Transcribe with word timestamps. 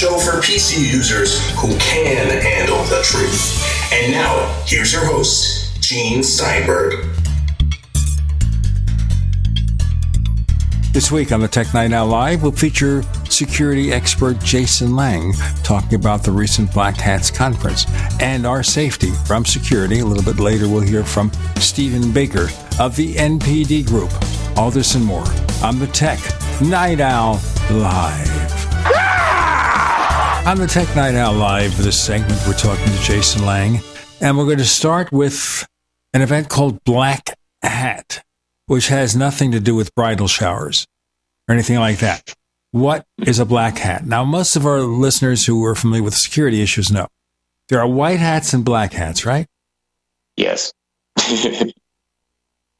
show 0.00 0.16
for 0.16 0.40
PC 0.40 0.90
users 0.90 1.38
who 1.56 1.68
can 1.78 2.30
handle 2.40 2.82
the 2.84 3.02
truth. 3.02 3.92
And 3.92 4.10
now, 4.10 4.62
here's 4.64 4.94
your 4.94 5.04
host, 5.04 5.82
Gene 5.82 6.22
Steinberg. 6.22 7.04
This 10.94 11.12
week 11.12 11.32
on 11.32 11.40
the 11.40 11.48
Tech 11.48 11.74
Night 11.74 11.92
Owl 11.92 12.06
Live, 12.06 12.42
we'll 12.42 12.50
feature 12.50 13.02
security 13.28 13.92
expert 13.92 14.40
Jason 14.40 14.96
Lang 14.96 15.34
talking 15.64 15.96
about 15.96 16.22
the 16.22 16.32
recent 16.32 16.72
Black 16.72 16.96
Hats 16.96 17.30
conference 17.30 17.84
and 18.22 18.46
our 18.46 18.62
safety 18.62 19.10
from 19.26 19.44
security. 19.44 19.98
A 19.98 20.06
little 20.06 20.24
bit 20.24 20.42
later, 20.42 20.66
we'll 20.66 20.80
hear 20.80 21.04
from 21.04 21.30
Stephen 21.56 22.10
Baker 22.10 22.48
of 22.78 22.96
the 22.96 23.16
NPD 23.16 23.86
Group. 23.86 24.10
All 24.56 24.70
this 24.70 24.94
and 24.94 25.04
more 25.04 25.26
on 25.62 25.78
the 25.78 25.88
Tech 25.88 26.20
Night 26.62 27.02
Owl 27.02 27.38
Live. 27.70 28.29
On 30.46 30.56
the 30.58 30.66
Tech 30.66 30.94
Night 30.96 31.14
Owl 31.14 31.34
Live, 31.34 31.76
this 31.76 32.02
segment, 32.02 32.40
we're 32.46 32.54
talking 32.54 32.84
to 32.84 33.00
Jason 33.02 33.44
Lang, 33.44 33.80
and 34.20 34.36
we're 34.36 34.46
going 34.46 34.58
to 34.58 34.64
start 34.64 35.12
with 35.12 35.64
an 36.12 36.22
event 36.22 36.48
called 36.48 36.82
Black 36.82 37.38
Hat, 37.62 38.24
which 38.66 38.88
has 38.88 39.14
nothing 39.14 39.52
to 39.52 39.60
do 39.60 39.74
with 39.74 39.94
bridal 39.94 40.26
showers 40.26 40.86
or 41.46 41.54
anything 41.54 41.78
like 41.78 41.98
that. 41.98 42.34
What 42.72 43.06
is 43.18 43.38
a 43.38 43.44
black 43.44 43.78
hat? 43.78 44.06
Now, 44.06 44.24
most 44.24 44.56
of 44.56 44.66
our 44.66 44.80
listeners 44.80 45.46
who 45.46 45.64
are 45.64 45.74
familiar 45.74 46.02
with 46.02 46.14
security 46.14 46.62
issues 46.62 46.90
know 46.90 47.06
there 47.68 47.80
are 47.80 47.86
white 47.86 48.18
hats 48.18 48.52
and 48.52 48.64
black 48.64 48.92
hats, 48.92 49.24
right? 49.24 49.46
Yes. 50.36 50.72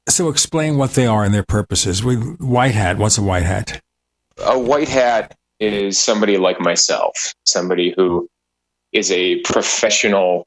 So 0.08 0.28
explain 0.28 0.76
what 0.76 0.94
they 0.94 1.06
are 1.06 1.22
and 1.22 1.32
their 1.32 1.44
purposes. 1.44 2.02
We, 2.02 2.16
white 2.16 2.74
hat, 2.74 2.98
what's 2.98 3.16
a 3.16 3.22
white 3.22 3.44
hat? 3.44 3.80
A 4.38 4.58
white 4.58 4.88
hat 4.88 5.36
is 5.60 5.98
somebody 5.98 6.38
like 6.38 6.58
myself, 6.58 7.34
somebody 7.46 7.92
who 7.96 8.28
is 8.92 9.10
a 9.12 9.40
professional, 9.40 10.46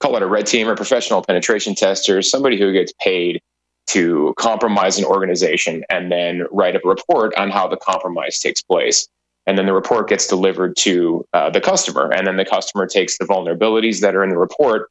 call 0.00 0.16
it 0.16 0.22
a 0.22 0.26
red 0.26 0.46
team 0.46 0.68
or 0.68 0.76
professional 0.76 1.22
penetration 1.22 1.74
tester, 1.74 2.22
somebody 2.22 2.58
who 2.58 2.72
gets 2.72 2.92
paid 3.00 3.40
to 3.88 4.32
compromise 4.38 4.98
an 4.98 5.04
organization 5.04 5.84
and 5.90 6.10
then 6.10 6.44
write 6.50 6.76
a 6.76 6.80
report 6.84 7.34
on 7.34 7.50
how 7.50 7.66
the 7.66 7.76
compromise 7.76 8.38
takes 8.38 8.62
place. 8.62 9.08
And 9.44 9.58
then 9.58 9.66
the 9.66 9.72
report 9.72 10.08
gets 10.08 10.28
delivered 10.28 10.76
to 10.78 11.26
uh, 11.32 11.50
the 11.50 11.60
customer. 11.60 12.12
And 12.12 12.26
then 12.26 12.36
the 12.36 12.44
customer 12.44 12.86
takes 12.86 13.18
the 13.18 13.24
vulnerabilities 13.24 14.00
that 14.00 14.14
are 14.14 14.22
in 14.22 14.30
the 14.30 14.38
report 14.38 14.88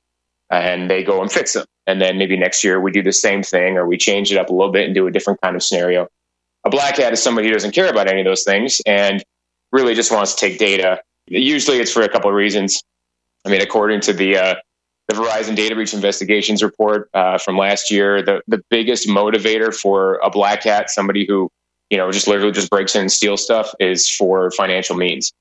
and 0.50 0.90
they 0.90 1.04
go 1.04 1.22
and 1.22 1.32
fix 1.32 1.54
them. 1.54 1.66
And 1.88 2.02
then 2.02 2.18
maybe 2.18 2.38
next 2.38 2.64
year 2.64 2.82
we 2.82 2.92
do 2.92 3.02
the 3.02 3.14
same 3.14 3.42
thing 3.44 3.78
or 3.78 3.88
we 3.88 3.98
change 3.98 4.32
it 4.32 4.38
up 4.38 4.50
a 4.50 4.54
little 4.54 4.72
bit 4.72 4.86
and 4.86 4.94
do 4.94 5.08
a 5.08 5.12
different 5.12 5.40
kind 5.42 5.56
of 5.56 5.64
scenario. 5.64 6.08
A 6.66 6.70
black 6.70 6.98
hat 6.98 7.14
is 7.14 7.24
somebody 7.24 7.48
who 7.48 7.54
doesn't 7.54 7.74
care 7.74 7.90
about 7.90 8.08
any 8.08 8.20
of 8.20 8.26
those 8.26 8.44
things 8.44 8.82
and 8.86 9.24
really 9.72 9.96
just 9.96 10.12
wants 10.12 10.34
to 10.34 10.40
take 10.40 10.60
data. 10.60 11.02
Usually 11.28 11.78
it's 11.78 11.92
for 11.92 12.02
a 12.02 12.10
couple 12.10 12.30
of 12.30 12.36
reasons. 12.36 12.84
I 13.46 13.50
mean, 13.50 13.62
according 13.62 14.02
to 14.02 14.14
the 14.14 14.38
uh, 14.38 14.56
the 15.08 15.16
Verizon 15.16 15.56
data 15.56 15.76
breach 15.76 15.94
investigations 15.94 16.64
report 16.64 17.10
uh, 17.14 17.38
from 17.38 17.58
last 17.58 17.92
year, 17.92 18.22
the 18.22 18.42
the 18.48 18.64
biggest 18.70 19.08
motivator 19.08 19.74
for 19.74 20.16
a 20.24 20.30
black 20.30 20.64
hat, 20.64 20.90
somebody 20.90 21.26
who 21.26 21.50
you 21.90 21.98
know 21.98 22.12
just 22.12 22.28
literally 22.28 22.52
just 22.52 22.70
breaks 22.70 22.96
in 22.96 23.02
and 23.02 23.12
steals 23.12 23.44
stuff, 23.44 23.74
is 23.80 24.10
for 24.10 24.52
financial 24.52 24.96
means. 24.96 25.32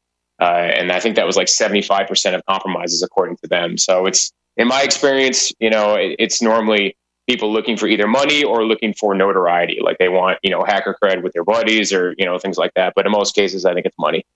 Uh, 0.41 0.71
and 0.75 0.91
I 0.91 1.01
think 1.01 1.17
that 1.17 1.27
was 1.27 1.37
like 1.37 1.49
seventy 1.49 1.83
five 1.83 2.09
percent 2.09 2.35
of 2.35 2.43
compromises, 2.47 3.03
according 3.03 3.37
to 3.39 3.49
them. 3.49 3.77
So 3.77 4.07
it's 4.07 4.33
in 4.57 4.69
my 4.69 4.83
experience, 4.83 5.53
you 5.59 5.71
know, 5.71 5.95
it, 5.95 6.17
it's 6.19 6.41
normally 6.41 6.97
people 7.31 7.53
looking 7.53 7.77
for 7.77 7.87
either 7.87 8.09
money 8.09 8.43
or 8.43 8.65
looking 8.65 8.93
for 8.93 9.15
notoriety. 9.15 9.79
Like 9.81 9.99
they 9.99 10.09
want, 10.09 10.41
you 10.43 10.51
know, 10.51 10.65
hacker 10.67 10.97
cred 11.01 11.23
with 11.23 11.33
their 11.33 11.45
buddies 11.45 11.93
or, 11.93 12.15
you 12.19 12.25
know, 12.25 12.39
things 12.41 12.59
like 12.59 12.75
that. 12.75 12.95
But 12.97 13.07
in 13.07 13.13
most 13.13 13.37
cases, 13.37 13.65
I 13.65 13.73
think 13.73 13.87
it's 13.87 13.99
money. 13.99 14.27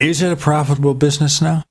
Is 0.00 0.20
it 0.20 0.32
a 0.32 0.36
profitable 0.36 0.94
business 0.94 1.40
now? 1.40 1.62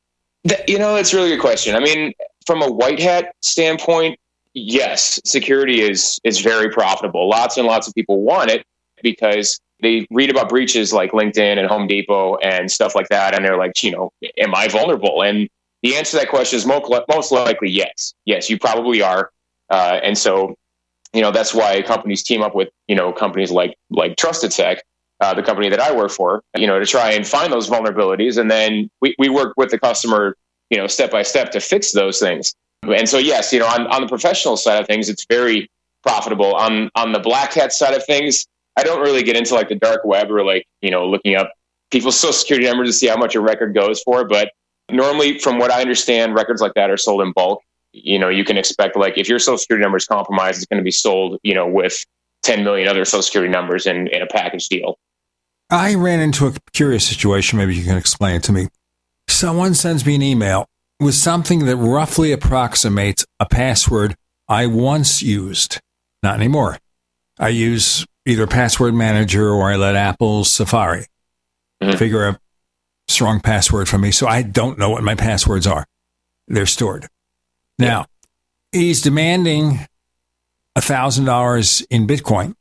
That, 0.46 0.69
you 0.69 0.79
know, 0.79 0.96
that's 0.96 1.12
a 1.13 1.18
really 1.18 1.31
good 1.31 1.41
question. 1.41 1.75
I 1.75 1.81
mean, 1.81 2.13
from 2.46 2.62
a 2.62 2.72
white 2.72 3.01
hat 3.01 3.35
standpoint, 3.41 4.18
yes, 4.53 5.19
security 5.25 5.81
is 5.81 6.19
is 6.24 6.40
very 6.40 6.69
profitable. 6.69 7.28
Lots 7.30 7.57
and 7.57 7.68
lots 7.68 7.88
of 7.88 7.94
people 7.94 8.22
want 8.22 8.50
it 8.50 8.66
because 9.01 9.59
they 9.81 10.07
read 10.12 10.30
about 10.30 10.47
breaches 10.47 10.94
like 10.94 11.12
LinkedIn 11.12 11.57
and 11.59 11.68
Home 11.68 11.88
Depot 11.88 12.38
and 12.38 12.72
stuff 12.72 12.95
like 12.95 13.09
that, 13.09 13.35
and 13.35 13.44
they're 13.44 13.57
like, 13.57 13.84
you 13.84 13.91
know, 13.91 14.13
am 14.38 14.56
I 14.56 14.69
vulnerable? 14.69 15.24
And 15.24 15.50
the 15.81 15.97
answer 15.97 16.12
to 16.12 16.18
that 16.18 16.30
question 16.30 16.56
is 16.56 16.66
most, 16.66 16.90
most 17.09 17.31
likely 17.34 17.69
yes. 17.69 18.13
Yes, 18.24 18.50
you 18.50 18.57
probably 18.57 19.01
are. 19.01 19.30
Uh, 19.73 20.00
and 20.03 20.16
so, 20.16 20.56
you 21.13 21.22
know, 21.22 21.31
that's 21.31 21.51
why 21.51 21.81
companies 21.81 22.22
team 22.22 22.44
up 22.44 22.53
with, 22.53 22.69
you 22.88 22.95
know, 22.95 23.11
companies 23.11 23.50
like 23.50 23.75
like 23.89 24.16
TrustedSec, 24.17 24.78
uh, 25.19 25.34
the 25.34 25.41
company 25.41 25.67
that 25.69 25.79
I 25.79 25.91
work 25.95 26.11
for, 26.11 26.44
you 26.56 26.67
know, 26.67 26.78
to 26.78 26.85
try 26.85 27.11
and 27.13 27.25
find 27.25 27.51
those 27.51 27.67
vulnerabilities. 27.67 28.38
And 28.38 28.51
then 28.51 28.91
we, 29.01 29.16
we 29.17 29.29
work 29.29 29.56
with 29.57 29.72
the 29.72 29.79
customer, 29.79 30.38
you 30.69 30.78
know, 30.78 30.85
step 30.85 31.09
by 31.09 31.23
step 31.23 31.50
to 31.53 31.59
fix 31.59 31.91
those 31.91 32.19
things. 32.19 32.53
And 32.83 33.09
so, 33.09 33.17
yes, 33.17 33.51
you 33.51 33.57
know, 33.57 33.66
on, 33.66 33.88
on 33.88 34.01
the 34.01 34.07
professional 34.07 34.57
side 34.57 34.79
of 34.79 34.85
things, 34.85 35.09
it's 35.09 35.25
very 35.28 35.72
profitable. 36.03 36.53
On 36.53 36.91
on 36.94 37.12
the 37.12 37.19
black 37.19 37.53
hat 37.53 37.73
side 37.73 37.95
of 37.95 38.06
things, 38.06 38.45
I 38.78 38.83
don't 38.83 39.01
really 39.01 39.23
get 39.23 39.35
into 39.35 39.56
like 39.56 39.69
the 39.69 39.75
dark 39.75 40.06
web 40.06 40.29
or 40.29 40.45
like, 40.45 40.67
you 40.81 40.91
know, 40.91 41.09
looking 41.09 41.35
up 41.35 41.51
people's 41.89 42.19
social 42.19 42.33
security 42.33 42.67
numbers 42.67 42.89
to 42.89 42.94
see 42.94 43.07
how 43.07 43.17
much 43.17 43.33
a 43.33 43.41
record 43.41 43.73
goes 43.73 44.03
for. 44.03 44.23
But 44.23 44.51
normally, 44.91 45.39
from 45.39 45.57
what 45.57 45.72
I 45.72 45.81
understand, 45.81 46.35
records 46.35 46.62
like 46.62 46.75
that 46.75 46.91
are 46.91 46.97
sold 46.97 47.22
in 47.23 47.31
bulk. 47.31 47.63
You 47.93 48.19
know, 48.19 48.29
you 48.29 48.43
can 48.43 48.57
expect 48.57 48.95
like 48.95 49.17
if 49.17 49.29
your 49.29 49.39
social 49.39 49.57
security 49.57 49.83
number 49.83 49.97
is 49.97 50.05
compromised, 50.05 50.57
it's 50.57 50.65
going 50.65 50.79
to 50.79 50.83
be 50.83 50.91
sold, 50.91 51.39
you 51.43 51.53
know, 51.53 51.67
with 51.67 52.03
10 52.43 52.63
million 52.63 52.87
other 52.87 53.05
social 53.05 53.23
security 53.23 53.51
numbers 53.51 53.85
in, 53.85 54.07
in 54.07 54.21
a 54.21 54.27
package 54.27 54.67
deal. 54.67 54.97
I 55.69 55.95
ran 55.95 56.19
into 56.19 56.47
a 56.47 56.53
curious 56.73 57.07
situation. 57.07 57.57
Maybe 57.57 57.75
you 57.75 57.83
can 57.83 57.97
explain 57.97 58.35
it 58.37 58.43
to 58.43 58.51
me. 58.51 58.67
Someone 59.27 59.73
sends 59.73 60.05
me 60.05 60.15
an 60.15 60.21
email 60.21 60.67
with 60.99 61.15
something 61.15 61.65
that 61.65 61.75
roughly 61.75 62.31
approximates 62.31 63.25
a 63.39 63.45
password 63.45 64.15
I 64.47 64.67
once 64.67 65.21
used. 65.21 65.79
Not 66.21 66.35
anymore. 66.35 66.77
I 67.39 67.49
use 67.49 68.05
either 68.25 68.47
password 68.47 68.93
manager 68.93 69.49
or 69.49 69.71
I 69.71 69.75
let 69.75 69.95
Apple's 69.95 70.51
Safari 70.51 71.07
mm-hmm. 71.81 71.97
figure 71.97 72.25
out 72.25 72.39
strong 73.07 73.39
password 73.39 73.89
for 73.89 73.97
me, 73.97 74.11
so 74.11 74.27
I 74.27 74.41
don't 74.41 74.77
know 74.77 74.89
what 74.89 75.03
my 75.03 75.15
passwords 75.15 75.67
are. 75.67 75.85
They're 76.47 76.65
stored. 76.65 77.07
Now, 77.79 78.06
he's 78.72 79.01
demanding 79.01 79.79
$1,000 80.78 81.85
in 81.89 82.07
Bitcoin. 82.07 82.56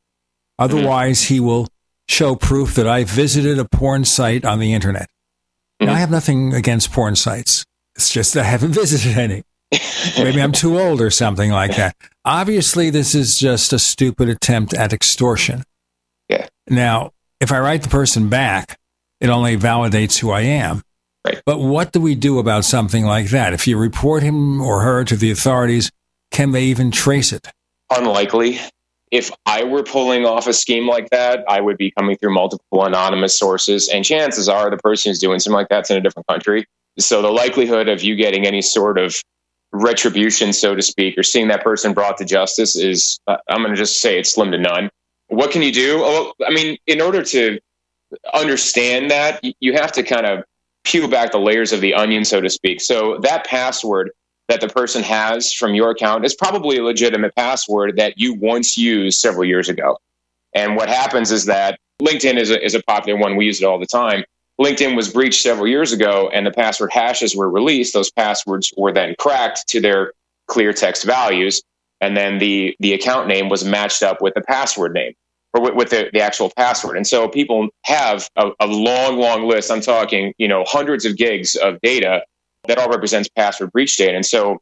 Otherwise, 0.58 1.20
mm-hmm. 1.22 1.34
he 1.34 1.40
will 1.40 1.68
show 2.08 2.36
proof 2.36 2.74
that 2.74 2.86
I 2.86 3.04
visited 3.04 3.58
a 3.58 3.64
porn 3.64 4.04
site 4.04 4.44
on 4.44 4.58
the 4.58 4.72
internet. 4.72 5.08
Mm-hmm. 5.80 5.86
Now, 5.86 5.94
I 5.94 5.98
have 5.98 6.10
nothing 6.10 6.54
against 6.54 6.92
porn 6.92 7.16
sites. 7.16 7.64
It's 7.96 8.12
just 8.12 8.36
I 8.36 8.44
haven't 8.44 8.72
visited 8.72 9.18
any. 9.18 9.42
Maybe 10.18 10.42
I'm 10.42 10.52
too 10.52 10.78
old 10.78 11.00
or 11.00 11.10
something 11.10 11.50
like 11.50 11.76
that. 11.76 11.96
Obviously, 12.24 12.90
this 12.90 13.14
is 13.14 13.38
just 13.38 13.72
a 13.72 13.78
stupid 13.78 14.28
attempt 14.28 14.74
at 14.74 14.92
extortion. 14.92 15.64
Yeah. 16.28 16.48
Now, 16.68 17.12
if 17.40 17.50
I 17.50 17.58
write 17.58 17.82
the 17.82 17.88
person 17.88 18.28
back, 18.28 18.78
it 19.20 19.30
only 19.30 19.56
validates 19.56 20.18
who 20.18 20.30
I 20.30 20.42
am. 20.42 20.82
Right. 21.24 21.40
But 21.46 21.60
what 21.60 21.92
do 21.92 22.00
we 22.00 22.14
do 22.14 22.38
about 22.38 22.64
something 22.64 23.04
like 23.04 23.30
that? 23.30 23.52
If 23.52 23.66
you 23.66 23.78
report 23.78 24.22
him 24.22 24.60
or 24.60 24.80
her 24.80 25.04
to 25.04 25.16
the 25.16 25.30
authorities, 25.30 25.90
can 26.30 26.50
they 26.50 26.64
even 26.64 26.90
trace 26.90 27.32
it? 27.32 27.48
Unlikely. 27.90 28.58
If 29.10 29.30
I 29.44 29.62
were 29.64 29.82
pulling 29.82 30.24
off 30.24 30.46
a 30.46 30.52
scheme 30.52 30.88
like 30.88 31.10
that, 31.10 31.44
I 31.46 31.60
would 31.60 31.76
be 31.76 31.90
coming 31.90 32.16
through 32.16 32.34
multiple 32.34 32.84
anonymous 32.84 33.38
sources, 33.38 33.88
and 33.88 34.04
chances 34.04 34.48
are 34.48 34.70
the 34.70 34.78
person 34.78 35.10
who's 35.10 35.18
doing 35.18 35.38
something 35.38 35.56
like 35.56 35.68
that's 35.68 35.90
in 35.90 35.98
a 35.98 36.00
different 36.00 36.26
country. 36.26 36.66
So 36.98 37.22
the 37.22 37.30
likelihood 37.30 37.88
of 37.88 38.02
you 38.02 38.16
getting 38.16 38.46
any 38.46 38.62
sort 38.62 38.98
of 38.98 39.22
retribution, 39.72 40.52
so 40.52 40.74
to 40.74 40.82
speak, 40.82 41.16
or 41.18 41.22
seeing 41.22 41.48
that 41.48 41.62
person 41.62 41.92
brought 41.92 42.16
to 42.18 42.24
justice 42.24 42.74
is, 42.74 43.18
uh, 43.26 43.36
I'm 43.48 43.58
going 43.58 43.70
to 43.70 43.76
just 43.76 44.00
say 44.00 44.18
it's 44.18 44.32
slim 44.32 44.50
to 44.52 44.58
none. 44.58 44.90
What 45.28 45.50
can 45.50 45.62
you 45.62 45.72
do? 45.72 46.00
Oh, 46.02 46.32
I 46.46 46.50
mean, 46.50 46.78
in 46.86 47.00
order 47.00 47.22
to 47.22 47.58
understand 48.34 49.10
that, 49.10 49.40
you 49.60 49.74
have 49.74 49.92
to 49.92 50.02
kind 50.02 50.26
of 50.26 50.44
peel 50.84 51.08
back 51.08 51.32
the 51.32 51.38
layers 51.38 51.72
of 51.72 51.80
the 51.80 51.94
onion, 51.94 52.24
so 52.24 52.40
to 52.40 52.50
speak. 52.50 52.80
So 52.80 53.18
that 53.18 53.46
password 53.46 54.10
that 54.48 54.60
the 54.60 54.68
person 54.68 55.02
has 55.02 55.52
from 55.52 55.74
your 55.74 55.90
account 55.90 56.24
is 56.24 56.34
probably 56.34 56.78
a 56.78 56.84
legitimate 56.84 57.34
password 57.34 57.96
that 57.96 58.18
you 58.18 58.34
once 58.34 58.76
used 58.76 59.20
several 59.20 59.44
years 59.44 59.68
ago. 59.68 59.98
And 60.54 60.76
what 60.76 60.88
happens 60.88 61.30
is 61.30 61.46
that 61.46 61.78
LinkedIn 62.02 62.36
is 62.36 62.50
a, 62.50 62.62
is 62.62 62.74
a 62.74 62.82
popular 62.82 63.18
one. 63.18 63.36
We 63.36 63.46
use 63.46 63.62
it 63.62 63.64
all 63.64 63.78
the 63.78 63.86
time. 63.86 64.24
LinkedIn 64.60 64.96
was 64.96 65.10
breached 65.10 65.42
several 65.42 65.66
years 65.66 65.92
ago 65.92 66.30
and 66.32 66.46
the 66.46 66.50
password 66.50 66.92
hashes 66.92 67.34
were 67.34 67.48
released. 67.48 67.94
Those 67.94 68.10
passwords 68.10 68.72
were 68.76 68.92
then 68.92 69.14
cracked 69.18 69.68
to 69.68 69.80
their 69.80 70.12
clear 70.46 70.72
text 70.72 71.04
values. 71.04 71.62
And 72.00 72.16
then 72.16 72.38
the, 72.38 72.76
the 72.80 72.92
account 72.92 73.28
name 73.28 73.48
was 73.48 73.64
matched 73.64 74.02
up 74.02 74.20
with 74.20 74.34
the 74.34 74.42
password 74.42 74.92
name 74.92 75.14
or 75.54 75.62
with, 75.62 75.74
with 75.74 75.90
the, 75.90 76.10
the, 76.12 76.20
actual 76.20 76.50
password. 76.56 76.96
And 76.96 77.06
so 77.06 77.28
people 77.28 77.68
have 77.84 78.28
a, 78.36 78.50
a, 78.60 78.66
long, 78.66 79.18
long 79.18 79.46
list. 79.46 79.70
I'm 79.70 79.80
talking, 79.80 80.32
you 80.38 80.48
know, 80.48 80.64
hundreds 80.66 81.04
of 81.04 81.16
gigs 81.16 81.56
of 81.56 81.80
data 81.82 82.24
that 82.68 82.78
all 82.78 82.88
represents 82.88 83.28
password 83.28 83.72
breach 83.72 83.96
data. 83.96 84.14
And 84.14 84.24
so 84.24 84.60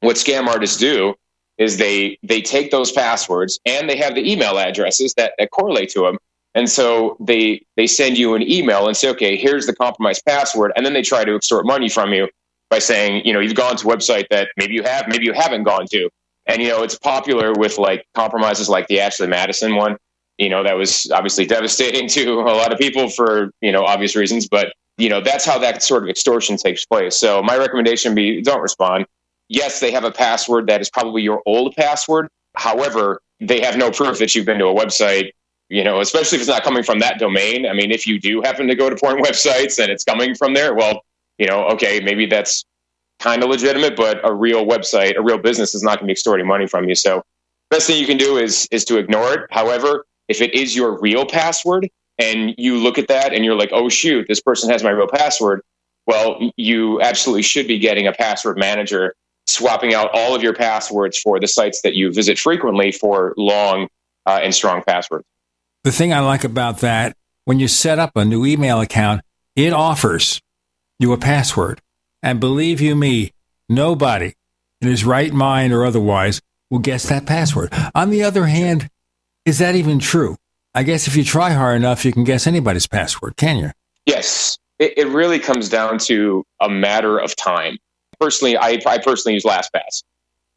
what 0.00 0.16
scam 0.16 0.46
artists 0.46 0.78
do 0.78 1.14
is 1.58 1.76
they 1.76 2.18
they 2.22 2.40
take 2.40 2.70
those 2.70 2.90
passwords 2.92 3.60
and 3.66 3.88
they 3.88 3.96
have 3.96 4.14
the 4.14 4.30
email 4.30 4.58
addresses 4.58 5.14
that, 5.14 5.32
that 5.38 5.50
correlate 5.50 5.90
to 5.90 6.00
them 6.00 6.18
And 6.54 6.68
so 6.68 7.16
they 7.20 7.64
they 7.76 7.86
send 7.86 8.18
you 8.18 8.34
an 8.34 8.42
email 8.42 8.88
and 8.88 8.96
say, 8.96 9.08
okay, 9.10 9.36
here's 9.36 9.66
the 9.66 9.74
compromised 9.74 10.24
password, 10.26 10.72
and 10.76 10.84
then 10.84 10.92
they 10.92 11.02
try 11.02 11.24
to 11.24 11.34
extort 11.34 11.66
money 11.66 11.88
from 11.88 12.12
you 12.12 12.28
by 12.70 12.78
saying, 12.78 13.24
you 13.24 13.32
know, 13.32 13.40
you've 13.40 13.54
gone 13.54 13.76
to 13.76 13.90
a 13.90 13.96
website 13.96 14.26
that 14.30 14.48
maybe 14.56 14.74
you 14.74 14.82
have, 14.82 15.06
maybe 15.08 15.24
you 15.24 15.32
haven't 15.32 15.64
gone 15.64 15.86
to. 15.92 16.08
And 16.46 16.62
you 16.62 16.68
know, 16.68 16.82
it's 16.82 16.98
popular 16.98 17.52
with 17.52 17.78
like 17.78 18.06
compromises 18.14 18.68
like 18.68 18.88
the 18.88 19.00
Ashley 19.00 19.26
Madison 19.26 19.76
one. 19.76 19.96
You 20.42 20.50
know, 20.50 20.62
that 20.62 20.76
was 20.76 21.10
obviously 21.12 21.46
devastating 21.56 22.08
to 22.08 22.40
a 22.40 22.54
lot 22.54 22.72
of 22.72 22.78
people 22.78 23.08
for, 23.08 23.50
you 23.60 23.72
know, 23.72 23.84
obvious 23.84 24.16
reasons, 24.16 24.48
but 24.48 24.72
you 24.98 25.08
know, 25.08 25.20
that's 25.20 25.44
how 25.44 25.58
that 25.58 25.82
sort 25.82 26.02
of 26.02 26.10
extortion 26.10 26.56
takes 26.56 26.84
place. 26.84 27.16
So 27.16 27.42
my 27.42 27.56
recommendation 27.56 28.14
be 28.14 28.42
don't 28.42 28.60
respond. 28.60 29.06
Yes, 29.48 29.80
they 29.80 29.90
have 29.90 30.04
a 30.04 30.10
password 30.10 30.66
that 30.68 30.80
is 30.80 30.90
probably 30.90 31.22
your 31.22 31.42
old 31.46 31.74
password. 31.76 32.28
However, 32.56 33.20
they 33.40 33.60
have 33.60 33.76
no 33.76 33.90
proof 33.90 34.18
that 34.18 34.34
you've 34.34 34.46
been 34.46 34.58
to 34.58 34.66
a 34.66 34.74
website 34.74 35.30
you 35.72 35.82
know, 35.82 36.00
especially 36.00 36.36
if 36.36 36.42
it's 36.42 36.50
not 36.50 36.64
coming 36.64 36.82
from 36.82 36.98
that 36.98 37.18
domain. 37.18 37.66
I 37.66 37.72
mean, 37.72 37.90
if 37.90 38.06
you 38.06 38.20
do 38.20 38.42
happen 38.42 38.66
to 38.66 38.74
go 38.74 38.90
to 38.90 38.96
porn 38.96 39.22
websites 39.22 39.82
and 39.82 39.90
it's 39.90 40.04
coming 40.04 40.34
from 40.34 40.52
there, 40.52 40.74
well, 40.74 41.02
you 41.38 41.46
know, 41.46 41.64
okay, 41.68 41.98
maybe 41.98 42.26
that's 42.26 42.66
kind 43.20 43.42
of 43.42 43.48
legitimate, 43.48 43.96
but 43.96 44.20
a 44.22 44.34
real 44.34 44.66
website, 44.66 45.16
a 45.16 45.22
real 45.22 45.38
business 45.38 45.74
is 45.74 45.82
not 45.82 45.92
going 45.92 46.00
to 46.00 46.06
be 46.06 46.12
extorting 46.12 46.46
money 46.46 46.66
from 46.66 46.86
you. 46.90 46.94
So, 46.94 47.22
best 47.70 47.86
thing 47.86 47.98
you 47.98 48.06
can 48.06 48.18
do 48.18 48.36
is 48.36 48.68
is 48.70 48.84
to 48.84 48.98
ignore 48.98 49.32
it. 49.32 49.40
However, 49.50 50.04
if 50.32 50.40
it 50.40 50.54
is 50.54 50.74
your 50.74 50.98
real 50.98 51.26
password 51.26 51.88
and 52.18 52.54
you 52.56 52.78
look 52.78 52.96
at 52.96 53.08
that 53.08 53.34
and 53.34 53.44
you're 53.44 53.54
like, 53.54 53.70
"Oh 53.72 53.88
shoot, 53.88 54.26
this 54.28 54.40
person 54.40 54.70
has 54.70 54.82
my 54.82 54.90
real 54.90 55.06
password," 55.06 55.60
well, 56.06 56.50
you 56.56 57.00
absolutely 57.02 57.42
should 57.42 57.68
be 57.68 57.78
getting 57.78 58.06
a 58.06 58.12
password 58.12 58.58
manager 58.58 59.14
swapping 59.46 59.92
out 59.92 60.10
all 60.14 60.34
of 60.34 60.42
your 60.42 60.54
passwords 60.54 61.18
for 61.18 61.38
the 61.38 61.46
sites 61.46 61.82
that 61.82 61.94
you 61.94 62.10
visit 62.10 62.38
frequently 62.38 62.90
for 62.92 63.34
long 63.36 63.88
uh, 64.24 64.40
and 64.42 64.54
strong 64.54 64.82
passwords. 64.82 65.24
The 65.84 65.92
thing 65.92 66.12
I 66.12 66.20
like 66.20 66.44
about 66.44 66.78
that, 66.78 67.14
when 67.44 67.60
you 67.60 67.68
set 67.68 67.98
up 67.98 68.12
a 68.16 68.24
new 68.24 68.46
email 68.46 68.80
account, 68.80 69.20
it 69.54 69.72
offers 69.72 70.40
you 70.98 71.12
a 71.12 71.18
password. 71.18 71.82
And 72.22 72.40
believe 72.40 72.80
you 72.80 72.94
me, 72.94 73.32
nobody 73.68 74.34
in 74.80 74.88
his 74.88 75.04
right 75.04 75.32
mind 75.32 75.72
or 75.72 75.84
otherwise 75.84 76.40
will 76.70 76.78
guess 76.78 77.08
that 77.08 77.26
password. 77.26 77.72
On 77.94 78.10
the 78.10 78.22
other 78.22 78.46
hand, 78.46 78.88
is 79.44 79.58
that 79.58 79.74
even 79.74 79.98
true? 79.98 80.36
I 80.74 80.82
guess 80.82 81.06
if 81.06 81.16
you 81.16 81.24
try 81.24 81.50
hard 81.50 81.76
enough, 81.76 82.04
you 82.04 82.12
can 82.12 82.24
guess 82.24 82.46
anybody's 82.46 82.86
password, 82.86 83.36
can 83.36 83.56
you? 83.58 83.70
Yes. 84.06 84.58
It, 84.78 84.94
it 84.96 85.08
really 85.08 85.38
comes 85.38 85.68
down 85.68 85.98
to 85.98 86.44
a 86.60 86.68
matter 86.68 87.18
of 87.18 87.36
time. 87.36 87.78
Personally, 88.18 88.56
I, 88.56 88.80
I 88.86 88.98
personally 88.98 89.34
use 89.34 89.44
LastPass 89.44 90.02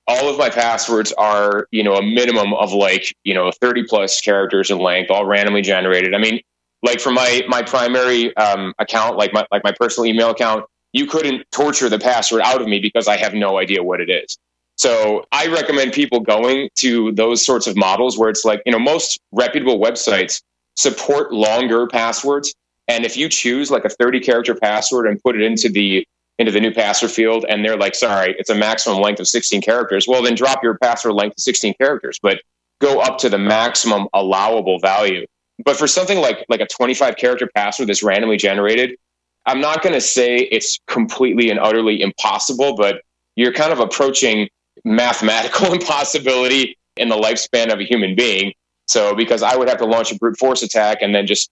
all 0.07 0.29
of 0.29 0.37
my 0.37 0.49
passwords 0.49 1.11
are, 1.13 1.67
you 1.71 1.83
know, 1.83 1.95
a 1.95 2.03
minimum 2.03 2.53
of 2.53 2.71
like, 2.73 3.15
you 3.23 3.33
know, 3.33 3.51
30 3.51 3.85
plus 3.87 4.21
characters 4.21 4.69
in 4.69 4.77
length, 4.77 5.09
all 5.09 5.25
randomly 5.25 5.61
generated. 5.61 6.13
I 6.13 6.19
mean, 6.19 6.41
like 6.83 6.99
for 6.99 7.11
my 7.11 7.41
my 7.47 7.63
primary 7.63 8.35
um, 8.37 8.73
account, 8.77 9.17
like 9.17 9.33
my 9.33 9.45
like 9.51 9.63
my 9.63 9.71
personal 9.71 10.05
email 10.05 10.29
account, 10.29 10.65
you 10.93 11.07
couldn't 11.07 11.45
torture 11.51 11.89
the 11.89 11.97
password 11.97 12.41
out 12.41 12.61
of 12.61 12.67
me 12.67 12.79
because 12.79 13.07
I 13.07 13.17
have 13.17 13.33
no 13.33 13.57
idea 13.57 13.81
what 13.81 13.99
it 13.99 14.09
is. 14.09 14.37
So 14.77 15.25
I 15.31 15.47
recommend 15.47 15.93
people 15.93 16.19
going 16.19 16.69
to 16.75 17.11
those 17.13 17.45
sorts 17.45 17.67
of 17.67 17.77
models 17.77 18.17
where 18.17 18.29
it's 18.29 18.43
like, 18.43 18.61
you 18.65 18.71
know, 18.71 18.79
most 18.79 19.19
reputable 19.31 19.79
websites 19.79 20.41
support 20.75 21.31
longer 21.33 21.87
passwords. 21.87 22.53
And 22.87 23.05
if 23.05 23.15
you 23.17 23.29
choose 23.29 23.71
like 23.71 23.85
a 23.85 23.89
30 23.89 24.19
character 24.19 24.53
password 24.53 25.07
and 25.07 25.21
put 25.21 25.35
it 25.35 25.41
into 25.41 25.69
the 25.69 26.05
into 26.37 26.51
the 26.51 26.59
new 26.59 26.73
password 26.73 27.11
field 27.11 27.45
and 27.47 27.63
they're 27.63 27.77
like, 27.77 27.95
sorry, 27.95 28.35
it's 28.37 28.49
a 28.49 28.55
maximum 28.55 29.01
length 29.01 29.21
of 29.21 29.27
16 29.27 29.61
characters. 29.61 30.05
Well, 30.05 30.21
then 30.21 30.35
drop 30.35 30.61
your 30.61 30.77
password 30.77 31.13
length 31.13 31.37
to 31.37 31.41
16 31.41 31.75
characters, 31.75 32.19
but 32.21 32.41
go 32.81 32.99
up 32.99 33.17
to 33.19 33.29
the 33.29 33.37
maximum 33.37 34.09
allowable 34.13 34.79
value. 34.79 35.25
But 35.63 35.77
for 35.77 35.87
something 35.87 36.19
like 36.19 36.45
like 36.49 36.59
a 36.59 36.67
25 36.67 37.15
character 37.15 37.49
password 37.55 37.87
that's 37.87 38.03
randomly 38.03 38.35
generated, 38.35 38.97
I'm 39.45 39.61
not 39.61 39.81
going 39.81 39.93
to 39.93 40.01
say 40.01 40.35
it's 40.35 40.79
completely 40.87 41.49
and 41.49 41.59
utterly 41.59 42.01
impossible, 42.01 42.75
but 42.75 43.01
you're 43.37 43.53
kind 43.53 43.71
of 43.71 43.79
approaching 43.79 44.49
mathematical 44.85 45.73
impossibility 45.73 46.77
in 46.95 47.09
the 47.09 47.15
lifespan 47.15 47.73
of 47.73 47.79
a 47.79 47.83
human 47.83 48.15
being. 48.15 48.53
So 48.87 49.15
because 49.15 49.43
I 49.43 49.57
would 49.57 49.67
have 49.67 49.79
to 49.79 49.85
launch 49.85 50.11
a 50.11 50.15
brute 50.15 50.37
force 50.37 50.63
attack 50.63 50.99
and 51.01 51.13
then 51.13 51.25
just 51.25 51.49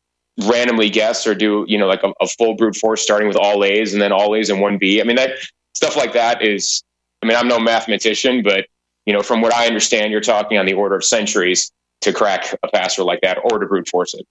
randomly 0.48 0.90
guess 0.90 1.28
or 1.28 1.36
do 1.36 1.64
you 1.68 1.78
know 1.78 1.86
like 1.86 2.04
a, 2.04 2.12
a, 2.20 2.28
full 2.28 2.56
brute 2.56 2.76
force 2.76 3.04
starting 3.04 3.28
with 3.28 3.38
all 3.38 3.64
A's 3.64 3.94
and 3.94 4.02
then 4.02 4.12
all 4.12 4.36
A's 4.36 4.50
and 4.50 4.62
one 4.62 4.78
B. 4.78 5.02
I 5.02 5.04
mean 5.04 5.16
that 5.16 5.32
stuff 5.76 5.96
like 5.96 6.14
that 6.14 6.42
is. 6.42 6.84
I 7.22 7.28
mean 7.28 7.38
I'm 7.38 7.48
no 7.48 7.60
mathematician, 7.60 8.42
but 8.42 8.66
you 9.06 9.14
know 9.14 9.22
from 9.22 9.42
what 9.42 9.54
I 9.54 9.68
understand, 9.68 10.12
you're 10.12 10.22
talking 10.22 10.58
on 10.58 10.66
the 10.66 10.74
order 10.74 10.96
of 10.96 11.04
centuries 11.04 11.72
to 12.02 12.14
crack 12.14 12.58
a 12.64 12.68
password 12.68 13.06
like 13.06 13.22
that 13.22 13.40
or 13.44 13.60
to 13.60 13.66
brute 13.66 13.88
force 13.88 14.14
it. 14.14 14.26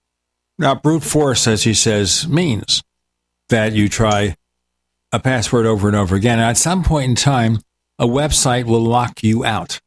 Now 0.57 0.75
brute 0.75 1.03
force, 1.03 1.47
as 1.47 1.63
he 1.63 1.73
says, 1.73 2.27
means 2.27 2.83
that 3.49 3.73
you 3.73 3.87
try 3.87 4.35
a 5.11 5.19
password 5.19 5.65
over 5.65 5.87
and 5.87 5.95
over 5.95 6.15
again. 6.15 6.39
And 6.39 6.49
at 6.49 6.57
some 6.57 6.83
point 6.83 7.09
in 7.09 7.15
time, 7.15 7.59
a 7.99 8.07
website 8.07 8.65
will 8.65 8.81
lock 8.81 9.23
you 9.23 9.45
out. 9.45 9.79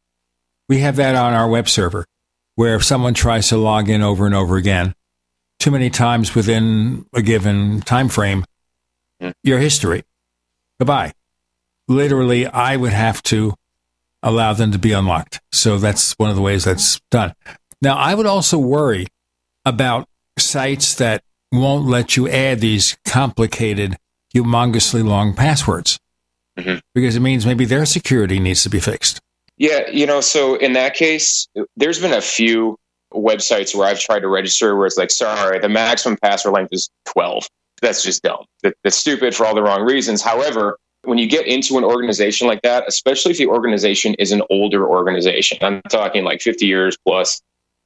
We 0.69 0.79
have 0.79 0.95
that 0.97 1.15
on 1.15 1.33
our 1.33 1.49
web 1.49 1.69
server, 1.69 2.05
where 2.55 2.75
if 2.75 2.83
someone 2.83 3.13
tries 3.13 3.49
to 3.49 3.57
log 3.57 3.89
in 3.89 4.01
over 4.01 4.25
and 4.25 4.35
over 4.35 4.57
again, 4.57 4.95
too 5.59 5.71
many 5.71 5.89
times 5.89 6.35
within 6.35 7.05
a 7.13 7.21
given 7.21 7.81
time 7.81 8.09
frame, 8.09 8.45
your 9.43 9.59
history. 9.59 10.03
Goodbye. 10.79 11.13
Literally, 11.87 12.45
I 12.45 12.75
would 12.75 12.93
have 12.93 13.23
to 13.23 13.55
allow 14.21 14.53
them 14.53 14.71
to 14.71 14.79
be 14.79 14.91
unlocked. 14.91 15.41
So 15.51 15.77
that's 15.77 16.13
one 16.13 16.29
of 16.29 16.35
the 16.35 16.41
ways 16.41 16.65
that's 16.65 16.99
done. 17.09 17.33
Now, 17.81 17.95
I 17.95 18.13
would 18.13 18.25
also 18.25 18.57
worry 18.57 19.07
about 19.65 20.07
sites 20.37 20.95
that 20.95 21.23
won't 21.51 21.85
let 21.85 22.17
you 22.17 22.27
add 22.27 22.59
these 22.59 22.97
complicated, 23.05 23.97
humongously 24.35 25.03
long 25.03 25.33
passwords 25.33 25.99
mm-hmm. 26.57 26.77
because 26.93 27.15
it 27.15 27.21
means 27.21 27.45
maybe 27.45 27.65
their 27.65 27.85
security 27.85 28.39
needs 28.39 28.63
to 28.63 28.69
be 28.69 28.79
fixed. 28.79 29.19
Yeah, 29.57 29.89
you 29.89 30.05
know, 30.05 30.21
so 30.21 30.55
in 30.55 30.73
that 30.73 30.93
case, 30.93 31.47
there's 31.75 31.99
been 31.99 32.13
a 32.13 32.21
few 32.21 32.77
websites 33.13 33.75
where 33.75 33.87
I've 33.87 33.99
tried 33.99 34.19
to 34.19 34.27
register 34.27 34.75
where 34.75 34.85
it's 34.85 34.97
like, 34.97 35.11
sorry, 35.11 35.59
the 35.59 35.69
maximum 35.69 36.17
password 36.21 36.53
length 36.53 36.73
is 36.73 36.89
12. 37.05 37.47
That's 37.81 38.03
just 38.03 38.23
dumb. 38.23 38.45
that's 38.61 38.95
stupid 38.95 39.35
for 39.35 39.45
all 39.45 39.55
the 39.55 39.61
wrong 39.61 39.81
reasons. 39.81 40.21
However, 40.21 40.77
when 41.03 41.17
you 41.17 41.27
get 41.27 41.47
into 41.47 41.77
an 41.77 41.83
organization 41.83 42.47
like 42.47 42.61
that, 42.63 42.83
especially 42.87 43.31
if 43.31 43.37
the 43.37 43.47
organization 43.47 44.13
is 44.15 44.31
an 44.31 44.41
older 44.49 44.87
organization, 44.87 45.57
I'm 45.61 45.81
talking 45.83 46.23
like 46.23 46.41
50 46.41 46.65
years 46.65 46.97
plus, 47.07 47.41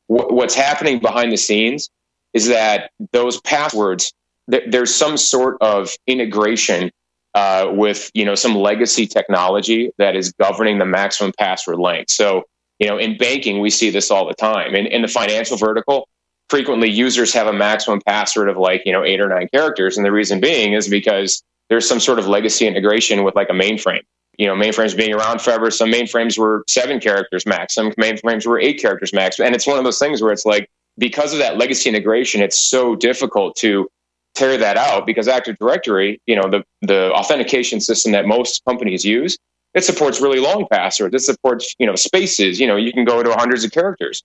what's 0.07 0.55
happening 0.55 0.99
behind 0.99 1.31
the 1.31 1.37
scenes 1.37 1.89
is 2.33 2.47
that 2.47 2.91
those 3.11 3.39
passwords, 3.41 4.13
there's 4.47 4.93
some 4.93 5.17
sort 5.17 5.57
of 5.61 5.91
integration 6.07 6.91
uh, 7.33 7.69
with 7.71 8.11
you 8.13 8.25
know 8.25 8.35
some 8.35 8.55
legacy 8.55 9.07
technology 9.07 9.91
that 9.97 10.15
is 10.15 10.33
governing 10.33 10.79
the 10.79 10.85
maximum 10.85 11.31
password 11.37 11.79
length. 11.79 12.11
So 12.11 12.43
you 12.81 12.87
know, 12.87 12.97
in 12.97 13.15
banking, 13.15 13.59
we 13.59 13.69
see 13.69 13.91
this 13.91 14.09
all 14.09 14.27
the 14.27 14.33
time. 14.33 14.73
In, 14.73 14.87
in 14.87 15.03
the 15.03 15.07
financial 15.07 15.55
vertical, 15.55 16.09
frequently 16.49 16.89
users 16.89 17.31
have 17.31 17.45
a 17.45 17.53
maximum 17.53 18.01
password 18.01 18.49
of 18.49 18.57
like, 18.57 18.81
you 18.85 18.91
know, 18.91 19.05
eight 19.05 19.21
or 19.21 19.29
nine 19.29 19.47
characters. 19.53 19.97
And 19.97 20.05
the 20.05 20.11
reason 20.11 20.39
being 20.39 20.73
is 20.73 20.89
because 20.89 21.43
there's 21.69 21.87
some 21.87 21.99
sort 21.99 22.17
of 22.17 22.27
legacy 22.27 22.65
integration 22.65 23.23
with 23.23 23.35
like 23.35 23.49
a 23.49 23.53
mainframe. 23.53 24.01
You 24.39 24.47
know, 24.47 24.55
mainframes 24.55 24.97
being 24.97 25.13
around 25.13 25.41
forever. 25.41 25.69
Some 25.69 25.91
mainframes 25.91 26.39
were 26.39 26.63
seven 26.67 26.99
characters 26.99 27.45
max. 27.45 27.75
Some 27.75 27.91
mainframes 27.91 28.47
were 28.47 28.59
eight 28.59 28.81
characters 28.81 29.13
max. 29.13 29.39
And 29.39 29.53
it's 29.53 29.67
one 29.67 29.77
of 29.77 29.83
those 29.83 29.99
things 29.99 30.19
where 30.19 30.33
it's 30.33 30.45
like, 30.45 30.67
because 30.97 31.33
of 31.33 31.39
that 31.39 31.59
legacy 31.59 31.87
integration, 31.87 32.41
it's 32.41 32.67
so 32.67 32.95
difficult 32.95 33.55
to 33.57 33.87
tear 34.35 34.57
that 34.57 34.77
out 34.77 35.05
because 35.05 35.27
Active 35.27 35.57
Directory, 35.59 36.21
you 36.25 36.35
know, 36.35 36.49
the, 36.49 36.63
the 36.81 37.11
authentication 37.13 37.81
system 37.81 38.11
that 38.13 38.25
most 38.25 38.61
companies 38.65 39.03
use 39.03 39.37
it 39.73 39.83
supports 39.83 40.19
really 40.19 40.39
long 40.39 40.67
passwords. 40.71 41.15
It 41.15 41.21
supports, 41.21 41.75
you 41.79 41.87
know, 41.87 41.95
spaces. 41.95 42.59
You 42.59 42.67
know, 42.67 42.75
you 42.75 42.91
can 42.91 43.05
go 43.05 43.23
to 43.23 43.33
hundreds 43.33 43.63
of 43.63 43.71
characters. 43.71 44.21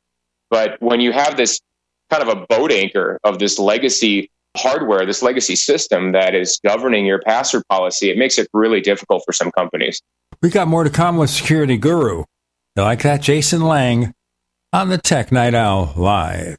But 0.51 0.81
when 0.81 1.01
you 1.01 1.13
have 1.13 1.37
this 1.37 1.61
kind 2.11 2.23
of 2.23 2.29
a 2.29 2.47
boat 2.47 2.73
anchor 2.73 3.19
of 3.25 3.39
this 3.39 3.59
legacy 3.59 4.31
hardware, 4.57 5.05
this 5.07 5.23
legacy 5.23 5.57
system 5.57 6.13
that 6.13 6.35
is 6.35 6.59
governing 6.65 7.07
your 7.07 7.21
password 7.21 7.63
policy, 7.69 8.11
it 8.11 8.19
makes 8.19 8.39
it 8.39 8.49
really 8.53 8.81
difficult 8.81 9.23
for 9.25 9.33
some 9.33 9.51
companies. 9.53 10.01
We 10.43 10.51
got 10.51 10.69
more 10.69 10.85
to 10.85 10.91
come 10.91 11.17
with 11.17 11.31
Security 11.31 11.77
Guru. 11.77 12.25
You 12.77 12.83
like 12.83 13.03
that? 13.03 13.23
Jason 13.23 13.63
Lang 13.63 14.13
on 14.73 14.89
the 14.89 14.99
Tech 14.99 15.31
Night 15.33 15.55
Owl 15.55 15.93
Live. 15.97 16.59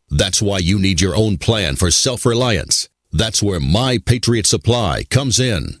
That's 0.11 0.41
why 0.41 0.59
you 0.59 0.77
need 0.77 1.01
your 1.01 1.15
own 1.15 1.37
plan 1.37 1.75
for 1.77 1.89
self-reliance. 1.89 2.89
That's 3.11 3.41
where 3.41 3.59
My 3.59 3.97
Patriot 3.97 4.45
Supply 4.45 5.05
comes 5.09 5.39
in. 5.39 5.80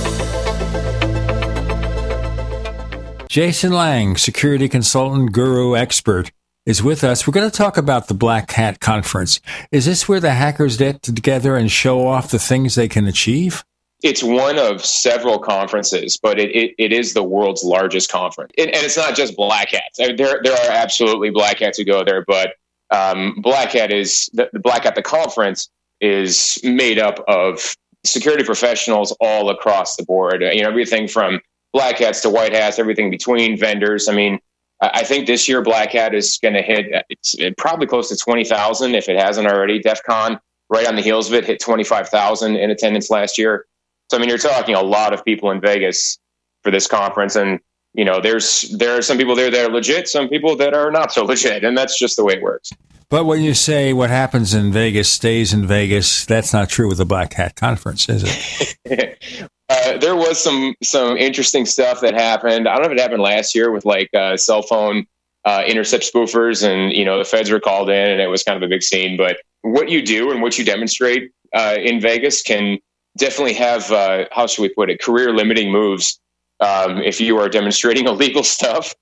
Jason 3.31 3.71
Lang, 3.71 4.17
security 4.17 4.67
consultant, 4.67 5.31
guru, 5.31 5.73
expert, 5.73 6.33
is 6.65 6.83
with 6.83 7.01
us. 7.01 7.25
We're 7.25 7.31
going 7.31 7.49
to 7.49 7.57
talk 7.57 7.77
about 7.77 8.09
the 8.09 8.13
Black 8.13 8.51
Hat 8.51 8.81
Conference. 8.81 9.39
Is 9.71 9.85
this 9.85 10.05
where 10.05 10.19
the 10.19 10.31
hackers 10.31 10.75
get 10.75 11.01
together 11.01 11.55
and 11.55 11.71
show 11.71 12.05
off 12.05 12.29
the 12.29 12.39
things 12.39 12.75
they 12.75 12.89
can 12.89 13.07
achieve? 13.07 13.63
It's 14.03 14.21
one 14.21 14.59
of 14.59 14.83
several 14.83 15.39
conferences, 15.39 16.19
but 16.21 16.39
it, 16.41 16.53
it, 16.53 16.75
it 16.77 16.91
is 16.91 17.13
the 17.13 17.23
world's 17.23 17.63
largest 17.63 18.11
conference. 18.11 18.51
and 18.57 18.69
it's 18.69 18.97
not 18.97 19.15
just 19.15 19.37
black 19.37 19.69
hats. 19.69 19.97
I 20.01 20.07
mean, 20.07 20.17
there, 20.17 20.41
there 20.43 20.51
are 20.51 20.69
absolutely 20.69 21.29
black 21.29 21.59
hats 21.59 21.77
who 21.77 21.85
go 21.85 22.03
there, 22.03 22.25
but 22.27 22.55
um, 22.89 23.35
black 23.37 23.71
hat 23.71 23.93
is 23.93 24.29
the, 24.33 24.49
the 24.51 24.59
black 24.59 24.83
hat 24.83 24.95
the 24.95 25.01
conference 25.01 25.69
is 26.01 26.59
made 26.65 26.99
up 26.99 27.23
of 27.29 27.77
security 28.03 28.43
professionals 28.43 29.15
all 29.21 29.49
across 29.49 29.95
the 29.95 30.03
board. 30.03 30.41
You 30.41 30.63
know, 30.63 30.67
everything 30.67 31.07
from 31.07 31.39
black 31.73 31.97
hats 31.97 32.21
to 32.21 32.29
white 32.29 32.53
hats, 32.53 32.79
everything 32.79 33.09
between 33.09 33.57
vendors. 33.57 34.07
I 34.07 34.13
mean, 34.13 34.39
I 34.81 35.03
think 35.03 35.27
this 35.27 35.47
year 35.47 35.61
Black 35.61 35.91
Hat 35.91 36.15
is 36.15 36.39
going 36.41 36.55
to 36.55 36.61
hit 36.61 36.87
it's 37.09 37.35
probably 37.57 37.85
close 37.85 38.09
to 38.09 38.17
20,000 38.17 38.95
if 38.95 39.07
it 39.09 39.19
hasn't 39.19 39.47
already. 39.47 39.79
DEF 39.79 40.01
CON, 40.03 40.39
right 40.69 40.87
on 40.87 40.95
the 40.95 41.03
heels 41.03 41.27
of 41.27 41.35
it, 41.35 41.45
hit 41.45 41.59
25,000 41.59 42.55
in 42.55 42.71
attendance 42.71 43.11
last 43.11 43.37
year. 43.37 43.67
So, 44.09 44.17
I 44.17 44.19
mean, 44.19 44.27
you're 44.27 44.39
talking 44.39 44.75
a 44.75 44.81
lot 44.81 45.13
of 45.13 45.23
people 45.23 45.51
in 45.51 45.61
Vegas 45.61 46.17
for 46.63 46.71
this 46.71 46.87
conference. 46.87 47.35
And 47.35 47.59
you 47.93 48.05
know, 48.05 48.19
there's 48.21 48.69
there 48.77 48.97
are 48.97 49.01
some 49.01 49.17
people 49.17 49.35
there 49.35 49.51
that 49.51 49.69
are 49.69 49.71
legit, 49.71 50.07
some 50.07 50.29
people 50.29 50.55
that 50.55 50.73
are 50.73 50.91
not 50.91 51.11
so 51.11 51.25
legit, 51.25 51.63
and 51.63 51.77
that's 51.77 51.97
just 51.97 52.17
the 52.17 52.23
way 52.23 52.33
it 52.33 52.41
works. 52.41 52.71
But 53.09 53.25
when 53.25 53.41
you 53.41 53.53
say 53.53 53.91
what 53.91 54.09
happens 54.09 54.53
in 54.53 54.71
Vegas 54.71 55.11
stays 55.11 55.53
in 55.53 55.67
Vegas, 55.67 56.25
that's 56.25 56.53
not 56.53 56.69
true 56.69 56.87
with 56.87 56.97
the 56.97 57.05
Black 57.05 57.33
Hat 57.33 57.55
Conference, 57.57 58.07
is 58.07 58.23
it? 58.85 59.49
uh, 59.71 59.97
there 59.97 60.17
was 60.17 60.41
some 60.41 60.75
some 60.83 61.15
interesting 61.15 61.65
stuff 61.65 62.01
that 62.01 62.13
happened. 62.13 62.67
I 62.67 62.73
don't 62.73 62.83
know 62.83 62.91
if 62.91 62.97
it 62.97 62.99
happened 62.99 63.21
last 63.21 63.55
year 63.55 63.71
with 63.71 63.85
like 63.85 64.09
uh, 64.13 64.35
cell 64.35 64.61
phone 64.61 65.05
uh, 65.45 65.63
intercept 65.65 66.03
spoofers, 66.03 66.67
and 66.67 66.91
you 66.91 67.05
know 67.05 67.17
the 67.17 67.23
feds 67.23 67.49
were 67.49 67.59
called 67.59 67.89
in, 67.89 68.09
and 68.09 68.19
it 68.19 68.27
was 68.27 68.43
kind 68.43 68.61
of 68.61 68.63
a 68.63 68.69
big 68.69 68.83
scene. 68.83 69.15
But 69.15 69.37
what 69.61 69.87
you 69.87 70.01
do 70.01 70.29
and 70.31 70.41
what 70.41 70.57
you 70.57 70.65
demonstrate 70.65 71.31
uh, 71.55 71.77
in 71.79 72.01
Vegas 72.01 72.41
can 72.41 72.79
definitely 73.17 73.53
have 73.53 73.89
uh, 73.91 74.25
how 74.31 74.45
should 74.45 74.61
we 74.61 74.69
put 74.69 74.89
it 74.89 75.01
career 75.01 75.33
limiting 75.33 75.71
moves 75.71 76.19
um, 76.59 76.97
if 76.97 77.21
you 77.21 77.37
are 77.37 77.47
demonstrating 77.47 78.07
illegal 78.13 78.43
stuff 78.43 78.93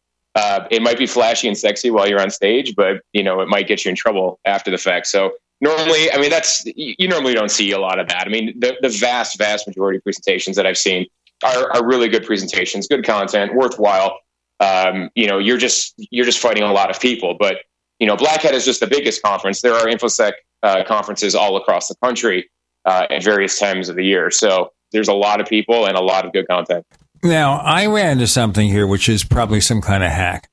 it 0.71 0.81
might 0.81 0.97
be 0.97 1.05
flashy 1.05 1.47
and 1.47 1.57
sexy 1.57 1.89
while 1.89 2.07
you're 2.07 2.21
on 2.21 2.29
stage, 2.29 2.75
but 2.75 3.01
you 3.11 3.23
know 3.23 3.41
it 3.41 3.47
might 3.47 3.67
get 3.67 3.83
you 3.83 3.89
in 3.89 3.95
trouble 3.95 4.39
after 4.45 4.69
the 4.69 4.77
fact. 4.77 5.07
So 5.07 5.31
normally, 5.61 6.11
I 6.11 6.17
mean, 6.17 6.29
that's 6.29 6.65
you 6.65 7.07
normally 7.07 7.33
don't 7.33 7.51
see 7.51 7.71
a 7.71 7.79
lot 7.79 7.99
of 7.99 8.07
that. 8.09 8.25
I 8.27 8.29
mean, 8.29 8.59
the, 8.59 8.75
the 8.81 8.89
vast, 8.89 9.37
vast 9.37 9.67
majority 9.67 9.97
of 9.97 10.03
presentations 10.03 10.55
that 10.55 10.65
I've 10.65 10.77
seen 10.77 11.05
are, 11.43 11.71
are 11.73 11.85
really 11.85 12.07
good 12.09 12.25
presentations, 12.25 12.87
good 12.87 13.05
content, 13.05 13.55
worthwhile. 13.55 14.19
Um, 14.59 15.09
you 15.15 15.27
know, 15.27 15.39
you're 15.39 15.57
just 15.57 15.93
you're 15.97 16.25
just 16.25 16.39
fighting 16.39 16.63
a 16.63 16.71
lot 16.73 16.89
of 16.89 16.99
people, 16.99 17.35
but 17.39 17.57
you 17.99 18.07
know, 18.07 18.15
Black 18.15 18.41
Hat 18.41 18.53
is 18.53 18.65
just 18.65 18.79
the 18.79 18.87
biggest 18.87 19.21
conference. 19.21 19.61
There 19.61 19.73
are 19.73 19.85
infosec 19.85 20.33
uh, 20.63 20.83
conferences 20.85 21.35
all 21.35 21.55
across 21.57 21.87
the 21.87 21.95
country 22.03 22.49
uh, 22.85 23.07
at 23.09 23.23
various 23.23 23.57
times 23.57 23.89
of 23.89 23.95
the 23.95 24.03
year, 24.03 24.31
so 24.31 24.71
there's 24.91 25.07
a 25.07 25.13
lot 25.13 25.39
of 25.39 25.47
people 25.47 25.85
and 25.85 25.95
a 25.95 26.01
lot 26.01 26.25
of 26.25 26.33
good 26.33 26.47
content. 26.47 26.85
Now, 27.23 27.57
I 27.57 27.85
ran 27.85 28.13
into 28.13 28.27
something 28.27 28.69
here, 28.69 28.87
which 28.87 29.09
is 29.09 29.23
probably 29.23 29.59
some 29.59 29.81
kind 29.81 30.03
of 30.03 30.11
hack. 30.11 30.49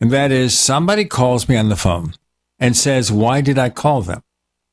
And 0.00 0.10
that 0.10 0.30
is 0.30 0.56
somebody 0.56 1.04
calls 1.04 1.48
me 1.48 1.56
on 1.56 1.68
the 1.68 1.76
phone 1.76 2.14
and 2.58 2.76
says, 2.76 3.10
Why 3.10 3.40
did 3.40 3.58
I 3.58 3.70
call 3.70 4.02
them? 4.02 4.22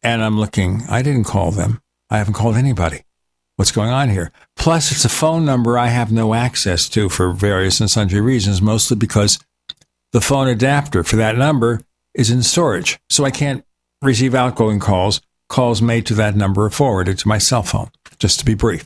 And 0.04 0.24
I'm 0.24 0.40
looking, 0.40 0.84
I 0.90 1.02
didn't 1.02 1.26
call 1.26 1.52
them. 1.52 1.82
I 2.10 2.18
haven't 2.18 2.34
called 2.34 2.56
anybody. 2.56 3.04
What's 3.56 3.72
going 3.72 3.92
on 3.92 4.10
here? 4.10 4.32
Plus, 4.56 4.92
it's 4.92 5.06
a 5.06 5.10
phone 5.10 5.46
number 5.46 5.78
I 5.78 5.88
have 5.88 6.12
no 6.12 6.34
access 6.34 6.90
to 6.90 7.10
for 7.10 7.32
various 7.32 7.80
and 7.80 7.90
sundry 7.90 8.20
reasons, 8.20 8.62
mostly 8.62 8.98
because 8.98 9.40
the 10.12 10.22
phone 10.22 10.48
adapter 10.48 11.04
for 11.04 11.18
that 11.18 11.38
number 11.38 11.82
is 12.14 12.32
in 12.32 12.42
storage. 12.44 13.00
So 13.10 13.24
I 13.24 13.32
can't 13.32 13.64
receive 14.02 14.34
outgoing 14.34 14.80
calls. 14.80 15.22
Calls 15.48 15.82
made 15.82 16.06
to 16.08 16.14
that 16.16 16.36
number 16.36 16.66
are 16.66 16.70
forwarded 16.70 17.20
to 17.20 17.28
my 17.28 17.38
cell 17.38 17.64
phone, 17.64 17.92
just 18.18 18.40
to 18.40 18.46
be 18.46 18.56
brief. 18.56 18.86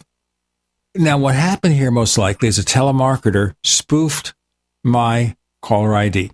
Now, 0.96 1.18
what 1.18 1.36
happened 1.36 1.76
here 1.76 1.92
most 1.92 2.18
likely 2.18 2.48
is 2.48 2.60
a 2.60 2.64
telemarketer 2.64 3.56
spoofed 3.64 4.34
my 4.84 5.36
caller 5.62 5.96
ID. 5.96 6.32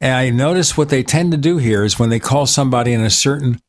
And 0.00 0.14
I 0.14 0.30
notice 0.30 0.76
what 0.76 0.88
they 0.88 1.02
tend 1.02 1.32
to 1.32 1.38
do 1.38 1.58
here 1.58 1.84
is 1.84 1.98
when 1.98 2.10
they 2.10 2.20
call 2.20 2.46
somebody 2.46 2.92
in 2.92 3.00
a 3.00 3.10
certain 3.10 3.60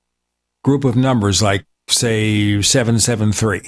group 0.63 0.83
of 0.83 0.95
numbers, 0.95 1.41
like 1.41 1.65
say 1.87 2.61
773, 2.61 3.61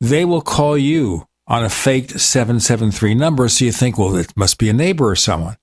they 0.00 0.24
will 0.24 0.40
call 0.40 0.78
you 0.78 1.26
on 1.46 1.64
a 1.64 1.68
faked 1.68 2.18
773 2.20 3.14
number. 3.14 3.48
So 3.48 3.64
you 3.64 3.72
think, 3.72 3.98
well, 3.98 4.16
it 4.16 4.36
must 4.36 4.58
be 4.58 4.68
a 4.68 4.72
neighbor 4.72 5.08
or 5.10 5.16
someone. 5.16 5.56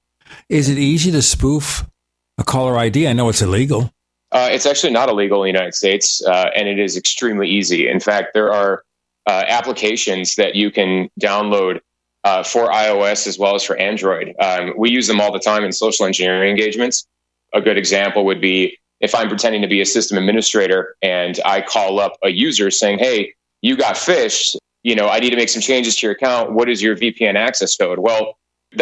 Is 0.49 0.69
it 0.69 0.77
easy 0.77 1.11
to 1.11 1.21
spoof 1.21 1.85
a 2.37 2.43
caller 2.43 2.77
ID? 2.77 3.07
I 3.07 3.13
know 3.13 3.29
it's 3.29 3.41
illegal. 3.41 3.91
Uh, 4.31 4.49
it's 4.51 4.65
actually 4.65 4.91
not 4.91 5.07
illegal 5.07 5.43
in 5.43 5.53
the 5.53 5.57
United 5.57 5.73
States, 5.73 6.21
uh, 6.25 6.49
and 6.55 6.67
it 6.67 6.79
is 6.79 6.97
extremely 6.97 7.47
easy. 7.47 7.87
In 7.87 8.01
fact, 8.01 8.33
there 8.33 8.51
are 8.51 8.83
uh, 9.25 9.43
applications 9.47 10.35
that 10.35 10.55
you 10.55 10.69
can 10.69 11.09
download 11.19 11.79
uh, 12.23 12.43
for 12.43 12.67
iOS 12.67 13.27
as 13.27 13.37
well 13.39 13.55
as 13.55 13.63
for 13.63 13.77
Android. 13.77 14.33
Um, 14.39 14.73
we 14.77 14.89
use 14.89 15.07
them 15.07 15.21
all 15.21 15.31
the 15.31 15.39
time 15.39 15.63
in 15.63 15.71
social 15.71 16.05
engineering 16.05 16.49
engagements. 16.49 17.07
A 17.53 17.61
good 17.61 17.77
example 17.77 18.25
would 18.25 18.41
be 18.41 18.77
if 18.99 19.13
I'm 19.15 19.29
pretending 19.29 19.61
to 19.61 19.67
be 19.67 19.81
a 19.81 19.85
system 19.85 20.17
administrator 20.17 20.95
and 21.01 21.39
I 21.45 21.61
call 21.61 21.99
up 21.99 22.17
a 22.23 22.29
user 22.29 22.71
saying, 22.71 22.99
"Hey, 22.99 23.33
you 23.61 23.77
got 23.77 23.95
phished. 23.95 24.57
You 24.83 24.95
know, 24.95 25.07
I 25.07 25.19
need 25.19 25.29
to 25.31 25.35
make 25.35 25.49
some 25.49 25.61
changes 25.61 25.95
to 25.97 26.07
your 26.07 26.13
account. 26.13 26.53
What 26.53 26.69
is 26.69 26.81
your 26.81 26.95
VPN 26.95 27.35
access 27.35 27.75
code?" 27.75 27.99
Well, 27.99 28.37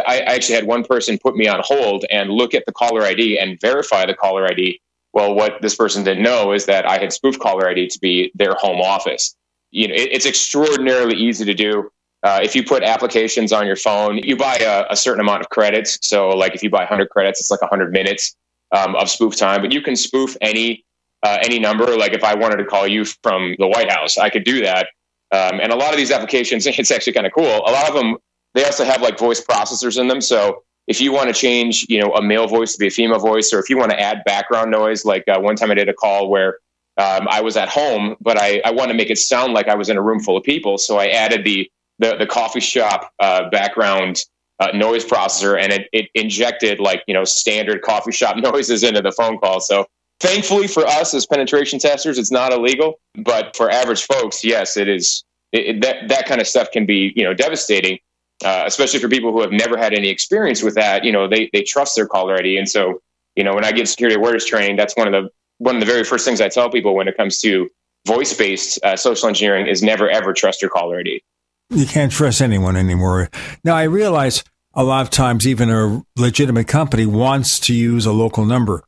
I 0.07 0.19
actually 0.21 0.55
had 0.55 0.65
one 0.65 0.83
person 0.83 1.17
put 1.17 1.35
me 1.35 1.47
on 1.47 1.61
hold 1.63 2.05
and 2.09 2.29
look 2.31 2.53
at 2.53 2.65
the 2.65 2.71
caller 2.71 3.03
ID 3.03 3.37
and 3.37 3.59
verify 3.61 4.05
the 4.05 4.13
caller 4.13 4.45
ID. 4.45 4.81
Well, 5.13 5.35
what 5.35 5.61
this 5.61 5.75
person 5.75 6.03
didn't 6.03 6.23
know 6.23 6.51
is 6.51 6.65
that 6.65 6.89
I 6.89 6.97
had 6.97 7.13
spoofed 7.13 7.39
caller 7.39 7.69
ID 7.69 7.87
to 7.89 7.99
be 7.99 8.31
their 8.35 8.53
home 8.55 8.81
office 8.81 9.35
you 9.75 9.89
know, 9.89 9.93
it's 9.97 10.25
extraordinarily 10.25 11.17
easy 11.17 11.43
to 11.43 11.53
do. 11.53 11.91
Uh, 12.25 12.39
if 12.41 12.55
you 12.55 12.63
put 12.63 12.81
applications 12.81 13.53
on 13.53 13.67
your 13.67 13.75
phone, 13.75 14.17
you 14.17 14.35
buy 14.35 14.55
a, 14.55 14.85
a, 14.89 14.95
certain 14.95 15.19
amount 15.19 15.41
of 15.41 15.49
credits. 15.49 15.99
So, 16.01 16.29
like 16.29 16.55
if 16.55 16.63
you 16.63 16.71
buy 16.71 16.79
100 16.79 17.11
credits, 17.11 17.39
it's 17.39 17.51
like 17.51 17.61
100 17.61 17.91
minutes 17.91 18.35
um, 18.71 18.95
of 18.95 19.11
spoof 19.11 19.35
time. 19.35 19.61
But 19.61 19.71
you 19.71 19.79
can 19.79 19.95
spoof 19.95 20.35
any 20.41 20.83
uh, 21.21 21.37
any 21.43 21.59
number. 21.59 21.95
Like 21.95 22.13
if 22.13 22.23
I 22.23 22.33
wanted 22.33 22.57
to 22.57 22.65
call 22.65 22.87
you 22.87 23.05
from 23.05 23.55
the 23.59 23.67
White 23.67 23.91
House, 23.91 24.17
I 24.17 24.31
could 24.31 24.43
do 24.43 24.61
that. 24.61 24.87
Um, 25.31 25.59
and 25.59 25.71
a 25.71 25.75
lot 25.75 25.91
of 25.91 25.97
these 25.97 26.09
applications, 26.09 26.65
it's 26.67 26.89
actually 26.89 27.13
kind 27.13 27.27
of 27.27 27.33
cool. 27.33 27.45
A 27.45 27.71
lot 27.71 27.87
of 27.87 27.93
them, 27.93 28.17
they 28.55 28.65
also 28.65 28.85
have 28.85 29.03
like 29.03 29.19
voice 29.19 29.43
processors 29.43 30.01
in 30.01 30.07
them. 30.07 30.19
So 30.19 30.63
if 30.87 30.99
you 30.99 31.11
want 31.11 31.27
to 31.27 31.33
change, 31.33 31.85
you 31.89 32.01
know, 32.01 32.11
a 32.13 32.23
male 32.23 32.47
voice 32.47 32.73
to 32.73 32.79
be 32.79 32.87
a 32.87 32.91
female 32.91 33.19
voice, 33.19 33.53
or 33.53 33.59
if 33.59 33.69
you 33.69 33.77
want 33.77 33.91
to 33.91 33.99
add 33.99 34.23
background 34.25 34.71
noise, 34.71 35.05
like 35.05 35.25
uh, 35.27 35.39
one 35.39 35.55
time 35.55 35.69
I 35.69 35.75
did 35.75 35.89
a 35.89 35.93
call 35.93 36.29
where 36.29 36.57
um, 36.97 37.27
I 37.29 37.41
was 37.41 37.55
at 37.55 37.69
home, 37.69 38.15
but 38.19 38.39
I, 38.39 38.61
I 38.65 38.71
wanted 38.71 38.93
to 38.93 38.97
make 38.97 39.11
it 39.11 39.17
sound 39.17 39.53
like 39.53 39.67
I 39.67 39.75
was 39.75 39.89
in 39.89 39.97
a 39.97 40.01
room 40.01 40.19
full 40.19 40.37
of 40.37 40.43
people. 40.43 40.79
So 40.79 40.97
I 40.97 41.07
added 41.07 41.43
the 41.43 41.69
the, 41.99 42.15
the 42.17 42.25
coffee 42.25 42.59
shop 42.59 43.11
uh, 43.19 43.49
background 43.49 44.23
uh, 44.59 44.67
noise 44.73 45.05
processor, 45.05 45.59
and 45.61 45.73
it, 45.73 45.87
it 45.91 46.09
injected 46.13 46.79
like 46.79 47.03
you 47.07 47.13
know 47.13 47.23
standard 47.23 47.81
coffee 47.81 48.11
shop 48.11 48.37
noises 48.53 48.83
into 48.83 49.01
the 49.01 49.11
phone 49.11 49.37
call. 49.37 49.59
So 49.59 49.85
thankfully 50.19 50.67
for 50.67 50.85
us 50.85 51.13
as 51.13 51.25
penetration 51.25 51.79
testers, 51.79 52.17
it's 52.17 52.31
not 52.31 52.53
illegal. 52.53 52.99
But 53.23 53.55
for 53.55 53.69
average 53.69 54.03
folks, 54.03 54.43
yes, 54.43 54.77
it 54.77 54.87
is. 54.87 55.23
It, 55.51 55.67
it, 55.67 55.81
that 55.81 56.07
that 56.09 56.25
kind 56.25 56.41
of 56.41 56.47
stuff 56.47 56.71
can 56.71 56.85
be 56.85 57.13
you 57.15 57.23
know 57.23 57.33
devastating, 57.33 57.99
uh, 58.43 58.63
especially 58.65 58.99
for 58.99 59.09
people 59.09 59.31
who 59.31 59.41
have 59.41 59.51
never 59.51 59.77
had 59.77 59.93
any 59.93 60.09
experience 60.09 60.63
with 60.63 60.75
that. 60.75 61.03
You 61.03 61.11
know, 61.11 61.27
they 61.27 61.49
they 61.53 61.63
trust 61.63 61.95
their 61.95 62.07
call 62.07 62.29
ID, 62.31 62.57
and 62.57 62.67
so 62.67 63.01
you 63.35 63.43
know 63.43 63.53
when 63.53 63.65
I 63.65 63.71
give 63.71 63.87
security 63.87 64.15
awareness 64.15 64.45
training, 64.45 64.75
that's 64.75 64.95
one 64.95 65.13
of 65.13 65.23
the 65.23 65.29
one 65.57 65.75
of 65.75 65.79
the 65.79 65.85
very 65.85 66.03
first 66.03 66.25
things 66.25 66.41
I 66.41 66.49
tell 66.49 66.69
people 66.69 66.95
when 66.95 67.07
it 67.07 67.15
comes 67.15 67.39
to 67.41 67.69
voice 68.05 68.35
based 68.35 68.83
uh, 68.83 68.95
social 68.95 69.27
engineering 69.27 69.67
is 69.67 69.81
never 69.81 70.09
ever 70.09 70.33
trust 70.33 70.61
your 70.61 70.69
caller 70.69 70.99
ID. 70.99 71.21
You 71.69 71.85
can't 71.85 72.11
trust 72.11 72.41
anyone 72.41 72.75
anymore. 72.75 73.29
Now, 73.63 73.75
I 73.75 73.83
realize 73.83 74.43
a 74.73 74.83
lot 74.83 75.01
of 75.01 75.09
times 75.09 75.47
even 75.47 75.69
a 75.69 76.03
legitimate 76.15 76.67
company 76.67 77.05
wants 77.05 77.59
to 77.61 77.73
use 77.73 78.05
a 78.05 78.11
local 78.11 78.45
number. 78.45 78.83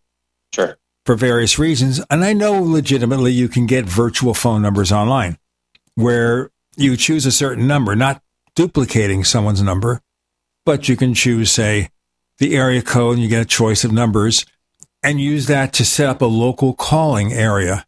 Sure. 0.54 0.78
For 1.06 1.16
various 1.16 1.58
reasons. 1.58 2.02
And 2.10 2.24
I 2.24 2.34
know 2.34 2.62
legitimately 2.62 3.32
you 3.32 3.48
can 3.48 3.66
get 3.66 3.86
virtual 3.86 4.34
phone 4.34 4.62
numbers 4.62 4.92
online 4.92 5.38
where 5.96 6.52
you 6.76 6.96
choose 6.98 7.26
a 7.26 7.32
certain 7.32 7.66
number, 7.66 7.96
not 7.96 8.22
duplicating 8.56 9.24
someone's 9.24 9.62
number, 9.62 10.02
but 10.66 10.90
you 10.90 10.98
can 10.98 11.14
choose, 11.14 11.52
say, 11.52 11.90
the 12.40 12.56
area 12.56 12.82
code 12.82 13.14
and 13.14 13.24
you 13.24 13.30
get 13.30 13.42
a 13.42 13.46
choice 13.46 13.84
of 13.84 13.92
numbers 13.92 14.46
and 15.02 15.22
use 15.22 15.48
that 15.48 15.74
to 15.74 15.86
set 15.86 16.10
up 16.10 16.22
a 16.22 16.26
local 16.26 16.74
calling 16.74 17.32
area 17.32 17.86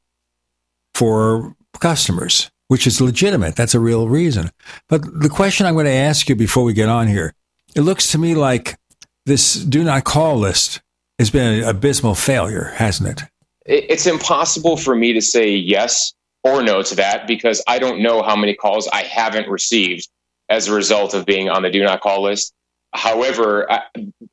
for 0.93 1.56
customers, 1.80 2.49
which 2.69 2.88
is 2.88 3.01
legitimate. 3.01 3.55
That's 3.55 3.75
a 3.75 3.79
real 3.79 4.08
reason. 4.08 4.51
But 4.88 5.01
the 5.21 5.29
question 5.29 5.65
I'm 5.65 5.73
going 5.73 5.86
to 5.86 5.91
ask 5.91 6.29
you 6.29 6.36
before 6.36 6.63
we 6.63 6.73
get 6.73 6.88
on 6.88 7.08
here, 7.08 7.34
it 7.75 7.82
looks 7.82 8.12
to 8.13 8.17
me 8.17 8.36
like 8.36 8.77
this 9.25 9.55
do 9.55 9.84
not 9.84 10.05
call 10.05 10.38
list 10.38 10.82
has 11.17 11.29
been 11.29 11.62
an 11.62 11.67
abysmal 11.67 12.15
failure, 12.15 12.71
hasn't 12.75 13.10
it? 13.10 13.21
It's 13.65 14.08
impossible 14.08 14.77
for 14.77 14.95
me 14.95 15.13
to 15.13 15.21
say 15.21 15.49
yes 15.51 16.13
or 16.43 16.63
no 16.63 16.82
to 16.82 16.95
that 16.95 17.27
because 17.27 17.62
I 17.67 17.79
don't 17.79 18.01
know 18.01 18.21
how 18.21 18.36
many 18.36 18.55
calls 18.55 18.88
I 18.88 19.03
haven't 19.03 19.49
received 19.49 20.08
as 20.47 20.67
a 20.67 20.73
result 20.73 21.13
of 21.13 21.25
being 21.25 21.49
on 21.49 21.63
the 21.63 21.69
do 21.69 21.84
not 21.84 22.01
call 22.01 22.23
list. 22.23 22.53
However, 22.93 23.71
I, 23.71 23.82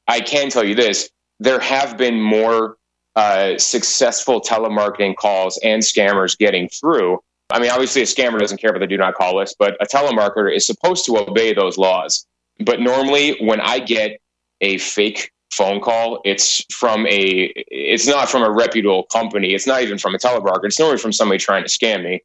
I 0.06 0.20
can 0.20 0.50
tell 0.50 0.64
you 0.64 0.74
this 0.74 1.10
there 1.40 1.60
have 1.60 1.98
been 1.98 2.20
more 2.20 2.76
uh, 3.16 3.58
successful 3.58 4.40
telemarketing 4.40 5.16
calls 5.16 5.58
and 5.62 5.82
scammers 5.82 6.38
getting 6.38 6.68
through. 6.68 7.18
I 7.50 7.60
mean, 7.60 7.70
obviously, 7.70 8.02
a 8.02 8.06
scammer 8.06 8.38
doesn't 8.38 8.58
care 8.58 8.70
about 8.70 8.80
the 8.80 8.86
do 8.86 8.96
not 8.96 9.14
call 9.14 9.36
list, 9.36 9.56
but 9.58 9.76
a 9.80 9.86
telemarketer 9.86 10.54
is 10.54 10.66
supposed 10.66 11.04
to 11.06 11.18
obey 11.18 11.54
those 11.54 11.78
laws. 11.78 12.26
But 12.64 12.80
normally, 12.80 13.36
when 13.40 13.60
I 13.60 13.78
get 13.78 14.20
a 14.60 14.78
fake 14.78 15.32
phone 15.52 15.80
call, 15.80 16.20
it's 16.24 16.64
from 16.72 17.06
a, 17.06 17.52
it's 17.68 18.06
not 18.06 18.28
from 18.28 18.42
a 18.42 18.50
reputable 18.50 19.04
company. 19.04 19.54
It's 19.54 19.66
not 19.66 19.82
even 19.82 19.98
from 19.98 20.14
a 20.14 20.18
telemarketer. 20.18 20.64
It's 20.64 20.78
normally 20.78 20.98
from 20.98 21.12
somebody 21.12 21.38
trying 21.38 21.64
to 21.64 21.70
scam 21.70 22.02
me. 22.02 22.22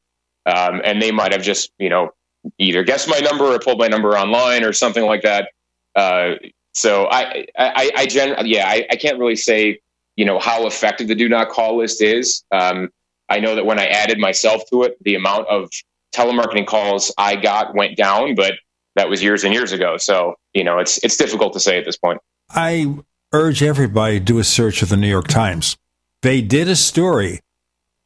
Um, 0.47 0.81
and 0.84 1.01
they 1.01 1.12
might 1.12 1.34
have 1.34 1.43
just, 1.43 1.71
you 1.77 1.89
know, 1.89 2.10
either 2.57 2.84
guessed 2.84 3.07
my 3.07 3.19
number 3.19 3.45
or 3.45 3.60
pulled 3.60 3.77
my 3.77 3.88
number 3.88 4.17
online 4.17 4.63
or 4.63 4.73
something 4.73 5.05
like 5.05 5.21
that. 5.21 5.49
Uh, 5.95 6.36
so 6.73 7.07
I, 7.12 7.45
I, 7.57 7.91
I 7.95 8.05
gen- 8.07 8.45
yeah, 8.45 8.67
I, 8.67 8.88
I 8.89 8.95
can't 8.95 9.19
really 9.19 9.36
say, 9.36 9.79
you 10.15 10.25
know, 10.25 10.39
how 10.39 10.65
effective 10.65 11.07
the 11.07 11.15
do 11.15 11.29
not 11.29 11.49
call 11.49 11.77
list 11.77 12.01
is. 12.01 12.43
Um, 12.51 12.89
I 13.32 13.39
know 13.39 13.56
that 13.56 13.65
when 13.65 13.80
I 13.80 13.86
added 13.86 14.20
myself 14.20 14.63
to 14.72 14.84
it, 14.84 15.02
the 15.04 15.15
amount 15.15 15.48
of 15.48 15.72
telemarketing 16.13 16.67
calls 16.67 17.13
I 17.17 17.38
got 17.38 17.74
went 17.74 17.96
down, 17.96 18.36
but 18.36 18.56
that 18.96 19.10
was 19.10 19.24
years 19.24 19.46
and 19.46 19.54
years 19.54 19.72
ago. 19.72 19.96
So, 19.96 20.36
you 20.54 20.65
know, 20.65 20.80
it's 20.80 21.02
it's 21.04 21.15
difficult 21.15 21.54
to 21.54 21.60
say 21.62 21.78
at 21.78 21.86
this 21.86 21.98
point. 21.98 22.20
I 22.50 22.94
urge 23.32 23.63
everybody 23.63 24.20
to 24.20 24.26
do 24.26 24.39
a 24.39 24.44
search 24.44 24.82
of 24.82 24.89
the 24.89 24.98
New 24.98 25.08
York 25.08 25.30
Times. 25.30 25.78
They 26.22 26.41
did 26.41 26.67
a 26.67 26.76
story 26.76 27.39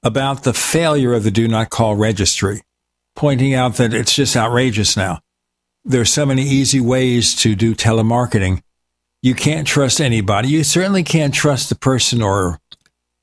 about 0.04 0.44
the 0.44 0.54
failure 0.54 1.16
of 1.16 1.24
the 1.24 1.32
do 1.32 1.48
not 1.48 1.72
call 1.72 1.96
registry, 1.96 2.62
pointing 3.16 3.56
out 3.56 3.78
that 3.78 3.96
it's 3.96 4.14
just 4.14 4.38
outrageous 4.38 4.96
now. 4.96 5.22
There's 5.84 6.14
so 6.14 6.28
many 6.28 6.44
easy 6.44 6.80
ways 6.80 7.34
to 7.38 7.56
do 7.56 7.74
telemarketing. 7.74 8.62
You 9.24 9.34
can't 9.34 9.68
trust 9.68 10.00
anybody. 10.00 10.50
You 10.50 10.64
certainly 10.64 11.02
can't 11.02 11.34
trust 11.34 11.70
the 11.70 11.76
person 11.76 12.22
or 12.22 12.60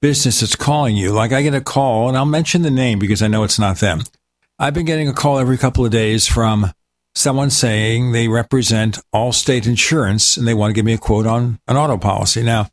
business 0.03 0.41
that's 0.41 0.57
calling 0.57 0.97
you. 0.97 1.13
Like 1.13 1.33
I 1.33 1.41
get 1.41 1.55
a 1.55 1.63
call, 1.63 2.09
and 2.09 2.17
I'll 2.19 2.27
mention 2.27 2.61
the 2.61 2.71
name 2.71 2.99
because 2.99 3.23
I 3.23 3.29
know 3.29 3.45
it's 3.45 3.59
not 3.59 3.79
them. 3.79 4.03
I've 4.59 4.75
been 4.75 4.85
getting 4.85 5.09
a 5.09 5.15
call 5.15 5.39
every 5.39 5.57
couple 5.57 5.87
of 5.87 5.91
days 5.91 6.27
from 6.27 6.71
someone 7.15 7.51
saying 7.51 8.13
they 8.13 8.29
represent 8.29 8.99
Allstate 9.15 9.67
Insurance 9.67 10.37
and 10.37 10.47
they 10.47 10.55
want 10.55 10.71
to 10.71 10.75
give 10.75 10.85
me 10.85 10.93
a 10.93 10.99
quote 10.99 11.27
on 11.27 11.59
an 11.67 11.77
auto 11.77 11.97
policy. 11.97 12.43
Now, 12.43 12.69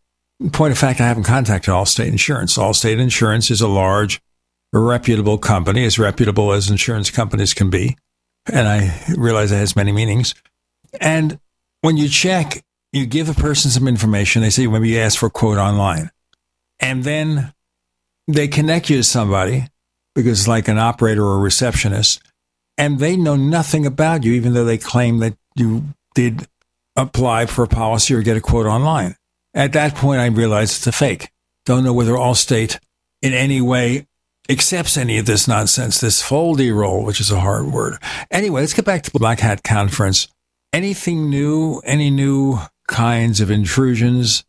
point 0.52 0.72
of 0.72 0.78
fact, 0.78 1.00
I 1.00 1.08
haven't 1.08 1.24
contacted 1.24 1.74
Allstate 1.74 2.08
Insurance. 2.08 2.58
Allstate 2.58 3.00
Insurance 3.00 3.50
is 3.52 3.62
a 3.62 3.68
large, 3.68 4.22
reputable 4.74 5.38
company, 5.38 5.86
as 5.86 5.98
reputable 6.00 6.52
as 6.52 6.70
insurance 6.70 7.10
companies 7.10 7.54
can 7.54 7.70
be. 7.70 7.98
And 8.52 8.68
I 8.68 9.04
realize 9.18 9.52
it 9.52 9.58
has 9.58 9.76
many 9.76 9.92
meanings. 9.92 10.36
And 11.00 11.39
when 11.82 11.98
you 11.98 12.08
check, 12.10 12.63
you 12.92 13.06
give 13.06 13.30
a 13.30 13.34
person 13.34 13.72
some 13.72 13.88
information. 13.88 14.42
They 14.42 14.50
say, 14.50 14.68
maybe 14.68 14.89
you 14.89 15.00
ask 15.00 15.20
for 15.20 15.28
a 15.28 15.32
quote 15.32 15.58
online. 15.58 16.12
And 16.80 17.04
then 17.04 17.54
they 18.28 18.48
connect 18.48 18.89
you 18.89 18.98
to 18.98 19.04
somebody 19.04 19.65
because 20.15 20.39
it's 20.39 20.48
like 20.48 20.68
an 20.68 20.78
operator 20.78 21.24
or 21.24 21.39
receptionist 21.39 22.22
and 22.80 22.98
they 22.98 23.18
know 23.18 23.36
nothing 23.36 23.86
about 23.86 24.24
you, 24.24 24.32
even 24.34 24.54
though 24.54 24.63
they 24.63 24.78
claim 24.78 25.18
that 25.18 25.38
you 25.54 25.84
did 26.15 26.48
apply 26.96 27.46
for 27.46 27.63
a 27.63 27.68
policy 27.68 28.13
or 28.13 28.22
get 28.22 28.38
a 28.38 28.42
quote 28.42 28.65
online. 28.65 29.15
At 29.54 29.74
that 29.74 29.96
point, 29.96 30.22
I 30.22 30.28
realized 30.28 30.78
it's 30.78 30.88
a 30.88 30.94
fake. 30.94 31.30
Don't 31.65 31.84
know 31.84 31.92
whether 31.92 32.13
Allstate 32.13 32.80
in 33.22 33.34
any 33.34 33.60
way 33.60 34.08
accepts 34.50 34.96
any 34.96 35.18
of 35.18 35.26
this 35.26 35.46
nonsense, 35.46 36.00
this 36.00 36.24
foldy 36.24 36.74
roll, 36.74 37.04
which 37.04 37.20
is 37.20 37.32
a 37.32 37.42
hard 37.42 37.65
word. 37.68 37.98
Anyway, 38.32 38.62
let's 38.62 38.74
get 38.74 38.86
back 38.86 39.04
to 39.04 39.12
the 39.12 39.20
Black 39.20 39.42
Hat 39.42 39.62
Conference. 39.62 40.30
Anything 40.72 41.30
new? 41.30 41.82
Any 41.84 42.10
new 42.10 42.60
kinds 42.88 43.42
of 43.42 43.52
intrusions 43.52 44.46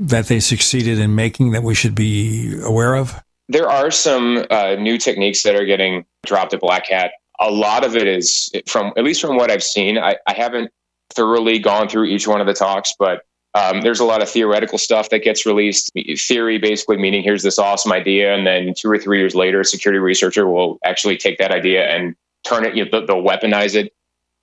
that 0.00 0.26
they 0.26 0.40
succeeded 0.40 0.98
in 0.98 1.14
making 1.14 1.52
that 1.52 1.62
we 1.62 1.74
should 1.74 1.94
be 1.94 2.60
aware 2.62 2.94
of? 2.94 3.14
There 3.48 3.68
are 3.68 3.90
some 3.90 4.44
uh, 4.50 4.76
new 4.76 4.98
techniques 4.98 5.42
that 5.44 5.54
are 5.54 5.64
getting 5.64 6.04
dropped 6.24 6.54
at 6.54 6.60
Black 6.60 6.86
Hat 6.88 7.12
a 7.40 7.50
lot 7.50 7.84
of 7.84 7.96
it 7.96 8.06
is 8.06 8.50
from 8.66 8.92
at 8.96 9.02
least 9.02 9.20
from 9.20 9.36
what 9.36 9.50
I've 9.50 9.62
seen. 9.62 9.98
I, 9.98 10.16
I 10.26 10.34
haven't 10.34 10.70
thoroughly 11.14 11.58
gone 11.58 11.88
through 11.88 12.04
each 12.04 12.28
one 12.28 12.40
of 12.40 12.46
the 12.46 12.52
talks, 12.52 12.94
but 12.98 13.22
um, 13.54 13.80
there's 13.80 13.98
a 13.98 14.04
lot 14.04 14.22
of 14.22 14.28
theoretical 14.28 14.78
stuff 14.78 15.08
that 15.08 15.24
gets 15.24 15.44
released. 15.44 15.90
Theory 16.18 16.58
basically 16.58 16.98
meaning 16.98 17.22
here's 17.22 17.42
this 17.42 17.58
awesome 17.58 17.92
idea, 17.92 18.34
and 18.34 18.46
then 18.46 18.74
two 18.78 18.90
or 18.90 18.98
three 18.98 19.18
years 19.18 19.34
later, 19.34 19.60
a 19.60 19.64
security 19.64 19.98
researcher 19.98 20.46
will 20.46 20.78
actually 20.84 21.16
take 21.16 21.38
that 21.38 21.50
idea 21.50 21.86
and 21.86 22.14
turn 22.44 22.64
it. 22.64 22.76
You 22.76 22.88
know, 22.88 23.06
they'll 23.06 23.24
weaponize 23.24 23.74
it. 23.74 23.92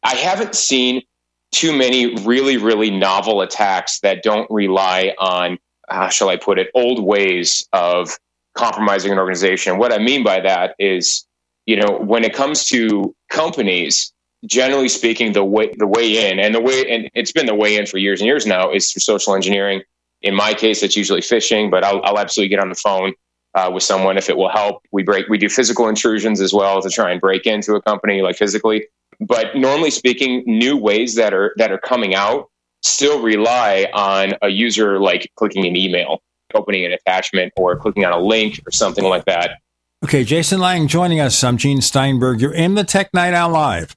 I 0.04 0.16
haven't 0.16 0.56
seen 0.56 1.04
too 1.52 1.76
many 1.76 2.16
really, 2.24 2.58
really 2.58 2.92
novel 2.92 3.42
attacks 3.42 4.00
that 4.02 4.24
don't 4.24 4.50
rely 4.52 5.14
on, 5.18 5.58
how 5.90 6.10
shall 6.10 6.30
I 6.30 6.38
put 6.38 6.60
it, 6.60 6.70
old 6.76 7.04
ways 7.04 7.68
of 7.74 8.18
compromising 8.56 9.12
an 9.12 9.20
organization. 9.20 9.78
What 9.78 9.94
I 9.94 10.00
mean 10.00 10.24
by 10.24 10.40
that 10.42 10.76
is 10.80 11.28
you 11.68 11.76
know, 11.76 12.00
when 12.00 12.24
it 12.24 12.34
comes 12.34 12.66
to 12.66 13.14
companies, 13.30 14.12
generally 14.46 14.90
speaking, 14.90 15.34
the 15.34 15.44
way 15.44 15.72
the 15.78 15.86
way 15.86 16.32
in 16.32 16.40
and 16.40 16.56
the 16.56 16.62
way 16.62 16.90
and 16.90 17.12
it's 17.14 17.32
been 17.32 17.46
the 17.46 17.54
way 17.54 17.76
in 17.76 17.86
for 17.86 17.98
years 17.98 18.22
and 18.22 18.26
years 18.26 18.48
now 18.48 18.72
is 18.72 18.92
through 18.92 19.02
social 19.02 19.36
engineering. 19.36 19.84
In 20.24 20.34
my 20.34 20.54
case, 20.54 20.82
it's 20.82 20.96
usually 20.96 21.22
phishing, 21.22 21.70
but 21.70 21.84
I'll, 21.84 22.02
I'll 22.04 22.18
absolutely 22.18 22.50
get 22.50 22.60
on 22.60 22.70
the 22.70 22.76
phone 22.76 23.14
uh, 23.54 23.70
with 23.72 23.84
someone 23.84 24.18
if 24.18 24.30
it 24.30 24.38
will 24.38 24.50
help. 24.50 24.82
We 24.92 25.04
break 25.04 25.28
we 25.28 25.38
do 25.38 25.50
physical 25.50 25.90
intrusions 25.90 26.40
as 26.40 26.54
well 26.54 26.82
to 26.82 26.90
try 26.90 27.12
and 27.12 27.22
break 27.22 27.46
into 27.46 27.76
a 27.76 27.82
company 27.82 28.22
like 28.22 28.38
physically. 28.38 28.88
But 29.20 29.56
normally 29.56 29.92
speaking, 29.92 30.44
new 30.46 30.78
ways 30.78 31.16
that 31.16 31.34
are 31.34 31.54
that 31.58 31.72
are 31.72 31.80
coming 31.80 32.16
out 32.16 32.50
still 32.84 33.22
rely 33.22 33.88
on 33.94 34.34
a 34.42 34.50
user 34.50 35.00
like 35.00 35.32
clicking 35.36 35.66
an 35.66 35.76
email, 35.76 36.22
opening 36.54 36.86
an 36.86 36.94
attachment, 36.94 37.54
or 37.58 37.76
clicking 37.76 38.06
on 38.06 38.14
a 38.14 38.20
link 38.20 38.62
or 38.66 38.72
something 38.72 39.04
like 39.04 39.26
that 39.26 39.58
Okay, 40.04 40.24
Jason 40.24 40.60
Lang 40.60 40.88
joining 40.88 41.20
us. 41.20 41.44
I'm 41.44 41.58
Gene 41.58 41.82
Steinberg. 41.82 42.40
You're 42.40 42.54
in 42.54 42.76
the 42.76 42.84
Tech 42.84 43.12
Night 43.16 43.34
Owl 43.34 43.50
Live. 43.50 43.96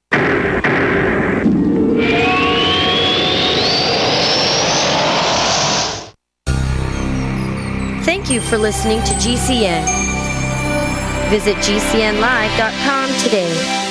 Thank 8.03 8.31
you 8.31 8.41
for 8.41 8.57
listening 8.57 8.99
to 9.03 9.13
GCN. 9.13 9.85
Visit 11.29 11.55
GCNlive.com 11.57 13.09
today. 13.19 13.90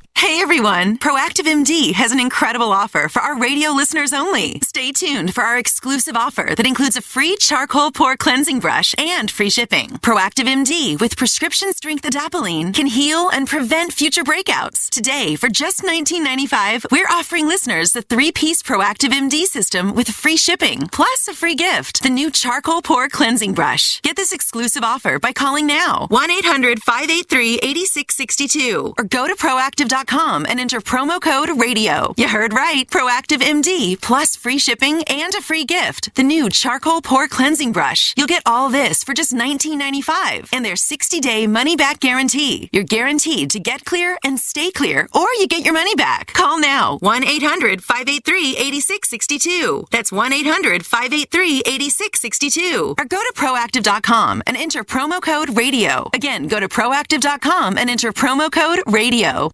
Hey 0.21 0.39
everyone! 0.39 0.97
Proactiv 0.99 1.47
MD 1.47 1.93
has 1.93 2.11
an 2.11 2.19
incredible 2.19 2.71
offer 2.71 3.09
for 3.09 3.23
our 3.23 3.39
radio 3.39 3.71
listeners 3.71 4.13
only. 4.13 4.59
Stay 4.61 4.91
tuned 4.91 5.33
for 5.33 5.43
our 5.43 5.57
exclusive 5.57 6.15
offer 6.15 6.53
that 6.55 6.67
includes 6.67 6.95
a 6.95 7.01
free 7.01 7.35
charcoal 7.37 7.91
pore 7.91 8.17
cleansing 8.17 8.59
brush 8.59 8.93
and 8.99 9.31
free 9.31 9.49
shipping. 9.49 9.89
Proactiv 9.97 10.45
MD 10.45 11.01
with 11.01 11.17
prescription 11.17 11.73
strength 11.73 12.03
adapalene 12.03 12.71
can 12.71 12.85
heal 12.85 13.29
and 13.29 13.47
prevent 13.47 13.93
future 13.93 14.23
breakouts. 14.23 14.91
Today, 14.91 15.35
for 15.35 15.49
just 15.49 15.81
$19.95, 15.81 16.91
we're 16.91 17.09
offering 17.09 17.47
listeners 17.47 17.93
the 17.93 18.03
three-piece 18.03 18.61
Proactiv 18.61 19.09
MD 19.09 19.45
system 19.45 19.95
with 19.95 20.07
free 20.07 20.37
shipping, 20.37 20.87
plus 20.89 21.27
a 21.29 21.33
free 21.33 21.55
gift, 21.55 22.03
the 22.03 22.11
new 22.11 22.29
charcoal 22.29 22.83
pore 22.83 23.09
cleansing 23.09 23.55
brush. 23.55 23.99
Get 24.01 24.17
this 24.17 24.31
exclusive 24.31 24.83
offer 24.83 25.17
by 25.17 25.33
calling 25.33 25.65
now 25.65 26.07
1-800-583-8662 26.11 28.93
or 28.99 29.03
go 29.05 29.25
to 29.25 29.35
proactiv.com 29.35 30.10
and 30.11 30.59
enter 30.59 30.81
promo 30.81 31.21
code 31.21 31.49
radio. 31.61 32.13
You 32.17 32.27
heard 32.27 32.53
right. 32.53 32.85
Proactiv 32.89 33.37
MD 33.37 33.99
plus 34.01 34.35
free 34.35 34.57
shipping 34.57 35.03
and 35.05 35.33
a 35.35 35.41
free 35.41 35.63
gift. 35.63 36.13
The 36.15 36.23
new 36.23 36.49
charcoal 36.49 37.01
pore 37.01 37.29
cleansing 37.29 37.71
brush. 37.71 38.13
You'll 38.17 38.27
get 38.27 38.43
all 38.45 38.69
this 38.69 39.05
for 39.05 39.13
just 39.13 39.33
$19.95 39.33 40.49
and 40.51 40.65
their 40.65 40.75
60 40.75 41.19
day 41.21 41.47
money 41.47 41.77
back 41.77 42.01
guarantee. 42.01 42.69
You're 42.73 42.83
guaranteed 42.83 43.49
to 43.51 43.59
get 43.59 43.85
clear 43.85 44.17
and 44.23 44.37
stay 44.37 44.69
clear 44.71 45.07
or 45.15 45.27
you 45.39 45.47
get 45.47 45.63
your 45.63 45.73
money 45.73 45.95
back. 45.95 46.33
Call 46.33 46.59
now 46.59 46.97
1 46.97 47.23
800 47.23 47.81
583 47.81 48.57
8662. 48.57 49.85
That's 49.91 50.11
1 50.11 50.33
800 50.33 50.85
583 50.85 51.59
8662. 51.65 52.95
Or 52.99 53.05
go 53.05 53.17
to 53.17 53.33
proactiv.com 53.35 54.43
and 54.45 54.57
enter 54.57 54.83
promo 54.83 55.21
code 55.21 55.55
radio. 55.55 56.09
Again, 56.13 56.47
go 56.47 56.59
to 56.59 56.67
proactiv.com 56.67 57.77
and 57.77 57.89
enter 57.89 58.11
promo 58.11 58.51
code 58.51 58.83
radio. 58.87 59.51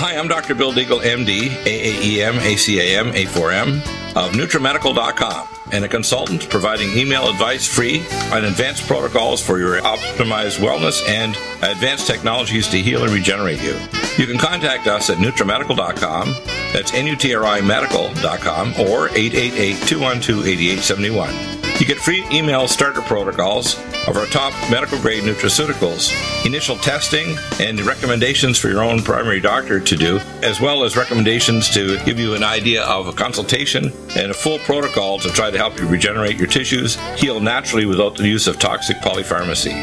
Hi, 0.00 0.16
I'm 0.16 0.28
Dr. 0.28 0.54
Bill 0.54 0.72
Deagle, 0.72 1.00
MD, 1.00 1.48
AAEM, 1.48 2.38
ACAM, 2.38 3.14
A4M 3.14 3.78
of 4.14 4.30
NutriMedical.com 4.30 5.57
and 5.72 5.84
a 5.84 5.88
consultant 5.88 6.48
providing 6.48 6.96
email 6.96 7.28
advice 7.28 7.66
free 7.66 8.06
on 8.32 8.44
advanced 8.44 8.86
protocols 8.86 9.42
for 9.42 9.58
your 9.58 9.80
optimized 9.82 10.58
wellness 10.58 11.04
and 11.08 11.36
advanced 11.62 12.06
technologies 12.06 12.68
to 12.68 12.78
heal 12.78 13.02
and 13.04 13.12
regenerate 13.12 13.60
you. 13.62 13.76
You 14.16 14.26
can 14.26 14.38
contact 14.38 14.86
us 14.86 15.10
at 15.10 15.18
NutriMedical.com, 15.18 16.34
that's 16.72 16.94
N-U-T-R-I 16.94 17.60
medical.com, 17.60 18.68
or 18.80 19.08
888-212-8871. 19.08 21.58
You 21.80 21.86
get 21.86 21.98
free 21.98 22.24
email 22.32 22.66
starter 22.66 23.02
protocols 23.02 23.76
of 24.08 24.16
our 24.16 24.26
top 24.26 24.52
medical 24.68 25.00
grade 25.00 25.22
nutraceuticals, 25.22 26.12
initial 26.44 26.76
testing, 26.76 27.36
and 27.60 27.80
recommendations 27.82 28.58
for 28.58 28.68
your 28.68 28.82
own 28.82 29.00
primary 29.00 29.38
doctor 29.38 29.78
to 29.78 29.96
do, 29.96 30.18
as 30.42 30.60
well 30.60 30.82
as 30.82 30.96
recommendations 30.96 31.70
to 31.70 31.96
give 32.04 32.18
you 32.18 32.34
an 32.34 32.42
idea 32.42 32.82
of 32.82 33.06
a 33.06 33.12
consultation 33.12 33.92
and 34.16 34.32
a 34.32 34.34
full 34.34 34.58
protocol 34.60 35.20
to 35.20 35.28
try 35.28 35.52
to 35.52 35.57
help 35.58 35.78
you 35.78 35.86
regenerate 35.86 36.36
your 36.36 36.46
tissues, 36.46 36.96
heal 37.16 37.40
naturally 37.40 37.84
without 37.84 38.16
the 38.16 38.26
use 38.26 38.46
of 38.46 38.58
toxic 38.58 38.96
polypharmacy. 38.98 39.74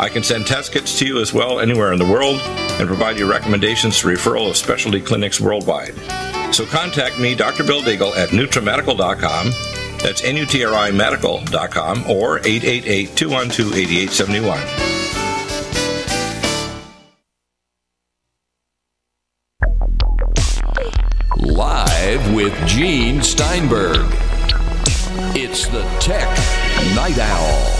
I 0.00 0.08
can 0.08 0.22
send 0.22 0.46
test 0.46 0.72
kits 0.72 0.98
to 0.98 1.06
you 1.06 1.20
as 1.20 1.32
well 1.32 1.60
anywhere 1.60 1.92
in 1.92 1.98
the 1.98 2.10
world 2.10 2.40
and 2.40 2.88
provide 2.88 3.18
you 3.18 3.30
recommendations 3.30 3.98
to 4.00 4.08
referral 4.08 4.50
of 4.50 4.56
specialty 4.56 5.00
clinics 5.00 5.40
worldwide. 5.40 5.94
So 6.54 6.66
contact 6.66 7.20
me, 7.20 7.34
Dr. 7.34 7.64
Bill 7.64 7.82
Deagle, 7.82 8.16
at 8.16 8.30
NutriMedical.com 8.30 9.52
that's 9.98 10.24
N-U-T-R-I 10.24 10.92
medical.com 10.92 12.04
or 12.08 12.38
888-212-8871. 12.40 14.96
Live 21.36 22.34
with 22.34 22.66
Gene 22.66 23.22
Steinberg. 23.22 24.27
It's 25.20 25.66
the 25.66 25.82
Tech 25.98 26.28
Night 26.94 27.18
Owl. 27.18 27.74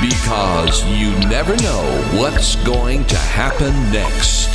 Because 0.00 0.84
you 0.86 1.10
never 1.28 1.56
know 1.56 1.82
what's 2.14 2.54
going 2.64 3.04
to 3.06 3.16
happen 3.16 3.72
next. 3.90 4.48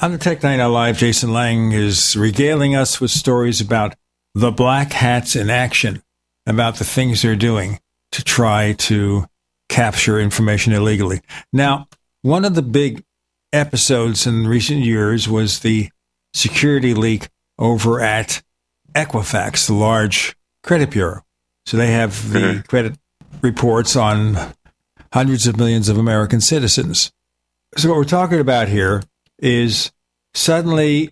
On 0.00 0.12
the 0.12 0.18
Tech 0.18 0.44
Night 0.44 0.60
Owl 0.60 0.70
Live, 0.70 0.96
Jason 0.96 1.32
Lang 1.32 1.72
is 1.72 2.16
regaling 2.16 2.76
us 2.76 3.00
with 3.00 3.10
stories 3.10 3.60
about 3.60 3.96
the 4.36 4.52
black 4.52 4.92
hats 4.92 5.34
in 5.34 5.50
action, 5.50 6.04
about 6.46 6.76
the 6.76 6.84
things 6.84 7.22
they're 7.22 7.34
doing 7.34 7.80
to 8.12 8.24
try 8.24 8.72
to 8.74 9.26
capture 9.68 10.18
information 10.18 10.72
illegally. 10.72 11.20
Now, 11.52 11.88
one 12.22 12.44
of 12.44 12.54
the 12.54 12.62
big 12.62 13.04
episodes 13.52 14.26
in 14.26 14.46
recent 14.46 14.80
years 14.80 15.28
was 15.28 15.60
the 15.60 15.90
security 16.34 16.94
leak 16.94 17.28
over 17.58 18.00
at 18.00 18.42
Equifax, 18.94 19.66
the 19.66 19.74
large 19.74 20.36
credit 20.62 20.90
bureau. 20.90 21.22
So 21.66 21.76
they 21.76 21.92
have 21.92 22.32
the 22.32 22.38
mm-hmm. 22.38 22.60
credit 22.62 22.98
reports 23.42 23.96
on 23.96 24.36
hundreds 25.12 25.46
of 25.46 25.56
millions 25.56 25.88
of 25.88 25.98
American 25.98 26.40
citizens. 26.40 27.12
So 27.76 27.88
what 27.88 27.96
we're 27.96 28.04
talking 28.04 28.40
about 28.40 28.68
here 28.68 29.02
is 29.38 29.92
suddenly 30.34 31.10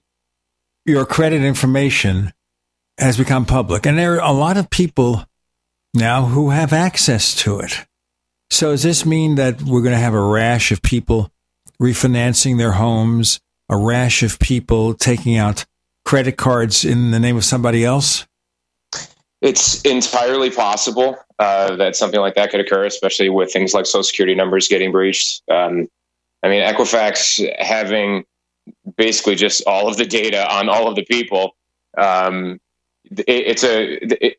your 0.85 1.05
credit 1.05 1.43
information 1.43 2.33
has 2.99 3.17
become 3.17 3.45
public. 3.45 3.87
And 3.87 3.99
there 3.99 4.21
are 4.21 4.29
a 4.29 4.33
lot 4.33 4.57
of 4.57 4.71
people 4.71 5.25
now 5.99 6.27
who 6.27 6.51
have 6.51 6.73
access 6.73 7.35
to 7.43 7.61
it. 7.61 7.87
So 8.51 8.71
does 8.71 8.83
this 8.83 9.05
mean 9.05 9.35
that 9.35 9.61
we're 9.63 9.83
going 9.83 9.95
to 9.95 10.01
have 10.01 10.15
a 10.15 10.21
rash 10.21 10.73
of 10.73 10.81
people 10.83 11.31
refinancing 11.81 12.57
their 12.57 12.73
homes, 12.73 13.41
a 13.69 13.77
rash 13.77 14.23
of 14.23 14.39
people 14.39 14.95
taking 14.95 15.37
out 15.37 15.67
credit 16.05 16.37
cards 16.37 16.85
in 16.85 17.11
the 17.11 17.21
name 17.21 17.37
of 17.37 17.45
somebody 17.45 17.85
else? 17.85 18.27
It's 19.41 19.83
entirely 19.83 20.51
possible 20.51 21.17
uh, 21.39 21.77
that 21.77 21.95
something 21.95 22.21
like 22.21 22.35
that 22.35 22.51
could 22.51 22.61
occur, 22.61 22.87
especially 22.87 23.29
with 23.29 23.53
things 23.53 23.75
like 23.75 23.87
Social 23.87 24.03
Security 24.03 24.35
numbers 24.35 24.67
getting 24.67 24.91
breached. 24.91 25.43
Um, 25.51 25.87
I 26.43 26.49
mean, 26.49 26.63
Equifax 26.63 27.47
having 27.59 28.25
basically 28.97 29.35
just 29.35 29.63
all 29.67 29.89
of 29.89 29.97
the 29.97 30.05
data 30.05 30.51
on 30.53 30.69
all 30.69 30.89
of 30.89 30.97
the 30.97 31.05
people. 31.05 31.55
Um, 31.97 32.59
it, 33.11 33.25
it's 33.27 33.65
a, 33.65 33.99
it, 34.25 34.39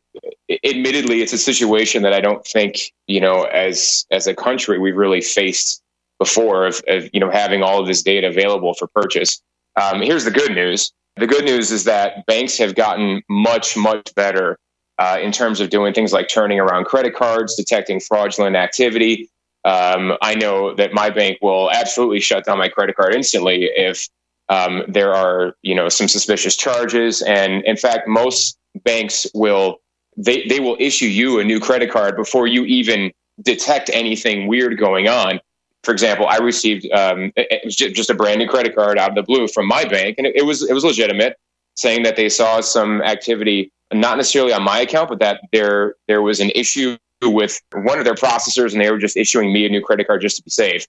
admittedly, 0.64 1.22
it's 1.22 1.32
a 1.32 1.38
situation 1.38 2.02
that 2.02 2.12
I 2.12 2.20
don't 2.20 2.44
think 2.46 2.92
you 3.06 3.20
know, 3.20 3.44
as 3.44 4.06
as 4.10 4.26
a 4.26 4.34
country, 4.34 4.78
we've 4.78 4.96
really 4.96 5.20
faced 5.20 5.82
before 6.18 6.66
of, 6.66 6.82
of 6.88 7.08
you 7.12 7.20
know 7.20 7.30
having 7.30 7.62
all 7.62 7.80
of 7.80 7.86
this 7.86 8.02
data 8.02 8.28
available 8.28 8.74
for 8.74 8.86
purchase. 8.88 9.40
Um, 9.80 10.00
here's 10.02 10.24
the 10.24 10.30
good 10.30 10.52
news. 10.52 10.92
The 11.16 11.26
good 11.26 11.44
news 11.44 11.70
is 11.70 11.84
that 11.84 12.26
banks 12.26 12.56
have 12.58 12.74
gotten 12.74 13.22
much 13.28 13.76
much 13.76 14.14
better 14.14 14.58
uh, 14.98 15.18
in 15.20 15.32
terms 15.32 15.60
of 15.60 15.70
doing 15.70 15.94
things 15.94 16.12
like 16.12 16.28
turning 16.28 16.60
around 16.60 16.84
credit 16.84 17.14
cards, 17.14 17.56
detecting 17.56 18.00
fraudulent 18.00 18.56
activity, 18.56 19.30
um, 19.64 20.16
I 20.22 20.34
know 20.34 20.74
that 20.74 20.92
my 20.92 21.10
bank 21.10 21.38
will 21.42 21.70
absolutely 21.70 22.20
shut 22.20 22.44
down 22.44 22.58
my 22.58 22.68
credit 22.68 22.96
card 22.96 23.14
instantly 23.14 23.64
if 23.64 24.08
um, 24.48 24.82
there 24.88 25.14
are 25.14 25.54
you 25.62 25.74
know 25.74 25.88
some 25.88 26.08
suspicious 26.08 26.56
charges. 26.56 27.22
And 27.22 27.64
in 27.64 27.76
fact, 27.76 28.08
most 28.08 28.58
banks 28.84 29.26
will 29.34 29.80
they 30.16 30.46
they 30.46 30.60
will 30.60 30.76
issue 30.78 31.06
you 31.06 31.40
a 31.40 31.44
new 31.44 31.60
credit 31.60 31.90
card 31.90 32.16
before 32.16 32.46
you 32.46 32.64
even 32.64 33.12
detect 33.42 33.90
anything 33.92 34.46
weird 34.46 34.78
going 34.78 35.08
on. 35.08 35.40
For 35.82 35.92
example, 35.92 36.26
I 36.26 36.36
received 36.38 36.90
um, 36.92 37.32
it 37.36 37.64
was 37.64 37.74
just 37.74 38.10
a 38.10 38.14
brand 38.14 38.38
new 38.38 38.48
credit 38.48 38.74
card 38.74 38.98
out 38.98 39.10
of 39.10 39.14
the 39.14 39.22
blue 39.22 39.48
from 39.48 39.66
my 39.66 39.84
bank, 39.84 40.16
and 40.18 40.26
it, 40.26 40.36
it 40.36 40.42
was 40.42 40.68
it 40.68 40.74
was 40.74 40.84
legitimate, 40.84 41.38
saying 41.74 42.02
that 42.02 42.16
they 42.16 42.28
saw 42.28 42.60
some 42.60 43.00
activity, 43.02 43.72
not 43.92 44.18
necessarily 44.18 44.52
on 44.52 44.62
my 44.62 44.80
account, 44.80 45.08
but 45.08 45.20
that 45.20 45.40
there 45.52 45.94
there 46.06 46.20
was 46.20 46.40
an 46.40 46.50
issue 46.54 46.98
with 47.22 47.60
one 47.72 47.98
of 47.98 48.04
their 48.04 48.14
processors, 48.14 48.72
and 48.72 48.80
they 48.80 48.90
were 48.90 48.98
just 48.98 49.16
issuing 49.16 49.52
me 49.52 49.64
a 49.64 49.70
new 49.70 49.80
credit 49.80 50.06
card 50.06 50.20
just 50.20 50.36
to 50.36 50.42
be 50.42 50.50
safe, 50.50 50.86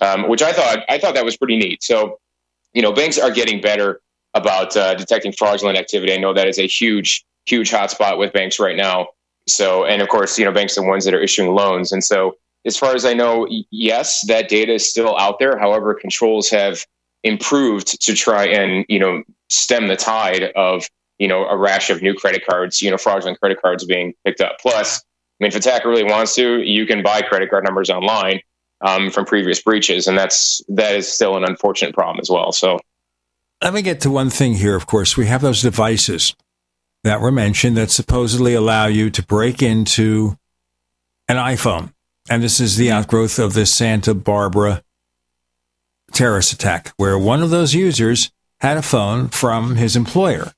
um, 0.00 0.28
which 0.28 0.42
I 0.42 0.52
thought 0.52 0.78
I 0.88 0.98
thought 0.98 1.14
that 1.14 1.24
was 1.24 1.36
pretty 1.36 1.56
neat. 1.56 1.84
So, 1.84 2.18
you 2.72 2.82
know, 2.82 2.92
banks 2.92 3.18
are 3.18 3.30
getting 3.30 3.60
better 3.60 4.00
about 4.34 4.76
uh, 4.76 4.94
detecting 4.94 5.32
fraudulent 5.32 5.78
activity. 5.78 6.12
I 6.12 6.16
know 6.16 6.32
that 6.32 6.48
is 6.48 6.58
a 6.58 6.66
huge 6.66 7.24
huge 7.46 7.70
hotspot 7.70 8.18
with 8.18 8.32
banks 8.32 8.60
right 8.60 8.76
now. 8.76 9.08
So, 9.48 9.84
and 9.84 10.00
of 10.00 10.08
course, 10.08 10.38
you 10.38 10.44
know, 10.44 10.52
banks 10.52 10.78
are 10.78 10.82
the 10.82 10.86
ones 10.86 11.04
that 11.04 11.14
are 11.14 11.20
issuing 11.20 11.52
loans, 11.54 11.92
and 11.92 12.02
so 12.02 12.36
as 12.64 12.76
far 12.76 12.94
as 12.94 13.04
I 13.04 13.12
know, 13.12 13.48
yes, 13.70 14.24
that 14.28 14.48
data 14.48 14.72
is 14.72 14.88
still 14.88 15.18
out 15.18 15.38
there. 15.38 15.58
However, 15.58 15.94
controls 15.94 16.48
have 16.50 16.86
improved 17.24 18.00
to 18.02 18.14
try 18.14 18.46
and 18.46 18.84
you 18.88 18.98
know 18.98 19.22
stem 19.48 19.88
the 19.88 19.96
tide 19.96 20.44
of 20.56 20.88
you 21.18 21.28
know 21.28 21.44
a 21.46 21.56
rash 21.56 21.90
of 21.90 22.02
new 22.02 22.14
credit 22.14 22.44
cards, 22.46 22.80
you 22.80 22.90
know, 22.90 22.96
fraudulent 22.96 23.40
credit 23.40 23.60
cards 23.60 23.84
being 23.84 24.14
picked 24.24 24.40
up. 24.40 24.58
Plus, 24.60 24.98
I 24.98 25.44
mean, 25.44 25.48
if 25.48 25.56
attacker 25.56 25.88
really 25.88 26.04
wants 26.04 26.34
to, 26.36 26.62
you 26.62 26.86
can 26.86 27.02
buy 27.02 27.22
credit 27.22 27.50
card 27.50 27.64
numbers 27.64 27.90
online 27.90 28.40
um, 28.80 29.10
from 29.10 29.24
previous 29.24 29.60
breaches, 29.60 30.06
and 30.06 30.16
that's 30.16 30.62
that 30.68 30.94
is 30.94 31.10
still 31.10 31.36
an 31.36 31.44
unfortunate 31.44 31.94
problem 31.94 32.20
as 32.20 32.30
well. 32.30 32.52
So, 32.52 32.78
let 33.62 33.72
me 33.72 33.82
get 33.82 34.00
to 34.00 34.10
one 34.10 34.30
thing 34.30 34.54
here. 34.54 34.74
Of 34.74 34.86
course, 34.86 35.16
we 35.16 35.26
have 35.26 35.40
those 35.40 35.62
devices 35.62 36.34
that 37.04 37.20
were 37.20 37.32
mentioned 37.32 37.76
that 37.76 37.90
supposedly 37.90 38.54
allow 38.54 38.86
you 38.86 39.10
to 39.10 39.22
break 39.22 39.62
into 39.62 40.36
an 41.28 41.36
iPhone. 41.36 41.92
And 42.30 42.42
this 42.42 42.60
is 42.60 42.76
the 42.76 42.90
outgrowth 42.90 43.38
of 43.38 43.54
the 43.54 43.66
Santa 43.66 44.14
Barbara 44.14 44.82
terrorist 46.12 46.52
attack, 46.52 46.92
where 46.96 47.18
one 47.18 47.42
of 47.42 47.50
those 47.50 47.74
users 47.74 48.30
had 48.60 48.76
a 48.76 48.82
phone 48.82 49.28
from 49.28 49.76
his 49.76 49.96
employer, 49.96 50.52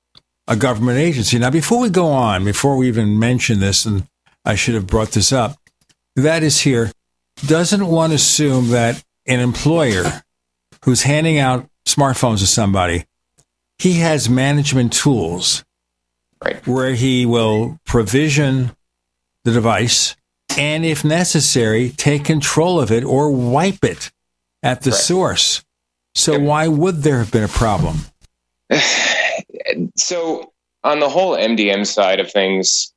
a 0.47 0.57
government 0.57 0.99
agency. 0.99 1.39
Now, 1.39 1.51
before 1.51 1.81
we 1.81 1.91
go 1.91 2.09
on, 2.09 2.45
before 2.45 2.77
we 2.77 2.89
even 2.89 3.19
mention 3.19 3.61
this, 3.61 3.87
and 3.87 4.07
I 4.45 4.57
should 4.57 4.75
have 4.75 4.87
brought 4.87 5.13
this 5.13 5.33
up, 5.33 5.57
that 6.17 6.43
is 6.43 6.61
here, 6.61 6.93
doesn't 7.47 7.87
one 7.87 8.13
assume 8.13 8.69
that 8.71 9.03
an 9.27 9.41
employer 9.41 10.23
who's 10.85 11.03
handing 11.03 11.39
out 11.39 11.69
smartphones 11.87 12.39
to 12.39 12.47
somebody, 12.47 13.07
he 13.79 13.95
has 13.95 14.29
management 14.29 14.93
tools 14.93 15.65
right. 16.43 16.67
where 16.67 16.95
he 16.95 17.27
will 17.27 17.79
provision 17.85 18.75
the 19.45 19.53
device 19.53 20.17
and, 20.57 20.85
if 20.85 21.05
necessary, 21.05 21.91
take 21.91 22.25
control 22.25 22.81
of 22.81 22.91
it 22.91 23.05
or 23.05 23.31
wipe 23.31 23.85
it 23.85 24.11
at 24.63 24.83
the 24.83 24.91
right. 24.91 25.01
source. 25.01 25.65
So, 26.15 26.33
yep. 26.33 26.43
why 26.43 26.69
would 26.69 27.03
there 27.03 27.19
have 27.19 27.33
been 27.33 27.45
a 27.45 27.49
problem? 27.49 27.99
so, 29.97 30.53
on 30.85 31.01
the 31.01 31.09
whole 31.09 31.37
MDM 31.37 31.87
side 31.87 32.21
of 32.21 32.31
things, 32.31 32.93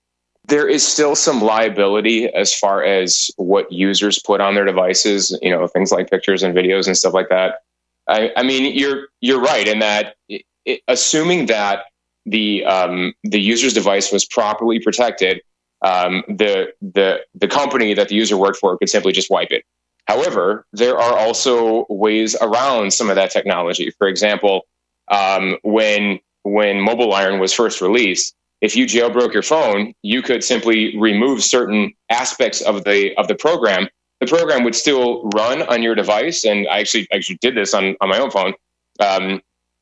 there 0.48 0.68
is 0.68 0.88
still 0.88 1.16
some 1.16 1.42
liability 1.42 2.28
as 2.28 2.54
far 2.54 2.84
as 2.84 3.32
what 3.38 3.72
users 3.72 4.20
put 4.20 4.40
on 4.40 4.56
their 4.56 4.66
devices, 4.66 5.38
you 5.42 5.50
know, 5.50 5.68
things 5.68 5.92
like 5.92 6.10
pictures 6.10 6.44
and 6.44 6.56
videos 6.56 6.88
and 6.88 6.96
stuff 6.96 7.14
like 7.14 7.30
that. 7.30 7.64
I, 8.08 8.32
I 8.36 8.44
mean, 8.44 8.76
you're 8.76 9.08
you're 9.22 9.42
right 9.42 9.68
in 9.68 9.80
that, 9.80 10.16
it, 10.30 10.82
assuming 10.88 11.48
that 11.48 11.86
the 12.26 12.66
um, 12.66 13.14
the 13.24 13.40
user's 13.40 13.74
device 13.74 14.12
was 14.12 14.26
properly 14.26 14.80
protected, 14.80 15.42
um, 15.82 16.24
the 16.28 16.74
the 16.82 17.22
the 17.36 17.48
company 17.48 17.94
that 17.94 18.10
the 18.10 18.16
user 18.16 18.38
worked 18.38 18.58
for 18.58 18.78
could 18.78 18.90
simply 18.90 19.12
just 19.12 19.30
wipe 19.30 19.52
it. 19.52 19.64
However, 20.06 20.66
there 20.72 20.98
are 20.98 21.18
also 21.18 21.86
ways 21.90 22.36
around 22.42 22.94
some 22.94 23.10
of 23.10 23.16
that 23.16 23.32
technology. 23.32 23.92
For 23.92 24.08
example, 24.08 24.66
um, 25.10 25.58
when 25.64 26.20
when 26.44 26.78
MobileIron 26.78 27.40
was 27.40 27.54
first 27.54 27.82
released, 27.82 28.34
if 28.62 28.76
you 28.76 28.86
jailbroke 28.86 29.34
your 29.34 29.44
phone, 29.44 29.94
you 30.02 30.22
could 30.22 30.44
simply 30.44 30.98
remove 30.98 31.44
certain 31.44 31.94
aspects 32.10 32.62
of 32.62 32.84
the 32.86 33.16
of 33.18 33.28
the 33.28 33.36
program. 33.36 33.90
The 34.20 34.28
program 34.28 34.64
would 34.64 34.76
still 34.76 35.30
run 35.36 35.62
on 35.64 35.84
your 35.84 35.96
device, 35.96 36.44
and 36.44 36.68
I 36.68 36.80
actually 36.80 37.08
actually 37.12 37.38
did 37.42 37.56
this 37.56 37.74
on, 37.74 37.96
on 38.02 38.10
my 38.10 38.20
own 38.20 38.32
phone. 38.32 38.54
Um, 39.00 39.42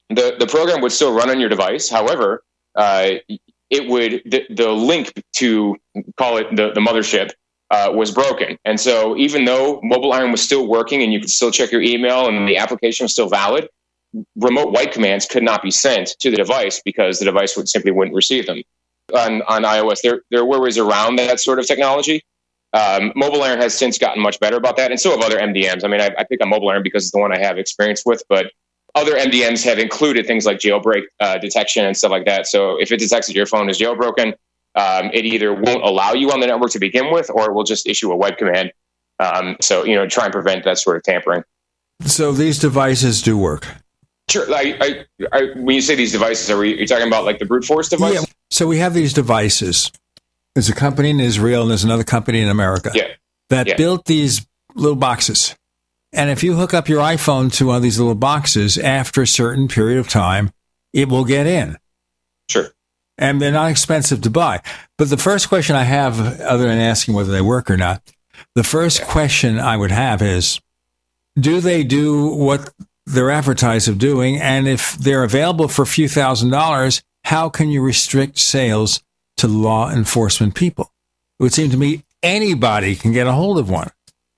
the 0.10 0.36
the 0.38 0.48
program 0.48 0.82
would 0.82 0.92
still 0.92 1.14
run 1.14 1.30
on 1.30 1.40
your 1.40 1.50
device. 1.50 1.90
However, 1.90 2.44
uh, 2.76 3.14
it 3.70 3.88
would 3.88 4.22
the, 4.26 4.46
the 4.50 4.70
link 4.70 5.14
to 5.38 5.76
call 6.18 6.38
it 6.38 6.54
the, 6.56 6.72
the 6.74 6.82
mothership 6.82 7.32
uh, 7.72 7.92
was 7.94 8.12
broken. 8.12 8.58
And 8.66 8.80
so 8.80 9.18
even 9.18 9.46
though 9.46 9.82
MobileIron 9.82 10.32
was 10.32 10.42
still 10.42 10.68
working 10.68 11.02
and 11.02 11.12
you 11.12 11.20
could 11.20 11.30
still 11.30 11.52
check 11.52 11.72
your 11.72 11.82
email 11.82 12.28
and 12.28 12.48
the 12.48 12.58
application 12.58 13.06
was 13.06 13.14
still 13.14 13.30
valid, 13.30 13.68
remote 14.36 14.72
wipe 14.72 14.92
commands 14.92 15.26
could 15.26 15.44
not 15.44 15.62
be 15.62 15.72
sent 15.72 16.16
to 16.20 16.30
the 16.30 16.38
device 16.38 16.82
because 16.84 17.20
the 17.20 17.26
device 17.26 17.58
would 17.58 17.68
simply 17.68 17.92
wouldn't 17.92 18.16
receive 18.16 18.46
them. 18.46 18.62
On, 19.14 19.42
on 19.44 19.64
iOS, 19.64 20.02
there, 20.02 20.22
there 20.32 20.46
were 20.46 20.62
ways 20.62 20.78
around 20.78 21.18
that 21.18 21.40
sort 21.40 21.60
of 21.60 21.68
technology. 21.68 22.24
Um, 22.76 23.14
MobileIron 23.16 23.58
has 23.62 23.74
since 23.74 23.98
gotten 23.98 24.22
much 24.22 24.38
better 24.42 24.58
about 24.58 24.76
that, 24.76 24.92
and 24.92 25.00
so 25.00 25.12
have 25.12 25.22
other 25.22 25.40
MDMs. 25.40 25.86
I 25.86 25.88
mean, 25.88 26.02
I, 26.02 26.14
I 26.18 26.26
pick 26.26 26.44
on 26.44 26.52
MobileIron 26.52 26.84
because 26.84 27.04
it's 27.04 27.12
the 27.12 27.20
one 27.20 27.34
I 27.34 27.40
have 27.40 27.58
experience 27.58 28.04
with, 28.06 28.22
but 28.28 28.52
other 28.96 29.14
MDMs 29.14 29.64
have 29.64 29.80
included 29.80 30.28
things 30.28 30.46
like 30.46 30.58
jailbreak 30.58 31.04
uh, 31.22 31.38
detection 31.38 31.86
and 31.86 31.96
stuff 31.96 32.12
like 32.12 32.26
that. 32.26 32.48
So 32.48 32.76
if 32.82 32.92
it 32.92 32.98
detects 32.98 33.28
that 33.28 33.36
your 33.36 33.46
phone 33.46 33.70
is 33.70 33.80
jailbroken, 33.80 34.34
um, 34.76 35.10
it 35.14 35.24
either 35.24 35.54
won't 35.54 35.84
allow 35.84 36.12
you 36.12 36.32
on 36.32 36.42
the 36.42 36.48
network 36.48 36.72
to 36.72 36.80
begin 36.80 37.14
with, 37.14 37.32
or 37.34 37.46
it 37.46 37.54
will 37.54 37.64
just 37.64 37.88
issue 37.88 38.12
a 38.12 38.16
web 38.16 38.38
command. 38.38 38.74
Um, 39.20 39.56
so 39.62 39.86
you 39.86 39.96
know, 39.96 40.06
try 40.06 40.26
and 40.26 40.34
prevent 40.34 40.66
that 40.66 40.78
sort 40.78 40.98
of 40.98 41.04
tampering. 41.04 41.44
So 42.06 42.34
these 42.34 42.60
devices 42.60 43.22
do 43.22 43.38
work. 43.38 43.68
Sure. 44.30 44.46
I, 44.54 44.78
I, 44.82 45.28
I, 45.32 45.44
when 45.56 45.76
you 45.76 45.82
say 45.82 45.96
these 45.96 46.12
devices, 46.12 46.50
are, 46.50 46.58
we, 46.58 46.74
are 46.74 46.78
you 46.78 46.88
talking 46.88 47.08
about 47.08 47.24
like 47.24 47.40
the 47.40 47.46
brute 47.46 47.64
force 47.64 47.88
device? 47.88 48.16
Yeah. 48.16 48.24
So 48.50 48.68
we 48.68 48.80
have 48.80 48.94
these 48.94 49.14
devices. 49.14 49.92
There's 50.56 50.70
a 50.70 50.74
company 50.74 51.10
in 51.10 51.20
Israel 51.20 51.62
and 51.62 51.70
there's 51.70 51.84
another 51.84 52.04
company 52.04 52.42
in 52.42 52.48
America 52.48 52.92
yeah. 52.94 53.08
that 53.50 53.68
yeah. 53.68 53.76
built 53.76 54.06
these 54.06 54.48
little 54.74 54.96
boxes. 54.96 55.56
And 56.14 56.30
if 56.30 56.44
you 56.44 56.56
hook 56.56 56.74
up 56.74 56.88
your 56.88 57.02
iPhone 57.02 57.52
to 57.58 57.68
one 57.68 57.76
of 57.76 57.82
these 57.82 58.00
little 58.00 58.16
boxes, 58.16 58.78
after 58.78 59.22
a 59.22 59.28
certain 59.28 59.68
period 59.68 60.00
of 60.00 60.08
time, 60.08 60.52
it 60.94 61.10
will 61.10 61.26
get 61.26 61.46
in. 61.46 61.78
Sure. 62.50 62.70
And 63.18 63.42
they're 63.42 63.52
not 63.52 63.70
expensive 63.70 64.22
to 64.22 64.30
buy. 64.30 64.62
But 64.98 65.10
the 65.10 65.18
first 65.18 65.50
question 65.50 65.76
I 65.76 65.84
have, 65.84 66.40
other 66.40 66.68
than 66.68 66.80
asking 66.80 67.16
whether 67.16 67.32
they 67.32 67.42
work 67.42 67.70
or 67.70 67.76
not, 67.76 68.02
the 68.56 68.64
first 68.64 69.00
yeah. 69.00 69.06
question 69.06 69.60
I 69.60 69.76
would 69.76 69.92
have 69.92 70.22
is 70.22 70.60
do 71.38 71.60
they 71.60 71.84
do 71.84 72.28
what 72.28 72.74
they're 73.06 73.32
advertised 73.32 73.90
of 73.90 73.98
doing? 73.98 74.40
And 74.40 74.68
if 74.68 74.98
they're 74.98 75.24
available 75.24 75.68
for 75.68 75.82
a 75.82 75.88
few 75.88 76.08
thousand 76.08 76.50
dollars, 76.50 77.04
how 77.26 77.50
can 77.50 77.70
you 77.70 77.82
restrict 77.82 78.40
sales 78.40 79.04
to 79.38 79.48
law 79.48 79.92
enforcement 79.92 80.56
people? 80.56 80.92
It 81.40 81.44
would 81.44 81.54
seem 81.54 81.70
to 81.72 81.78
me 81.78 82.04
anybody 82.24 82.96
can 82.96 83.12
get 83.12 83.28
a 83.28 83.32
hold 83.32 83.58
of 83.58 83.70
one. 83.70 83.90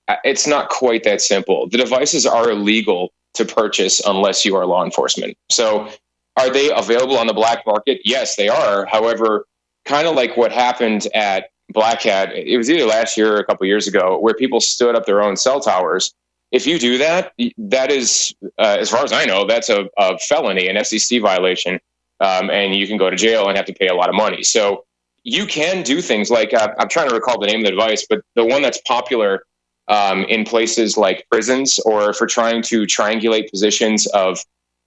Uh, 0.08 0.16
it's 0.24 0.46
not 0.46 0.68
quite 0.68 1.04
that 1.04 1.20
simple. 1.20 1.68
The 1.68 1.78
devices 1.78 2.26
are 2.26 2.50
illegal 2.50 3.12
to 3.34 3.44
purchase 3.44 4.00
unless 4.04 4.44
you 4.44 4.56
are 4.56 4.66
law 4.66 4.84
enforcement. 4.84 5.36
So, 5.50 5.88
are 6.36 6.50
they 6.50 6.70
available 6.70 7.18
on 7.18 7.26
the 7.26 7.32
black 7.32 7.66
market? 7.66 8.00
Yes, 8.04 8.36
they 8.36 8.48
are. 8.48 8.86
However, 8.86 9.44
kind 9.84 10.06
of 10.06 10.14
like 10.14 10.36
what 10.36 10.52
happened 10.52 11.08
at 11.14 11.50
Black 11.70 12.02
Hat, 12.02 12.32
it 12.32 12.56
was 12.56 12.70
either 12.70 12.84
last 12.84 13.16
year 13.16 13.34
or 13.34 13.38
a 13.38 13.44
couple 13.44 13.66
years 13.66 13.88
ago, 13.88 14.18
where 14.20 14.34
people 14.34 14.60
stood 14.60 14.94
up 14.94 15.04
their 15.04 15.20
own 15.20 15.36
cell 15.36 15.60
towers. 15.60 16.14
If 16.52 16.66
you 16.66 16.78
do 16.78 16.96
that, 16.98 17.32
that 17.58 17.90
is, 17.90 18.34
uh, 18.58 18.76
as 18.78 18.88
far 18.88 19.02
as 19.04 19.12
I 19.12 19.24
know, 19.24 19.46
that's 19.46 19.68
a, 19.68 19.88
a 19.98 20.18
felony, 20.18 20.68
an 20.68 20.76
FCC 20.76 21.20
violation, 21.20 21.80
um, 22.20 22.50
and 22.50 22.74
you 22.74 22.86
can 22.86 22.96
go 22.96 23.10
to 23.10 23.16
jail 23.16 23.48
and 23.48 23.56
have 23.56 23.66
to 23.66 23.74
pay 23.74 23.88
a 23.88 23.94
lot 23.94 24.08
of 24.08 24.14
money. 24.14 24.42
So 24.42 24.84
you 25.28 25.44
can 25.46 25.82
do 25.82 26.00
things 26.00 26.30
like 26.30 26.54
uh, 26.54 26.74
I'm 26.78 26.88
trying 26.88 27.10
to 27.10 27.14
recall 27.14 27.38
the 27.38 27.46
name 27.46 27.60
of 27.60 27.66
the 27.66 27.72
device, 27.72 28.06
but 28.08 28.22
the 28.34 28.44
one 28.44 28.62
that's 28.62 28.80
popular 28.86 29.44
um, 29.88 30.24
in 30.24 30.44
places 30.44 30.96
like 30.96 31.26
prisons 31.30 31.78
or 31.80 32.14
for 32.14 32.26
trying 32.26 32.62
to 32.62 32.82
triangulate 32.82 33.50
positions 33.50 34.06
of 34.06 34.42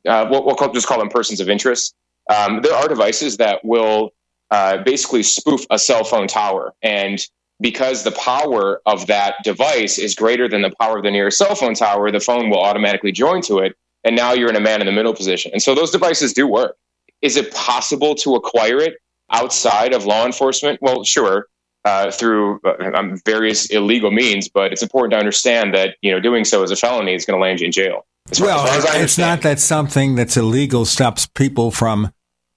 uh, 0.07 0.27
what 0.27 0.45
we'll 0.45 0.55
call, 0.55 0.73
just 0.73 0.87
call 0.87 0.97
them 0.97 1.09
persons 1.09 1.39
of 1.39 1.49
interest. 1.49 1.93
Um, 2.27 2.61
there 2.63 2.73
are 2.73 2.87
devices 2.87 3.37
that 3.37 3.63
will 3.63 4.13
uh, 4.49 4.77
basically 4.77 5.21
spoof 5.21 5.65
a 5.69 5.77
cell 5.77 6.03
phone 6.03 6.27
tower. 6.27 6.73
And 6.81 7.23
because 7.59 8.03
the 8.03 8.11
power 8.11 8.81
of 8.87 9.05
that 9.07 9.35
device 9.43 9.99
is 9.99 10.15
greater 10.15 10.49
than 10.49 10.63
the 10.63 10.73
power 10.79 10.97
of 10.97 11.03
the 11.03 11.11
nearest 11.11 11.37
cell 11.37 11.53
phone 11.53 11.75
tower, 11.75 12.11
the 12.11 12.19
phone 12.19 12.49
will 12.49 12.61
automatically 12.61 13.11
join 13.11 13.43
to 13.43 13.59
it. 13.59 13.75
And 14.03 14.15
now 14.15 14.33
you're 14.33 14.49
in 14.49 14.55
a 14.55 14.61
man 14.61 14.81
in 14.81 14.87
the 14.87 14.91
middle 14.91 15.13
position. 15.13 15.51
And 15.53 15.61
so 15.61 15.75
those 15.75 15.91
devices 15.91 16.33
do 16.33 16.47
work. 16.47 16.75
Is 17.21 17.37
it 17.37 17.53
possible 17.53 18.15
to 18.15 18.33
acquire 18.33 18.79
it 18.79 18.95
outside 19.31 19.93
of 19.93 20.05
law 20.05 20.25
enforcement? 20.25 20.79
Well, 20.81 21.03
sure 21.03 21.47
uh, 21.85 22.11
through 22.11 22.59
uh, 22.63 22.91
um, 22.93 23.19
various 23.25 23.67
illegal 23.67 24.11
means, 24.11 24.47
but 24.49 24.71
it's 24.71 24.83
important 24.83 25.11
to 25.11 25.17
understand 25.17 25.73
that 25.73 25.95
you 26.01 26.11
know 26.11 26.19
doing 26.19 26.45
so 26.45 26.63
as 26.63 26.71
a 26.71 26.75
felony 26.75 27.13
is 27.13 27.25
going 27.25 27.37
to 27.37 27.41
land 27.41 27.59
you 27.59 27.65
in 27.65 27.71
jail. 27.71 28.05
well, 28.39 28.65
it's 29.01 29.17
not 29.17 29.41
that 29.41 29.59
something 29.59 30.15
that's 30.15 30.37
illegal 30.37 30.85
stops 30.85 31.25
people 31.25 31.71
from 31.71 32.13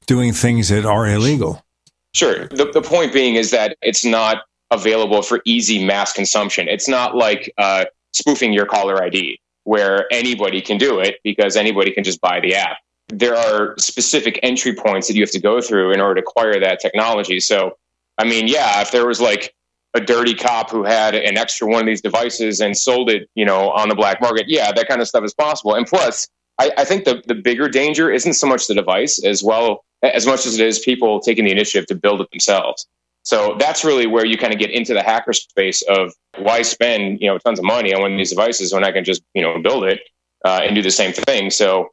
doing 0.07 0.33
things 0.33 0.69
that 0.69 0.85
are 0.85 1.07
illegal. 1.07 1.65
Sure. 2.13 2.47
The, 2.49 2.71
the 2.73 2.83
point 2.83 3.13
being 3.13 3.35
is 3.35 3.51
that 3.51 3.77
it's 3.83 4.05
not 4.05 4.43
available 4.71 5.23
for 5.23 5.41
easy 5.45 5.85
mass 5.85 6.13
consumption. 6.13 6.69
It's 6.69 6.87
not 6.87 7.17
like 7.17 7.53
uh, 7.59 7.87
spoofing 8.13 8.53
your 8.53 8.67
caller 8.67 9.03
ID 9.03 9.41
where 9.65 10.07
anybody 10.13 10.61
can 10.61 10.79
do 10.79 11.01
it 11.01 11.17
because 11.25 11.57
anybody 11.57 11.91
can 11.91 12.05
just 12.05 12.21
buy 12.21 12.41
the 12.41 12.55
app. 12.55 12.77
There 13.09 13.37
are 13.37 13.75
specific 13.79 14.41
entry 14.43 14.75
points 14.75 15.09
that 15.09 15.15
you 15.15 15.23
have 15.23 15.31
to 15.33 15.41
go 15.41 15.61
through 15.61 15.93
in 15.93 16.01
order 16.01 16.21
to 16.21 16.27
acquire 16.27 16.59
that 16.61 16.81
technology. 16.81 17.41
So 17.41 17.77
I 18.19 18.25
mean, 18.25 18.49
yeah, 18.49 18.81
if 18.81 18.91
there 18.93 19.07
was 19.07 19.21
like 19.21 19.55
a 19.95 20.01
dirty 20.01 20.35
cop 20.35 20.71
who 20.71 20.85
had 20.85 21.15
an 21.15 21.39
extra 21.39 21.69
one 21.69 21.81
of 21.81 21.87
these 21.87 22.01
devices 22.01 22.61
and 22.61 22.77
sold 22.77 23.11
it, 23.11 23.29
you 23.35 23.45
know, 23.45 23.71
on 23.71 23.89
the 23.89 23.95
black 23.95 24.21
market, 24.21 24.49
yeah, 24.49 24.73
that 24.73 24.89
kind 24.89 25.01
of 25.01 25.09
stuff 25.09 25.25
is 25.25 25.35
possible. 25.35 25.75
And 25.75 25.87
plus, 25.87 26.29
I, 26.59 26.71
I 26.79 26.85
think 26.85 27.05
the, 27.05 27.23
the 27.27 27.35
bigger 27.35 27.69
danger 27.69 28.11
isn't 28.11 28.35
so 28.35 28.47
much 28.47 28.67
the 28.67 28.75
device 28.75 29.23
as 29.25 29.43
well 29.43 29.85
as 30.03 30.27
much 30.27 30.47
as 30.47 30.59
it 30.59 30.67
is 30.67 30.79
people 30.79 31.21
taking 31.21 31.45
the 31.45 31.51
initiative 31.51 31.87
to 31.87 31.95
build 31.95 32.21
it 32.21 32.31
themselves. 32.31 32.87
So 33.23 33.57
that's 33.59 33.85
really 33.85 34.07
where 34.07 34.27
you 34.27 34.37
kind 34.37 34.53
of 34.53 34.59
get 34.59 34.71
into 34.71 34.93
the 34.93 35.03
hacker 35.03 35.33
space 35.33 35.83
of 35.83 36.13
why 36.39 36.63
spend 36.63 37.21
you 37.21 37.29
know 37.29 37.39
tons 37.39 37.59
of 37.59 37.65
money 37.65 37.95
on 37.95 38.03
one 38.03 38.13
of 38.13 38.19
these 38.19 38.31
devices 38.31 38.73
when 38.73 38.85
I 38.85 38.93
can 38.93 39.03
just 39.03 39.23
you 39.33 39.43
know 39.43 39.61
build 39.61 39.85
it 39.85 40.01
uh, 40.45 40.61
and 40.63 40.75
do 40.75 40.83
the 40.83 40.91
same 40.91 41.13
thing. 41.13 41.51
So 41.51 41.89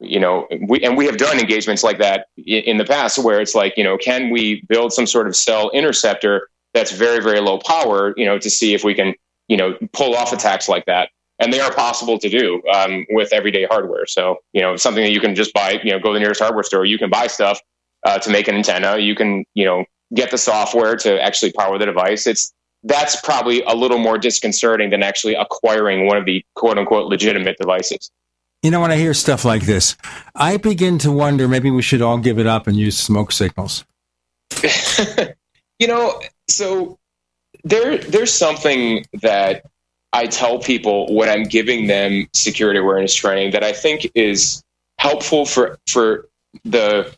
you 0.00 0.20
know 0.20 0.46
we 0.68 0.82
and 0.84 0.96
we 0.96 1.06
have 1.06 1.16
done 1.16 1.38
engagements 1.38 1.82
like 1.82 1.98
that 1.98 2.26
in 2.36 2.76
the 2.76 2.84
past 2.84 3.18
where 3.18 3.40
it's 3.40 3.54
like 3.54 3.74
you 3.76 3.84
know 3.84 3.96
can 3.96 4.30
we 4.30 4.62
build 4.68 4.92
some 4.92 5.06
sort 5.06 5.26
of 5.26 5.34
cell 5.34 5.70
interceptor 5.70 6.48
that's 6.74 6.92
very 6.92 7.22
very 7.22 7.40
low 7.40 7.58
power 7.58 8.12
you 8.16 8.26
know 8.26 8.38
to 8.38 8.50
see 8.50 8.74
if 8.74 8.84
we 8.84 8.94
can 8.94 9.14
you 9.48 9.56
know 9.56 9.74
pull 9.92 10.14
off 10.14 10.32
attacks 10.32 10.68
like 10.68 10.84
that 10.84 11.08
and 11.38 11.52
they 11.52 11.60
are 11.60 11.72
possible 11.72 12.18
to 12.18 12.28
do 12.28 12.62
um, 12.72 13.04
with 13.10 13.32
everyday 13.32 13.64
hardware. 13.64 14.06
So, 14.06 14.38
you 14.52 14.62
know, 14.62 14.76
something 14.76 15.04
that 15.04 15.12
you 15.12 15.20
can 15.20 15.34
just 15.34 15.52
buy, 15.52 15.80
you 15.84 15.92
know, 15.92 15.98
go 15.98 16.08
to 16.08 16.14
the 16.14 16.20
nearest 16.20 16.40
hardware 16.40 16.62
store, 16.62 16.84
you 16.84 16.98
can 16.98 17.10
buy 17.10 17.26
stuff 17.26 17.60
uh, 18.04 18.18
to 18.18 18.30
make 18.30 18.48
an 18.48 18.54
antenna. 18.54 18.98
You 18.98 19.14
can, 19.14 19.44
you 19.54 19.64
know, 19.64 19.84
get 20.14 20.30
the 20.30 20.38
software 20.38 20.96
to 20.96 21.22
actually 21.22 21.52
power 21.52 21.78
the 21.78 21.86
device. 21.86 22.26
It's 22.26 22.52
that's 22.84 23.20
probably 23.20 23.62
a 23.62 23.74
little 23.74 23.98
more 23.98 24.16
disconcerting 24.16 24.90
than 24.90 25.02
actually 25.02 25.34
acquiring 25.34 26.06
one 26.06 26.16
of 26.16 26.24
the 26.24 26.44
quote 26.54 26.78
unquote 26.78 27.08
legitimate 27.08 27.56
devices. 27.58 28.10
You 28.62 28.70
know, 28.70 28.80
when 28.80 28.90
I 28.90 28.96
hear 28.96 29.14
stuff 29.14 29.44
like 29.44 29.62
this, 29.62 29.96
I 30.34 30.56
begin 30.56 30.98
to 30.98 31.12
wonder 31.12 31.46
maybe 31.46 31.70
we 31.70 31.82
should 31.82 32.02
all 32.02 32.18
give 32.18 32.38
it 32.38 32.46
up 32.46 32.66
and 32.66 32.76
use 32.76 32.98
smoke 32.98 33.30
signals. 33.30 33.84
you 35.78 35.86
know, 35.86 36.20
so 36.48 36.98
there 37.64 37.98
there's 37.98 38.32
something 38.32 39.04
that 39.22 39.66
I 40.12 40.26
tell 40.26 40.58
people 40.58 41.14
when 41.14 41.28
I'm 41.28 41.44
giving 41.44 41.86
them 41.86 42.26
security 42.32 42.80
awareness 42.80 43.14
training 43.14 43.52
that 43.52 43.62
I 43.62 43.72
think 43.72 44.10
is 44.14 44.62
helpful 44.98 45.44
for 45.44 45.78
for 45.88 46.28
the 46.64 47.14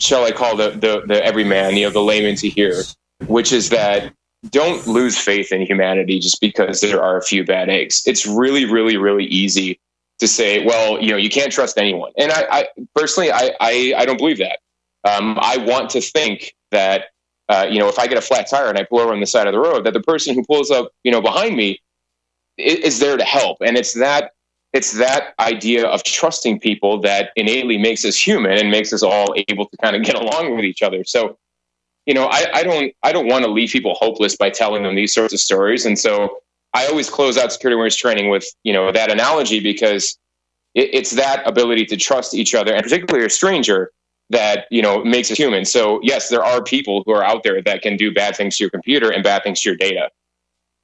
shall 0.00 0.24
I 0.24 0.32
call 0.32 0.56
the 0.56 0.70
the, 0.70 1.02
the 1.06 1.24
everyman, 1.24 1.76
you 1.76 1.86
know, 1.86 1.90
the 1.90 2.02
layman 2.02 2.36
to 2.36 2.48
hear, 2.48 2.82
which 3.26 3.52
is 3.52 3.70
that 3.70 4.12
don't 4.50 4.86
lose 4.86 5.18
faith 5.18 5.52
in 5.52 5.62
humanity 5.62 6.18
just 6.18 6.40
because 6.40 6.80
there 6.80 7.02
are 7.02 7.16
a 7.16 7.22
few 7.22 7.44
bad 7.44 7.68
eggs. 7.68 8.02
It's 8.06 8.26
really, 8.26 8.64
really, 8.64 8.96
really 8.96 9.24
easy 9.24 9.80
to 10.18 10.28
say, 10.28 10.64
well, 10.64 11.00
you 11.00 11.10
know, 11.10 11.16
you 11.16 11.28
can't 11.28 11.52
trust 11.52 11.78
anyone. 11.78 12.12
And 12.16 12.32
I, 12.32 12.46
I 12.50 12.68
personally, 12.94 13.30
I, 13.30 13.52
I, 13.60 13.94
I, 13.98 14.06
don't 14.06 14.16
believe 14.16 14.38
that. 14.38 14.60
Um, 15.04 15.38
I 15.40 15.58
want 15.58 15.90
to 15.90 16.00
think 16.00 16.54
that, 16.70 17.06
uh, 17.48 17.66
you 17.68 17.78
know, 17.78 17.88
if 17.88 17.98
I 17.98 18.06
get 18.06 18.16
a 18.16 18.22
flat 18.22 18.48
tire 18.48 18.68
and 18.68 18.78
I 18.78 18.84
pull 18.84 19.00
over 19.00 19.12
on 19.12 19.20
the 19.20 19.26
side 19.26 19.46
of 19.46 19.52
the 19.52 19.60
road, 19.60 19.84
that 19.84 19.92
the 19.92 20.00
person 20.00 20.34
who 20.34 20.42
pulls 20.44 20.70
up, 20.70 20.90
you 21.04 21.12
know, 21.12 21.20
behind 21.20 21.56
me 21.56 21.80
is, 22.56 22.78
is 22.78 22.98
there 22.98 23.16
to 23.16 23.24
help. 23.24 23.58
And 23.60 23.76
it's 23.76 23.92
that 23.94 24.32
it's 24.72 24.92
that 24.92 25.34
idea 25.40 25.86
of 25.86 26.02
trusting 26.02 26.60
people 26.60 27.00
that 27.00 27.30
innately 27.36 27.78
makes 27.78 28.04
us 28.04 28.14
human 28.14 28.58
and 28.58 28.70
makes 28.70 28.92
us 28.92 29.02
all 29.02 29.34
able 29.48 29.66
to 29.66 29.76
kind 29.78 29.96
of 29.96 30.02
get 30.02 30.14
along 30.22 30.54
with 30.54 30.64
each 30.64 30.82
other. 30.82 31.04
So, 31.04 31.38
you 32.04 32.14
know, 32.14 32.26
I, 32.26 32.46
I 32.52 32.62
don't 32.62 32.94
I 33.02 33.12
don't 33.12 33.26
want 33.26 33.44
to 33.44 33.50
leave 33.50 33.70
people 33.70 33.94
hopeless 33.94 34.36
by 34.36 34.50
telling 34.50 34.82
them 34.82 34.94
these 34.94 35.14
sorts 35.14 35.32
of 35.32 35.40
stories. 35.40 35.86
And 35.86 35.98
so 35.98 36.38
I 36.74 36.86
always 36.86 37.08
close 37.08 37.38
out 37.38 37.52
security 37.52 37.74
awareness 37.74 37.96
training 37.96 38.30
with, 38.30 38.46
you 38.62 38.72
know, 38.72 38.92
that 38.92 39.10
analogy 39.10 39.60
because 39.60 40.18
it, 40.74 40.90
it's 40.92 41.12
that 41.12 41.46
ability 41.46 41.86
to 41.86 41.96
trust 41.96 42.34
each 42.34 42.54
other 42.54 42.74
and 42.74 42.82
particularly 42.82 43.24
a 43.26 43.30
stranger 43.30 43.90
that, 44.30 44.66
you 44.70 44.82
know, 44.82 45.04
makes 45.04 45.30
us 45.30 45.38
human. 45.38 45.64
So 45.64 46.00
yes, 46.02 46.28
there 46.28 46.44
are 46.44 46.62
people 46.62 47.02
who 47.06 47.12
are 47.12 47.24
out 47.24 47.42
there 47.44 47.62
that 47.62 47.82
can 47.82 47.96
do 47.96 48.12
bad 48.12 48.36
things 48.36 48.56
to 48.56 48.64
your 48.64 48.70
computer 48.70 49.10
and 49.10 49.22
bad 49.22 49.42
things 49.42 49.60
to 49.62 49.70
your 49.70 49.76
data. 49.76 50.10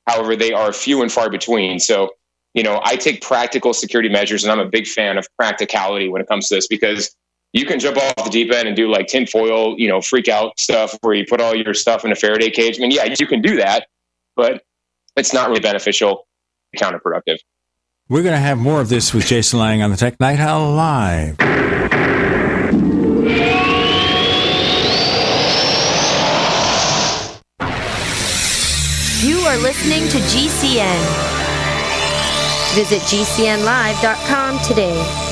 However, 0.07 0.35
they 0.35 0.53
are 0.53 0.73
few 0.73 1.03
and 1.03 1.13
far 1.13 1.29
between. 1.29 1.79
So 1.79 2.11
you 2.55 2.63
know, 2.63 2.81
I 2.85 2.97
take 2.97 3.23
practical 3.23 3.73
security 3.73 4.09
measures, 4.09 4.45
and 4.45 4.53
I'm 4.53 4.61
a 4.61 4.69
big 4.69 4.87
fan 4.87 5.17
of 5.17 5.27
practicality 5.39 6.09
when 6.09 6.21
it 6.21 6.29
comes 6.29 6.49
to 6.49 6.57
this 6.57 6.67
because 6.67 7.15
you 7.53 7.65
can 7.65 7.79
jump 7.79 7.97
off 7.97 8.25
the 8.25 8.31
deep 8.31 8.53
end 8.53 8.67
and 8.69 8.77
do 8.77 8.91
like 8.91 9.07
tinfoil, 9.07 9.79
you 9.79 9.89
know, 9.89 10.01
freak 10.01 10.29
out 10.29 10.59
stuff 10.59 10.97
where 11.03 11.15
you 11.15 11.25
put 11.27 11.41
all 11.41 11.55
your 11.55 11.75
stuff 11.75 12.05
in 12.05 12.13
a 12.13 12.15
Faraday 12.15 12.51
cage. 12.51 12.79
I 12.79 12.81
mean, 12.81 12.91
yeah, 12.91 13.15
you 13.19 13.27
can 13.27 13.43
do 13.43 13.57
that, 13.57 13.87
but 14.37 14.63
it's 15.17 15.33
not 15.33 15.49
really 15.49 15.61
beneficial, 15.61 16.27
counterproductive. 16.77 17.39
We're 18.09 18.23
going 18.23 18.35
to 18.35 18.41
have 18.41 18.59
more 18.59 18.81
of 18.81 18.89
this 18.89 19.15
with 19.15 19.27
Jason 19.27 19.59
Lang 19.59 19.83
on 19.83 19.91
the 19.91 19.97
Tech 19.97 20.19
Night 20.21 20.39
Owl 20.39 20.73
Live. 20.73 21.37
You 29.23 29.39
are 29.39 29.57
listening 29.59 30.09
to 30.09 30.19
GCN. 30.19 31.01
Visit 32.75 33.03
GCNlive.com 33.03 34.59
today. 34.67 35.32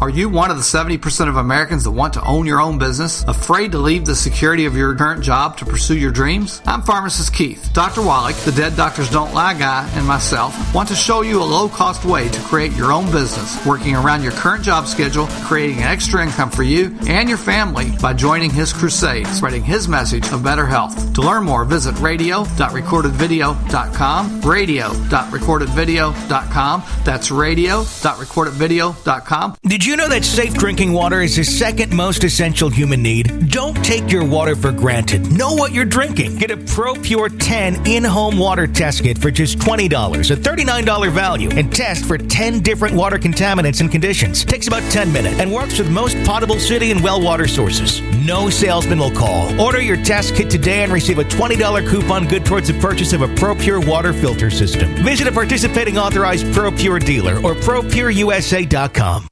Are 0.00 0.10
you 0.10 0.28
one 0.28 0.50
of 0.50 0.56
the 0.56 0.62
70% 0.64 1.28
of 1.28 1.36
Americans 1.36 1.84
that 1.84 1.92
want 1.92 2.14
to 2.14 2.24
own 2.24 2.46
your 2.46 2.60
own 2.60 2.78
business? 2.78 3.22
Afraid 3.28 3.70
to 3.72 3.78
leave 3.78 4.04
the 4.04 4.16
security 4.16 4.66
of 4.66 4.76
your 4.76 4.92
current 4.96 5.22
job 5.22 5.56
to 5.58 5.64
pursue 5.64 5.96
your 5.96 6.10
dreams? 6.10 6.60
I'm 6.66 6.82
pharmacist 6.82 7.32
Keith. 7.32 7.70
Dr. 7.72 8.02
Wallach, 8.02 8.34
the 8.38 8.50
Dead 8.50 8.74
Doctors 8.76 9.08
Don't 9.08 9.32
Lie 9.32 9.54
guy, 9.54 9.88
and 9.94 10.04
myself 10.04 10.74
want 10.74 10.88
to 10.88 10.96
show 10.96 11.20
you 11.20 11.40
a 11.40 11.44
low 11.44 11.68
cost 11.68 12.04
way 12.04 12.28
to 12.28 12.40
create 12.40 12.72
your 12.72 12.90
own 12.90 13.08
business, 13.12 13.64
working 13.64 13.94
around 13.94 14.24
your 14.24 14.32
current 14.32 14.64
job 14.64 14.88
schedule, 14.88 15.28
creating 15.44 15.76
an 15.76 15.84
extra 15.84 16.24
income 16.24 16.50
for 16.50 16.64
you 16.64 16.98
and 17.06 17.28
your 17.28 17.38
family 17.38 17.92
by 18.02 18.12
joining 18.12 18.50
his 18.50 18.72
crusade, 18.72 19.28
spreading 19.28 19.62
his 19.62 19.86
message 19.86 20.26
of 20.32 20.42
better 20.42 20.66
health. 20.66 21.14
To 21.14 21.20
learn 21.20 21.44
more, 21.44 21.64
visit 21.64 21.96
radio.recordedvideo.com, 22.00 24.40
radio.recordedvideo.com. 24.40 26.82
That's 27.04 27.30
radio.recordedvideo.com. 27.30 29.56
Did 29.62 29.83
you 29.84 29.96
know 29.96 30.08
that 30.08 30.24
safe 30.24 30.54
drinking 30.54 30.92
water 30.92 31.20
is 31.20 31.36
the 31.36 31.42
second 31.42 31.92
most 31.92 32.22
essential 32.22 32.70
human 32.70 33.02
need? 33.02 33.50
Don't 33.50 33.74
take 33.84 34.10
your 34.10 34.24
water 34.24 34.54
for 34.54 34.72
granted. 34.72 35.30
Know 35.32 35.52
what 35.52 35.72
you're 35.72 35.84
drinking. 35.84 36.36
Get 36.36 36.50
a 36.50 36.56
Pro 36.56 36.94
Pure 36.94 37.30
10 37.30 37.86
in 37.86 38.04
home 38.04 38.38
water 38.38 38.66
test 38.66 39.02
kit 39.02 39.18
for 39.18 39.30
just 39.30 39.58
$20, 39.58 40.30
a 40.30 40.36
$39 40.36 41.12
value, 41.12 41.50
and 41.50 41.74
test 41.74 42.06
for 42.06 42.16
10 42.16 42.60
different 42.60 42.94
water 42.94 43.18
contaminants 43.18 43.80
and 43.80 43.90
conditions. 43.90 44.44
Takes 44.44 44.68
about 44.68 44.82
10 44.92 45.12
minutes 45.12 45.40
and 45.40 45.52
works 45.52 45.78
with 45.78 45.90
most 45.90 46.16
potable 46.24 46.60
city 46.60 46.90
and 46.90 47.02
well 47.02 47.20
water 47.20 47.48
sources. 47.48 48.00
No 48.24 48.48
salesman 48.48 49.00
will 49.00 49.10
call. 49.10 49.60
Order 49.60 49.82
your 49.82 50.02
test 50.04 50.36
kit 50.36 50.48
today 50.48 50.84
and 50.84 50.92
receive 50.92 51.18
a 51.18 51.24
$20 51.24 51.90
coupon 51.90 52.28
good 52.28 52.46
towards 52.46 52.68
the 52.68 52.78
purchase 52.80 53.12
of 53.12 53.22
a 53.22 53.28
Pro 53.34 53.56
Pure 53.56 53.80
water 53.80 54.12
filter 54.12 54.50
system. 54.50 54.94
Visit 55.04 55.26
a 55.26 55.32
participating 55.32 55.98
authorized 55.98 56.52
Pro 56.54 56.70
Pure 56.70 57.00
dealer 57.00 57.36
or 57.38 57.54
ProPureUSA.com. 57.54 59.28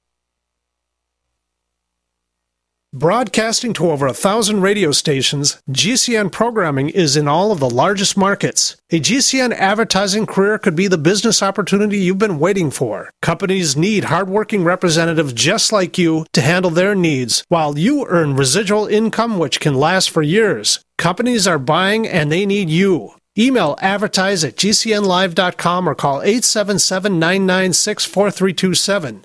Broadcasting 2.94 3.72
to 3.74 3.90
over 3.90 4.06
a 4.06 4.12
thousand 4.12 4.60
radio 4.60 4.92
stations, 4.92 5.62
GCN 5.70 6.30
programming 6.30 6.90
is 6.90 7.16
in 7.16 7.26
all 7.26 7.50
of 7.50 7.58
the 7.58 7.70
largest 7.70 8.18
markets. 8.18 8.76
A 8.90 9.00
GCN 9.00 9.54
advertising 9.54 10.26
career 10.26 10.58
could 10.58 10.76
be 10.76 10.88
the 10.88 10.98
business 10.98 11.42
opportunity 11.42 11.96
you've 11.96 12.18
been 12.18 12.38
waiting 12.38 12.70
for. 12.70 13.10
Companies 13.22 13.78
need 13.78 14.04
hardworking 14.04 14.62
representatives 14.62 15.32
just 15.32 15.72
like 15.72 15.96
you 15.96 16.26
to 16.34 16.42
handle 16.42 16.70
their 16.70 16.94
needs, 16.94 17.44
while 17.48 17.78
you 17.78 18.04
earn 18.08 18.36
residual 18.36 18.86
income 18.86 19.38
which 19.38 19.58
can 19.58 19.72
last 19.72 20.10
for 20.10 20.20
years. 20.20 20.84
Companies 20.98 21.46
are 21.46 21.58
buying 21.58 22.06
and 22.06 22.30
they 22.30 22.44
need 22.44 22.68
you. 22.68 23.14
Email 23.38 23.78
advertise 23.80 24.44
at 24.44 24.56
gcnlive.com 24.56 25.88
or 25.88 25.94
call 25.94 26.20
877 26.20 27.18
996 27.18 28.04
4327. 28.04 29.24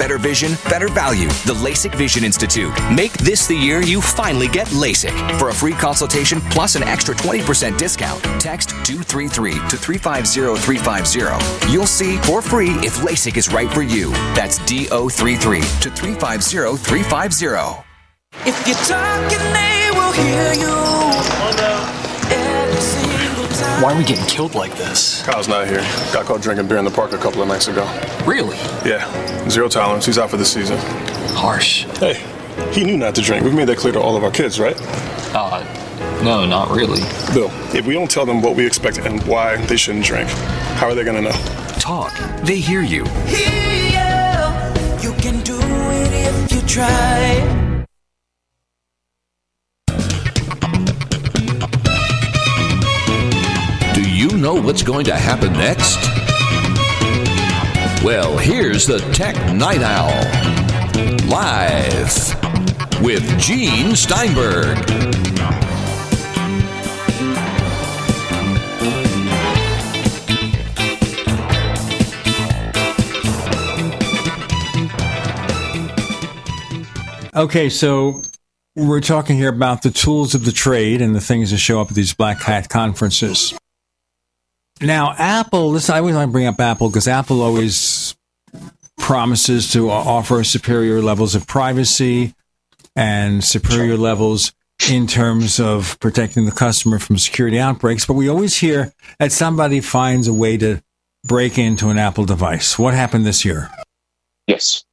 Better 0.00 0.16
vision, 0.16 0.52
better 0.70 0.88
value. 0.88 1.28
The 1.44 1.52
LASIK 1.52 1.94
Vision 1.94 2.24
Institute. 2.24 2.72
Make 2.90 3.12
this 3.18 3.46
the 3.46 3.54
year 3.54 3.82
you 3.82 4.00
finally 4.00 4.48
get 4.48 4.66
LASIK. 4.68 5.38
For 5.38 5.50
a 5.50 5.52
free 5.52 5.74
consultation 5.74 6.40
plus 6.40 6.74
an 6.74 6.82
extra 6.84 7.14
20% 7.14 7.76
discount, 7.76 8.22
text 8.40 8.70
233 8.70 9.52
to 9.68 9.76
350350. 9.76 11.70
You'll 11.70 11.86
see 11.86 12.16
for 12.16 12.40
free 12.40 12.70
if 12.80 12.96
LASIK 13.02 13.36
is 13.36 13.52
right 13.52 13.70
for 13.70 13.82
you. 13.82 14.10
That's 14.34 14.58
DO33 14.60 15.80
to 15.82 15.90
350350. 15.90 17.84
If 18.46 18.66
you're 18.66 18.76
talking, 18.86 19.52
they 19.52 19.90
will 19.92 20.12
hear 20.12 20.54
you. 20.54 21.39
Every 23.82 23.88
single 23.88 23.88
time. 23.88 23.88
Why 23.88 23.92
are 23.92 23.98
we 23.98 24.04
getting 24.04 24.26
killed 24.26 24.54
like 24.54 24.76
this? 24.76 25.22
Kyle's 25.22 25.48
not 25.48 25.66
here. 25.66 25.80
Got 26.12 26.26
caught 26.26 26.42
drinking 26.42 26.68
beer 26.68 26.78
in 26.78 26.84
the 26.84 26.90
park 26.90 27.12
a 27.12 27.18
couple 27.18 27.42
of 27.42 27.48
nights 27.48 27.68
ago. 27.68 27.84
Really? 28.26 28.56
Yeah. 28.84 29.48
Zero 29.48 29.68
tolerance. 29.68 30.06
He's 30.06 30.18
out 30.18 30.30
for 30.30 30.36
the 30.36 30.44
season. 30.44 30.78
Harsh. 31.34 31.84
Hey, 31.98 32.22
he 32.72 32.84
knew 32.84 32.96
not 32.96 33.14
to 33.16 33.22
drink. 33.22 33.44
We've 33.44 33.54
made 33.54 33.68
that 33.68 33.78
clear 33.78 33.92
to 33.92 34.00
all 34.00 34.16
of 34.16 34.24
our 34.24 34.30
kids, 34.30 34.60
right? 34.60 34.76
Uh, 35.34 35.64
no, 36.22 36.44
not 36.46 36.70
really. 36.70 37.00
Bill, 37.32 37.50
if 37.74 37.86
we 37.86 37.94
don't 37.94 38.10
tell 38.10 38.26
them 38.26 38.42
what 38.42 38.56
we 38.56 38.66
expect 38.66 38.98
and 38.98 39.22
why 39.26 39.56
they 39.66 39.76
shouldn't 39.76 40.04
drink, 40.04 40.28
how 40.76 40.86
are 40.86 40.94
they 40.94 41.04
going 41.04 41.16
to 41.16 41.30
know? 41.30 41.38
Talk. 41.78 42.12
They 42.42 42.56
hear 42.56 42.82
you. 42.82 43.04
Yeah, 43.26 45.00
you 45.00 45.12
can 45.14 45.40
do 45.42 45.58
it 45.58 46.12
if 46.12 46.52
you 46.52 46.60
try. 46.68 47.59
Know 54.40 54.54
what's 54.54 54.82
going 54.82 55.04
to 55.04 55.14
happen 55.14 55.52
next? 55.52 55.98
Well, 58.02 58.38
here's 58.38 58.86
the 58.86 58.98
Tech 59.12 59.36
Night 59.54 59.82
Owl. 59.82 60.08
Live 61.28 62.10
with 63.02 63.38
Gene 63.38 63.94
Steinberg. 63.94 64.78
Okay, 77.36 77.68
so 77.68 78.22
we're 78.74 79.00
talking 79.00 79.36
here 79.36 79.50
about 79.50 79.82
the 79.82 79.90
tools 79.90 80.34
of 80.34 80.46
the 80.46 80.52
trade 80.52 81.02
and 81.02 81.14
the 81.14 81.20
things 81.20 81.50
that 81.50 81.58
show 81.58 81.80
up 81.80 81.90
at 81.90 81.94
these 81.94 82.14
black 82.14 82.38
hat 82.38 82.70
conferences. 82.70 83.59
Now, 84.80 85.14
Apple, 85.18 85.72
this 85.72 85.90
I 85.90 85.98
always 85.98 86.14
want 86.14 86.28
to 86.28 86.32
bring 86.32 86.46
up 86.46 86.60
Apple 86.60 86.88
because 86.88 87.06
Apple 87.06 87.42
always 87.42 88.16
promises 88.98 89.72
to 89.72 89.90
offer 89.90 90.42
superior 90.44 91.02
levels 91.02 91.34
of 91.34 91.46
privacy 91.46 92.34
and 92.96 93.42
superior 93.42 93.96
levels 93.96 94.52
in 94.90 95.06
terms 95.06 95.60
of 95.60 95.98
protecting 96.00 96.46
the 96.46 96.52
customer 96.52 96.98
from 96.98 97.18
security 97.18 97.58
outbreaks. 97.58 98.06
But 98.06 98.14
we 98.14 98.28
always 98.28 98.56
hear 98.56 98.92
that 99.18 99.32
somebody 99.32 99.80
finds 99.80 100.26
a 100.28 100.32
way 100.32 100.56
to 100.58 100.82
break 101.24 101.58
into 101.58 101.90
an 101.90 101.98
Apple 101.98 102.24
device. 102.24 102.78
What 102.78 102.94
happened 102.94 103.26
this 103.26 103.44
year? 103.44 103.70
Yes. 104.46 104.84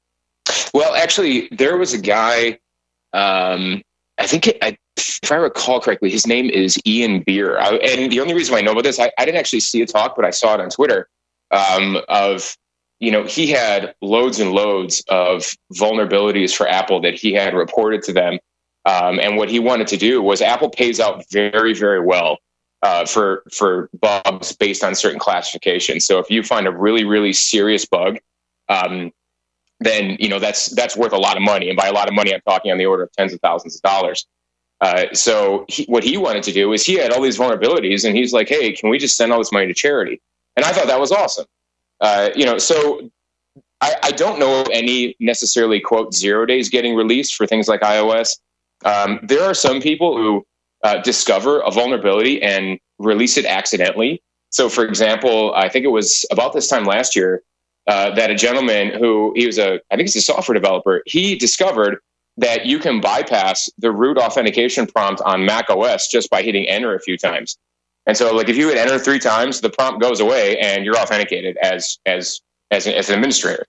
Well, 0.74 0.94
actually, 0.96 1.48
there 1.52 1.78
was 1.78 1.94
a 1.94 1.98
guy. 1.98 2.60
Um, 3.14 3.82
I 4.18 4.28
think, 4.28 4.48
it, 4.48 4.58
I, 4.62 4.78
if 4.98 5.32
I 5.32 5.36
recall 5.36 5.80
correctly, 5.80 6.10
his 6.10 6.28
name 6.28 6.50
is 6.50 6.78
Ian 6.86 7.22
Beer. 7.22 7.58
I, 7.60 7.76
and 7.76 8.12
the 8.12 8.20
only 8.20 8.34
reason 8.34 8.56
I 8.56 8.62
know 8.62 8.72
about 8.72 8.84
this, 8.84 9.00
I, 9.00 9.12
I, 9.18 9.26
didn't 9.26 9.38
actually 9.38 9.60
see 9.60 9.82
a 9.82 9.86
talk, 9.86 10.16
but 10.16 10.26
I 10.26 10.32
saw 10.32 10.56
it 10.56 10.62
on 10.62 10.70
Twitter. 10.70 11.10
Um, 11.52 11.98
of 12.10 12.58
you 13.00 13.12
know, 13.12 13.24
he 13.24 13.48
had 13.48 13.94
loads 14.02 14.40
and 14.40 14.52
loads 14.52 15.04
of 15.08 15.54
vulnerabilities 15.74 16.56
for 16.56 16.68
Apple 16.68 17.00
that 17.02 17.14
he 17.14 17.34
had 17.34 17.54
reported 17.54 18.02
to 18.04 18.14
them. 18.14 18.40
Um, 18.86 19.20
and 19.20 19.38
what 19.38 19.50
he 19.50 19.60
wanted 19.60 19.88
to 19.88 19.98
do 19.98 20.22
was 20.22 20.42
Apple 20.42 20.70
pays 20.70 21.00
out 21.00 21.24
very, 21.32 21.74
very 21.74 22.00
well 22.00 22.38
uh, 22.82 23.06
for 23.06 23.44
for 23.52 23.90
bugs 24.00 24.54
based 24.54 24.84
on 24.84 24.96
certain 24.96 25.20
classifications. 25.20 26.06
So 26.06 26.20
if 26.20 26.30
you 26.30 26.42
find 26.42 26.68
a 26.68 26.72
really, 26.72 27.04
really 27.04 27.34
serious 27.34 27.86
bug, 27.86 28.18
um, 28.70 29.12
then 29.80 30.18
you 30.20 30.30
know 30.30 30.40
that's 30.40 30.68
that's 30.68 30.96
worth 30.96 31.14
a 31.14 31.18
lot 31.18 31.36
of 31.36 31.44
money. 31.44 31.70
And 31.70 31.78
by 31.78 31.88
a 31.88 31.94
lot 31.94 32.08
of 32.08 32.14
money, 32.14 32.34
I'm 32.34 32.42
talking 32.42 32.72
on 32.72 32.78
the 32.78 32.86
order 32.86 33.04
of 33.04 33.12
tens 33.12 33.34
of 33.34 33.40
thousands 33.42 33.76
of 33.76 33.82
dollars. 33.82 34.26
Uh, 34.80 35.06
so 35.14 35.66
he, 35.68 35.86
what 35.86 36.04
he 36.04 36.18
wanted 36.18 36.44
to 36.44 36.52
do 36.52 36.72
is 36.72 36.86
he 36.86 36.96
had 36.96 37.12
all 37.12 37.22
these 37.22 37.38
vulnerabilities, 37.38 38.06
and 38.06 38.16
he's 38.16 38.34
like, 38.34 38.48
"Hey, 38.48 38.72
can 38.74 38.90
we 38.90 38.98
just 38.98 39.18
send 39.18 39.32
all 39.32 39.40
this 39.40 39.52
money 39.52 39.68
to 39.68 39.74
charity?" 39.74 40.22
And 40.56 40.66
I 40.66 40.72
thought 40.72 40.88
that 40.88 41.00
was 41.00 41.12
awesome. 41.12 41.46
Uh, 42.00 42.30
you 42.36 42.46
know, 42.46 42.58
so 42.58 43.10
I, 43.82 43.96
I, 44.04 44.12
don't 44.12 44.40
know 44.40 44.64
any 44.72 45.16
necessarily 45.20 45.80
quote 45.80 46.14
zero 46.14 46.46
days 46.46 46.70
getting 46.70 46.96
released 46.96 47.36
for 47.36 47.48
things 47.48 47.68
like 47.68 47.82
iOS. 47.82 48.38
Um, 48.86 49.20
there 49.24 49.44
are 49.44 49.56
some 49.56 49.82
people 49.82 50.16
who 50.16 50.46
uh, 50.84 51.02
discover 51.02 51.62
a 51.62 51.72
vulnerability 51.72 52.42
and 52.42 52.80
release 53.00 53.38
it 53.38 53.46
accidentally. 53.46 54.22
So, 54.50 54.70
for 54.70 54.86
example, 54.86 55.54
I 55.56 55.70
think 55.70 55.86
it 55.86 55.90
was 55.90 56.26
about 56.32 56.54
this 56.54 56.68
time 56.68 56.86
last 56.86 57.16
year 57.16 57.42
uh, 57.88 58.14
that 58.16 58.30
a 58.30 58.36
gentleman 58.36 58.90
who 58.90 59.34
he 59.36 59.46
was 59.46 59.58
a, 59.58 59.80
I 59.92 59.96
think 59.96 60.02
he's 60.02 60.16
a 60.18 60.22
software 60.22 60.54
developer, 60.54 61.02
he 61.06 61.36
discovered 61.36 62.00
that 62.38 62.66
you 62.66 62.80
can 62.80 63.02
bypass 63.02 63.70
the 63.80 63.92
root 63.92 64.18
authentication 64.18 64.86
prompt 64.86 65.22
on 65.26 65.46
Mac 65.46 65.70
OS 65.70 66.08
just 66.08 66.30
by 66.30 66.44
hitting 66.44 66.68
enter 66.68 66.96
a 66.96 67.00
few 67.00 67.18
times. 67.18 67.58
And 68.06 68.16
so, 68.16 68.34
like, 68.34 68.48
if 68.48 68.56
you 68.56 68.70
hit 68.70 68.78
enter 68.78 68.98
three 68.98 69.20
times, 69.20 69.60
the 69.60 69.70
prompt 69.70 70.02
goes 70.02 70.20
away 70.20 70.58
and 70.60 70.86
you're 70.86 70.98
authenticated 70.98 71.58
as 71.58 72.00
as 72.06 72.40
as 72.72 72.88
an, 72.88 72.94
as 72.94 73.10
an 73.10 73.16
administrator. 73.16 73.66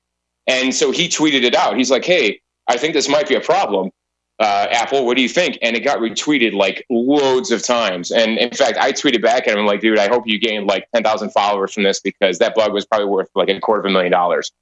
And 0.46 0.74
so 0.74 0.90
he 0.90 1.08
tweeted 1.08 1.42
it 1.42 1.54
out. 1.54 1.76
He's 1.76 1.90
like, 1.90 2.04
"Hey, 2.04 2.40
I 2.68 2.76
think 2.76 2.94
this 2.94 3.08
might 3.08 3.28
be 3.28 3.34
a 3.34 3.40
problem. 3.40 3.90
Uh, 4.38 4.66
Apple, 4.70 5.04
what 5.04 5.16
do 5.16 5.22
you 5.22 5.28
think?" 5.28 5.58
And 5.60 5.74
it 5.74 5.80
got 5.80 5.98
retweeted 5.98 6.52
like 6.52 6.86
loads 6.88 7.50
of 7.50 7.64
times. 7.64 8.12
And 8.12 8.38
in 8.38 8.50
fact, 8.50 8.78
I 8.78 8.92
tweeted 8.92 9.22
back 9.22 9.48
at 9.48 9.58
him 9.58 9.66
like, 9.66 9.80
"Dude, 9.80 9.98
I 9.98 10.08
hope 10.08 10.22
you 10.26 10.38
gained 10.38 10.68
like 10.68 10.86
ten 10.94 11.02
thousand 11.02 11.30
followers 11.30 11.74
from 11.74 11.82
this 11.82 12.00
because 12.00 12.38
that 12.38 12.54
bug 12.54 12.72
was 12.72 12.86
probably 12.86 13.08
worth 13.08 13.28
like 13.34 13.48
a 13.48 13.58
quarter 13.58 13.80
of 13.80 13.86
a 13.86 13.90
million 13.90 14.12
dollars." 14.12 14.52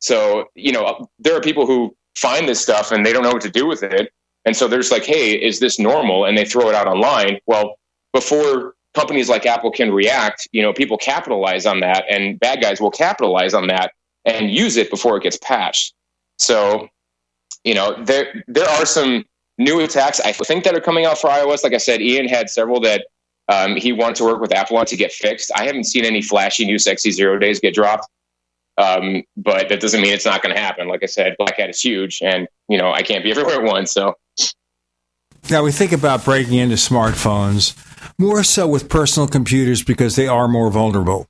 So 0.00 0.48
you 0.56 0.72
know, 0.72 1.08
there 1.20 1.36
are 1.36 1.40
people 1.40 1.66
who 1.66 1.94
find 2.16 2.48
this 2.48 2.60
stuff 2.60 2.92
and 2.92 3.04
they 3.04 3.12
don't 3.12 3.22
know 3.22 3.32
what 3.32 3.42
to 3.42 3.50
do 3.50 3.66
with 3.66 3.82
it. 3.82 4.12
And 4.44 4.56
so 4.56 4.68
they're 4.68 4.82
like, 4.90 5.04
"Hey, 5.04 5.32
is 5.32 5.60
this 5.60 5.78
normal?" 5.78 6.24
And 6.24 6.36
they 6.36 6.44
throw 6.44 6.68
it 6.68 6.74
out 6.74 6.86
online. 6.86 7.38
Well, 7.46 7.76
before 8.12 8.74
companies 8.94 9.28
like 9.28 9.46
Apple 9.46 9.70
can 9.70 9.92
react, 9.92 10.48
you 10.52 10.62
know, 10.62 10.72
people 10.72 10.96
capitalize 10.96 11.66
on 11.66 11.80
that 11.80 12.04
and 12.10 12.40
bad 12.40 12.60
guys 12.60 12.80
will 12.80 12.90
capitalize 12.90 13.54
on 13.54 13.66
that 13.68 13.92
and 14.24 14.50
use 14.50 14.76
it 14.76 14.90
before 14.90 15.16
it 15.16 15.22
gets 15.22 15.38
patched. 15.38 15.94
So, 16.38 16.88
you 17.64 17.74
know, 17.74 18.02
there 18.04 18.44
there 18.48 18.68
are 18.68 18.86
some 18.86 19.24
new 19.58 19.80
attacks 19.80 20.20
I 20.20 20.32
think 20.32 20.64
that 20.64 20.74
are 20.74 20.80
coming 20.80 21.04
out 21.04 21.18
for 21.18 21.28
iOS. 21.28 21.62
Like 21.62 21.74
I 21.74 21.78
said, 21.78 22.00
Ian 22.00 22.28
had 22.28 22.48
several 22.48 22.80
that 22.80 23.06
um, 23.48 23.76
he 23.76 23.92
wanted 23.92 24.16
to 24.16 24.24
work 24.24 24.40
with 24.40 24.54
Apple 24.54 24.76
on 24.76 24.86
to 24.86 24.96
get 24.96 25.12
fixed. 25.12 25.50
I 25.56 25.64
haven't 25.66 25.84
seen 25.84 26.04
any 26.04 26.22
flashy 26.22 26.64
new 26.64 26.78
sexy 26.78 27.10
zero 27.10 27.38
days 27.38 27.60
get 27.60 27.74
dropped. 27.74 28.06
Um, 28.80 29.22
but 29.36 29.68
that 29.68 29.80
doesn't 29.80 30.00
mean 30.00 30.12
it's 30.12 30.24
not 30.24 30.42
going 30.42 30.54
to 30.54 30.60
happen. 30.60 30.88
Like 30.88 31.02
I 31.02 31.06
said, 31.06 31.34
Black 31.38 31.58
Hat 31.58 31.70
is 31.70 31.80
huge, 31.80 32.20
and 32.22 32.48
you 32.68 32.78
know 32.78 32.92
I 32.92 33.02
can't 33.02 33.24
be 33.24 33.30
everywhere 33.30 33.56
at 33.56 33.64
once. 33.64 33.92
So 33.92 34.14
now 35.50 35.62
we 35.62 35.72
think 35.72 35.92
about 35.92 36.24
breaking 36.24 36.54
into 36.54 36.76
smartphones 36.76 37.76
more 38.18 38.44
so 38.44 38.66
with 38.66 38.88
personal 38.88 39.28
computers 39.28 39.82
because 39.82 40.16
they 40.16 40.28
are 40.28 40.48
more 40.48 40.70
vulnerable. 40.70 41.26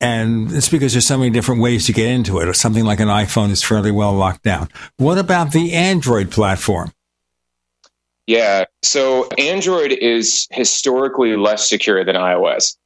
And 0.00 0.52
it's 0.52 0.68
because 0.68 0.92
there's 0.92 1.06
so 1.06 1.16
many 1.16 1.30
different 1.30 1.62
ways 1.62 1.86
to 1.86 1.92
get 1.92 2.08
into 2.08 2.38
it. 2.38 2.48
Or 2.48 2.52
something 2.52 2.84
like 2.84 3.00
an 3.00 3.08
iPhone 3.08 3.50
is 3.50 3.62
fairly 3.62 3.90
well 3.90 4.12
locked 4.12 4.42
down. 4.42 4.68
What 4.98 5.16
about 5.16 5.52
the 5.52 5.72
Android 5.72 6.30
platform? 6.30 6.92
Yeah, 8.26 8.64
so 8.82 9.28
Android 9.38 9.92
is 9.92 10.48
historically 10.50 11.36
less 11.36 11.68
secure 11.68 12.04
than 12.04 12.16
iOS. 12.16 12.76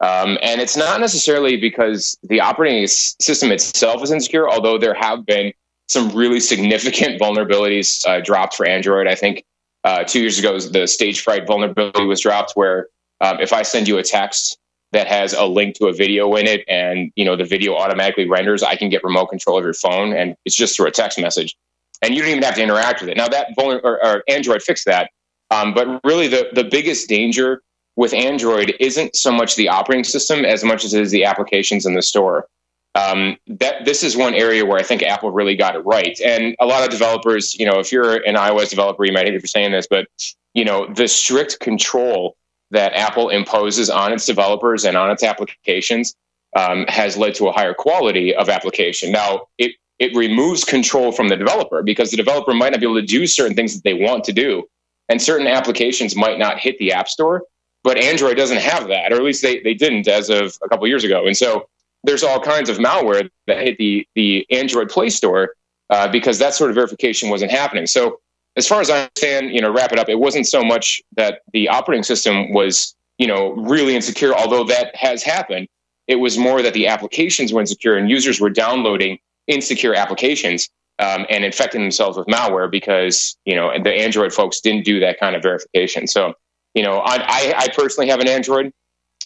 Um, 0.00 0.38
and 0.42 0.60
it's 0.60 0.76
not 0.76 1.00
necessarily 1.00 1.56
because 1.56 2.18
the 2.22 2.40
operating 2.40 2.86
system 2.86 3.52
itself 3.52 4.02
is 4.02 4.10
insecure, 4.10 4.48
although 4.48 4.78
there 4.78 4.94
have 4.94 5.26
been 5.26 5.52
some 5.88 6.08
really 6.10 6.40
significant 6.40 7.20
vulnerabilities 7.20 8.06
uh, 8.08 8.20
dropped 8.20 8.54
for 8.54 8.64
Android. 8.64 9.06
I 9.06 9.14
think 9.14 9.44
uh, 9.84 10.04
two 10.04 10.20
years 10.20 10.38
ago, 10.38 10.58
the 10.58 10.86
Stagefright 10.86 11.46
vulnerability 11.46 12.06
was 12.06 12.20
dropped, 12.20 12.52
where 12.52 12.88
um, 13.20 13.40
if 13.40 13.52
I 13.52 13.62
send 13.62 13.88
you 13.88 13.98
a 13.98 14.02
text 14.02 14.58
that 14.92 15.06
has 15.06 15.34
a 15.34 15.44
link 15.44 15.76
to 15.76 15.86
a 15.86 15.92
video 15.92 16.34
in 16.36 16.46
it, 16.46 16.64
and 16.66 17.12
you 17.16 17.24
know 17.24 17.36
the 17.36 17.44
video 17.44 17.76
automatically 17.76 18.28
renders, 18.28 18.62
I 18.62 18.76
can 18.76 18.88
get 18.88 19.04
remote 19.04 19.26
control 19.26 19.58
of 19.58 19.64
your 19.64 19.74
phone, 19.74 20.14
and 20.14 20.34
it's 20.44 20.56
just 20.56 20.76
through 20.76 20.86
a 20.86 20.90
text 20.90 21.18
message, 21.18 21.56
and 22.02 22.14
you 22.14 22.22
don't 22.22 22.30
even 22.30 22.42
have 22.42 22.54
to 22.54 22.62
interact 22.62 23.00
with 23.00 23.10
it. 23.10 23.16
Now 23.16 23.28
that 23.28 23.48
vulner- 23.58 23.80
or, 23.82 24.04
or 24.04 24.22
Android 24.28 24.62
fixed 24.62 24.86
that, 24.86 25.10
um, 25.50 25.74
but 25.74 26.00
really 26.04 26.28
the 26.28 26.48
the 26.52 26.64
biggest 26.64 27.08
danger 27.08 27.62
with 28.00 28.14
Android 28.14 28.74
isn't 28.80 29.14
so 29.14 29.30
much 29.30 29.56
the 29.56 29.68
operating 29.68 30.04
system 30.04 30.42
as 30.46 30.64
much 30.64 30.86
as 30.86 30.94
it 30.94 31.02
is 31.02 31.10
the 31.10 31.22
applications 31.22 31.84
in 31.84 31.92
the 31.92 32.00
store. 32.00 32.46
Um, 32.94 33.36
that 33.46 33.84
this 33.84 34.02
is 34.02 34.16
one 34.16 34.32
area 34.32 34.64
where 34.64 34.78
I 34.78 34.82
think 34.82 35.02
Apple 35.02 35.30
really 35.32 35.54
got 35.54 35.76
it 35.76 35.80
right. 35.80 36.18
And 36.24 36.56
a 36.60 36.66
lot 36.66 36.82
of 36.82 36.88
developers, 36.88 37.58
you 37.58 37.66
know, 37.66 37.78
if 37.78 37.92
you're 37.92 38.14
an 38.26 38.36
iOS 38.36 38.70
developer, 38.70 39.04
you 39.04 39.12
might 39.12 39.26
hate 39.26 39.34
me 39.34 39.38
for 39.38 39.46
saying 39.46 39.72
this, 39.72 39.86
but 39.86 40.06
you 40.54 40.64
know, 40.64 40.90
the 40.94 41.06
strict 41.06 41.60
control 41.60 42.36
that 42.70 42.94
Apple 42.94 43.28
imposes 43.28 43.90
on 43.90 44.14
its 44.14 44.24
developers 44.24 44.86
and 44.86 44.96
on 44.96 45.10
its 45.10 45.22
applications 45.22 46.14
um, 46.56 46.86
has 46.88 47.18
led 47.18 47.34
to 47.34 47.48
a 47.48 47.52
higher 47.52 47.74
quality 47.74 48.34
of 48.34 48.48
application. 48.48 49.12
Now, 49.12 49.42
it 49.58 49.72
it 49.98 50.16
removes 50.16 50.64
control 50.64 51.12
from 51.12 51.28
the 51.28 51.36
developer 51.36 51.82
because 51.82 52.10
the 52.10 52.16
developer 52.16 52.54
might 52.54 52.70
not 52.70 52.80
be 52.80 52.86
able 52.86 52.98
to 52.98 53.06
do 53.06 53.26
certain 53.26 53.54
things 53.54 53.74
that 53.74 53.84
they 53.84 53.92
want 53.92 54.24
to 54.24 54.32
do, 54.32 54.64
and 55.10 55.20
certain 55.20 55.46
applications 55.46 56.16
might 56.16 56.38
not 56.38 56.58
hit 56.58 56.78
the 56.78 56.92
App 56.92 57.06
Store. 57.06 57.42
But 57.82 57.96
Android 57.96 58.36
doesn't 58.36 58.60
have 58.60 58.88
that, 58.88 59.12
or 59.12 59.16
at 59.16 59.22
least 59.22 59.42
they, 59.42 59.60
they 59.60 59.74
didn't 59.74 60.06
as 60.06 60.28
of 60.28 60.56
a 60.62 60.68
couple 60.68 60.86
years 60.86 61.04
ago. 61.04 61.26
And 61.26 61.36
so 61.36 61.68
there's 62.04 62.22
all 62.22 62.40
kinds 62.40 62.68
of 62.68 62.78
malware 62.78 63.28
that 63.46 63.58
hit 63.58 63.78
the 63.78 64.06
the 64.14 64.46
Android 64.50 64.88
Play 64.90 65.10
Store 65.10 65.54
uh, 65.90 66.08
because 66.08 66.38
that 66.38 66.54
sort 66.54 66.70
of 66.70 66.74
verification 66.74 67.30
wasn't 67.30 67.50
happening. 67.50 67.86
So 67.86 68.20
as 68.56 68.66
far 68.66 68.80
as 68.80 68.90
I 68.90 69.02
understand, 69.02 69.50
you 69.54 69.60
know, 69.60 69.70
wrap 69.70 69.92
it 69.92 69.98
up, 69.98 70.08
it 70.08 70.18
wasn't 70.18 70.46
so 70.46 70.62
much 70.62 71.02
that 71.16 71.40
the 71.52 71.68
operating 71.68 72.02
system 72.02 72.52
was, 72.52 72.94
you 73.18 73.26
know, 73.26 73.52
really 73.52 73.94
insecure, 73.94 74.34
although 74.34 74.64
that 74.64 74.94
has 74.96 75.22
happened. 75.22 75.68
It 76.06 76.16
was 76.16 76.36
more 76.36 76.60
that 76.62 76.74
the 76.74 76.88
applications 76.88 77.52
were 77.52 77.60
insecure 77.60 77.96
and 77.96 78.10
users 78.10 78.40
were 78.40 78.50
downloading 78.50 79.18
insecure 79.46 79.94
applications 79.94 80.68
um, 80.98 81.24
and 81.30 81.44
infecting 81.44 81.80
themselves 81.82 82.18
with 82.18 82.26
malware 82.26 82.70
because, 82.70 83.36
you 83.44 83.54
know, 83.54 83.72
the 83.82 83.92
Android 83.92 84.32
folks 84.32 84.60
didn't 84.60 84.84
do 84.84 84.98
that 85.00 85.20
kind 85.20 85.36
of 85.36 85.42
verification. 85.42 86.06
So, 86.06 86.34
you 86.74 86.82
know, 86.82 86.98
I, 86.98 87.16
I, 87.16 87.54
I 87.56 87.68
personally 87.74 88.08
have 88.10 88.20
an 88.20 88.28
Android 88.28 88.72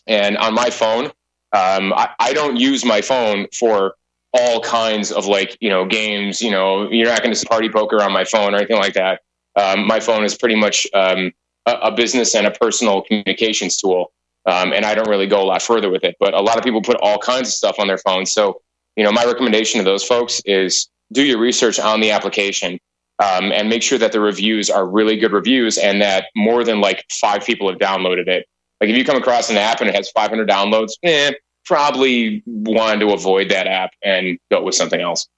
and 0.07 0.37
on 0.37 0.55
my 0.55 0.71
phone, 0.71 1.07
um, 1.53 1.93
I, 1.93 2.11
I 2.19 2.33
don't 2.33 2.57
use 2.57 2.85
my 2.85 3.01
phone 3.01 3.47
for 3.53 3.95
all 4.33 4.61
kinds 4.61 5.13
of 5.13 5.27
like 5.27 5.57
you 5.61 5.71
know 5.71 5.85
games. 5.85 6.43
You 6.43 6.51
know, 6.51 6.91
you're 6.91 7.09
not 7.09 7.23
going 7.23 7.33
to 7.33 7.39
see 7.39 7.47
party 7.47 7.69
poker 7.69 8.03
on 8.03 8.13
my 8.13 8.25
phone 8.25 8.55
or 8.55 8.59
anything 8.59 8.77
like 8.77 8.95
that. 8.95 9.21
Um, 9.57 9.87
my 9.87 10.01
phone 10.01 10.25
is 10.25 10.37
pretty 10.37 10.57
much 10.57 10.87
um, 10.95 11.33
a, 11.67 11.73
a, 11.73 11.93
business 11.93 12.35
and 12.35 12.47
a 12.47 12.51
personal 12.51 13.03
communications 13.03 13.77
tool, 13.77 14.13
um, 14.47 14.73
and 14.73 14.85
I 14.85 14.95
don't 14.95 15.09
really 15.09 15.29
go 15.29 15.41
a 15.41 15.47
lot 15.47 15.63
further 15.63 15.91
with 15.91 16.03
it. 16.03 16.17
But 16.19 16.35
a 16.35 16.41
lot 16.41 16.59
of 16.59 16.65
people 16.65 16.83
put 16.83 16.97
all 17.01 17.19
kinds 17.19 17.49
of 17.49 17.55
stuff 17.55 17.77
on 17.79 17.87
their 17.87 17.99
phones. 17.99 18.33
So 18.33 18.61
you 18.97 19.05
know, 19.05 19.13
my 19.13 19.25
recommendation 19.25 19.79
to 19.79 19.85
those 19.85 20.05
folks 20.05 20.41
is 20.45 20.89
do 21.13 21.23
your 21.23 21.39
research 21.39 21.79
on 21.79 22.01
the 22.01 22.11
application. 22.11 22.81
Um, 23.23 23.53
and 23.53 23.69
make 23.69 23.83
sure 23.83 23.99
that 23.99 24.11
the 24.11 24.19
reviews 24.19 24.71
are 24.71 24.89
really 24.89 25.17
good 25.17 25.33
reviews 25.33 25.79
and 25.79 26.03
that 26.03 26.27
more 26.35 26.65
than 26.65 26.81
like 26.81 27.05
five 27.13 27.45
people 27.45 27.69
have 27.71 27.79
downloaded 27.79 28.27
it. 28.27 28.47
Like 28.81 28.91
if 28.91 28.97
you 28.97 29.05
come 29.05 29.17
across 29.17 29.51
an 29.51 29.57
app 29.57 29.81
and 29.81 29.89
it 29.89 29.95
has 29.95 30.11
500 30.11 30.49
downloads, 30.49 30.93
eh, 31.05 31.33
probably 31.65 32.43
want 32.47 33.01
to 33.01 33.13
avoid 33.13 33.51
that 33.51 33.69
app 33.69 33.91
and 34.03 34.39
go 34.51 34.65
with 34.65 34.75
something 34.75 35.01
else. 35.01 35.29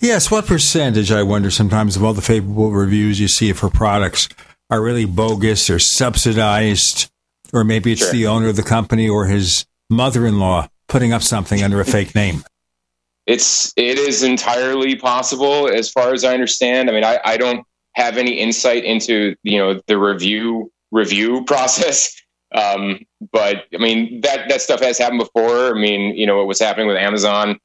Yes, 0.00 0.30
what 0.30 0.46
percentage, 0.46 1.10
I 1.10 1.22
wonder 1.22 1.50
sometimes, 1.50 1.96
of 1.96 2.04
all 2.04 2.12
the 2.12 2.22
favorable 2.22 2.70
reviews 2.70 3.20
you 3.20 3.28
see 3.28 3.52
for 3.52 3.70
products 3.70 4.28
are 4.70 4.82
really 4.82 5.04
bogus 5.04 5.70
or 5.70 5.78
subsidized, 5.78 7.10
or 7.52 7.64
maybe 7.64 7.92
it's 7.92 8.02
sure. 8.02 8.12
the 8.12 8.26
owner 8.26 8.48
of 8.48 8.56
the 8.56 8.62
company 8.62 9.08
or 9.08 9.26
his 9.26 9.66
mother 9.88 10.26
in 10.26 10.38
law 10.38 10.68
putting 10.88 11.12
up 11.12 11.22
something 11.22 11.62
under 11.62 11.80
a 11.80 11.84
fake 11.84 12.14
name? 12.14 12.44
It's 13.26 13.72
it 13.76 13.98
is 13.98 14.22
entirely 14.22 14.96
possible 14.96 15.68
as 15.68 15.90
far 15.90 16.12
as 16.12 16.24
I 16.24 16.34
understand. 16.34 16.90
I 16.90 16.92
mean, 16.92 17.04
I, 17.04 17.18
I 17.24 17.36
don't 17.36 17.66
have 17.94 18.16
any 18.16 18.32
insight 18.32 18.84
into 18.84 19.34
you 19.42 19.58
know 19.58 19.80
the 19.86 19.98
review 19.98 20.70
review 20.90 21.44
process 21.46 22.14
um, 22.54 23.00
but 23.32 23.64
I 23.74 23.78
mean 23.78 24.20
that 24.20 24.48
that 24.48 24.62
stuff 24.62 24.80
has 24.80 24.96
happened 24.96 25.18
before. 25.18 25.76
I 25.76 25.78
mean, 25.78 26.16
you 26.16 26.26
know, 26.26 26.38
what 26.38 26.46
was 26.46 26.60
happening 26.60 26.86
with 26.86 26.96
Amazon 26.96 27.58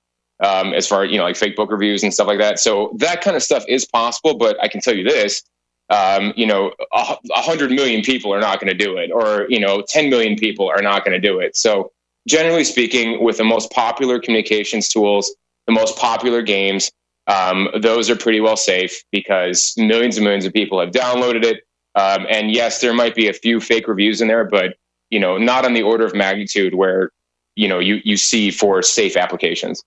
um, 0.44 0.74
as 0.74 0.88
far 0.88 1.04
as 1.04 1.12
you 1.12 1.18
know, 1.18 1.24
like 1.24 1.36
fake 1.36 1.56
book 1.56 1.72
reviews 1.72 2.04
and 2.04 2.14
stuff 2.14 2.28
like 2.28 2.40
that. 2.40 2.60
So 2.60 2.96
that 2.98 3.22
kind 3.22 3.38
of 3.38 3.44
stuff 3.44 3.64
is 3.68 3.86
possible. 3.86 4.36
But 4.36 4.62
I 4.64 4.68
can 4.68 4.82
tell 4.82 4.96
you 4.96 5.04
this: 5.04 5.44
um, 5.90 6.34
you 6.36 6.48
know, 6.48 6.74
a, 6.92 7.18
a 7.36 7.42
hundred 7.42 7.72
million 7.72 8.02
people 8.02 8.34
are 8.34 8.40
not 8.40 8.60
going 8.60 8.76
to 8.76 8.86
do 8.86 8.98
it, 8.98 9.12
or 9.12 9.46
you 9.48 9.60
know, 9.60 9.84
ten 9.88 10.10
million 10.10 10.36
people 10.36 10.68
are 10.68 10.82
not 10.82 11.06
going 11.06 11.20
to 11.20 11.28
do 11.28 11.40
it. 11.40 11.56
So 11.56 11.92
generally 12.28 12.64
speaking, 12.64 13.24
with 13.24 13.38
the 13.38 13.44
most 13.44 13.72
popular 13.72 14.20
communications 14.20 14.90
tools, 14.90 15.36
the 15.70 15.74
most 15.74 15.98
popular 15.98 16.42
games, 16.42 16.92
um, 17.28 17.70
those 17.80 18.10
are 18.10 18.16
pretty 18.16 18.40
well 18.40 18.58
safe 18.58 19.04
because 19.12 19.76
millions 19.78 20.18
and 20.18 20.24
millions 20.24 20.46
of 20.46 20.52
people 20.54 20.80
have 20.80 20.90
downloaded 20.90 21.44
it. 21.44 21.58
Um, 21.94 22.26
and 22.28 22.52
yes, 22.52 22.82
there 22.82 22.94
might 22.94 23.14
be 23.14 23.28
a 23.28 23.34
few 23.34 23.60
fake 23.60 23.88
reviews 23.88 24.20
in 24.20 24.28
there, 24.28 24.46
but 24.46 24.78
you 25.12 25.20
know, 25.20 25.38
not 25.38 25.66
on 25.66 25.74
the 25.74 25.84
order 25.84 26.06
of 26.06 26.16
magnitude 26.16 26.74
where 26.74 27.12
you 27.56 27.68
know 27.68 27.78
you 27.78 28.02
you 28.04 28.18
see 28.18 28.50
for 28.50 28.82
safe 28.82 29.16
applications. 29.16 29.84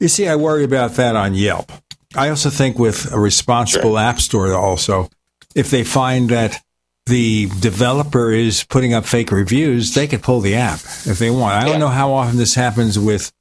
You 0.00 0.08
see, 0.08 0.28
I 0.28 0.36
worry 0.36 0.64
about 0.64 0.92
that 0.92 1.14
on 1.14 1.34
Yelp. 1.34 1.70
I 2.14 2.30
also 2.30 2.48
think 2.48 2.78
with 2.78 3.12
a 3.12 3.20
responsible 3.20 3.92
sure. 3.92 3.98
app 3.98 4.18
store, 4.18 4.52
also, 4.54 5.10
if 5.54 5.70
they 5.70 5.84
find 5.84 6.30
that 6.30 6.58
the 7.06 7.48
developer 7.60 8.30
is 8.30 8.64
putting 8.64 8.94
up 8.94 9.04
fake 9.04 9.30
reviews, 9.30 9.94
they 9.94 10.06
could 10.06 10.22
pull 10.22 10.40
the 10.40 10.54
app 10.54 10.80
if 11.04 11.18
they 11.18 11.30
want. 11.30 11.54
I 11.54 11.66
don't 11.66 11.80
know 11.80 11.88
how 11.88 12.12
often 12.12 12.36
this 12.38 12.54
happens 12.54 12.98
with 12.98 13.32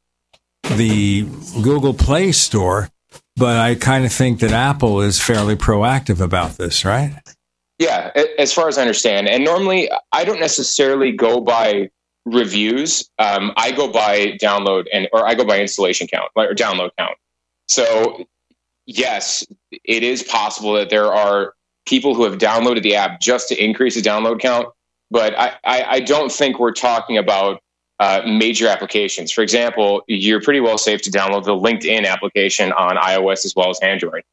the 0.64 1.28
Google 1.62 1.94
Play 1.94 2.32
Store, 2.32 2.90
but 3.36 3.58
I 3.58 3.76
kind 3.76 4.06
of 4.06 4.12
think 4.12 4.40
that 4.40 4.52
Apple 4.52 5.02
is 5.02 5.22
fairly 5.22 5.56
proactive 5.56 6.22
about 6.22 6.58
this, 6.58 6.86
right? 6.86 7.14
Yeah, 7.80 8.12
as 8.38 8.54
far 8.54 8.68
as 8.68 8.78
I 8.78 8.82
understand. 8.82 9.28
And 9.28 9.44
normally 9.44 9.90
I 10.12 10.24
don't 10.24 10.40
necessarily 10.40 11.12
go 11.12 11.42
by 11.42 11.90
reviews. 12.26 13.10
Um, 13.18 13.52
I 13.58 13.72
go 13.72 13.92
by 13.92 14.38
download 14.42 14.86
and 14.94 15.08
or 15.12 15.28
I 15.28 15.34
go 15.34 15.44
by 15.44 15.60
installation 15.60 16.08
count 16.08 16.30
or 16.36 16.54
download 16.54 16.92
count. 16.98 17.18
So 17.68 18.26
yes, 18.86 19.46
it 19.72 20.04
is 20.04 20.24
possible 20.24 20.74
that 20.74 20.90
there 20.90 21.12
are 21.12 21.56
people 21.86 22.14
who 22.14 22.24
have 22.24 22.38
downloaded 22.38 22.84
the 22.84 22.96
app 22.96 23.20
just 23.20 23.50
to 23.50 23.64
increase 23.64 23.96
the 23.96 24.02
download 24.02 24.40
count, 24.40 24.68
but 25.10 25.38
I, 25.38 25.54
I, 25.64 25.84
I 25.84 26.00
don't 26.02 26.32
think 26.32 26.60
we're 26.60 26.74
talking 26.74 27.18
about 27.18 27.62
uh, 28.02 28.24
major 28.26 28.68
applications. 28.68 29.32
For 29.32 29.44
example, 29.44 30.02
you're 30.08 30.42
pretty 30.42 30.60
well 30.60 30.80
safe 30.80 31.04
to 31.04 31.12
download 31.12 31.44
the 31.44 31.54
LinkedIn 31.54 32.08
application 32.08 32.72
on 32.72 32.98
iOS 32.98 33.46
as 33.46 33.54
well 33.56 33.70
as 33.70 33.80
Android. 33.82 34.24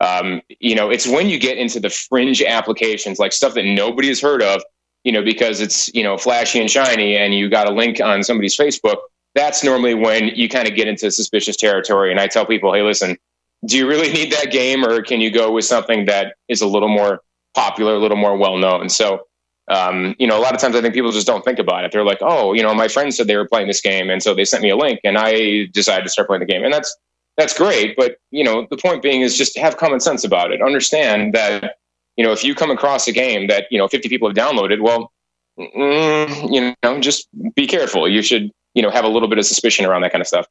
Um, 0.00 0.40
you 0.60 0.74
know, 0.74 0.88
it's 0.88 1.06
when 1.06 1.28
you 1.28 1.38
get 1.38 1.58
into 1.58 1.78
the 1.78 1.90
fringe 1.90 2.42
applications, 2.42 3.18
like 3.18 3.34
stuff 3.34 3.52
that 3.52 3.66
nobody 3.66 4.08
has 4.08 4.18
heard 4.18 4.42
of, 4.42 4.62
you 5.04 5.12
know, 5.12 5.22
because 5.22 5.60
it's, 5.60 5.94
you 5.94 6.02
know, 6.02 6.16
flashy 6.16 6.58
and 6.58 6.70
shiny 6.70 7.18
and 7.18 7.34
you 7.34 7.50
got 7.50 7.68
a 7.68 7.70
link 7.70 8.00
on 8.00 8.22
somebody's 8.22 8.56
Facebook. 8.56 8.96
That's 9.34 9.62
normally 9.62 9.92
when 9.92 10.28
you 10.28 10.48
kind 10.48 10.66
of 10.66 10.74
get 10.74 10.88
into 10.88 11.10
suspicious 11.10 11.58
territory. 11.58 12.10
And 12.10 12.18
I 12.18 12.28
tell 12.28 12.46
people, 12.46 12.72
hey, 12.72 12.82
listen, 12.82 13.18
do 13.66 13.76
you 13.76 13.86
really 13.86 14.10
need 14.18 14.32
that 14.32 14.50
game 14.50 14.86
or 14.86 15.02
can 15.02 15.20
you 15.20 15.30
go 15.30 15.52
with 15.52 15.66
something 15.66 16.06
that 16.06 16.36
is 16.48 16.62
a 16.62 16.66
little 16.66 16.88
more 16.88 17.20
popular, 17.52 17.92
a 17.92 17.98
little 17.98 18.16
more 18.16 18.38
well 18.38 18.56
known? 18.56 18.88
So, 18.88 19.26
um, 19.70 20.14
you 20.18 20.26
know, 20.26 20.38
a 20.38 20.42
lot 20.42 20.54
of 20.54 20.60
times 20.60 20.76
I 20.76 20.80
think 20.80 20.94
people 20.94 21.12
just 21.12 21.26
don't 21.26 21.44
think 21.44 21.58
about 21.58 21.84
it. 21.84 21.92
They're 21.92 22.04
like, 22.04 22.18
oh, 22.20 22.52
you 22.52 22.62
know, 22.62 22.74
my 22.74 22.88
friend 22.88 23.12
said 23.12 23.26
they 23.26 23.36
were 23.36 23.48
playing 23.48 23.68
this 23.68 23.80
game. 23.80 24.10
And 24.10 24.22
so 24.22 24.34
they 24.34 24.44
sent 24.44 24.62
me 24.62 24.70
a 24.70 24.76
link 24.76 25.00
and 25.04 25.18
I 25.18 25.66
decided 25.72 26.04
to 26.04 26.10
start 26.10 26.28
playing 26.28 26.40
the 26.40 26.46
game. 26.46 26.64
And 26.64 26.72
that's, 26.72 26.96
that's 27.38 27.56
great. 27.56 27.96
But 27.96 28.16
you 28.30 28.44
know, 28.44 28.66
the 28.68 28.76
point 28.76 29.00
being 29.00 29.22
is 29.22 29.38
just 29.38 29.56
have 29.56 29.78
common 29.78 30.00
sense 30.00 30.24
about 30.24 30.52
it. 30.52 30.60
Understand 30.60 31.32
that 31.32 31.76
you 32.18 32.24
know 32.24 32.32
if 32.32 32.44
you 32.44 32.54
come 32.54 32.70
across 32.70 33.08
a 33.08 33.12
game 33.12 33.46
that 33.46 33.66
you 33.70 33.78
know 33.78 33.88
50 33.88 34.10
people 34.10 34.28
have 34.28 34.36
downloaded, 34.36 34.82
well, 34.82 35.10
mm, 35.58 36.52
you 36.52 36.74
know, 36.82 37.00
just 37.00 37.28
be 37.54 37.66
careful. 37.66 38.06
You 38.06 38.20
should 38.20 38.50
you 38.74 38.82
know 38.82 38.90
have 38.90 39.04
a 39.04 39.08
little 39.08 39.28
bit 39.28 39.38
of 39.38 39.46
suspicion 39.46 39.86
around 39.86 40.02
that 40.02 40.12
kind 40.12 40.20
of 40.20 40.26
stuff. 40.26 40.46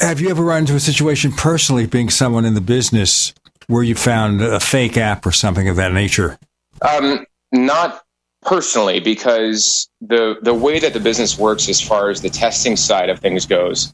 Have 0.00 0.20
you 0.20 0.28
ever 0.28 0.42
run 0.42 0.60
into 0.60 0.74
a 0.74 0.80
situation 0.80 1.32
personally, 1.32 1.86
being 1.86 2.10
someone 2.10 2.44
in 2.44 2.54
the 2.54 2.60
business, 2.60 3.32
where 3.68 3.84
you 3.84 3.94
found 3.94 4.42
a 4.42 4.58
fake 4.60 4.96
app 4.96 5.24
or 5.24 5.32
something 5.32 5.68
of 5.68 5.76
that 5.76 5.92
nature? 5.92 6.38
Um, 6.82 7.24
not 7.52 8.02
personally, 8.46 9.00
because 9.00 9.90
the 10.00 10.36
the 10.40 10.54
way 10.54 10.78
that 10.78 10.94
the 10.94 11.00
business 11.00 11.38
works, 11.38 11.68
as 11.68 11.80
far 11.80 12.08
as 12.08 12.22
the 12.22 12.30
testing 12.30 12.76
side 12.76 13.10
of 13.10 13.18
things 13.18 13.44
goes, 13.44 13.92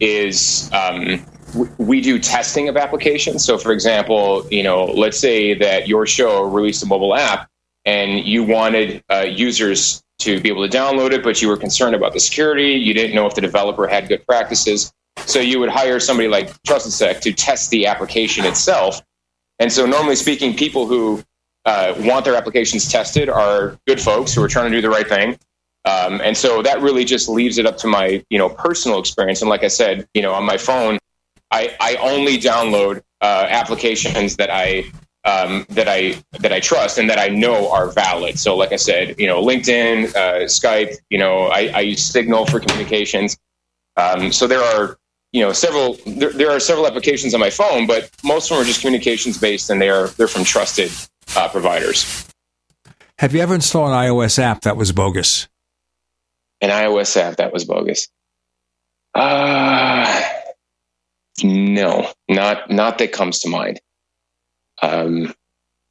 is 0.00 0.68
um, 0.72 1.24
we 1.78 2.00
do 2.00 2.18
testing 2.18 2.68
of 2.68 2.76
applications. 2.76 3.44
So, 3.44 3.58
for 3.58 3.72
example, 3.72 4.46
you 4.50 4.62
know, 4.62 4.86
let's 4.86 5.20
say 5.20 5.54
that 5.54 5.86
your 5.86 6.06
show 6.06 6.44
released 6.44 6.82
a 6.82 6.86
mobile 6.86 7.14
app 7.14 7.48
and 7.84 8.26
you 8.26 8.42
wanted 8.42 9.04
uh, 9.10 9.26
users 9.28 10.02
to 10.20 10.40
be 10.40 10.48
able 10.48 10.68
to 10.68 10.76
download 10.76 11.12
it, 11.12 11.22
but 11.22 11.40
you 11.40 11.48
were 11.48 11.56
concerned 11.56 11.94
about 11.94 12.12
the 12.12 12.20
security. 12.20 12.72
You 12.72 12.92
didn't 12.92 13.14
know 13.14 13.26
if 13.26 13.34
the 13.34 13.40
developer 13.40 13.86
had 13.86 14.08
good 14.08 14.26
practices. 14.26 14.92
So 15.26 15.38
you 15.40 15.60
would 15.60 15.70
hire 15.70 16.00
somebody 16.00 16.28
like 16.28 16.50
TrustedSec 16.62 17.20
to 17.20 17.32
test 17.32 17.70
the 17.70 17.86
application 17.86 18.44
itself. 18.44 19.00
And 19.58 19.70
so, 19.70 19.84
normally 19.84 20.16
speaking, 20.16 20.56
people 20.56 20.86
who 20.86 21.22
uh, 21.64 21.94
want 21.98 22.24
their 22.24 22.36
applications 22.36 22.90
tested 22.90 23.28
are 23.28 23.78
good 23.86 24.00
folks 24.00 24.34
who 24.34 24.42
are 24.42 24.48
trying 24.48 24.70
to 24.70 24.76
do 24.76 24.80
the 24.80 24.90
right 24.90 25.08
thing. 25.08 25.38
Um, 25.84 26.20
and 26.22 26.36
so 26.36 26.62
that 26.62 26.80
really 26.80 27.04
just 27.04 27.28
leaves 27.28 27.58
it 27.58 27.66
up 27.66 27.76
to 27.78 27.86
my, 27.86 28.22
you 28.30 28.38
know, 28.38 28.48
personal 28.48 28.98
experience. 28.98 29.40
And 29.40 29.48
like 29.48 29.64
I 29.64 29.68
said, 29.68 30.06
you 30.14 30.22
know, 30.22 30.34
on 30.34 30.44
my 30.44 30.58
phone, 30.58 30.98
I, 31.50 31.74
I 31.80 31.96
only 31.96 32.38
download 32.38 33.02
uh, 33.20 33.46
applications 33.48 34.36
that 34.36 34.50
I 34.50 34.84
um, 35.24 35.66
that 35.70 35.86
I 35.86 36.16
that 36.38 36.52
I 36.52 36.60
trust 36.60 36.98
and 36.98 37.08
that 37.10 37.18
I 37.18 37.28
know 37.28 37.70
are 37.70 37.88
valid. 37.88 38.38
So, 38.38 38.56
like 38.56 38.72
I 38.72 38.76
said, 38.76 39.18
you 39.18 39.26
know, 39.26 39.42
LinkedIn, 39.42 40.14
uh, 40.14 40.44
Skype. 40.44 40.96
You 41.10 41.18
know, 41.18 41.46
I, 41.46 41.70
I 41.74 41.80
use 41.80 42.04
Signal 42.04 42.46
for 42.46 42.58
communications. 42.58 43.36
Um, 43.96 44.32
so 44.32 44.46
there 44.46 44.62
are 44.62 44.96
you 45.32 45.42
know 45.42 45.52
several 45.52 45.98
there, 46.06 46.32
there, 46.32 46.50
are 46.50 46.60
several 46.60 46.86
applications 46.86 47.34
on 47.34 47.40
my 47.40 47.50
phone, 47.50 47.86
but 47.86 48.10
most 48.24 48.50
of 48.50 48.56
them 48.56 48.64
are 48.64 48.66
just 48.66 48.80
communications 48.80 49.36
based, 49.38 49.68
and 49.68 49.80
they 49.80 49.90
are 49.90 50.08
they're 50.08 50.28
from 50.28 50.44
trusted 50.44 50.90
uh, 51.36 51.48
providers. 51.48 52.26
Have 53.18 53.34
you 53.34 53.40
ever 53.40 53.54
installed 53.54 53.90
an 53.90 53.96
iOS 53.96 54.38
app 54.38 54.62
that 54.62 54.76
was 54.76 54.92
bogus? 54.92 55.48
An 56.60 56.70
iOS 56.70 57.16
app 57.16 57.36
that 57.36 57.52
was 57.52 57.64
bogus? 57.64 58.08
Uh 59.14 60.22
no, 61.42 62.10
not 62.28 62.70
not 62.70 62.98
that 62.98 63.12
comes 63.12 63.40
to 63.40 63.48
mind. 63.48 63.80
Um, 64.82 65.34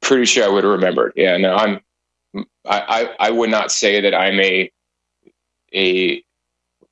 pretty 0.00 0.24
sure 0.24 0.44
I 0.44 0.48
would 0.48 0.64
have 0.64 0.72
remembered. 0.72 1.12
Yeah, 1.16 1.36
no, 1.36 1.54
I'm. 1.54 1.80
I, 2.64 2.80
I, 3.18 3.28
I 3.28 3.30
would 3.30 3.50
not 3.50 3.72
say 3.72 4.00
that 4.00 4.14
I'm 4.14 4.38
a 4.40 4.70
a 5.74 6.22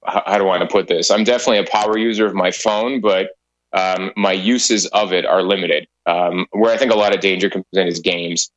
how 0.04 0.38
do 0.38 0.44
I 0.44 0.46
want 0.46 0.62
to 0.62 0.68
put 0.68 0.88
this? 0.88 1.10
I'm 1.10 1.24
definitely 1.24 1.58
a 1.58 1.64
power 1.64 1.98
user 1.98 2.26
of 2.26 2.34
my 2.34 2.50
phone, 2.50 3.00
but 3.00 3.30
um, 3.72 4.12
my 4.16 4.32
uses 4.32 4.86
of 4.86 5.12
it 5.12 5.26
are 5.26 5.42
limited. 5.42 5.86
Um, 6.08 6.46
where 6.52 6.72
I 6.72 6.78
think 6.78 6.90
a 6.90 6.96
lot 6.96 7.14
of 7.14 7.20
danger 7.20 7.50
comes 7.50 7.66
in 7.72 7.86
is 7.86 8.00
games, 8.00 8.50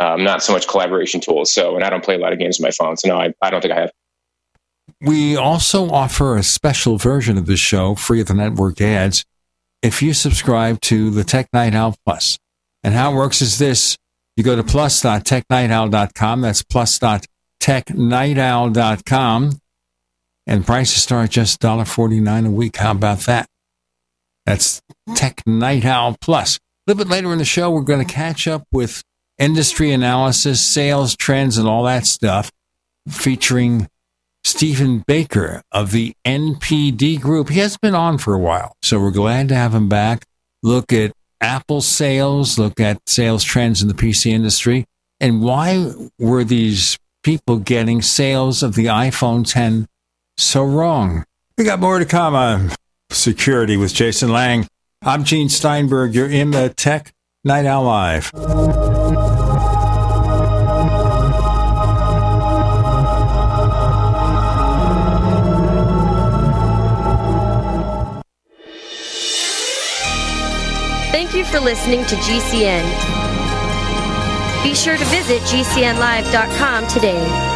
um, 0.00 0.24
not 0.24 0.42
so 0.42 0.54
much 0.54 0.66
collaboration 0.66 1.20
tools. 1.20 1.52
So, 1.52 1.76
and 1.76 1.84
I 1.84 1.90
don't 1.90 2.02
play 2.02 2.14
a 2.14 2.18
lot 2.18 2.32
of 2.32 2.38
games 2.38 2.58
on 2.58 2.64
my 2.64 2.70
phone, 2.70 2.96
so 2.96 3.08
no, 3.08 3.18
I, 3.18 3.34
I 3.42 3.50
don't 3.50 3.60
think 3.60 3.74
I 3.74 3.80
have. 3.80 3.90
We 5.00 5.36
also 5.36 5.90
offer 5.90 6.36
a 6.36 6.42
special 6.42 6.96
version 6.96 7.36
of 7.36 7.44
the 7.46 7.56
show, 7.56 7.94
free 7.94 8.22
of 8.22 8.28
the 8.28 8.34
network 8.34 8.80
ads, 8.80 9.24
if 9.82 10.00
you 10.02 10.14
subscribe 10.14 10.80
to 10.82 11.10
the 11.10 11.22
Tech 11.22 11.48
Night 11.52 11.74
Owl 11.74 11.96
Plus. 12.04 12.38
And 12.82 12.94
how 12.94 13.12
it 13.12 13.16
works 13.16 13.42
is 13.42 13.58
this. 13.58 13.98
You 14.36 14.44
go 14.44 14.56
to 14.56 14.62
plus.technightowl.com. 14.62 16.40
That's 16.40 16.62
plus.technightowl.com. 16.62 19.60
And 20.48 20.64
prices 20.64 21.02
start 21.02 21.30
just 21.30 21.60
$1.49 21.60 22.46
a 22.46 22.50
week. 22.50 22.76
How 22.76 22.92
about 22.92 23.18
that? 23.20 23.48
That's 24.44 24.80
Tech 25.14 25.42
Night 25.46 25.84
Owl 25.84 26.16
Plus. 26.20 26.60
Little 26.86 27.04
bit 27.04 27.10
later 27.10 27.32
in 27.32 27.38
the 27.38 27.44
show, 27.44 27.68
we're 27.70 27.80
going 27.80 28.06
to 28.06 28.12
catch 28.12 28.46
up 28.46 28.62
with 28.70 29.02
industry 29.38 29.90
analysis, 29.90 30.64
sales 30.64 31.16
trends, 31.16 31.58
and 31.58 31.66
all 31.66 31.82
that 31.82 32.06
stuff 32.06 32.52
featuring 33.08 33.88
Stephen 34.44 35.02
Baker 35.04 35.62
of 35.72 35.90
the 35.90 36.14
NPD 36.24 37.20
Group. 37.20 37.48
He 37.48 37.58
has 37.58 37.76
been 37.76 37.96
on 37.96 38.18
for 38.18 38.34
a 38.34 38.38
while, 38.38 38.76
so 38.82 39.00
we're 39.00 39.10
glad 39.10 39.48
to 39.48 39.56
have 39.56 39.74
him 39.74 39.88
back. 39.88 40.24
Look 40.62 40.92
at 40.92 41.10
Apple 41.40 41.80
sales, 41.80 42.56
look 42.56 42.78
at 42.78 43.00
sales 43.08 43.42
trends 43.42 43.82
in 43.82 43.88
the 43.88 43.94
PC 43.94 44.30
industry, 44.30 44.84
and 45.18 45.42
why 45.42 45.92
were 46.20 46.44
these 46.44 46.96
people 47.24 47.58
getting 47.58 48.00
sales 48.00 48.62
of 48.62 48.76
the 48.76 48.86
iPhone 48.86 49.44
10 49.44 49.86
so 50.36 50.64
wrong? 50.64 51.24
We 51.58 51.64
got 51.64 51.80
more 51.80 51.98
to 51.98 52.06
come 52.06 52.36
on 52.36 52.70
security 53.10 53.76
with 53.76 53.92
Jason 53.92 54.30
Lang. 54.30 54.68
I'm 55.02 55.24
Gene 55.24 55.48
Steinberg. 55.48 56.14
You're 56.14 56.28
in 56.30 56.50
the 56.50 56.70
Tech 56.70 57.12
Night 57.44 57.66
Owl 57.66 57.84
Live. 57.84 58.30
Thank 71.12 71.34
you 71.34 71.44
for 71.44 71.60
listening 71.60 72.04
to 72.06 72.16
GCN. 72.16 72.84
Be 74.62 74.74
sure 74.74 74.96
to 74.96 75.04
visit 75.06 75.40
GCNlive.com 75.42 76.86
today. 76.88 77.55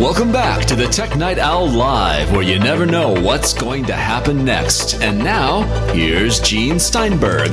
Welcome 0.00 0.32
back 0.32 0.64
to 0.66 0.74
the 0.74 0.88
Tech 0.88 1.16
Night 1.16 1.38
Owl 1.38 1.68
Live, 1.68 2.32
where 2.32 2.42
you 2.42 2.58
never 2.58 2.84
know 2.84 3.12
what's 3.12 3.54
going 3.54 3.84
to 3.84 3.94
happen 3.94 4.44
next. 4.44 5.00
And 5.00 5.20
now, 5.20 5.62
here's 5.92 6.40
Gene 6.40 6.80
Steinberg. 6.80 7.52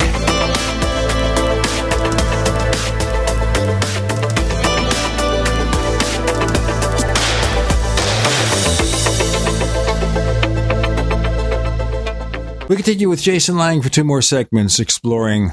We 12.68 12.74
continue 12.74 13.08
with 13.08 13.22
Jason 13.22 13.56
Lang 13.56 13.82
for 13.82 13.88
two 13.88 14.02
more 14.02 14.20
segments 14.20 14.80
exploring 14.80 15.52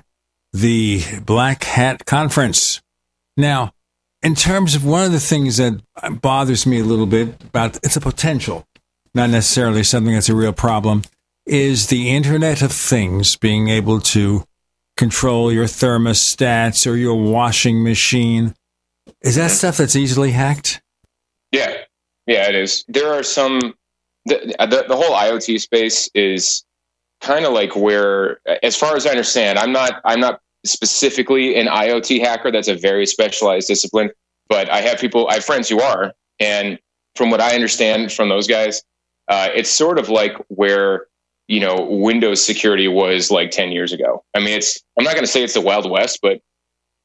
the 0.54 1.04
Black 1.24 1.66
Hat 1.66 2.06
Conference. 2.08 2.82
Now, 3.38 3.74
in 4.22 4.36
terms 4.36 4.76
of 4.76 4.86
one 4.86 5.05
of 5.05 5.11
the 5.11 5.20
things 5.20 5.57
that 5.57 5.82
bothers 6.22 6.65
me 6.65 6.80
a 6.80 6.84
little 6.84 7.05
bit 7.05 7.41
about 7.43 7.78
it's 7.78 7.95
a 7.95 8.01
potential, 8.01 8.67
not 9.13 9.30
necessarily 9.30 9.84
something 9.84 10.13
that's 10.13 10.30
a 10.30 10.36
real 10.36 10.53
problem, 10.53 11.03
is 11.45 11.88
the 11.88 12.09
Internet 12.09 12.61
of 12.61 12.72
Things 12.72 13.36
being 13.36 13.70
able 13.70 13.99
to 14.01 14.43
control 14.97 15.51
your 15.51 15.65
thermostats 15.65 16.89
or 16.89 16.95
your 16.95 17.15
washing 17.15 17.84
machine. 17.84 18.53
Is 19.22 19.36
that 19.36 19.51
stuff 19.51 19.78
that's 19.78 19.95
easily 19.95 20.32
hacked? 20.32 20.82
Yeah, 21.51 21.76
yeah, 22.28 22.49
it 22.49 22.55
is. 22.55 22.86
There 22.88 23.11
are 23.13 23.24
some. 23.24 23.74
The, 24.26 24.53
the, 24.59 24.86
the 24.88 24.95
whole 24.95 25.15
IoT 25.15 25.59
space 25.61 26.09
is 26.13 26.63
kind 27.22 27.45
of 27.45 27.53
like 27.53 27.76
where, 27.76 28.39
as 28.61 28.76
far 28.76 28.95
as 28.95 29.07
I 29.07 29.11
understand, 29.11 29.57
I'm 29.57 29.72
not 29.72 30.01
I'm 30.05 30.20
not 30.20 30.41
specifically 30.66 31.60
an 31.60 31.68
IoT 31.68 32.20
hacker. 32.20 32.51
That's 32.51 32.68
a 32.68 32.76
very 32.76 33.05
specialized 33.05 33.68
discipline. 33.68 34.12
But 34.47 34.70
I 34.70 34.82
have 34.82 34.99
people, 34.99 35.28
I 35.30 35.36
have 35.36 35.45
friends 35.45 35.70
who 35.70 35.82
are, 35.82 36.14
and 36.39 36.80
from 37.16 37.30
what 37.30 37.41
I 37.41 37.53
understand 37.53 38.12
from 38.12 38.30
those 38.30 38.47
guys, 38.47 38.84
uh, 39.28 39.49
it's 39.53 39.70
sort 39.70 39.99
of 39.99 40.10
like 40.10 40.36
where 40.47 41.07
you 41.47 41.60
know 41.60 41.88
Windows 41.89 42.43
security 42.43 42.88
was 42.88 43.32
like 43.32 43.51
10 43.51 43.72
years 43.72 43.93
ago. 43.93 44.24
I 44.36 44.39
mean, 44.39 44.57
it's 44.57 44.82
I'm 44.97 45.03
not 45.03 45.14
going 45.14 45.26
to 45.26 45.32
say 45.32 45.43
it's 45.43 45.53
the 45.53 45.62
Wild 45.62 45.89
West, 45.89 46.20
but 46.22 46.41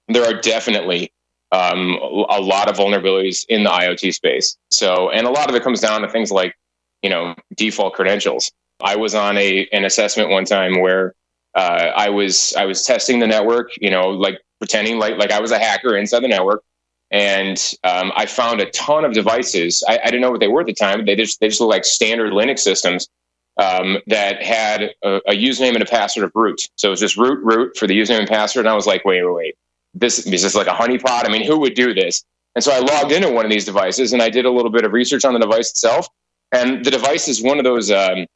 there 0.08 0.24
are 0.24 0.40
definitely 0.40 1.12
um, 1.52 1.98
a 2.28 2.40
lot 2.40 2.68
of 2.68 2.76
vulnerabilities 2.76 3.44
in 3.48 3.62
the 3.62 3.70
IoT 3.70 4.12
space. 4.14 4.56
So, 4.70 5.10
and 5.10 5.26
a 5.26 5.30
lot 5.30 5.48
of 5.48 5.54
it 5.54 5.62
comes 5.62 5.80
down 5.80 6.02
to 6.02 6.08
things 6.08 6.30
like 6.30 6.56
you 7.02 7.10
know 7.10 7.34
default 7.54 7.94
credentials. 7.94 8.50
I 8.82 8.96
was 8.96 9.14
on 9.14 9.36
a 9.36 9.68
an 9.72 9.84
assessment 9.84 10.30
one 10.30 10.44
time 10.44 10.80
where 10.80 11.14
uh, 11.54 11.92
I 11.96 12.10
was 12.10 12.54
I 12.56 12.64
was 12.64 12.84
testing 12.84 13.18
the 13.18 13.26
network, 13.26 13.70
you 13.80 13.90
know, 13.90 14.08
like 14.10 14.40
pretending 14.58 14.98
like 14.98 15.16
like 15.16 15.30
I 15.30 15.40
was 15.40 15.50
a 15.50 15.58
hacker 15.58 15.96
inside 15.96 16.20
the 16.20 16.28
network, 16.28 16.62
and 17.10 17.58
um, 17.84 18.12
I 18.16 18.26
found 18.26 18.60
a 18.60 18.70
ton 18.70 19.04
of 19.04 19.12
devices. 19.12 19.84
I, 19.88 19.98
I, 20.02 20.06
didn't 20.06 20.20
know 20.20 20.30
what 20.30 20.40
they 20.40 20.48
were 20.48 20.60
at 20.60 20.66
the 20.66 20.74
time. 20.74 21.06
They 21.06 21.16
just 21.16 21.40
they 21.40 21.48
just 21.48 21.60
look 21.60 21.70
like 21.70 21.84
standard 21.84 22.32
Linux 22.32 22.60
systems 22.60 23.08
um, 23.56 23.98
that 24.06 24.42
had 24.42 24.94
a, 25.02 25.20
a, 25.28 25.32
username 25.32 25.74
and 25.74 25.82
a 25.82 25.86
password 25.86 26.24
of 26.24 26.32
root. 26.34 26.60
So 26.76 26.88
it 26.88 26.90
was 26.90 27.00
just 27.00 27.16
root 27.16 27.40
root 27.44 27.76
for 27.76 27.86
the 27.86 27.98
username 27.98 28.20
and 28.20 28.28
password. 28.28 28.66
And 28.66 28.72
I 28.72 28.74
was 28.74 28.86
like, 28.86 29.04
wait, 29.04 29.22
wait, 29.22 29.34
wait. 29.34 29.54
This, 29.94 30.24
this 30.24 30.42
is 30.42 30.54
like 30.56 30.66
a 30.66 30.70
honeypot. 30.70 31.24
I 31.24 31.28
mean, 31.28 31.44
who 31.44 31.58
would 31.60 31.74
do 31.74 31.94
this? 31.94 32.24
And 32.56 32.64
so 32.64 32.72
I 32.72 32.80
logged 32.80 33.12
into 33.12 33.30
one 33.30 33.44
of 33.44 33.50
these 33.50 33.64
devices 33.64 34.12
and 34.12 34.20
I 34.20 34.30
did 34.30 34.44
a 34.44 34.50
little 34.50 34.70
bit 34.70 34.84
of 34.84 34.92
research 34.92 35.24
on 35.24 35.34
the 35.34 35.40
device 35.40 35.70
itself. 35.70 36.08
And 36.52 36.84
the 36.84 36.90
device 36.90 37.28
is 37.28 37.42
one 37.42 37.58
of 37.58 37.64
those, 37.64 37.90
um, 37.90 38.26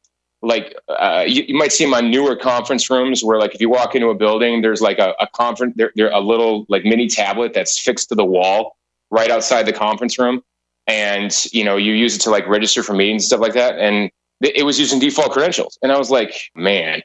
like 0.41 0.75
uh, 0.87 1.25
you, 1.27 1.43
you, 1.47 1.55
might 1.55 1.71
see 1.71 1.83
them 1.83 1.93
on 1.93 2.09
newer 2.09 2.35
conference 2.35 2.89
rooms 2.89 3.23
where, 3.23 3.37
like, 3.37 3.53
if 3.53 3.61
you 3.61 3.69
walk 3.69 3.95
into 3.95 4.07
a 4.07 4.15
building, 4.15 4.61
there's 4.61 4.81
like 4.81 4.97
a, 4.97 5.13
a 5.19 5.27
conference, 5.27 5.75
there 5.75 6.09
a 6.11 6.19
little 6.21 6.65
like 6.69 6.85
mini 6.85 7.07
tablet 7.07 7.53
that's 7.53 7.77
fixed 7.77 8.09
to 8.09 8.15
the 8.15 8.25
wall 8.25 8.77
right 9.11 9.31
outside 9.31 9.63
the 9.63 9.73
conference 9.73 10.17
room, 10.17 10.41
and 10.87 11.45
you 11.51 11.63
know 11.63 11.75
you 11.75 11.93
use 11.93 12.15
it 12.15 12.19
to 12.19 12.29
like 12.29 12.47
register 12.47 12.83
for 12.83 12.93
meetings 12.93 13.23
and 13.23 13.27
stuff 13.27 13.41
like 13.41 13.53
that. 13.53 13.79
And 13.79 14.09
it 14.41 14.65
was 14.65 14.79
using 14.79 14.99
default 14.99 15.31
credentials. 15.31 15.77
And 15.83 15.91
I 15.91 15.97
was 15.97 16.09
like, 16.09 16.33
man, 16.55 17.01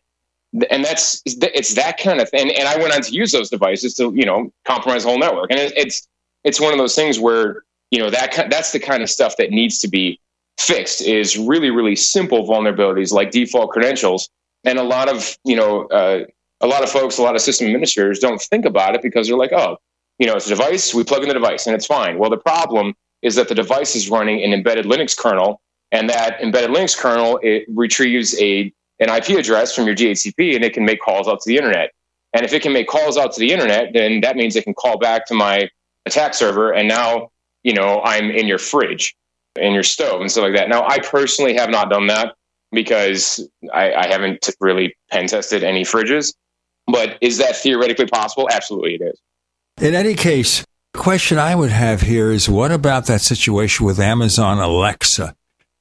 and 0.70 0.84
that's 0.84 1.20
it's 1.26 1.74
that 1.74 1.98
kind 1.98 2.20
of 2.20 2.28
thing. 2.28 2.52
And 2.52 2.68
I 2.68 2.76
went 2.76 2.92
on 2.94 3.02
to 3.02 3.12
use 3.12 3.32
those 3.32 3.50
devices 3.50 3.94
to 3.94 4.12
you 4.14 4.24
know 4.24 4.52
compromise 4.64 5.02
the 5.02 5.08
whole 5.08 5.18
network. 5.18 5.50
And 5.50 5.58
it's 5.58 6.06
it's 6.44 6.60
one 6.60 6.72
of 6.72 6.78
those 6.78 6.94
things 6.94 7.18
where 7.18 7.64
you 7.90 7.98
know 7.98 8.10
that 8.10 8.46
that's 8.48 8.70
the 8.70 8.78
kind 8.78 9.02
of 9.02 9.10
stuff 9.10 9.36
that 9.38 9.50
needs 9.50 9.80
to 9.80 9.88
be 9.88 10.20
fixed. 10.58 11.02
Is 11.02 11.36
really 11.36 11.70
really 11.70 11.96
simple 11.96 12.46
vulnerabilities 12.46 13.12
like 13.12 13.30
default 13.30 13.70
credentials. 13.70 14.28
And 14.64 14.78
a 14.78 14.82
lot 14.82 15.08
of 15.08 15.36
you 15.44 15.56
know 15.56 15.86
uh, 15.86 16.24
a 16.60 16.66
lot 16.66 16.82
of 16.82 16.90
folks, 16.90 17.18
a 17.18 17.22
lot 17.22 17.34
of 17.34 17.42
system 17.42 17.66
administrators 17.66 18.18
don't 18.18 18.40
think 18.40 18.64
about 18.64 18.94
it 18.94 19.02
because 19.02 19.28
they're 19.28 19.36
like, 19.36 19.52
oh, 19.52 19.76
you 20.18 20.26
know, 20.26 20.34
it's 20.34 20.46
a 20.46 20.50
device. 20.50 20.94
We 20.94 21.04
plug 21.04 21.22
in 21.22 21.28
the 21.28 21.34
device 21.34 21.66
and 21.66 21.74
it's 21.74 21.86
fine. 21.86 22.18
Well, 22.18 22.30
the 22.30 22.38
problem 22.38 22.94
is 23.22 23.34
that 23.34 23.48
the 23.48 23.54
device 23.54 23.96
is 23.96 24.08
running 24.08 24.42
an 24.42 24.52
embedded 24.52 24.86
Linux 24.86 25.16
kernel 25.16 25.60
and 25.92 26.08
that 26.08 26.40
embedded 26.40 26.70
Linux 26.70 26.96
kernel 26.96 27.38
it 27.42 27.64
retrieves 27.68 28.40
a 28.40 28.72
an 29.00 29.08
IP 29.08 29.30
address 29.30 29.74
from 29.74 29.86
your 29.86 29.94
DHCP 29.94 30.54
and 30.54 30.64
it 30.64 30.72
can 30.72 30.84
make 30.84 31.00
calls 31.00 31.26
out 31.26 31.40
to 31.40 31.48
the 31.50 31.56
internet. 31.56 31.90
And 32.32 32.44
if 32.44 32.52
it 32.52 32.62
can 32.62 32.72
make 32.72 32.88
calls 32.88 33.16
out 33.16 33.32
to 33.32 33.40
the 33.40 33.52
internet, 33.52 33.92
then 33.92 34.20
that 34.20 34.36
means 34.36 34.56
it 34.56 34.64
can 34.64 34.74
call 34.74 34.98
back 34.98 35.26
to 35.26 35.34
my 35.34 35.68
attack 36.06 36.34
server. 36.34 36.72
And 36.72 36.88
now, 36.88 37.30
you 37.62 37.74
know, 37.74 38.00
I'm 38.04 38.30
in 38.30 38.46
your 38.46 38.58
fridge, 38.58 39.14
in 39.56 39.72
your 39.72 39.82
stove, 39.82 40.20
and 40.20 40.30
stuff 40.30 40.42
like 40.42 40.56
that. 40.56 40.68
Now, 40.68 40.86
I 40.86 40.98
personally 40.98 41.54
have 41.54 41.70
not 41.70 41.90
done 41.90 42.06
that 42.08 42.34
because 42.72 43.46
I, 43.72 43.92
I 43.92 44.06
haven't 44.08 44.48
really 44.60 44.96
pen 45.10 45.26
tested 45.26 45.62
any 45.62 45.84
fridges. 45.84 46.34
But 46.86 47.16
is 47.20 47.38
that 47.38 47.56
theoretically 47.56 48.06
possible? 48.06 48.48
Absolutely, 48.52 48.96
it 48.96 49.02
is. 49.02 49.20
In 49.80 49.94
any 49.94 50.14
case, 50.14 50.64
the 50.92 50.98
question 50.98 51.38
I 51.38 51.54
would 51.54 51.70
have 51.70 52.02
here 52.02 52.30
is 52.30 52.48
what 52.48 52.70
about 52.70 53.06
that 53.06 53.22
situation 53.22 53.86
with 53.86 53.98
Amazon 53.98 54.58
Alexa? 54.58 55.34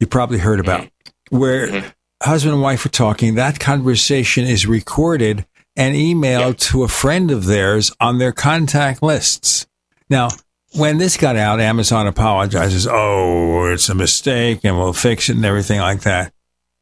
you 0.04 0.08
probably 0.08 0.40
heard 0.40 0.60
about, 0.60 0.82
mm-hmm. 0.82 1.38
where 1.38 1.68
mm-hmm. 1.68 1.88
husband 2.22 2.54
and 2.54 2.62
wife 2.62 2.86
are 2.86 2.90
talking. 2.90 3.36
That 3.36 3.58
conversation 3.58 4.44
is 4.44 4.68
recorded 4.68 5.46
and 5.78 5.96
emailed 5.96 6.58
to 6.72 6.84
a 6.84 6.90
friend 6.90 7.32
of 7.32 7.46
theirs 7.46 7.90
on 8.02 8.18
their 8.18 8.34
contact 8.34 9.02
lists. 9.02 9.66
Now, 10.10 10.28
when 10.76 10.98
this 10.98 11.18
got 11.18 11.36
out, 11.36 11.60
Amazon 11.60 12.08
apologizes. 12.08 12.88
Oh, 12.90 13.72
it's 13.72 13.90
a 13.90 13.96
mistake 13.96 14.62
and 14.64 14.78
we'll 14.78 14.94
fix 14.94 15.30
it 15.30 15.36
and 15.36 15.46
everything 15.46 15.80
like 15.80 16.02
that. 16.02 16.34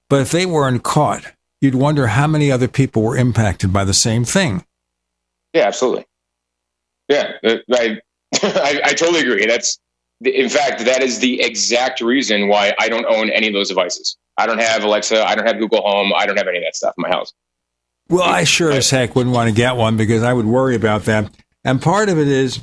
But 0.10 0.22
if 0.22 0.32
they 0.32 0.46
weren't 0.46 0.84
caught, 0.84 1.24
you'd 1.62 1.76
wonder 1.76 2.08
how 2.08 2.28
many 2.28 2.52
other 2.52 2.68
people 2.68 3.04
were 3.04 3.18
impacted 3.18 3.72
by 3.72 3.84
the 3.84 3.94
same 3.94 4.24
thing. 4.26 4.66
Yeah, 5.54 5.68
absolutely. 5.68 6.06
Yeah, 7.08 7.34
uh, 7.44 7.58
I, 7.72 8.00
I, 8.42 8.82
I 8.86 8.94
totally 8.94 9.22
agree. 9.22 9.46
That's 9.46 9.80
in 10.24 10.50
fact, 10.50 10.86
that 10.86 11.02
is 11.02 11.20
the 11.20 11.42
exact 11.42 12.00
reason 12.02 12.48
why 12.48 12.74
I 12.80 12.90
don't 12.90 13.06
own 13.06 13.30
any 13.32 13.48
of 13.48 13.54
those 13.54 13.70
devices. 13.70 14.18
I 14.38 14.46
don't 14.46 14.60
have 14.60 14.84
Alexa. 14.84 15.24
I 15.24 15.36
don't 15.36 15.48
have 15.48 15.58
Google 15.58 15.82
Home. 15.82 16.14
I 16.16 16.26
don't 16.26 16.38
have 16.38 16.48
any 16.48 16.60
of 16.60 16.64
that 16.64 16.76
stuff 16.76 16.94
in 16.98 17.02
my 17.02 17.10
house. 17.10 17.34
Well, 18.10 18.24
I 18.24 18.44
sure 18.44 18.72
as 18.72 18.90
heck 18.90 19.16
wouldn't 19.16 19.34
want 19.34 19.50
to 19.50 19.56
get 19.56 19.78
one 19.78 19.98
because 19.98 20.24
I 20.24 20.34
would 20.34 20.46
worry 20.46 20.76
about 20.76 21.06
that. 21.06 21.32
And 21.64 21.82
part 21.82 22.10
of 22.10 22.20
it 22.20 22.28
is, 22.28 22.60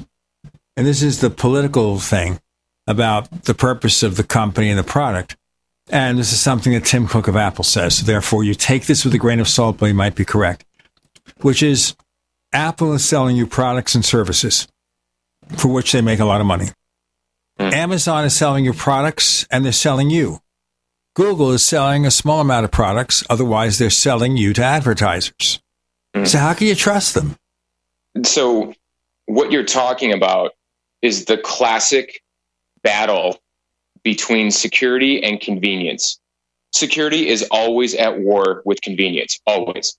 and 0.79 0.87
this 0.87 1.03
is 1.03 1.21
the 1.21 1.29
political 1.29 1.99
thing 1.99 2.39
about 2.87 3.43
the 3.47 3.53
purpose 3.53 4.05
of 4.05 4.17
the 4.17 4.23
company 4.23 4.71
and 4.71 4.79
the 4.79 4.85
product. 4.85 5.37
And 5.91 6.17
this 6.17 6.33
is 6.33 6.39
something 6.39 6.73
that 6.73 6.85
Tim 6.85 7.09
Cook 7.09 7.27
of 7.27 7.35
Apple 7.35 7.65
says. 7.65 7.99
So 7.99 8.07
therefore, 8.07 8.45
you 8.45 8.55
take 8.55 8.87
this 8.87 9.05
with 9.05 9.13
a 9.13 9.19
grain 9.19 9.41
of 9.41 9.49
salt, 9.49 9.79
but 9.79 9.87
you 9.87 9.95
might 9.95 10.15
be 10.15 10.25
correct, 10.25 10.65
which 11.41 11.65
is 11.65 11.97
Apple 12.53 12.93
is 12.93 13.05
selling 13.05 13.35
you 13.35 13.45
products 13.45 13.97
and 13.97 14.05
services 14.05 14.69
for 15.57 15.67
which 15.67 15.91
they 15.91 16.01
make 16.01 16.21
a 16.21 16.25
lot 16.25 16.41
of 16.41 16.47
money. 16.47 16.69
Mm. 17.59 17.73
Amazon 17.73 18.25
is 18.25 18.37
selling 18.37 18.65
you 18.65 18.73
products 18.73 19.49
and 19.51 19.65
they're 19.65 19.73
selling 19.73 20.11
you. 20.11 20.39
Google 21.17 21.51
is 21.51 21.65
selling 21.65 22.07
a 22.07 22.11
small 22.13 22.41
amount 22.41 22.65
of 22.65 22.71
products, 22.71 23.25
otherwise, 23.29 23.79
they're 23.79 23.91
selling 23.91 24.37
you 24.37 24.53
to 24.53 24.63
advertisers. 24.63 25.59
Mm. 26.15 26.29
So, 26.29 26.39
how 26.39 26.55
can 26.55 26.69
you 26.69 26.77
trust 26.77 27.15
them? 27.15 27.35
So, 28.25 28.75
what 29.27 29.51
you're 29.51 29.65
talking 29.65 30.13
about 30.13 30.53
is 31.03 31.25
the 31.25 31.39
classic 31.39 32.23
battle 32.83 33.39
between 34.03 34.51
security 34.51 35.23
and 35.23 35.41
convenience. 35.41 36.19
Security 36.73 37.29
is 37.29 37.47
always 37.51 37.95
at 37.95 38.19
war 38.21 38.63
with 38.65 38.81
convenience, 38.83 39.41
always. 39.47 39.97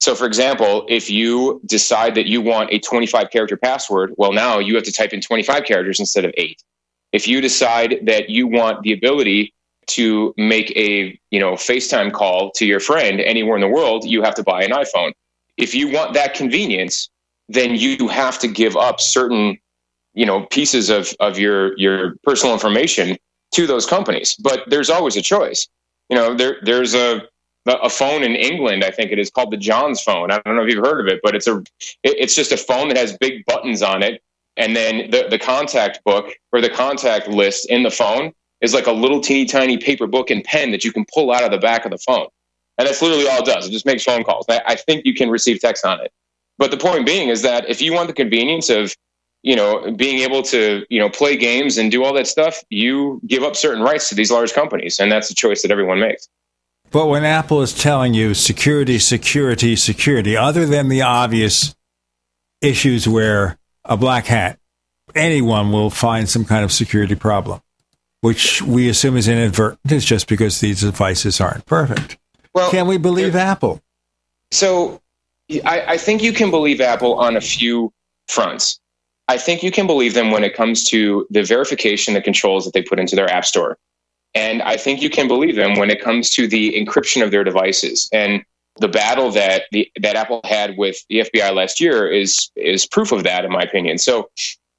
So, 0.00 0.14
for 0.14 0.26
example, 0.26 0.86
if 0.88 1.10
you 1.10 1.60
decide 1.66 2.14
that 2.14 2.26
you 2.26 2.40
want 2.40 2.72
a 2.72 2.78
25 2.78 3.30
character 3.30 3.56
password, 3.56 4.14
well, 4.16 4.32
now 4.32 4.58
you 4.58 4.74
have 4.74 4.84
to 4.84 4.92
type 4.92 5.12
in 5.12 5.20
25 5.20 5.64
characters 5.64 6.00
instead 6.00 6.24
of 6.24 6.32
eight. 6.36 6.62
If 7.12 7.28
you 7.28 7.40
decide 7.40 8.00
that 8.06 8.30
you 8.30 8.46
want 8.46 8.82
the 8.82 8.92
ability 8.92 9.52
to 9.88 10.32
make 10.36 10.70
a 10.76 11.18
you 11.30 11.40
know 11.40 11.52
FaceTime 11.54 12.12
call 12.12 12.52
to 12.52 12.64
your 12.64 12.80
friend 12.80 13.20
anywhere 13.20 13.56
in 13.56 13.60
the 13.60 13.68
world, 13.68 14.04
you 14.04 14.22
have 14.22 14.34
to 14.36 14.42
buy 14.42 14.62
an 14.62 14.70
iPhone. 14.70 15.12
If 15.56 15.74
you 15.74 15.90
want 15.90 16.14
that 16.14 16.34
convenience, 16.34 17.10
then 17.48 17.74
you 17.74 18.08
have 18.08 18.38
to 18.38 18.48
give 18.48 18.76
up 18.76 19.00
certain 19.00 19.58
you 20.14 20.26
know 20.26 20.46
pieces 20.46 20.90
of 20.90 21.12
of 21.20 21.38
your 21.38 21.76
your 21.78 22.16
personal 22.24 22.54
information 22.54 23.16
to 23.54 23.66
those 23.66 23.86
companies. 23.86 24.36
But 24.42 24.64
there's 24.68 24.90
always 24.90 25.16
a 25.16 25.22
choice. 25.22 25.68
You 26.08 26.16
know, 26.16 26.34
there 26.34 26.58
there's 26.62 26.94
a 26.94 27.22
a 27.66 27.90
phone 27.90 28.22
in 28.22 28.34
England, 28.34 28.82
I 28.82 28.90
think 28.90 29.12
it 29.12 29.18
is 29.18 29.30
called 29.30 29.52
the 29.52 29.56
Johns 29.56 30.00
phone. 30.02 30.30
I 30.32 30.40
don't 30.44 30.56
know 30.56 30.62
if 30.62 30.72
you've 30.72 30.84
heard 30.84 31.00
of 31.00 31.06
it, 31.06 31.20
but 31.22 31.36
it's 31.36 31.46
a 31.46 31.62
it's 32.02 32.34
just 32.34 32.52
a 32.52 32.56
phone 32.56 32.88
that 32.88 32.96
has 32.96 33.16
big 33.18 33.44
buttons 33.44 33.82
on 33.82 34.02
it 34.02 34.22
and 34.60 34.76
then 34.76 35.10
the, 35.10 35.26
the 35.30 35.38
contact 35.38 36.04
book 36.04 36.32
or 36.52 36.60
the 36.60 36.68
contact 36.68 37.28
list 37.28 37.70
in 37.70 37.82
the 37.82 37.90
phone 37.90 38.32
is 38.60 38.74
like 38.74 38.86
a 38.86 38.92
little 38.92 39.20
teeny 39.20 39.46
tiny 39.46 39.78
paper 39.78 40.06
book 40.06 40.30
and 40.30 40.44
pen 40.44 40.70
that 40.72 40.84
you 40.84 40.92
can 40.92 41.06
pull 41.12 41.32
out 41.32 41.42
of 41.42 41.50
the 41.50 41.58
back 41.58 41.84
of 41.84 41.90
the 41.90 41.98
phone. 41.98 42.26
And 42.76 42.86
that's 42.86 43.00
literally 43.00 43.26
all 43.26 43.40
it 43.40 43.46
does. 43.46 43.66
It 43.66 43.70
just 43.70 43.86
makes 43.86 44.04
phone 44.04 44.22
calls. 44.22 44.46
I, 44.48 44.60
I 44.66 44.74
think 44.74 45.06
you 45.06 45.14
can 45.14 45.30
receive 45.30 45.60
text 45.60 45.84
on 45.84 46.00
it. 46.00 46.12
But 46.58 46.70
the 46.70 46.76
point 46.76 47.06
being 47.06 47.30
is 47.30 47.40
that 47.42 47.68
if 47.70 47.80
you 47.80 47.94
want 47.94 48.08
the 48.08 48.12
convenience 48.12 48.68
of, 48.68 48.94
you 49.42 49.56
know, 49.56 49.90
being 49.92 50.20
able 50.20 50.42
to, 50.42 50.84
you 50.90 50.98
know, 50.98 51.08
play 51.08 51.36
games 51.36 51.78
and 51.78 51.90
do 51.90 52.04
all 52.04 52.12
that 52.14 52.26
stuff, 52.26 52.62
you 52.68 53.20
give 53.26 53.42
up 53.42 53.56
certain 53.56 53.82
rights 53.82 54.08
to 54.10 54.14
these 54.14 54.30
large 54.30 54.52
companies. 54.52 54.98
And 54.98 55.10
that's 55.10 55.30
a 55.30 55.34
choice 55.34 55.62
that 55.62 55.70
everyone 55.70 56.00
makes. 56.00 56.28
But 56.90 57.06
when 57.06 57.24
Apple 57.24 57.62
is 57.62 57.72
telling 57.72 58.14
you 58.14 58.34
security, 58.34 58.98
security, 58.98 59.76
security, 59.76 60.36
other 60.36 60.66
than 60.66 60.88
the 60.88 61.02
obvious 61.02 61.74
issues 62.60 63.08
where 63.08 63.58
a 63.84 63.96
black 63.96 64.26
hat, 64.26 64.58
anyone 65.14 65.72
will 65.72 65.90
find 65.90 66.28
some 66.28 66.44
kind 66.44 66.64
of 66.64 66.72
security 66.72 67.14
problem, 67.14 67.60
which 68.20 68.60
we 68.62 68.88
assume 68.88 69.16
is 69.16 69.28
inadvertent. 69.28 69.80
It's 69.84 70.04
just 70.04 70.28
because 70.28 70.60
these 70.60 70.80
devices 70.80 71.40
aren't 71.40 71.64
perfect. 71.64 72.18
Well, 72.54 72.70
can 72.70 72.88
we 72.88 72.98
believe 72.98 73.36
Apple? 73.36 73.80
So 74.50 75.00
I, 75.64 75.84
I 75.92 75.96
think 75.96 76.22
you 76.22 76.32
can 76.32 76.50
believe 76.50 76.80
Apple 76.80 77.14
on 77.14 77.36
a 77.36 77.40
few 77.40 77.92
fronts. 78.26 78.79
I 79.30 79.38
think 79.38 79.62
you 79.62 79.70
can 79.70 79.86
believe 79.86 80.14
them 80.14 80.32
when 80.32 80.42
it 80.42 80.56
comes 80.56 80.82
to 80.88 81.24
the 81.30 81.44
verification, 81.44 82.14
the 82.14 82.20
controls 82.20 82.64
that 82.64 82.74
they 82.74 82.82
put 82.82 82.98
into 82.98 83.14
their 83.14 83.30
app 83.30 83.44
store. 83.44 83.78
And 84.34 84.60
I 84.60 84.76
think 84.76 85.00
you 85.00 85.08
can 85.08 85.28
believe 85.28 85.54
them 85.54 85.78
when 85.78 85.88
it 85.88 86.02
comes 86.02 86.30
to 86.30 86.48
the 86.48 86.74
encryption 86.74 87.22
of 87.22 87.30
their 87.30 87.44
devices. 87.44 88.08
And 88.12 88.42
the 88.80 88.88
battle 88.88 89.30
that 89.30 89.66
the, 89.70 89.88
that 90.00 90.16
Apple 90.16 90.40
had 90.42 90.76
with 90.76 90.96
the 91.08 91.20
FBI 91.20 91.54
last 91.54 91.80
year 91.80 92.10
is 92.10 92.50
is 92.56 92.86
proof 92.86 93.12
of 93.12 93.22
that, 93.22 93.44
in 93.44 93.52
my 93.52 93.62
opinion. 93.62 93.98
So, 93.98 94.30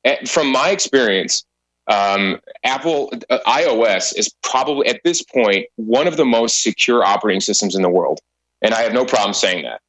eh, 0.03 0.17
from 0.25 0.51
my 0.51 0.71
experience, 0.71 1.45
um, 1.87 2.41
Apple 2.65 3.09
uh, 3.29 3.39
iOS 3.47 4.17
is 4.17 4.35
probably 4.43 4.85
at 4.87 4.99
this 5.05 5.21
point 5.21 5.67
one 5.77 6.07
of 6.07 6.17
the 6.17 6.25
most 6.25 6.61
secure 6.61 7.05
operating 7.05 7.39
systems 7.39 7.73
in 7.73 7.83
the 7.83 7.89
world, 7.89 8.19
and 8.61 8.73
I 8.73 8.81
have 8.81 8.91
no 8.91 9.05
problem 9.05 9.33
saying 9.33 9.63
that. 9.63 9.79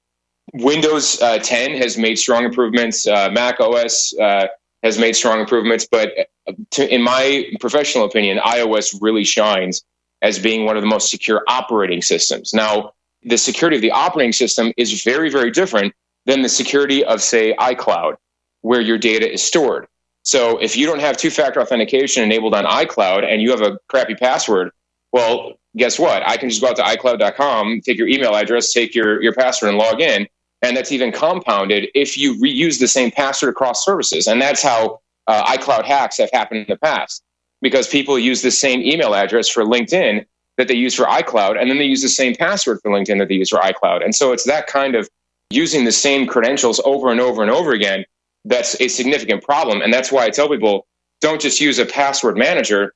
Windows 0.55 1.20
uh, 1.22 1.38
10 1.38 1.76
has 1.76 1.97
made 1.97 2.18
strong 2.18 2.45
improvements. 2.45 3.07
Uh, 3.07 3.30
Mac 3.32 3.61
OS 3.61 4.14
uh, 4.18 4.47
has 4.82 4.99
made 4.99 5.14
strong 5.14 5.40
improvements, 5.40 5.86
but 5.90 6.12
uh, 6.49 6.53
to, 6.70 6.93
in 6.93 7.03
my 7.03 7.47
professional 7.61 8.05
opinion, 8.05 8.38
iOS 8.38 8.99
really 9.01 9.24
shines 9.24 9.82
as 10.20 10.38
being 10.38 10.64
one 10.64 10.76
of 10.76 10.82
the 10.82 10.88
most 10.88 11.11
secure 11.11 11.43
operating 11.49 12.03
systems. 12.03 12.53
Now, 12.53 12.93
the 13.22 13.38
security 13.38 13.76
of 13.76 13.82
the 13.82 13.93
operating 13.93 14.32
system 14.32 14.72
is 14.76 15.03
very, 15.03 15.30
very 15.30 15.51
different 15.51 15.95
than 16.26 16.43
the 16.43 16.49
security 16.49 17.05
of, 17.05 17.22
say, 17.22 17.55
iCloud, 17.55 18.16
where 18.61 18.80
your 18.80 18.99
data 18.99 19.30
is 19.32 19.43
stored. 19.43 19.86
So 20.24 20.59
if 20.59 20.76
you 20.76 20.86
don't 20.86 21.01
have 21.01 21.16
two 21.16 21.30
factor 21.30 21.61
authentication 21.61 22.22
enabled 22.22 22.55
on 22.55 22.64
iCloud 22.64 23.24
and 23.24 23.43
you 23.43 23.51
have 23.51 23.61
a 23.61 23.78
crappy 23.88 24.14
password, 24.14 24.70
well, 25.12 25.52
guess 25.76 25.98
what? 25.98 26.26
I 26.26 26.36
can 26.36 26.48
just 26.48 26.60
go 26.60 26.68
out 26.68 26.76
to 26.76 26.82
iCloud.com, 26.82 27.82
take 27.84 27.98
your 27.98 28.08
email 28.08 28.34
address, 28.34 28.72
take 28.72 28.94
your, 28.94 29.22
your 29.22 29.34
password, 29.34 29.70
and 29.70 29.78
log 29.78 30.00
in. 30.00 30.26
And 30.62 30.76
that's 30.76 30.92
even 30.92 31.10
compounded 31.10 31.88
if 31.94 32.16
you 32.16 32.34
reuse 32.40 32.78
the 32.78 32.88
same 32.88 33.10
password 33.10 33.50
across 33.50 33.84
services. 33.84 34.26
And 34.26 34.40
that's 34.40 34.62
how 34.62 35.00
uh, 35.26 35.56
iCloud 35.56 35.84
hacks 35.84 36.18
have 36.18 36.30
happened 36.32 36.60
in 36.60 36.66
the 36.68 36.76
past 36.76 37.22
because 37.60 37.88
people 37.88 38.18
use 38.18 38.42
the 38.42 38.50
same 38.50 38.80
email 38.80 39.14
address 39.14 39.48
for 39.48 39.64
LinkedIn 39.64 40.24
that 40.58 40.68
they 40.68 40.74
use 40.74 40.94
for 40.94 41.06
iCloud, 41.06 41.58
and 41.58 41.70
then 41.70 41.78
they 41.78 41.84
use 41.84 42.02
the 42.02 42.08
same 42.08 42.34
password 42.34 42.78
for 42.82 42.90
LinkedIn 42.90 43.18
that 43.18 43.28
they 43.28 43.34
use 43.34 43.48
for 43.48 43.58
iCloud. 43.60 44.04
And 44.04 44.14
so 44.14 44.32
it's 44.32 44.44
that 44.44 44.66
kind 44.66 44.94
of 44.94 45.08
using 45.50 45.84
the 45.84 45.92
same 45.92 46.26
credentials 46.26 46.80
over 46.84 47.10
and 47.10 47.20
over 47.20 47.42
and 47.42 47.50
over 47.50 47.72
again 47.72 48.04
that's 48.44 48.80
a 48.80 48.88
significant 48.88 49.42
problem. 49.42 49.82
And 49.82 49.92
that's 49.92 50.10
why 50.10 50.24
I 50.24 50.30
tell 50.30 50.48
people 50.48 50.86
don't 51.20 51.40
just 51.40 51.60
use 51.60 51.78
a 51.78 51.86
password 51.86 52.36
manager, 52.36 52.94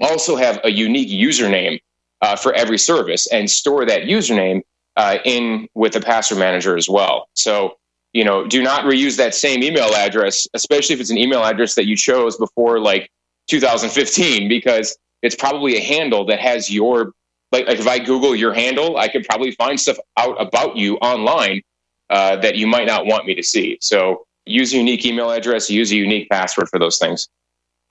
also 0.00 0.36
have 0.36 0.60
a 0.64 0.70
unique 0.70 1.08
username 1.08 1.80
uh, 2.22 2.36
for 2.36 2.52
every 2.54 2.78
service 2.78 3.26
and 3.32 3.50
store 3.50 3.84
that 3.86 4.02
username 4.02 4.62
uh, 4.96 5.18
in 5.24 5.68
with 5.74 5.92
the 5.92 6.00
password 6.00 6.38
manager 6.38 6.76
as 6.76 6.88
well. 6.88 7.28
So, 7.34 7.76
you 8.12 8.24
know, 8.24 8.46
do 8.46 8.62
not 8.62 8.84
reuse 8.84 9.16
that 9.18 9.34
same 9.34 9.62
email 9.62 9.94
address, 9.94 10.46
especially 10.54 10.94
if 10.94 11.00
it's 11.00 11.10
an 11.10 11.18
email 11.18 11.44
address 11.44 11.74
that 11.74 11.86
you 11.86 11.96
chose 11.96 12.36
before 12.36 12.80
like 12.80 13.10
2015, 13.48 14.48
because 14.48 14.96
it's 15.22 15.34
probably 15.34 15.76
a 15.76 15.80
handle 15.80 16.24
that 16.26 16.40
has 16.40 16.70
your 16.70 17.12
like, 17.52 17.66
like 17.68 17.78
if 17.78 17.86
I 17.86 17.98
Google 17.98 18.34
your 18.34 18.52
handle, 18.52 18.96
I 18.96 19.08
could 19.08 19.24
probably 19.24 19.52
find 19.52 19.78
stuff 19.78 19.98
out 20.16 20.40
about 20.40 20.76
you 20.76 20.96
online 20.96 21.62
uh, 22.10 22.36
that 22.36 22.56
you 22.56 22.66
might 22.66 22.86
not 22.86 23.06
want 23.06 23.26
me 23.26 23.34
to 23.34 23.42
see. 23.42 23.78
So 23.80 24.26
use 24.44 24.72
a 24.72 24.78
unique 24.78 25.04
email 25.04 25.30
address, 25.30 25.70
use 25.70 25.92
a 25.92 25.96
unique 25.96 26.28
password 26.28 26.68
for 26.68 26.78
those 26.78 26.98
things. 26.98 27.28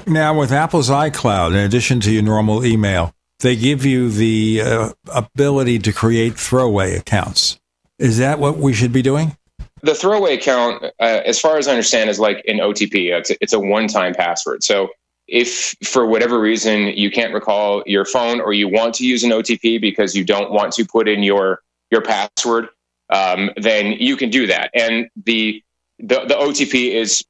Now, 0.08 0.38
with 0.38 0.51
Apple's 0.51 0.89
iCloud, 0.89 1.51
in 1.51 1.58
addition 1.58 1.99
to 2.01 2.12
your 2.12 2.22
normal 2.22 2.64
email, 2.64 3.14
they 3.39 3.56
give 3.56 3.86
you 3.86 4.10
the 4.10 4.62
uh, 4.62 4.89
ability 5.14 5.80
to 5.80 5.91
create 5.91 6.36
throwaway 6.36 6.95
accounts. 6.95 7.60
Is 7.97 8.20
that 8.20 8.39
what 8.39 8.58
we 8.58 8.74
should 8.74 8.93
be 8.93 9.01
doing? 9.01 9.36
The 9.82 9.95
throwaway 9.95 10.36
account, 10.36 10.84
uh, 10.84 10.89
as 10.99 11.39
far 11.39 11.58
as 11.58 11.68
I 11.68 11.72
understand, 11.72 12.10
is 12.10 12.20
like 12.20 12.43
an 12.47 12.58
OTP. 12.58 13.18
It's 13.18 13.30
a, 13.32 13.36
it's 13.41 13.53
a 13.53 13.60
one-time 13.60 14.14
password. 14.14 14.64
So 14.64 14.89
if 15.28 15.76
for 15.84 16.06
whatever 16.06 16.39
reason 16.39 16.88
you 16.89 17.10
can't 17.10 17.34
recall 17.34 17.84
your 17.86 18.06
phone 18.06 18.39
or 18.39 18.53
you 18.53 18.68
want 18.68 18.93
to 18.95 19.06
use 19.06 19.24
an 19.24 19.32
OTP 19.32 19.82
because 19.82 20.16
you 20.16 20.24
don't 20.24 20.51
want 20.51 20.74
to 20.74 20.86
put 20.86 21.08
in 21.08 21.24
your 21.24 21.62
your 21.91 22.01
password, 22.01 22.70
um, 23.10 23.49
then 23.58 23.93
you 23.93 24.18
can 24.18 24.30
do 24.30 24.47
that. 24.47 24.70
And 24.74 25.10
the, 25.26 25.64
the 25.99 26.26
the 26.26 26.36
OTP 26.36 26.91
is 26.93 27.24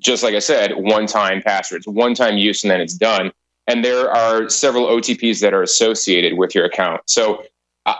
just 0.00 0.22
like 0.22 0.34
I 0.34 0.38
said, 0.38 0.72
one 0.76 1.06
time 1.06 1.42
passwords, 1.42 1.86
one 1.86 2.14
time 2.14 2.36
use, 2.36 2.64
and 2.64 2.70
then 2.70 2.80
it's 2.80 2.94
done. 2.94 3.32
And 3.66 3.84
there 3.84 4.10
are 4.10 4.48
several 4.48 4.86
OTPs 4.86 5.40
that 5.40 5.52
are 5.52 5.62
associated 5.62 6.38
with 6.38 6.54
your 6.54 6.64
account. 6.64 7.02
So 7.06 7.44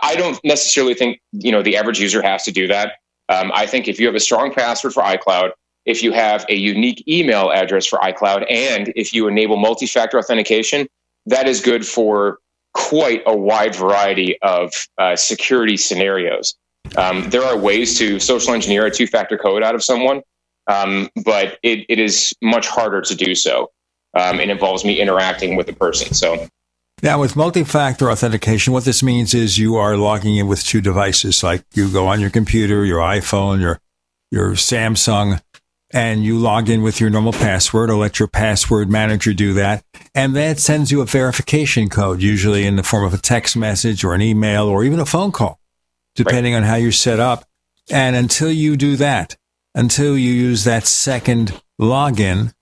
I 0.01 0.15
don't 0.15 0.39
necessarily 0.43 0.93
think 0.93 1.21
you 1.31 1.51
know 1.51 1.61
the 1.61 1.77
average 1.77 1.99
user 1.99 2.21
has 2.21 2.43
to 2.43 2.51
do 2.51 2.67
that. 2.67 2.93
Um, 3.29 3.51
I 3.53 3.65
think 3.65 3.87
if 3.87 3.99
you 3.99 4.07
have 4.07 4.15
a 4.15 4.19
strong 4.19 4.53
password 4.53 4.93
for 4.93 5.03
iCloud, 5.03 5.51
if 5.85 6.03
you 6.03 6.11
have 6.11 6.45
a 6.49 6.55
unique 6.55 7.03
email 7.07 7.51
address 7.51 7.85
for 7.85 7.99
iCloud, 7.99 8.45
and 8.51 8.91
if 8.95 9.13
you 9.13 9.27
enable 9.27 9.57
multi 9.57 9.85
factor 9.85 10.17
authentication, 10.17 10.87
that 11.25 11.47
is 11.47 11.61
good 11.61 11.85
for 11.85 12.39
quite 12.73 13.23
a 13.25 13.35
wide 13.35 13.75
variety 13.75 14.39
of 14.41 14.71
uh, 14.97 15.15
security 15.15 15.77
scenarios. 15.77 16.55
Um, 16.97 17.29
there 17.29 17.43
are 17.43 17.57
ways 17.57 17.97
to 17.99 18.19
social 18.19 18.53
engineer 18.53 18.85
a 18.85 18.91
two 18.91 19.07
factor 19.07 19.37
code 19.37 19.63
out 19.63 19.75
of 19.75 19.83
someone, 19.83 20.21
um, 20.69 21.09
but 21.25 21.59
it, 21.63 21.85
it 21.89 21.99
is 21.99 22.33
much 22.41 22.67
harder 22.67 23.01
to 23.01 23.15
do 23.15 23.35
so. 23.35 23.71
Um, 24.13 24.39
it 24.39 24.49
involves 24.49 24.85
me 24.85 24.99
interacting 24.99 25.55
with 25.55 25.67
the 25.67 25.73
person. 25.73 26.13
So, 26.13 26.47
now 27.01 27.19
with 27.19 27.35
multi-factor 27.35 28.11
authentication, 28.11 28.73
what 28.73 28.85
this 28.85 29.01
means 29.01 29.33
is 29.33 29.57
you 29.57 29.75
are 29.75 29.97
logging 29.97 30.37
in 30.37 30.47
with 30.47 30.63
two 30.63 30.81
devices. 30.81 31.43
Like 31.43 31.63
you 31.73 31.91
go 31.91 32.07
on 32.07 32.19
your 32.19 32.29
computer, 32.29 32.85
your 32.85 32.99
iPhone, 32.99 33.61
your 33.61 33.79
your 34.31 34.51
Samsung, 34.51 35.41
and 35.91 36.23
you 36.23 36.37
log 36.37 36.69
in 36.69 36.83
with 36.83 36.99
your 36.99 37.09
normal 37.09 37.33
password 37.33 37.89
or 37.89 37.95
let 37.95 38.19
your 38.19 38.27
password 38.27 38.89
manager 38.89 39.33
do 39.33 39.53
that. 39.53 39.83
And 40.13 40.35
that 40.35 40.59
sends 40.59 40.91
you 40.91 41.01
a 41.01 41.05
verification 41.05 41.89
code, 41.89 42.21
usually 42.21 42.65
in 42.65 42.75
the 42.75 42.83
form 42.83 43.05
of 43.05 43.13
a 43.13 43.17
text 43.17 43.57
message 43.57 44.03
or 44.03 44.13
an 44.13 44.21
email 44.21 44.65
or 44.65 44.83
even 44.83 44.99
a 44.99 45.05
phone 45.05 45.31
call, 45.31 45.59
depending 46.15 46.53
right. 46.53 46.59
on 46.59 46.63
how 46.63 46.75
you're 46.75 46.91
set 46.91 47.19
up. 47.19 47.45
And 47.91 48.15
until 48.15 48.51
you 48.51 48.77
do 48.77 48.97
that, 48.97 49.35
until 49.75 50.17
you 50.17 50.31
use 50.31 50.63
that 50.63 50.87
second 50.87 51.61
login, 51.79 52.53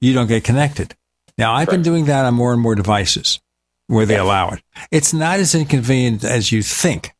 you 0.00 0.14
don't 0.14 0.26
get 0.26 0.44
connected. 0.44 0.94
Now, 1.38 1.54
I've 1.54 1.68
right. 1.68 1.74
been 1.74 1.82
doing 1.82 2.04
that 2.06 2.24
on 2.24 2.34
more 2.34 2.52
and 2.52 2.60
more 2.60 2.74
devices 2.74 3.40
where 3.86 4.06
they 4.06 4.16
allow 4.16 4.50
it. 4.50 4.62
It's 4.90 5.12
not 5.12 5.40
as 5.40 5.54
inconvenient 5.54 6.24
as 6.24 6.52
you 6.52 6.62
think. 6.62 7.14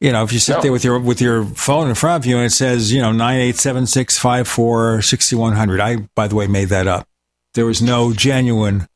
You 0.00 0.12
know, 0.12 0.24
if 0.24 0.32
you 0.32 0.38
sit 0.38 0.56
no. 0.56 0.62
there 0.62 0.72
with 0.72 0.84
your 0.84 0.98
with 0.98 1.22
your 1.22 1.44
phone 1.44 1.88
in 1.88 1.94
front 1.94 2.22
of 2.22 2.26
you 2.26 2.36
and 2.36 2.44
it 2.44 2.50
says, 2.50 2.92
you 2.92 3.00
know, 3.00 3.12
nine 3.12 3.40
eight 3.40 3.56
seven 3.56 3.86
six 3.86 4.18
five 4.18 4.46
four 4.46 5.00
sixty 5.00 5.36
one 5.36 5.54
hundred. 5.54 5.80
I, 5.80 5.96
by 6.14 6.28
the 6.28 6.34
way, 6.34 6.46
made 6.46 6.68
that 6.68 6.86
up. 6.86 7.08
There 7.54 7.64
was 7.64 7.80
no 7.80 8.12
genuine. 8.12 8.86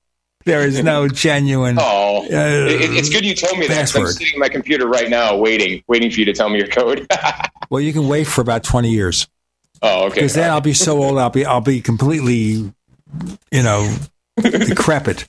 There 0.44 0.60
is 0.60 0.82
no 0.82 1.08
genuine. 1.08 1.78
Oh, 1.80 2.22
uh, 2.24 2.26
it, 2.26 2.96
it's 2.96 3.08
good 3.08 3.24
you 3.24 3.34
told 3.34 3.58
me 3.58 3.66
that. 3.68 3.94
I'm 3.94 4.06
sitting 4.06 4.34
at 4.34 4.38
my 4.38 4.48
computer 4.48 4.86
right 4.86 5.08
now, 5.08 5.36
waiting, 5.36 5.82
waiting 5.86 6.10
for 6.10 6.20
you 6.20 6.26
to 6.26 6.32
tell 6.32 6.48
me 6.50 6.58
your 6.58 6.68
code. 6.68 7.06
well, 7.70 7.80
you 7.80 7.92
can 7.92 8.06
wait 8.06 8.26
for 8.26 8.42
about 8.42 8.62
twenty 8.62 8.90
years. 8.90 9.26
Oh, 9.82 10.06
okay. 10.06 10.16
Because 10.16 10.34
then 10.34 10.50
I'll 10.50 10.60
be 10.60 10.74
so 10.74 11.02
old, 11.02 11.18
I'll 11.18 11.30
be 11.30 11.44
I'll 11.44 11.60
be 11.60 11.80
completely, 11.80 12.72
you 13.50 13.62
know, 13.62 13.96
decrepit 14.40 15.28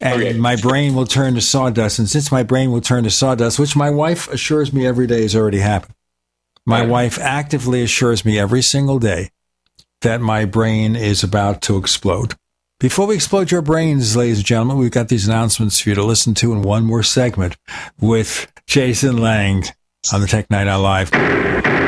and 0.00 0.22
okay. 0.22 0.32
my 0.38 0.56
brain 0.56 0.94
will 0.94 1.06
turn 1.06 1.34
to 1.34 1.40
sawdust. 1.40 1.98
And 1.98 2.08
since 2.08 2.30
my 2.30 2.42
brain 2.42 2.70
will 2.70 2.80
turn 2.80 3.04
to 3.04 3.10
sawdust, 3.10 3.58
which 3.58 3.76
my 3.76 3.90
wife 3.90 4.28
assures 4.28 4.72
me 4.72 4.86
every 4.86 5.06
day 5.06 5.22
has 5.22 5.34
already 5.34 5.58
happened, 5.58 5.94
my 6.64 6.80
right. 6.80 6.88
wife 6.88 7.18
actively 7.18 7.82
assures 7.82 8.24
me 8.24 8.38
every 8.38 8.62
single 8.62 8.98
day 8.98 9.30
that 10.02 10.20
my 10.20 10.44
brain 10.44 10.94
is 10.94 11.24
about 11.24 11.60
to 11.62 11.76
explode. 11.76 12.34
Before 12.78 13.08
we 13.08 13.16
explode 13.16 13.50
your 13.50 13.62
brains, 13.62 14.16
ladies 14.16 14.38
and 14.38 14.46
gentlemen, 14.46 14.78
we've 14.78 14.92
got 14.92 15.08
these 15.08 15.26
announcements 15.26 15.80
for 15.80 15.88
you 15.88 15.94
to 15.96 16.04
listen 16.04 16.34
to 16.34 16.52
in 16.52 16.62
one 16.62 16.84
more 16.84 17.02
segment 17.02 17.56
with 18.00 18.46
Jason 18.68 19.18
Lang 19.18 19.64
on 20.12 20.20
the 20.20 20.28
Tech 20.28 20.48
Night 20.48 20.68
Owl 20.68 20.82
Live. 20.82 21.87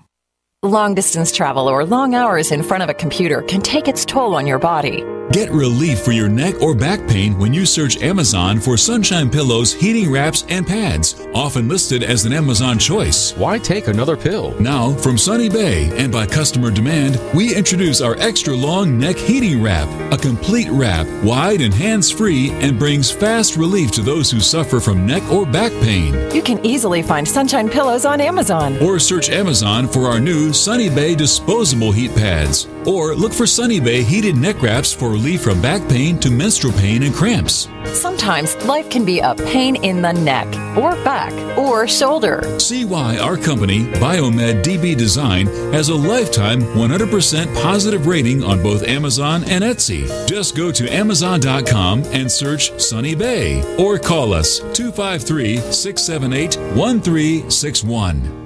Long 0.63 0.93
distance 0.93 1.31
travel 1.31 1.67
or 1.67 1.83
long 1.83 2.13
hours 2.13 2.51
in 2.51 2.61
front 2.61 2.83
of 2.83 2.89
a 2.89 2.93
computer 2.93 3.41
can 3.41 3.63
take 3.63 3.87
its 3.87 4.05
toll 4.05 4.35
on 4.35 4.45
your 4.45 4.59
body. 4.59 5.03
Get 5.31 5.49
relief 5.51 6.01
for 6.01 6.11
your 6.11 6.27
neck 6.27 6.61
or 6.61 6.75
back 6.75 7.07
pain 7.07 7.37
when 7.37 7.53
you 7.53 7.65
search 7.65 8.01
Amazon 8.01 8.59
for 8.59 8.75
Sunshine 8.75 9.29
Pillows, 9.29 9.71
heating 9.71 10.11
wraps, 10.11 10.43
and 10.49 10.67
pads, 10.67 11.25
often 11.33 11.69
listed 11.69 12.03
as 12.03 12.25
an 12.25 12.33
Amazon 12.33 12.77
choice. 12.77 13.31
Why 13.37 13.57
take 13.57 13.87
another 13.87 14.17
pill? 14.17 14.59
Now, 14.59 14.93
from 14.95 15.17
Sunny 15.17 15.47
Bay 15.47 15.89
and 15.97 16.11
by 16.11 16.25
customer 16.25 16.69
demand, 16.69 17.17
we 17.33 17.55
introduce 17.55 18.01
our 18.01 18.17
extra 18.17 18.53
long 18.53 18.99
neck 18.99 19.15
heating 19.15 19.63
wrap, 19.63 19.87
a 20.11 20.17
complete 20.17 20.67
wrap, 20.69 21.07
wide 21.23 21.61
and 21.61 21.73
hands 21.73 22.11
free, 22.11 22.49
and 22.55 22.77
brings 22.77 23.09
fast 23.09 23.55
relief 23.55 23.89
to 23.91 24.01
those 24.01 24.29
who 24.29 24.41
suffer 24.41 24.81
from 24.81 25.05
neck 25.05 25.23
or 25.31 25.45
back 25.45 25.71
pain. 25.81 26.13
You 26.35 26.41
can 26.41 26.63
easily 26.65 27.01
find 27.01 27.25
Sunshine 27.25 27.69
Pillows 27.69 28.03
on 28.03 28.19
Amazon. 28.19 28.77
Or 28.83 28.99
search 28.99 29.29
Amazon 29.29 29.87
for 29.87 30.07
our 30.07 30.19
new 30.19 30.50
Sunny 30.53 30.89
Bay 30.89 31.15
disposable 31.15 31.91
heat 31.91 32.15
pads. 32.15 32.67
Or 32.85 33.13
look 33.15 33.33
for 33.33 33.45
Sunny 33.45 33.79
Bay 33.79 34.03
heated 34.03 34.35
neck 34.35 34.61
wraps 34.61 34.91
for 34.91 35.09
relief 35.09 35.41
from 35.41 35.61
back 35.61 35.87
pain 35.87 36.19
to 36.19 36.31
menstrual 36.31 36.73
pain 36.73 37.03
and 37.03 37.13
cramps. 37.13 37.67
Sometimes 37.85 38.55
life 38.65 38.89
can 38.89 39.05
be 39.05 39.19
a 39.19 39.35
pain 39.35 39.75
in 39.83 40.01
the 40.01 40.13
neck, 40.13 40.47
or 40.77 40.91
back, 41.03 41.33
or 41.57 41.87
shoulder. 41.87 42.59
See 42.59 42.85
why 42.85 43.17
our 43.17 43.37
company, 43.37 43.85
Biomed 43.93 44.63
DB 44.63 44.97
Design, 44.97 45.47
has 45.73 45.89
a 45.89 45.95
lifetime 45.95 46.61
100% 46.61 47.55
positive 47.61 48.07
rating 48.07 48.43
on 48.43 48.63
both 48.63 48.83
Amazon 48.83 49.43
and 49.45 49.63
Etsy. 49.63 50.07
Just 50.27 50.55
go 50.55 50.71
to 50.71 50.89
Amazon.com 50.89 52.03
and 52.05 52.31
search 52.31 52.79
Sunny 52.79 53.15
Bay 53.15 53.61
or 53.77 53.97
call 53.99 54.33
us 54.33 54.59
253 54.73 55.57
678 55.57 56.55
1361. 56.75 58.40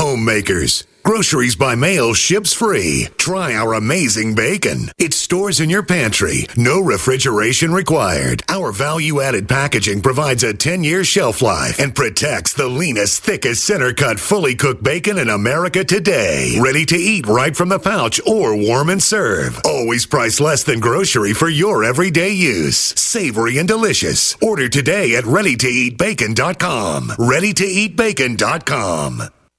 Homemakers. 0.00 0.84
Groceries 1.02 1.56
by 1.56 1.74
mail 1.74 2.14
ships 2.14 2.54
free. 2.54 3.08
Try 3.18 3.54
our 3.54 3.74
amazing 3.74 4.34
bacon. 4.34 4.90
It 4.96 5.12
stores 5.12 5.60
in 5.60 5.68
your 5.68 5.82
pantry. 5.82 6.46
No 6.56 6.80
refrigeration 6.80 7.74
required. 7.74 8.42
Our 8.48 8.72
value 8.72 9.20
added 9.20 9.46
packaging 9.46 10.00
provides 10.00 10.42
a 10.42 10.54
10 10.54 10.84
year 10.84 11.04
shelf 11.04 11.42
life 11.42 11.78
and 11.78 11.94
protects 11.94 12.54
the 12.54 12.66
leanest, 12.66 13.22
thickest 13.22 13.62
center 13.62 13.92
cut, 13.92 14.18
fully 14.18 14.54
cooked 14.54 14.82
bacon 14.82 15.18
in 15.18 15.28
America 15.28 15.84
today. 15.84 16.56
Ready 16.58 16.86
to 16.86 16.96
eat 16.96 17.26
right 17.26 17.54
from 17.54 17.68
the 17.68 17.78
pouch 17.78 18.22
or 18.26 18.56
warm 18.56 18.88
and 18.88 19.02
serve. 19.02 19.60
Always 19.66 20.06
priced 20.06 20.40
less 20.40 20.64
than 20.64 20.80
grocery 20.80 21.34
for 21.34 21.50
your 21.50 21.84
everyday 21.84 22.30
use. 22.30 22.78
Savory 22.78 23.58
and 23.58 23.68
delicious. 23.68 24.34
Order 24.40 24.70
today 24.70 25.14
at 25.16 25.24
readytoeatbacon.com. 25.24 27.08
Readytoeatbacon.com. 27.08 29.28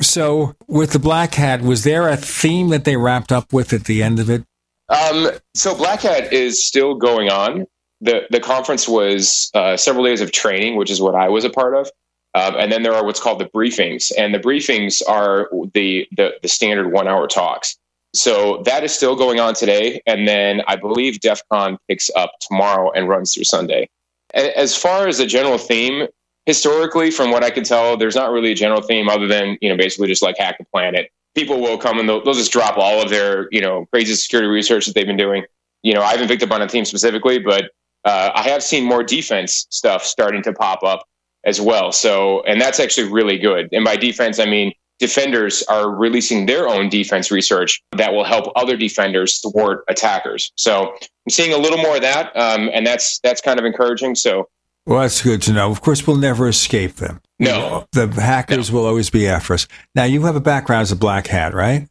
So, 0.00 0.54
with 0.66 0.92
the 0.92 0.98
Black 0.98 1.34
Hat, 1.34 1.62
was 1.62 1.84
there 1.84 2.08
a 2.08 2.16
theme 2.16 2.68
that 2.68 2.84
they 2.84 2.96
wrapped 2.96 3.32
up 3.32 3.52
with 3.52 3.72
at 3.72 3.84
the 3.84 4.02
end 4.02 4.20
of 4.20 4.30
it? 4.30 4.44
Um, 4.88 5.30
so 5.54 5.74
Black 5.74 6.00
Hat 6.00 6.32
is 6.32 6.64
still 6.64 6.94
going 6.94 7.28
on. 7.30 7.66
the 8.00 8.26
The 8.30 8.40
conference 8.40 8.88
was 8.88 9.50
uh, 9.54 9.76
several 9.76 10.04
days 10.04 10.20
of 10.20 10.32
training, 10.32 10.76
which 10.76 10.90
is 10.90 11.00
what 11.00 11.14
I 11.14 11.28
was 11.28 11.44
a 11.44 11.50
part 11.50 11.74
of, 11.74 11.90
um, 12.34 12.54
and 12.56 12.72
then 12.72 12.82
there 12.82 12.94
are 12.94 13.04
what's 13.04 13.20
called 13.20 13.40
the 13.40 13.46
briefings, 13.46 14.12
and 14.16 14.34
the 14.34 14.38
briefings 14.38 15.02
are 15.06 15.50
the 15.74 16.06
the, 16.16 16.34
the 16.42 16.48
standard 16.48 16.92
one 16.92 17.08
hour 17.08 17.26
talks. 17.26 17.76
So 18.14 18.62
that 18.64 18.84
is 18.84 18.92
still 18.92 19.16
going 19.16 19.38
on 19.38 19.54
today, 19.54 20.00
and 20.06 20.26
then 20.26 20.62
I 20.66 20.76
believe 20.76 21.20
DEF 21.20 21.42
CON 21.50 21.76
picks 21.88 22.10
up 22.16 22.32
tomorrow 22.40 22.90
and 22.92 23.08
runs 23.08 23.34
through 23.34 23.44
Sunday. 23.44 23.88
As 24.34 24.74
far 24.74 25.08
as 25.08 25.18
the 25.18 25.26
general 25.26 25.58
theme, 25.58 26.06
historically, 26.48 27.10
from 27.10 27.30
what 27.30 27.44
I 27.44 27.50
can 27.50 27.62
tell, 27.62 27.98
there's 27.98 28.16
not 28.16 28.32
really 28.32 28.52
a 28.52 28.54
general 28.54 28.80
theme 28.80 29.06
other 29.10 29.26
than 29.28 29.58
you 29.60 29.68
know 29.68 29.76
basically 29.76 30.08
just 30.08 30.22
like 30.22 30.38
hack 30.38 30.56
the 30.56 30.64
planet. 30.64 31.12
People 31.34 31.60
will 31.60 31.76
come 31.76 31.98
and 31.98 32.08
they'll, 32.08 32.24
they'll 32.24 32.32
just 32.32 32.50
drop 32.50 32.78
all 32.78 33.02
of 33.02 33.10
their 33.10 33.48
you 33.52 33.60
know 33.60 33.86
crazy 33.92 34.14
security 34.14 34.48
research 34.48 34.86
that 34.86 34.94
they've 34.94 35.06
been 35.06 35.18
doing. 35.18 35.44
You 35.82 35.92
know, 35.92 36.02
I 36.02 36.12
haven't 36.12 36.28
picked 36.28 36.42
up 36.42 36.50
on 36.50 36.62
a 36.62 36.68
theme 36.68 36.86
specifically, 36.86 37.38
but 37.38 37.70
uh, 38.04 38.30
I 38.34 38.48
have 38.48 38.62
seen 38.62 38.84
more 38.84 39.04
defense 39.04 39.66
stuff 39.70 40.04
starting 40.04 40.42
to 40.44 40.52
pop 40.54 40.82
up 40.82 41.06
as 41.44 41.60
well. 41.60 41.92
So, 41.92 42.42
and 42.44 42.58
that's 42.58 42.80
actually 42.80 43.12
really 43.12 43.38
good. 43.38 43.68
And 43.72 43.84
by 43.84 43.96
defense, 43.96 44.40
I 44.40 44.46
mean 44.46 44.72
defenders 44.98 45.62
are 45.64 45.90
releasing 45.90 46.46
their 46.46 46.66
own 46.66 46.88
defense 46.88 47.30
research 47.30 47.82
that 47.92 48.12
will 48.12 48.24
help 48.24 48.50
other 48.56 48.76
defenders 48.76 49.38
thwart 49.40 49.84
attackers. 49.88 50.50
So 50.56 50.94
I'm 50.94 51.30
seeing 51.30 51.52
a 51.52 51.58
little 51.58 51.78
more 51.78 51.96
of 51.96 52.02
that, 52.02 52.34
um, 52.36 52.70
and 52.72 52.86
that's 52.86 53.18
that's 53.20 53.42
kind 53.42 53.60
of 53.60 53.66
encouraging. 53.66 54.14
So 54.14 54.48
Well, 54.88 55.00
that's 55.00 55.20
good 55.20 55.42
to 55.42 55.52
know. 55.52 55.70
Of 55.70 55.82
course, 55.82 56.06
we'll 56.06 56.16
never 56.16 56.48
escape 56.48 56.94
them. 56.94 57.20
No. 57.38 57.86
The 57.92 58.06
hackers 58.06 58.72
will 58.72 58.86
always 58.86 59.10
be 59.10 59.28
after 59.28 59.52
us. 59.52 59.68
Now, 59.94 60.04
you 60.04 60.22
have 60.22 60.34
a 60.34 60.40
background 60.40 60.80
as 60.80 60.90
a 60.90 60.96
black 60.96 61.26
hat, 61.26 61.52
right? 61.52 61.86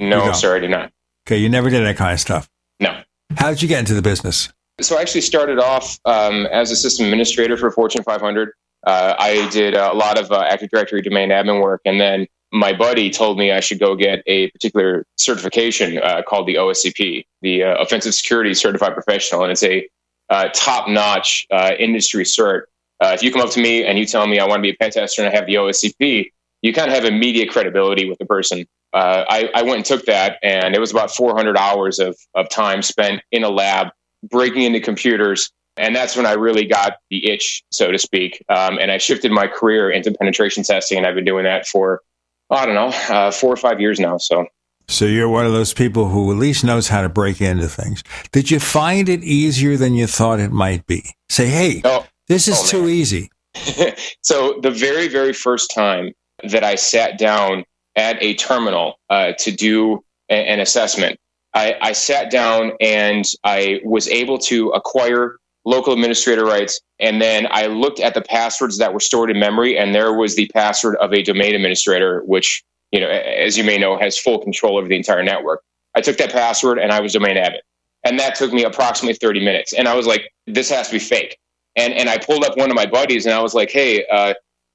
no, 0.00 0.24
no, 0.26 0.32
sir, 0.32 0.56
I 0.56 0.60
did 0.60 0.70
not. 0.70 0.90
Okay, 1.26 1.36
you 1.36 1.50
never 1.50 1.68
did 1.68 1.84
that 1.84 1.98
kind 1.98 2.14
of 2.14 2.20
stuff. 2.20 2.48
No. 2.80 3.02
How 3.36 3.50
did 3.50 3.60
you 3.60 3.68
get 3.68 3.80
into 3.80 3.92
the 3.92 4.00
business? 4.00 4.48
So 4.80 4.96
I 4.96 5.02
actually 5.02 5.20
started 5.20 5.58
off 5.58 5.98
um, 6.06 6.46
as 6.46 6.70
a 6.70 6.76
system 6.76 7.04
administrator 7.04 7.58
for 7.58 7.70
Fortune 7.70 8.02
500. 8.02 8.50
Uh, 8.86 9.14
I 9.18 9.46
did 9.50 9.74
a 9.74 9.92
lot 9.92 10.18
of 10.18 10.32
uh, 10.32 10.40
Active 10.48 10.70
Directory 10.70 11.02
domain 11.02 11.28
admin 11.28 11.62
work, 11.62 11.82
and 11.84 12.00
then 12.00 12.26
my 12.50 12.72
buddy 12.72 13.10
told 13.10 13.36
me 13.36 13.52
I 13.52 13.60
should 13.60 13.78
go 13.78 13.94
get 13.94 14.22
a 14.26 14.50
particular 14.52 15.04
certification 15.16 15.98
uh, 15.98 16.22
called 16.26 16.46
the 16.46 16.54
OSCP, 16.54 17.26
the 17.42 17.64
uh, 17.64 17.74
Offensive 17.76 18.14
Security 18.14 18.54
Certified 18.54 18.94
Professional, 18.94 19.42
and 19.42 19.52
it's 19.52 19.62
a 19.62 19.86
uh, 20.28 20.48
top-notch 20.54 21.46
uh, 21.50 21.72
industry 21.78 22.24
cert. 22.24 22.62
Uh, 23.00 23.12
if 23.14 23.22
you 23.22 23.30
come 23.30 23.42
up 23.42 23.50
to 23.50 23.60
me 23.60 23.84
and 23.84 23.98
you 23.98 24.06
tell 24.06 24.26
me 24.26 24.38
I 24.38 24.46
want 24.46 24.58
to 24.58 24.62
be 24.62 24.70
a 24.70 24.76
pen 24.76 24.90
tester 24.90 25.22
and 25.22 25.30
I 25.30 25.36
have 25.36 25.46
the 25.46 25.54
OSCP, 25.54 26.30
you 26.62 26.72
kind 26.72 26.88
of 26.88 26.94
have 26.94 27.04
immediate 27.04 27.50
credibility 27.50 28.08
with 28.08 28.18
the 28.18 28.26
person. 28.26 28.66
Uh, 28.92 29.24
I, 29.28 29.50
I, 29.54 29.62
went 29.62 29.76
and 29.76 29.84
took 29.84 30.06
that, 30.06 30.38
and 30.42 30.74
it 30.74 30.80
was 30.80 30.90
about 30.90 31.14
400 31.14 31.56
hours 31.56 31.98
of, 31.98 32.16
of 32.34 32.48
time 32.48 32.80
spent 32.80 33.20
in 33.30 33.44
a 33.44 33.48
lab 33.50 33.88
breaking 34.22 34.62
into 34.62 34.80
computers. 34.80 35.50
And 35.76 35.94
that's 35.94 36.16
when 36.16 36.24
I 36.24 36.32
really 36.32 36.64
got 36.64 36.94
the 37.10 37.30
itch, 37.30 37.62
so 37.70 37.92
to 37.92 37.98
speak. 37.98 38.42
Um, 38.48 38.78
and 38.78 38.90
I 38.90 38.96
shifted 38.96 39.30
my 39.30 39.46
career 39.46 39.90
into 39.90 40.12
penetration 40.12 40.62
testing, 40.62 40.96
and 40.96 41.06
I've 41.06 41.14
been 41.14 41.26
doing 41.26 41.44
that 41.44 41.66
for 41.66 42.00
I 42.48 42.64
don't 42.64 42.76
know, 42.76 43.14
uh, 43.14 43.30
four 43.32 43.52
or 43.52 43.56
five 43.56 43.80
years 43.80 44.00
now. 44.00 44.18
So. 44.18 44.46
So 44.88 45.04
you're 45.04 45.28
one 45.28 45.46
of 45.46 45.52
those 45.52 45.74
people 45.74 46.08
who 46.08 46.30
at 46.30 46.38
least 46.38 46.64
knows 46.64 46.88
how 46.88 47.02
to 47.02 47.08
break 47.08 47.40
into 47.40 47.68
things. 47.68 48.02
Did 48.32 48.50
you 48.50 48.60
find 48.60 49.08
it 49.08 49.22
easier 49.24 49.76
than 49.76 49.94
you 49.94 50.06
thought 50.06 50.40
it 50.40 50.52
might 50.52 50.86
be? 50.86 51.04
Say, 51.28 51.46
hey, 51.46 51.80
oh, 51.84 52.06
this 52.28 52.48
is 52.48 52.58
oh, 52.60 52.66
too 52.66 52.88
easy. 52.88 53.30
so 54.22 54.60
the 54.62 54.70
very, 54.70 55.08
very 55.08 55.32
first 55.32 55.72
time 55.74 56.12
that 56.44 56.62
I 56.62 56.76
sat 56.76 57.18
down 57.18 57.64
at 57.96 58.22
a 58.22 58.34
terminal 58.34 59.00
uh, 59.10 59.32
to 59.38 59.50
do 59.50 60.04
a- 60.30 60.34
an 60.34 60.60
assessment, 60.60 61.18
I-, 61.54 61.76
I 61.80 61.92
sat 61.92 62.30
down 62.30 62.72
and 62.80 63.24
I 63.42 63.80
was 63.84 64.08
able 64.08 64.38
to 64.40 64.70
acquire 64.70 65.38
local 65.64 65.92
administrator 65.92 66.44
rights. 66.44 66.80
And 66.98 67.20
then 67.20 67.48
I 67.50 67.66
looked 67.66 68.00
at 68.00 68.14
the 68.14 68.22
passwords 68.22 68.78
that 68.78 68.94
were 68.94 69.00
stored 69.00 69.30
in 69.30 69.38
memory, 69.38 69.76
and 69.76 69.94
there 69.94 70.14
was 70.14 70.36
the 70.36 70.48
password 70.54 70.96
of 70.96 71.12
a 71.12 71.22
domain 71.22 71.54
administrator, 71.54 72.22
which, 72.24 72.62
you 72.96 73.02
know, 73.02 73.10
as 73.10 73.58
you 73.58 73.62
may 73.62 73.76
know, 73.76 73.98
has 73.98 74.16
full 74.16 74.38
control 74.38 74.78
over 74.78 74.88
the 74.88 74.96
entire 74.96 75.22
network. 75.22 75.62
I 75.94 76.00
took 76.00 76.16
that 76.16 76.32
password 76.32 76.78
and 76.78 76.90
I 76.90 77.00
was 77.00 77.12
domain 77.12 77.36
admin. 77.36 77.58
And 78.04 78.18
that 78.18 78.36
took 78.36 78.54
me 78.54 78.64
approximately 78.64 79.14
30 79.14 79.44
minutes. 79.44 79.74
And 79.74 79.86
I 79.86 79.94
was 79.94 80.06
like, 80.06 80.32
this 80.46 80.70
has 80.70 80.88
to 80.88 80.94
be 80.94 80.98
fake. 80.98 81.38
And, 81.76 81.92
and 81.92 82.08
I 82.08 82.16
pulled 82.16 82.42
up 82.42 82.56
one 82.56 82.70
of 82.70 82.74
my 82.74 82.86
buddies 82.86 83.26
and 83.26 83.34
I 83.34 83.42
was 83.42 83.52
like, 83.52 83.70
hey, 83.70 84.06
uh, 84.06 84.32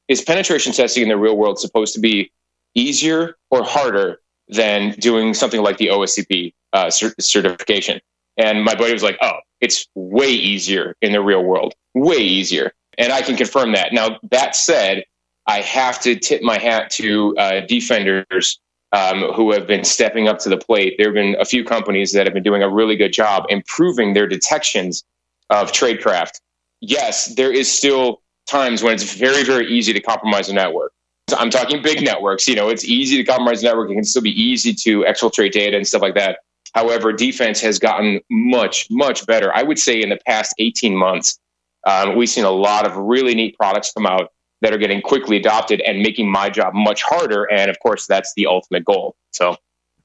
is 0.07 0.21
penetration 0.21 0.71
testing 0.71 1.01
in 1.01 1.09
the 1.09 1.17
real 1.17 1.35
world 1.35 1.57
supposed 1.57 1.95
to 1.95 1.99
be 1.99 2.31
easier 2.75 3.37
or 3.49 3.63
harder 3.63 4.21
than 4.49 4.91
doing 4.99 5.33
something 5.33 5.63
like 5.63 5.77
the 5.77 5.87
OSCP 5.87 6.53
uh, 6.73 6.85
cert- 6.85 7.19
certification? 7.19 8.01
And 8.37 8.63
my 8.63 8.75
buddy 8.75 8.93
was 8.93 9.01
like, 9.01 9.17
oh, 9.21 9.39
it's 9.61 9.87
way 9.95 10.29
easier 10.29 10.95
in 11.01 11.11
the 11.11 11.21
real 11.21 11.43
world, 11.43 11.73
way 11.95 12.17
easier. 12.17 12.71
And 12.99 13.11
I 13.11 13.23
can 13.23 13.35
confirm 13.35 13.71
that. 13.71 13.93
Now, 13.93 14.19
that 14.29 14.55
said, 14.55 15.05
I 15.51 15.59
have 15.59 15.99
to 16.03 16.15
tip 16.15 16.41
my 16.41 16.57
hat 16.57 16.89
to 16.91 17.35
uh, 17.37 17.59
defenders 17.67 18.57
um, 18.93 19.33
who 19.33 19.51
have 19.51 19.67
been 19.67 19.83
stepping 19.83 20.29
up 20.29 20.39
to 20.39 20.49
the 20.49 20.57
plate. 20.57 20.95
There 20.97 21.07
have 21.07 21.13
been 21.13 21.35
a 21.41 21.43
few 21.43 21.65
companies 21.65 22.13
that 22.13 22.25
have 22.25 22.33
been 22.33 22.41
doing 22.41 22.63
a 22.63 22.69
really 22.69 22.95
good 22.95 23.11
job 23.11 23.47
improving 23.49 24.13
their 24.13 24.27
detections 24.27 25.03
of 25.49 25.73
tradecraft. 25.73 26.39
Yes, 26.79 27.35
there 27.35 27.51
is 27.51 27.69
still 27.69 28.21
times 28.47 28.81
when 28.81 28.93
it's 28.93 29.13
very, 29.13 29.43
very 29.43 29.67
easy 29.67 29.91
to 29.91 29.99
compromise 29.99 30.47
a 30.47 30.53
network. 30.53 30.93
I'm 31.37 31.49
talking 31.49 31.81
big 31.81 32.01
networks. 32.01 32.47
You 32.47 32.55
know, 32.55 32.69
it's 32.69 32.85
easy 32.85 33.17
to 33.17 33.23
compromise 33.25 33.61
a 33.61 33.65
network. 33.65 33.91
It 33.91 33.95
can 33.95 34.05
still 34.05 34.21
be 34.21 34.41
easy 34.41 34.73
to 34.73 35.01
exfiltrate 35.03 35.51
data 35.51 35.75
and 35.75 35.85
stuff 35.85 36.01
like 36.01 36.15
that. 36.15 36.39
However, 36.73 37.11
defense 37.11 37.59
has 37.59 37.77
gotten 37.77 38.21
much, 38.29 38.87
much 38.89 39.25
better. 39.27 39.53
I 39.53 39.63
would 39.63 39.79
say 39.79 40.01
in 40.01 40.07
the 40.07 40.19
past 40.25 40.55
18 40.59 40.95
months, 40.95 41.39
um, 41.85 42.15
we've 42.15 42.29
seen 42.29 42.45
a 42.45 42.51
lot 42.51 42.85
of 42.85 42.95
really 42.95 43.35
neat 43.35 43.57
products 43.57 43.91
come 43.91 44.05
out 44.05 44.31
that 44.61 44.73
are 44.73 44.77
getting 44.77 45.01
quickly 45.01 45.37
adopted 45.37 45.81
and 45.81 45.99
making 45.99 46.31
my 46.31 46.49
job 46.49 46.73
much 46.73 47.03
harder. 47.03 47.51
And 47.51 47.69
of 47.69 47.79
course, 47.79 48.05
that's 48.07 48.33
the 48.35 48.47
ultimate 48.47 48.85
goal. 48.85 49.15
So, 49.31 49.55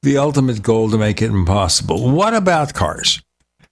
the 0.03 0.19
ultimate 0.19 0.63
goal 0.63 0.91
to 0.91 0.99
make 0.99 1.23
it 1.23 1.31
impossible. 1.31 2.11
What 2.11 2.35
about 2.35 2.75
cars? 2.75 3.23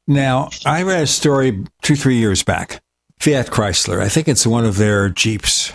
Now, 0.07 0.51
I 0.67 0.83
read 0.83 1.03
a 1.03 1.07
story 1.07 1.65
two, 1.83 1.97
three 1.97 2.17
years 2.17 2.43
back. 2.43 2.83
Fiat 3.21 3.47
Chrysler, 3.47 4.01
I 4.01 4.09
think 4.09 4.29
it's 4.29 4.47
one 4.47 4.67
of 4.67 4.77
their 4.77 5.09
Jeeps 5.09 5.73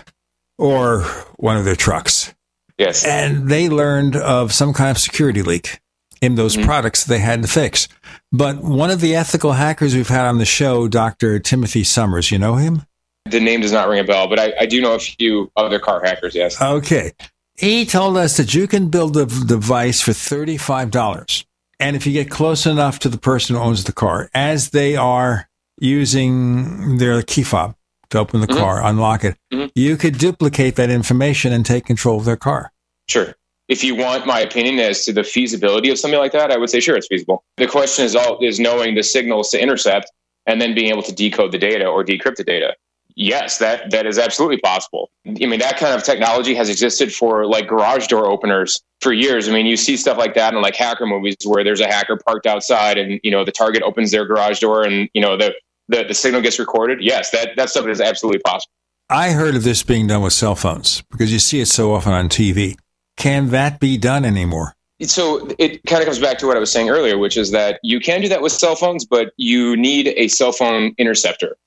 or 0.58 1.02
one 1.36 1.56
of 1.56 1.64
their 1.64 1.74
trucks. 1.74 2.34
Yes. 2.78 3.04
And 3.04 3.48
they 3.48 3.68
learned 3.68 4.16
of 4.16 4.52
some 4.52 4.72
kind 4.72 4.90
of 4.90 4.98
security 4.98 5.42
leak 5.42 5.80
in 6.20 6.34
those 6.34 6.56
mm-hmm. 6.56 6.66
products 6.66 7.04
they 7.04 7.18
had 7.18 7.42
to 7.42 7.48
fix. 7.48 7.88
But 8.30 8.62
one 8.62 8.90
of 8.90 9.00
the 9.00 9.16
ethical 9.16 9.52
hackers 9.52 9.94
we've 9.94 10.08
had 10.08 10.26
on 10.26 10.38
the 10.38 10.44
show, 10.44 10.86
Dr. 10.86 11.38
Timothy 11.38 11.82
Summers, 11.82 12.30
you 12.30 12.38
know 12.38 12.56
him? 12.56 12.82
The 13.26 13.40
name 13.40 13.60
does 13.60 13.72
not 13.72 13.88
ring 13.88 14.00
a 14.00 14.04
bell, 14.04 14.28
but 14.28 14.38
I, 14.38 14.52
I 14.60 14.66
do 14.66 14.80
know 14.80 14.94
a 14.94 14.98
few 14.98 15.50
other 15.56 15.78
car 15.78 16.02
hackers, 16.02 16.34
yes. 16.34 16.60
Okay. 16.60 17.12
He 17.56 17.84
told 17.84 18.16
us 18.16 18.36
that 18.38 18.54
you 18.54 18.66
can 18.66 18.88
build 18.88 19.16
a 19.16 19.26
device 19.26 20.00
for 20.00 20.12
$35. 20.12 21.44
And 21.78 21.96
if 21.96 22.06
you 22.06 22.12
get 22.12 22.30
close 22.30 22.66
enough 22.66 22.98
to 23.00 23.08
the 23.08 23.18
person 23.18 23.56
who 23.56 23.62
owns 23.62 23.84
the 23.84 23.92
car, 23.92 24.30
as 24.34 24.70
they 24.70 24.96
are 24.96 25.48
using 25.78 26.98
their 26.98 27.22
key 27.22 27.42
fob 27.42 27.74
to 28.10 28.18
open 28.18 28.40
the 28.40 28.46
mm-hmm. 28.46 28.58
car, 28.58 28.84
unlock 28.84 29.24
it, 29.24 29.36
mm-hmm. 29.52 29.68
you 29.74 29.96
could 29.96 30.18
duplicate 30.18 30.76
that 30.76 30.90
information 30.90 31.52
and 31.52 31.64
take 31.64 31.84
control 31.84 32.18
of 32.18 32.24
their 32.24 32.36
car. 32.36 32.72
Sure 33.08 33.34
if 33.70 33.84
you 33.84 33.94
want 33.94 34.26
my 34.26 34.40
opinion 34.40 34.80
as 34.80 35.04
to 35.04 35.12
the 35.12 35.22
feasibility 35.22 35.90
of 35.90 35.98
something 35.98 36.18
like 36.18 36.32
that, 36.32 36.50
I 36.50 36.58
would 36.58 36.68
say 36.68 36.80
sure 36.80 36.96
it's 36.96 37.06
feasible. 37.06 37.44
The 37.56 37.68
question 37.68 38.04
is 38.04 38.16
all 38.16 38.36
is 38.44 38.58
knowing 38.58 38.96
the 38.96 39.04
signals 39.04 39.48
to 39.50 39.62
intercept 39.62 40.10
and 40.46 40.60
then 40.60 40.74
being 40.74 40.90
able 40.90 41.04
to 41.04 41.14
decode 41.14 41.52
the 41.52 41.58
data 41.58 41.86
or 41.86 42.04
decrypt 42.04 42.34
the 42.34 42.44
data. 42.44 42.74
Yes, 43.22 43.58
that 43.58 43.90
that 43.90 44.06
is 44.06 44.18
absolutely 44.18 44.56
possible. 44.56 45.10
I 45.26 45.44
mean, 45.44 45.60
that 45.60 45.76
kind 45.76 45.94
of 45.94 46.02
technology 46.02 46.54
has 46.54 46.70
existed 46.70 47.12
for 47.12 47.44
like 47.44 47.68
garage 47.68 48.06
door 48.06 48.26
openers 48.26 48.80
for 49.02 49.12
years. 49.12 49.46
I 49.46 49.52
mean, 49.52 49.66
you 49.66 49.76
see 49.76 49.98
stuff 49.98 50.16
like 50.16 50.32
that 50.36 50.54
in 50.54 50.62
like 50.62 50.74
hacker 50.74 51.04
movies 51.04 51.36
where 51.44 51.62
there's 51.62 51.82
a 51.82 51.86
hacker 51.86 52.18
parked 52.26 52.46
outside 52.46 52.96
and 52.96 53.20
you 53.22 53.30
know 53.30 53.44
the 53.44 53.52
target 53.52 53.82
opens 53.82 54.10
their 54.10 54.24
garage 54.24 54.60
door 54.60 54.84
and 54.84 55.10
you 55.12 55.20
know 55.20 55.36
the 55.36 55.52
the, 55.88 56.04
the 56.04 56.14
signal 56.14 56.40
gets 56.40 56.58
recorded. 56.58 57.02
Yes, 57.02 57.30
that 57.32 57.50
that 57.58 57.68
stuff 57.68 57.86
is 57.88 58.00
absolutely 58.00 58.40
possible. 58.40 58.72
I 59.10 59.32
heard 59.32 59.54
of 59.54 59.64
this 59.64 59.82
being 59.82 60.06
done 60.06 60.22
with 60.22 60.32
cell 60.32 60.54
phones 60.54 61.02
because 61.10 61.30
you 61.30 61.40
see 61.40 61.60
it 61.60 61.66
so 61.66 61.92
often 61.92 62.14
on 62.14 62.30
TV. 62.30 62.78
Can 63.18 63.50
that 63.50 63.80
be 63.80 63.98
done 63.98 64.24
anymore? 64.24 64.76
So 65.02 65.46
it 65.58 65.84
kind 65.84 66.00
of 66.00 66.06
comes 66.06 66.20
back 66.20 66.38
to 66.38 66.46
what 66.46 66.56
I 66.56 66.60
was 66.60 66.72
saying 66.72 66.88
earlier, 66.88 67.18
which 67.18 67.36
is 67.36 67.50
that 67.50 67.80
you 67.82 68.00
can 68.00 68.22
do 68.22 68.30
that 68.30 68.40
with 68.40 68.52
cell 68.52 68.76
phones, 68.76 69.04
but 69.04 69.34
you 69.36 69.76
need 69.76 70.08
a 70.16 70.28
cell 70.28 70.52
phone 70.52 70.94
interceptor. 70.96 71.58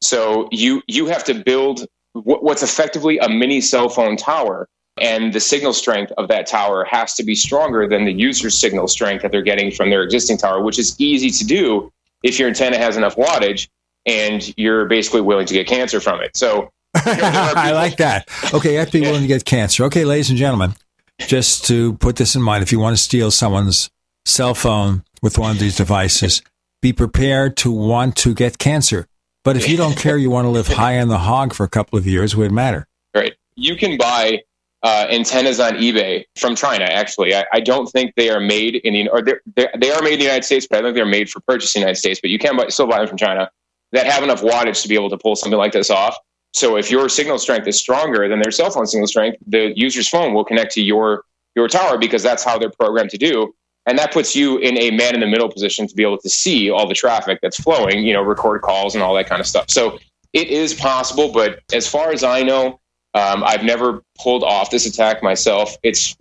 So 0.00 0.48
you 0.52 0.82
you 0.86 1.06
have 1.06 1.24
to 1.24 1.34
build 1.34 1.86
what's 2.12 2.62
effectively 2.62 3.18
a 3.18 3.28
mini 3.28 3.60
cell 3.60 3.88
phone 3.88 4.16
tower, 4.16 4.68
and 5.00 5.32
the 5.32 5.40
signal 5.40 5.72
strength 5.72 6.12
of 6.18 6.28
that 6.28 6.46
tower 6.46 6.84
has 6.84 7.14
to 7.14 7.24
be 7.24 7.34
stronger 7.34 7.88
than 7.88 8.04
the 8.04 8.12
user's 8.12 8.56
signal 8.56 8.86
strength 8.86 9.22
that 9.22 9.32
they're 9.32 9.42
getting 9.42 9.70
from 9.70 9.90
their 9.90 10.02
existing 10.02 10.38
tower, 10.38 10.62
which 10.62 10.78
is 10.78 10.94
easy 11.00 11.30
to 11.30 11.44
do 11.44 11.90
if 12.22 12.38
your 12.38 12.48
antenna 12.48 12.78
has 12.78 12.96
enough 12.96 13.16
wattage 13.16 13.68
and 14.06 14.54
you're 14.56 14.86
basically 14.86 15.20
willing 15.20 15.46
to 15.46 15.54
get 15.54 15.66
cancer 15.66 16.00
from 16.00 16.20
it. 16.20 16.36
So 16.36 16.70
I 16.94 17.72
like 17.72 17.96
that. 17.96 18.28
Okay, 18.52 18.72
you 18.72 18.78
have 18.78 18.90
to 18.90 19.00
be 19.00 19.00
willing 19.00 19.22
to 19.22 19.26
get 19.28 19.44
cancer. 19.44 19.84
Okay, 19.84 20.04
ladies 20.04 20.30
and 20.30 20.38
gentlemen, 20.38 20.74
just 21.20 21.64
to 21.66 21.94
put 21.94 22.16
this 22.16 22.34
in 22.34 22.42
mind, 22.42 22.62
if 22.62 22.70
you 22.70 22.78
want 22.78 22.96
to 22.96 23.02
steal 23.02 23.30
someone's 23.30 23.90
cell 24.24 24.54
phone 24.54 25.04
with 25.22 25.38
one 25.38 25.50
of 25.50 25.58
these 25.58 25.76
devices, 25.76 26.42
be 26.82 26.92
prepared 26.92 27.56
to 27.58 27.72
want 27.72 28.16
to 28.16 28.34
get 28.34 28.58
cancer. 28.58 29.06
But 29.44 29.56
if 29.56 29.68
you 29.68 29.76
don't 29.76 29.96
care, 29.96 30.16
you 30.16 30.30
want 30.30 30.46
to 30.46 30.50
live 30.50 30.66
high 30.66 30.98
on 31.00 31.08
the 31.08 31.18
hog 31.18 31.52
for 31.52 31.64
a 31.64 31.68
couple 31.68 31.98
of 31.98 32.06
years, 32.06 32.32
it 32.32 32.38
wouldn't 32.38 32.54
matter. 32.54 32.88
Right. 33.14 33.34
You 33.56 33.76
can 33.76 33.98
buy 33.98 34.42
uh, 34.82 35.06
antennas 35.10 35.60
on 35.60 35.74
eBay 35.74 36.24
from 36.36 36.56
China. 36.56 36.84
Actually, 36.84 37.34
I, 37.34 37.44
I, 37.52 37.60
don't 37.60 37.86
think 37.86 38.14
they 38.16 38.30
are 38.30 38.40
made 38.40 38.76
in 38.76 38.92
the 38.92 39.08
or 39.08 39.22
they're, 39.22 39.40
they're, 39.56 39.72
they 39.78 39.90
are 39.90 40.02
made 40.02 40.14
in 40.14 40.18
the 40.18 40.24
United 40.24 40.44
States, 40.44 40.66
but 40.68 40.78
I 40.78 40.82
think 40.82 40.94
they're 40.94 41.06
made 41.06 41.30
for 41.30 41.40
purchase 41.40 41.74
in 41.74 41.80
the 41.80 41.84
United 41.84 41.98
States. 41.98 42.20
But 42.20 42.30
you 42.30 42.38
can 42.38 42.56
buy, 42.56 42.68
still 42.68 42.86
buy 42.86 42.98
them 42.98 43.08
from 43.08 43.16
China 43.16 43.50
that 43.92 44.06
have 44.06 44.22
enough 44.22 44.42
wattage 44.42 44.82
to 44.82 44.88
be 44.88 44.94
able 44.94 45.10
to 45.10 45.16
pull 45.16 45.36
something 45.36 45.58
like 45.58 45.72
this 45.72 45.88
off. 45.88 46.16
So 46.52 46.76
if 46.76 46.90
your 46.90 47.08
signal 47.08 47.38
strength 47.38 47.66
is 47.66 47.78
stronger 47.78 48.28
than 48.28 48.40
their 48.40 48.50
cell 48.50 48.70
phone 48.70 48.86
signal 48.86 49.06
strength, 49.06 49.38
the 49.46 49.72
user's 49.76 50.08
phone 50.08 50.34
will 50.34 50.44
connect 50.44 50.72
to 50.74 50.82
your 50.82 51.24
your 51.54 51.68
tower 51.68 51.96
because 51.96 52.22
that's 52.22 52.44
how 52.44 52.58
they're 52.58 52.70
programmed 52.70 53.10
to 53.10 53.18
do. 53.18 53.54
And 53.86 53.98
that 53.98 54.12
puts 54.12 54.34
you 54.34 54.58
in 54.58 54.78
a 54.78 54.90
man 54.90 55.14
in 55.14 55.20
the 55.20 55.26
middle 55.26 55.48
position 55.48 55.86
to 55.86 55.94
be 55.94 56.02
able 56.02 56.18
to 56.18 56.30
see 56.30 56.70
all 56.70 56.88
the 56.88 56.94
traffic 56.94 57.40
that's 57.42 57.60
flowing, 57.60 58.04
you 58.04 58.14
know, 58.14 58.22
record 58.22 58.62
calls 58.62 58.94
and 58.94 59.02
all 59.02 59.14
that 59.14 59.28
kind 59.28 59.40
of 59.40 59.46
stuff. 59.46 59.66
So 59.68 59.98
it 60.32 60.48
is 60.48 60.72
possible, 60.72 61.30
but 61.32 61.60
as 61.72 61.86
far 61.86 62.10
as 62.10 62.24
I 62.24 62.42
know, 62.42 62.80
um, 63.12 63.44
I've 63.44 63.62
never 63.62 64.02
pulled 64.18 64.42
off 64.42 64.70
this 64.70 64.86
attack 64.86 65.22
myself. 65.22 65.76
It's 65.82 66.14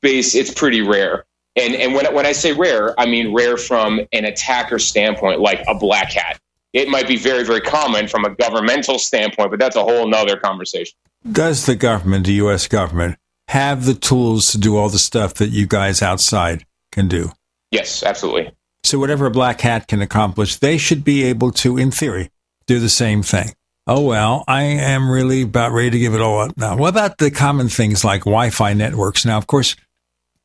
base, 0.00 0.34
it's 0.34 0.52
pretty 0.52 0.80
rare. 0.80 1.24
And 1.56 1.74
and 1.76 1.94
when 1.94 2.12
when 2.12 2.26
I 2.26 2.32
say 2.32 2.52
rare, 2.52 2.98
I 2.98 3.06
mean 3.06 3.32
rare 3.32 3.56
from 3.56 4.00
an 4.12 4.24
attacker 4.24 4.80
standpoint, 4.80 5.38
like 5.38 5.62
a 5.68 5.74
black 5.74 6.10
hat 6.10 6.40
it 6.74 6.88
might 6.88 7.06
be 7.06 7.16
very, 7.16 7.44
very 7.44 7.60
common 7.60 8.08
from 8.08 8.24
a 8.24 8.34
governmental 8.34 8.98
standpoint, 8.98 9.50
but 9.50 9.60
that's 9.60 9.76
a 9.76 9.82
whole 9.82 10.08
nother 10.08 10.36
conversation. 10.36 10.94
Does 11.30 11.66
the 11.66 11.76
government, 11.76 12.26
the 12.26 12.34
U.S. 12.34 12.66
government, 12.66 13.16
have 13.48 13.86
the 13.86 13.94
tools 13.94 14.50
to 14.50 14.58
do 14.58 14.76
all 14.76 14.88
the 14.88 14.98
stuff 14.98 15.34
that 15.34 15.50
you 15.50 15.66
guys 15.66 16.02
outside 16.02 16.66
can 16.94 17.08
do? 17.08 17.32
Yes, 17.70 18.02
absolutely. 18.02 18.52
So, 18.84 18.98
whatever 18.98 19.26
a 19.26 19.30
black 19.30 19.60
hat 19.60 19.88
can 19.88 20.00
accomplish, 20.00 20.56
they 20.56 20.78
should 20.78 21.04
be 21.04 21.24
able 21.24 21.50
to, 21.52 21.76
in 21.76 21.90
theory, 21.90 22.30
do 22.66 22.78
the 22.78 22.88
same 22.88 23.22
thing. 23.22 23.52
Oh, 23.86 24.00
well, 24.02 24.44
I 24.48 24.62
am 24.62 25.10
really 25.10 25.42
about 25.42 25.72
ready 25.72 25.90
to 25.90 25.98
give 25.98 26.14
it 26.14 26.20
all 26.20 26.40
up 26.40 26.56
now. 26.56 26.76
What 26.76 26.88
about 26.88 27.18
the 27.18 27.30
common 27.30 27.68
things 27.68 28.04
like 28.04 28.20
Wi 28.20 28.50
Fi 28.50 28.72
networks? 28.72 29.26
Now, 29.26 29.36
of 29.36 29.46
course, 29.46 29.76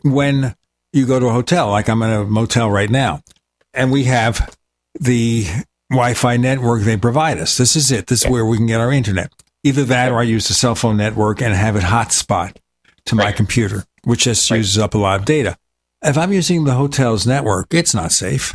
when 0.01 0.55
you 0.91 1.05
go 1.05 1.19
to 1.19 1.27
a 1.27 1.31
hotel, 1.31 1.69
like 1.69 1.88
I'm 1.88 2.01
in 2.01 2.09
a 2.09 2.26
motel 2.26 2.69
right 2.69 2.89
now, 2.89 3.21
and 3.73 3.91
we 3.91 4.05
have 4.05 4.55
the 4.99 5.45
Wi 5.89 6.13
Fi 6.13 6.38
network 6.38 6.81
they 6.84 6.97
provide 6.97 7.38
us. 7.38 7.57
This 7.57 7.76
is 7.76 7.91
it. 7.91 8.07
This 8.07 8.26
is 8.26 8.30
where 8.30 8.45
we 8.45 8.57
can 8.57 8.67
get 8.67 8.81
our 8.81 8.91
internet. 8.91 9.31
Either 9.63 9.84
that 9.85 10.11
or 10.11 10.19
I 10.19 10.23
use 10.23 10.47
the 10.47 10.53
cell 10.53 10.76
phone 10.76 10.97
network 10.97 11.41
and 11.41 11.53
have 11.53 11.76
it 11.76 11.84
hotspot 11.84 12.55
to 13.05 13.15
my 13.15 13.31
computer, 13.31 13.85
which 14.03 14.23
just 14.23 14.49
uses 14.49 14.77
up 14.77 14.93
a 14.93 14.97
lot 14.97 15.19
of 15.19 15.26
data. 15.26 15.57
If 16.01 16.17
I'm 16.17 16.31
using 16.31 16.63
the 16.63 16.73
hotel's 16.73 17.27
network, 17.27 17.73
it's 17.73 17.93
not 17.93 18.11
safe. 18.11 18.53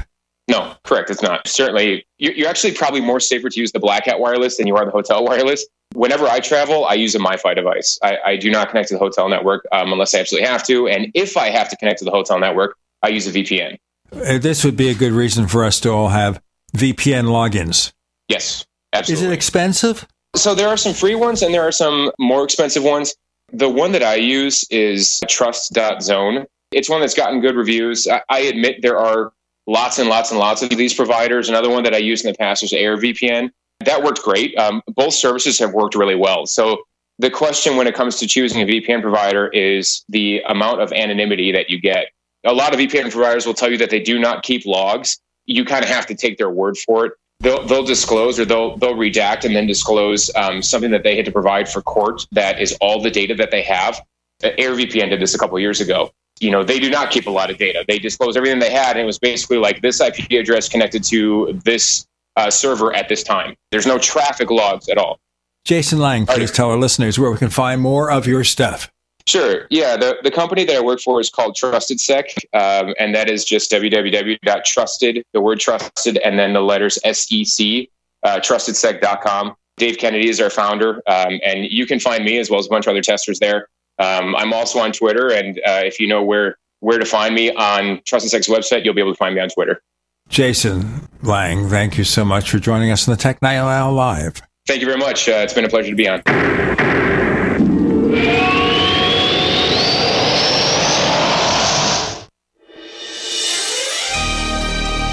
No, 0.49 0.75
correct. 0.85 1.11
It's 1.11 1.23
not. 1.23 1.47
Certainly, 1.47 2.07
you're, 2.19 2.33
you're 2.33 2.49
actually 2.49 2.75
probably 2.75 3.01
more 3.01 3.21
safer 3.21 3.49
to 3.49 3.61
use 3.61 3.73
the 3.73 3.81
Black 3.81 4.07
Hat 4.07 4.19
wireless 4.21 4.57
than 4.57 4.67
you 4.67 4.77
are 4.77 4.85
the 4.85 4.91
hotel 4.91 5.25
wireless. 5.25 5.67
Whenever 5.95 6.27
I 6.27 6.41
travel, 6.41 6.85
I 6.87 6.95
use 6.95 7.15
a 7.15 7.19
MiFi 7.19 7.55
device. 7.55 7.99
I, 8.03 8.19
I 8.27 8.37
do 8.37 8.51
not 8.51 8.69
connect 8.71 8.89
to 8.89 8.95
the 8.95 8.99
hotel 8.99 9.29
network 9.29 9.67
um, 9.73 9.93
unless 9.93 10.15
I 10.15 10.19
absolutely 10.21 10.49
have 10.49 10.67
to. 10.67 10.89
And 10.89 11.11
if 11.15 11.37
I 11.37 11.51
have 11.51 11.69
to 11.71 11.77
connect 11.77 12.01
to 12.01 12.05
the 12.05 12.11
hotel 12.11 12.39
network, 12.39 12.77
I 13.03 13.09
use 13.09 13.27
a 13.27 13.33
VPN. 13.33 13.79
Uh, 14.13 14.39
This 14.39 14.65
would 14.65 14.77
be 14.77 14.89
a 14.89 14.95
good 14.95 15.13
reason 15.13 15.47
for 15.47 15.65
us 15.65 15.81
to 15.81 15.91
all 15.91 16.09
have 16.09 16.41
VPN 16.77 17.27
logins. 17.27 17.93
Yes, 18.29 18.67
absolutely. 18.93 19.27
Is 19.27 19.31
it 19.31 19.35
expensive? 19.35 20.07
So 20.35 20.55
there 20.55 20.69
are 20.69 20.77
some 20.77 20.95
free 20.95 21.15
ones 21.15 21.43
and 21.43 21.55
there 21.55 21.63
are 21.63 21.73
some 21.73 22.11
more 22.19 22.43
expensive 22.43 22.83
ones. 22.83 23.15
The 23.53 23.69
one 23.69 23.93
that 23.93 24.03
I 24.03 24.17
use 24.17 24.65
is 24.71 25.21
trust.zone. 25.29 26.47
It's 26.75 26.91
one 26.91 27.01
that's 27.01 27.15
gotten 27.15 27.41
good 27.41 27.57
reviews. 27.57 28.07
I, 28.07 28.23
I 28.29 28.41
admit 28.41 28.83
there 28.83 28.99
are 28.99 29.33
lots 29.67 29.99
and 29.99 30.09
lots 30.09 30.31
and 30.31 30.39
lots 30.39 30.63
of 30.63 30.71
these 30.71 30.95
providers. 30.95 31.49
Another 31.49 31.71
one 31.71 31.85
that 31.85 31.95
I 31.95 31.99
used 31.99 32.25
in 32.25 32.33
the 32.33 32.39
past 32.39 32.63
was 32.63 32.73
AirVPN. 32.73 33.51
That 33.81 34.03
worked 34.03 34.23
great. 34.23 34.57
Um, 34.59 34.83
both 34.89 35.15
services 35.15 35.59
have 35.59 35.73
worked 35.73 35.95
really 35.95 36.15
well. 36.15 36.47
So 36.47 36.83
the 37.19 37.31
question 37.31 37.77
when 37.77 37.87
it 37.87 37.95
comes 37.95 38.19
to 38.19 38.27
choosing 38.27 38.63
a 38.63 38.67
VPN 38.67 39.03
provider 39.03 39.49
is 39.49 40.05
the 40.09 40.43
amount 40.49 40.81
of 40.81 40.93
anonymity 40.93 41.53
that 41.53 41.71
you 41.71 41.81
get. 41.81 42.09
A 42.45 42.53
lot 42.53 42.75
of 42.75 42.81
VPN 42.81 43.11
providers 43.11 43.47
will 43.47 43.55
tell 43.55 43.71
you 43.71 43.79
that 43.79 43.91
they 43.91 44.01
do 44.01 44.19
not 44.19 44.43
keep 44.43 44.67
logs. 44.67 45.19
You 45.47 45.65
kind 45.65 45.85
of 45.85 45.91
have 45.91 46.07
to 46.07 46.15
take 46.15 46.39
their 46.39 46.51
word 46.51 46.77
for 46.79 47.07
it. 47.07 47.13
They'll, 47.41 47.67
they'll 47.67 47.85
disclose 47.85 48.39
or 48.39 48.45
they'll 48.45 48.77
they'll 48.77 48.95
redact 48.95 49.45
and 49.45 49.55
then 49.55 49.67
disclose 49.67 50.31
um, 50.37 50.63
something 50.63 50.91
that 50.93 51.03
they 51.03 51.17
had 51.17 51.25
to 51.27 51.33
provide 51.33 51.69
for 51.69 51.83
court 51.83 52.27
that 52.33 52.61
is 52.61 52.77
all 52.81 53.03
the 53.03 53.11
data 53.11 53.35
that 53.35 53.51
they 53.51 53.63
have. 53.63 54.01
Uh, 54.43 54.51
AirVPN 54.59 55.11
did 55.11 55.21
this 55.21 55.35
a 55.35 55.39
couple 55.39 55.59
years 55.59 55.81
ago. 55.81 56.11
You 56.41 56.51
know, 56.51 56.65
they 56.65 56.81
do 56.81 56.91
not 56.91 57.11
keep 57.11 57.27
a 57.27 57.31
lot 57.31 57.51
of 57.51 57.59
data. 57.59 57.85
They 57.87 57.99
disclose 57.99 58.37
everything 58.37 58.59
they 58.59 58.73
had, 58.73 58.93
and 58.93 59.01
it 59.01 59.07
was 59.07 59.19
basically 59.19 59.59
like 59.59 59.83
this 59.83 60.01
IP 60.01 60.31
address 60.33 60.69
connected 60.69 61.05
to 61.05 61.61
this 61.65 62.07
uh, 62.37 62.51
server 62.51 62.95
at 62.95 63.09
this 63.09 63.23
time. 63.23 63.55
There's 63.71 63.87
no 63.87 63.99
traffic 63.99 64.51
logs 64.51 64.89
at 64.89 64.99
all. 64.99 65.21
Jason 65.65 65.99
Lang, 65.99 66.27
please 66.27 66.51
tell 66.51 66.71
our 66.71 66.77
listeners 66.77 67.19
where 67.19 67.31
we 67.31 67.39
can 67.39 67.49
find 67.49 67.81
more 67.81 68.11
of 68.11 68.27
your 68.27 68.45
stuff. 68.45 68.91
Sure. 69.27 69.67
Yeah. 69.71 69.97
The, 69.97 70.19
the 70.23 70.31
company 70.31 70.65
that 70.65 70.77
I 70.77 70.81
work 70.81 71.01
for 71.01 71.19
is 71.19 71.31
called 71.31 71.57
TrustedSec, 71.57 72.25
um, 72.53 72.95
and 72.99 73.15
that 73.15 73.31
is 73.31 73.45
just 73.45 73.71
www.trusted, 73.71 75.25
the 75.33 75.41
word 75.41 75.61
trusted, 75.61 76.19
and 76.19 76.39
then 76.39 76.53
the 76.53 76.61
letters 76.61 76.97
SEC, 76.97 77.89
uh, 78.23 78.41
trustedsec.com. 78.41 79.55
Dave 79.77 79.99
Kennedy 79.99 80.29
is 80.29 80.41
our 80.41 80.51
founder, 80.51 81.03
um, 81.07 81.41
and 81.45 81.65
you 81.65 81.87
can 81.87 81.99
find 81.99 82.25
me 82.25 82.39
as 82.39 82.51
well 82.51 82.61
as 82.61 82.67
a 82.67 82.69
bunch 82.69 82.87
of 82.87 82.91
other 82.91 83.01
testers 83.01 83.39
there. 83.39 83.69
Um, 83.99 84.35
I'm 84.37 84.53
also 84.53 84.79
on 84.81 84.93
Twitter, 84.93 85.33
and 85.33 85.59
uh, 85.59 85.83
if 85.85 86.01
you 86.01 86.07
know 86.09 86.23
where 86.23 86.57
where 86.81 86.99
to 86.99 87.07
find 87.07 87.35
me 87.35 87.51
on 87.53 87.99
TrustedSec's 87.99 88.49
website, 88.49 88.85
you'll 88.85 88.95
be 88.95 89.01
able 89.01 89.13
to 89.13 89.19
find 89.19 89.35
me 89.35 89.41
on 89.41 89.49
Twitter. 89.49 89.83
Jason 90.29 91.09
Lang, 91.23 91.69
thank 91.69 91.97
you 91.97 92.05
so 92.05 92.25
much 92.25 92.51
for 92.51 92.59
joining 92.59 92.91
us 92.91 93.09
on 93.09 93.15
the 93.15 93.21
Tech 93.21 93.41
Night 93.41 93.57
Owl 93.57 93.93
Live. 93.93 94.43
Thank 94.67 94.81
you 94.81 94.87
very 94.87 94.99
much. 94.99 95.29
Uh, 95.29 95.33
it's 95.33 95.53
been 95.53 95.65
a 95.65 95.69
pleasure 95.69 95.91
to 95.91 95.97
be 95.97 96.09
on. 96.09 96.23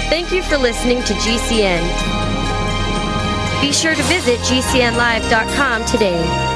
Thank 0.08 0.32
you 0.32 0.42
for 0.42 0.56
listening 0.58 1.02
to 1.04 1.14
GCN. 1.14 1.80
Be 3.60 3.72
sure 3.72 3.94
to 3.94 4.02
visit 4.04 4.38
GCNlive.com 4.40 5.84
today. 5.86 6.51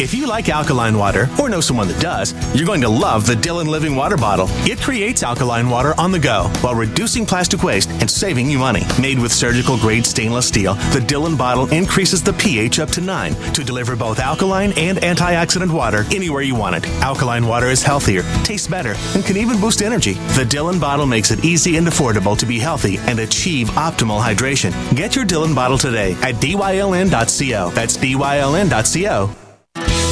If 0.00 0.14
you 0.14 0.26
like 0.26 0.48
alkaline 0.48 0.96
water 0.96 1.28
or 1.38 1.50
know 1.50 1.60
someone 1.60 1.86
that 1.88 2.00
does, 2.00 2.32
you're 2.56 2.64
going 2.64 2.80
to 2.80 2.88
love 2.88 3.26
the 3.26 3.34
Dylan 3.34 3.68
Living 3.68 3.94
Water 3.94 4.16
Bottle. 4.16 4.46
It 4.66 4.80
creates 4.80 5.22
alkaline 5.22 5.68
water 5.68 5.92
on 6.00 6.10
the 6.10 6.18
go 6.18 6.50
while 6.62 6.74
reducing 6.74 7.26
plastic 7.26 7.62
waste 7.62 7.90
and 7.90 8.10
saving 8.10 8.50
you 8.50 8.58
money. 8.58 8.82
Made 8.98 9.18
with 9.18 9.30
surgical 9.30 9.76
grade 9.76 10.06
stainless 10.06 10.48
steel, 10.48 10.72
the 10.94 11.00
Dylan 11.00 11.36
bottle 11.36 11.66
increases 11.66 12.22
the 12.22 12.32
pH 12.32 12.78
up 12.78 12.88
to 12.92 13.02
9 13.02 13.34
to 13.52 13.62
deliver 13.62 13.94
both 13.94 14.20
alkaline 14.20 14.72
and 14.78 14.96
antioxidant 14.96 15.70
water 15.70 16.06
anywhere 16.14 16.40
you 16.40 16.54
want 16.54 16.76
it. 16.76 16.88
Alkaline 17.02 17.46
water 17.46 17.66
is 17.66 17.82
healthier, 17.82 18.22
tastes 18.42 18.68
better, 18.68 18.94
and 19.14 19.22
can 19.22 19.36
even 19.36 19.60
boost 19.60 19.82
energy. 19.82 20.14
The 20.14 20.46
Dylan 20.48 20.80
bottle 20.80 21.04
makes 21.04 21.30
it 21.30 21.44
easy 21.44 21.76
and 21.76 21.86
affordable 21.86 22.38
to 22.38 22.46
be 22.46 22.58
healthy 22.58 22.96
and 23.00 23.18
achieve 23.18 23.68
optimal 23.72 24.18
hydration. 24.18 24.72
Get 24.96 25.14
your 25.14 25.26
Dylan 25.26 25.54
bottle 25.54 25.76
today 25.76 26.12
at 26.22 26.36
dyln.co. 26.36 27.70
That's 27.74 27.98
dyln.co. 27.98 29.49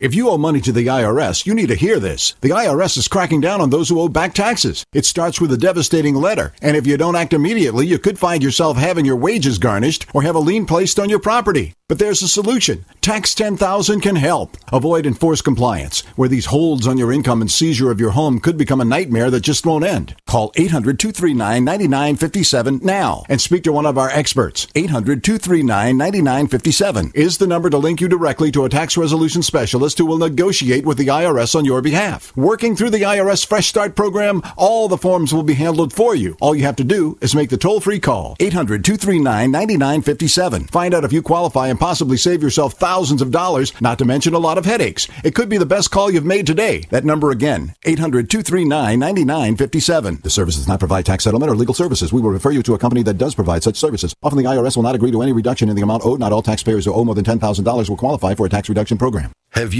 If 0.00 0.14
you 0.14 0.30
owe 0.30 0.38
money 0.38 0.62
to 0.62 0.72
the 0.72 0.86
IRS, 0.86 1.44
you 1.44 1.54
need 1.54 1.68
to 1.68 1.74
hear 1.74 2.00
this. 2.00 2.34
The 2.40 2.48
IRS 2.48 2.96
is 2.96 3.06
cracking 3.06 3.42
down 3.42 3.60
on 3.60 3.68
those 3.68 3.90
who 3.90 4.00
owe 4.00 4.08
back 4.08 4.32
taxes. 4.32 4.82
It 4.94 5.04
starts 5.04 5.42
with 5.42 5.52
a 5.52 5.58
devastating 5.58 6.14
letter, 6.14 6.54
and 6.62 6.74
if 6.74 6.86
you 6.86 6.96
don't 6.96 7.16
act 7.16 7.34
immediately, 7.34 7.86
you 7.86 7.98
could 7.98 8.18
find 8.18 8.42
yourself 8.42 8.78
having 8.78 9.04
your 9.04 9.16
wages 9.16 9.58
garnished 9.58 10.06
or 10.14 10.22
have 10.22 10.36
a 10.36 10.38
lien 10.38 10.64
placed 10.64 10.98
on 10.98 11.10
your 11.10 11.18
property. 11.18 11.74
But 11.86 11.98
there's 11.98 12.22
a 12.22 12.28
solution. 12.28 12.86
Tax 13.02 13.34
10,000 13.34 14.00
can 14.00 14.16
help. 14.16 14.56
Avoid 14.72 15.04
enforced 15.04 15.44
compliance, 15.44 16.02
where 16.16 16.28
these 16.28 16.46
holds 16.46 16.86
on 16.86 16.96
your 16.96 17.12
income 17.12 17.42
and 17.42 17.50
seizure 17.50 17.90
of 17.90 18.00
your 18.00 18.12
home 18.12 18.38
could 18.38 18.56
become 18.56 18.80
a 18.80 18.86
nightmare 18.86 19.30
that 19.30 19.40
just 19.40 19.66
won't 19.66 19.84
end. 19.84 20.16
Call 20.26 20.52
800-239-9957 20.52 22.82
now 22.82 23.24
and 23.28 23.38
speak 23.40 23.64
to 23.64 23.72
one 23.72 23.86
of 23.86 23.98
our 23.98 24.08
experts. 24.08 24.66
800-239-9957 24.66 27.16
is 27.16 27.38
the 27.38 27.48
number 27.48 27.68
to 27.68 27.76
link 27.76 28.00
you 28.00 28.06
directly 28.08 28.52
to 28.52 28.64
a 28.64 28.68
tax 28.68 28.96
resolution 28.96 29.42
specialist 29.42 29.89
who 29.98 30.06
will 30.06 30.18
negotiate 30.18 30.84
with 30.84 30.98
the 30.98 31.08
IRS 31.08 31.54
on 31.54 31.64
your 31.64 31.82
behalf. 31.82 32.36
Working 32.36 32.76
through 32.76 32.90
the 32.90 33.02
IRS 33.02 33.46
Fresh 33.46 33.68
Start 33.68 33.96
program, 33.96 34.42
all 34.56 34.88
the 34.88 34.98
forms 34.98 35.32
will 35.32 35.42
be 35.42 35.54
handled 35.54 35.92
for 35.92 36.14
you. 36.14 36.36
All 36.40 36.54
you 36.54 36.64
have 36.64 36.76
to 36.76 36.84
do 36.84 37.18
is 37.20 37.34
make 37.34 37.50
the 37.50 37.56
toll-free 37.56 38.00
call. 38.00 38.36
800-239-9957. 38.36 40.70
Find 40.70 40.94
out 40.94 41.04
if 41.04 41.12
you 41.12 41.22
qualify 41.22 41.68
and 41.68 41.78
possibly 41.78 42.16
save 42.16 42.42
yourself 42.42 42.74
thousands 42.74 43.22
of 43.22 43.30
dollars, 43.30 43.72
not 43.80 43.98
to 43.98 44.04
mention 44.04 44.34
a 44.34 44.38
lot 44.38 44.58
of 44.58 44.64
headaches. 44.64 45.08
It 45.24 45.34
could 45.34 45.48
be 45.48 45.58
the 45.58 45.66
best 45.66 45.90
call 45.90 46.10
you've 46.10 46.24
made 46.24 46.46
today. 46.46 46.84
That 46.90 47.04
number 47.04 47.30
again, 47.30 47.74
800-239-9957. 47.84 50.22
The 50.22 50.30
service 50.30 50.56
does 50.56 50.68
not 50.68 50.78
provide 50.78 51.06
tax 51.06 51.24
settlement 51.24 51.50
or 51.50 51.56
legal 51.56 51.74
services. 51.74 52.12
We 52.12 52.20
will 52.20 52.30
refer 52.30 52.50
you 52.50 52.62
to 52.64 52.74
a 52.74 52.78
company 52.78 53.02
that 53.04 53.18
does 53.18 53.34
provide 53.34 53.62
such 53.62 53.76
services. 53.76 54.14
Often 54.22 54.38
the 54.38 54.44
IRS 54.44 54.76
will 54.76 54.82
not 54.82 54.94
agree 54.94 55.10
to 55.10 55.22
any 55.22 55.32
reduction 55.32 55.68
in 55.68 55.76
the 55.76 55.82
amount 55.82 56.04
owed. 56.04 56.20
Not 56.20 56.32
all 56.32 56.42
taxpayers 56.42 56.84
who 56.84 56.92
owe 56.92 57.04
more 57.04 57.14
than 57.14 57.24
$10,000 57.24 57.88
will 57.88 57.96
qualify 57.96 58.34
for 58.34 58.46
a 58.46 58.48
tax 58.48 58.68
reduction 58.68 58.98
program. 58.98 59.32
Have 59.52 59.74
you 59.74 59.79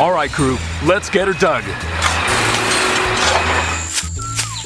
All 0.00 0.12
right, 0.12 0.30
crew, 0.30 0.56
let's 0.86 1.10
get 1.10 1.28
her 1.28 1.34
dug. 1.34 1.62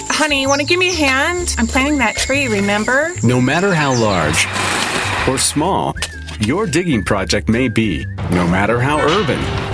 Honey, 0.08 0.40
you 0.40 0.48
want 0.48 0.60
to 0.60 0.64
give 0.64 0.78
me 0.78 0.90
a 0.90 0.94
hand? 0.94 1.56
I'm 1.58 1.66
planting 1.66 1.98
that 1.98 2.14
tree, 2.14 2.46
remember? 2.46 3.10
No 3.24 3.40
matter 3.40 3.74
how 3.74 4.00
large 4.00 4.46
or 5.28 5.36
small 5.36 5.96
your 6.38 6.68
digging 6.68 7.02
project 7.02 7.48
may 7.48 7.66
be, 7.66 8.06
no 8.30 8.46
matter 8.46 8.78
how 8.78 9.00
urban 9.00 9.73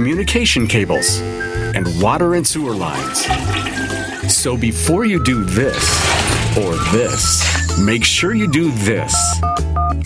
communication 0.00 0.66
cables, 0.66 1.20
and 1.76 1.86
water 2.00 2.34
and 2.34 2.46
sewer 2.46 2.72
lines. 2.72 3.26
So 4.32 4.56
before 4.56 5.04
you 5.04 5.22
do 5.22 5.44
this 5.44 5.76
or 6.56 6.74
this, 6.90 7.78
make 7.78 8.02
sure 8.02 8.34
you 8.34 8.50
do 8.50 8.70
this. 8.70 9.14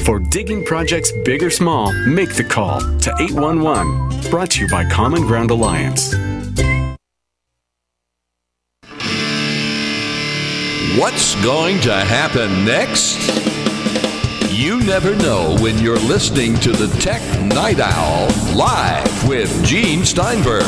For 0.05 0.19
digging 0.19 0.65
projects 0.65 1.13
big 1.25 1.45
or 1.45 1.51
small, 1.51 1.93
make 2.09 2.35
the 2.35 2.43
call 2.43 2.81
to 2.81 3.15
811. 3.21 4.31
Brought 4.33 4.51
to 4.51 4.63
you 4.63 4.69
by 4.69 4.85
Common 4.91 5.23
Ground 5.29 5.53
Alliance. 5.53 6.13
What's 10.99 11.41
going 11.45 11.81
to 11.83 11.95
happen 11.95 12.65
next? 12.65 13.54
You 14.55 14.79
never 14.85 15.17
know 15.17 15.57
when 15.59 15.79
you're 15.79 15.99
listening 15.99 16.55
to 16.61 16.71
the 16.71 16.87
Tech 17.01 17.21
Night 17.43 17.81
Owl 17.81 18.29
live 18.55 19.29
with 19.29 19.65
Gene 19.65 20.05
Steinberg. 20.05 20.63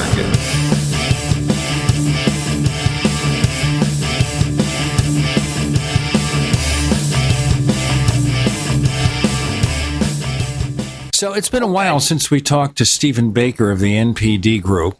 So 11.14 11.34
it's 11.34 11.48
been 11.48 11.62
a 11.62 11.68
while 11.68 12.00
since 12.00 12.28
we 12.28 12.40
talked 12.40 12.76
to 12.78 12.84
Stephen 12.84 13.30
Baker 13.30 13.70
of 13.70 13.78
the 13.78 13.92
NPD 13.92 14.60
Group, 14.62 14.98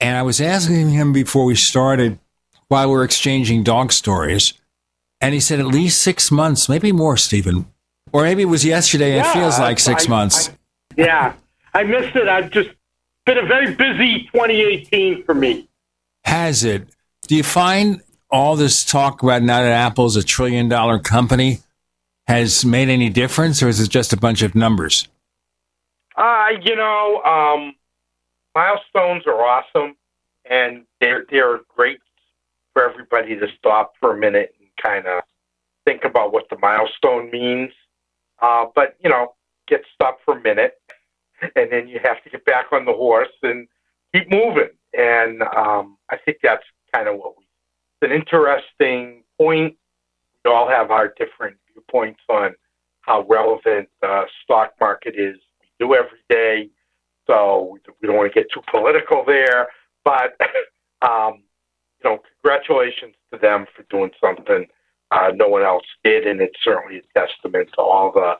and 0.00 0.16
I 0.16 0.22
was 0.22 0.40
asking 0.40 0.90
him 0.90 1.12
before 1.12 1.44
we 1.44 1.54
started 1.54 2.18
while 2.66 2.90
we 2.90 2.96
are 2.96 3.04
exchanging 3.04 3.62
dog 3.62 3.92
stories, 3.92 4.54
and 5.20 5.34
he 5.34 5.38
said 5.38 5.60
at 5.60 5.66
least 5.66 6.02
six 6.02 6.32
months, 6.32 6.68
maybe 6.68 6.90
more, 6.90 7.16
Stephen. 7.16 7.66
Or 8.14 8.22
maybe 8.22 8.42
it 8.42 8.46
was 8.46 8.64
yesterday. 8.64 9.16
Yeah, 9.16 9.28
it 9.28 9.32
feels 9.34 9.58
like 9.58 9.80
six 9.80 10.06
I- 10.06 10.08
months. 10.08 10.48
I- 10.48 10.52
yeah, 10.96 11.32
I 11.74 11.82
missed 11.82 12.14
it. 12.14 12.28
I've 12.28 12.50
just 12.50 12.70
been 13.26 13.38
a 13.38 13.44
very 13.44 13.74
busy 13.74 14.30
2018 14.32 15.24
for 15.24 15.34
me. 15.34 15.68
Has 16.24 16.62
it? 16.62 16.86
Do 17.26 17.34
you 17.34 17.42
find 17.42 18.00
all 18.30 18.54
this 18.54 18.84
talk 18.84 19.24
about 19.24 19.42
now 19.42 19.62
that 19.62 19.72
Apple's 19.72 20.14
a 20.14 20.22
trillion 20.22 20.68
dollar 20.68 21.00
company 21.00 21.58
has 22.28 22.64
made 22.64 22.88
any 22.88 23.08
difference, 23.08 23.62
or 23.62 23.68
is 23.68 23.80
it 23.80 23.90
just 23.90 24.12
a 24.12 24.16
bunch 24.16 24.42
of 24.42 24.54
numbers? 24.54 25.08
Uh, 26.16 26.50
you 26.62 26.76
know, 26.76 27.20
um, 27.24 27.74
milestones 28.54 29.26
are 29.26 29.44
awesome, 29.44 29.96
and 30.48 30.84
they're 31.00 31.26
they're 31.28 31.60
great 31.74 31.98
for 32.72 32.88
everybody 32.88 33.34
to 33.36 33.48
stop 33.58 33.94
for 33.98 34.16
a 34.16 34.18
minute 34.18 34.54
and 34.60 34.68
kind 34.80 35.06
of 35.06 35.24
think 35.84 36.04
about 36.04 36.32
what 36.32 36.48
the 36.48 36.58
milestone 36.58 37.30
means. 37.32 37.72
Uh, 38.44 38.66
but 38.74 38.96
you 39.02 39.08
know, 39.08 39.34
get 39.68 39.80
stopped 39.94 40.20
for 40.24 40.36
a 40.36 40.42
minute, 40.42 40.74
and 41.56 41.72
then 41.72 41.88
you 41.88 41.98
have 42.04 42.22
to 42.24 42.30
get 42.30 42.44
back 42.44 42.66
on 42.72 42.84
the 42.84 42.92
horse 42.92 43.32
and 43.42 43.66
keep 44.12 44.30
moving. 44.30 44.68
And 44.92 45.42
um, 45.56 45.96
I 46.10 46.16
think 46.24 46.38
that's 46.42 46.64
kind 46.94 47.08
of 47.08 47.16
what 47.16 47.38
we. 47.38 47.44
It's 48.02 48.10
an 48.10 48.16
interesting 48.16 49.22
point. 49.38 49.76
We 50.44 50.50
all 50.50 50.68
have 50.68 50.90
our 50.90 51.14
different 51.16 51.56
viewpoints 51.72 52.20
on 52.28 52.54
how 53.00 53.24
relevant 53.28 53.88
the 54.02 54.24
stock 54.42 54.72
market 54.78 55.14
is. 55.16 55.36
We 55.60 55.86
do 55.86 55.94
every 55.94 56.22
day, 56.28 56.68
so 57.26 57.70
we 57.72 57.78
we 58.02 58.08
don't 58.08 58.16
want 58.16 58.30
to 58.32 58.38
get 58.38 58.50
too 58.52 58.60
political 58.70 59.24
there. 59.26 59.68
But 60.04 60.36
um, 61.02 61.44
you 62.02 62.10
know, 62.10 62.18
congratulations 62.42 63.14
to 63.32 63.38
them 63.38 63.64
for 63.74 63.84
doing 63.88 64.10
something 64.20 64.66
uh, 65.10 65.30
no 65.34 65.48
one 65.48 65.62
else 65.62 65.84
did, 66.02 66.26
and 66.26 66.40
it's 66.40 66.58
certainly 66.62 66.98
a 66.98 67.18
testament 67.18 67.68
to 67.74 67.80
all 67.80 68.12
the 68.12 68.34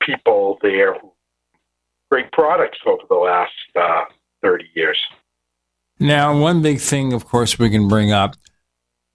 people 0.00 0.58
there 0.62 0.98
who 0.98 1.12
great 2.10 2.30
products 2.32 2.78
over 2.86 3.02
the 3.08 3.14
last 3.14 3.52
uh, 3.74 4.04
30 4.42 4.64
years. 4.74 4.98
Now, 5.98 6.38
one 6.38 6.60
big 6.60 6.80
thing, 6.80 7.12
of 7.12 7.24
course, 7.24 7.58
we 7.58 7.70
can 7.70 7.88
bring 7.88 8.12
up 8.12 8.36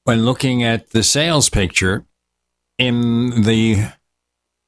when 0.05 0.25
looking 0.25 0.63
at 0.63 0.91
the 0.91 1.03
sales 1.03 1.49
picture 1.49 2.05
in 2.77 3.43
the 3.43 3.91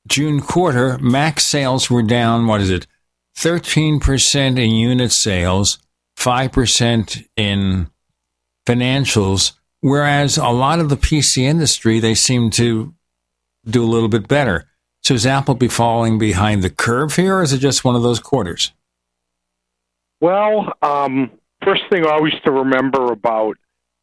June 0.08 0.42
quarter, 0.42 0.98
Mac 0.98 1.40
sales 1.40 1.90
were 1.90 2.04
down, 2.04 2.46
what 2.46 2.62
is 2.62 2.70
it, 2.70 2.88
13% 3.38 4.60
in 4.60 4.72
unit 4.72 5.12
sales, 5.12 5.80
5% 6.18 7.26
in 7.38 7.90
financials, 8.68 9.54
whereas 9.81 10.38
a 10.38 10.49
lot 10.49 10.80
of 10.80 10.89
the 10.89 10.97
PC 10.97 11.43
industry, 11.43 11.99
they 11.99 12.15
seem 12.15 12.49
to 12.51 12.93
do 13.65 13.84
a 13.84 13.88
little 13.88 14.10
bit 14.10 14.27
better. 14.27 14.65
So 15.01 15.14
is 15.14 15.26
Apple 15.26 15.56
be 15.56 15.68
falling 15.68 16.18
behind 16.18 16.64
the 16.64 16.69
curve 16.69 17.15
here, 17.15 17.38
or 17.38 17.43
is 17.43 17.53
it 17.53 17.60
just 17.60 17.85
one 17.85 17.95
of 17.95 18.03
those 18.03 18.19
quarters? 18.19 18.73
Well, 20.22 20.73
um, 20.81 21.31
first 21.64 21.84
thing 21.89 22.06
always 22.06 22.34
to 22.45 22.51
remember 22.51 23.11
about 23.11 23.57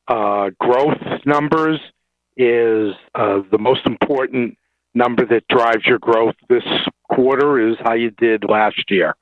uh, 0.08 0.50
growth 0.58 1.00
numbers 1.26 1.80
is 2.36 2.94
uh, 3.14 3.40
the 3.50 3.58
most 3.58 3.86
important 3.86 4.56
number 4.94 5.26
that 5.26 5.46
drives 5.48 5.84
your 5.84 5.98
growth 5.98 6.34
this 6.48 6.64
quarter 7.12 7.70
is 7.70 7.76
how 7.84 7.94
you 7.94 8.10
did 8.12 8.44
last 8.48 8.90
year 8.90 9.14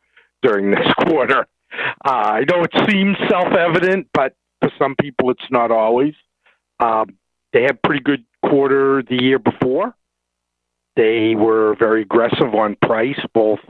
during 0.42 0.70
this 0.70 0.86
quarter. 1.06 1.46
Uh, 2.04 2.10
I 2.10 2.44
know 2.48 2.62
it 2.62 2.72
seems 2.88 3.16
self 3.28 3.52
evident, 3.52 4.08
but 4.14 4.34
for 4.60 4.70
some 4.78 4.94
people 5.00 5.30
it's 5.30 5.50
not 5.50 5.70
always. 5.70 6.14
Um, 6.80 7.16
they 7.52 7.62
had 7.62 7.82
pretty 7.82 8.02
good 8.02 8.24
quarter 8.44 9.02
the 9.02 9.22
year 9.22 9.38
before. 9.38 9.94
They 10.96 11.34
were 11.34 11.74
very 11.78 12.02
aggressive 12.02 12.54
on 12.54 12.76
price, 12.76 13.20
both 13.32 13.60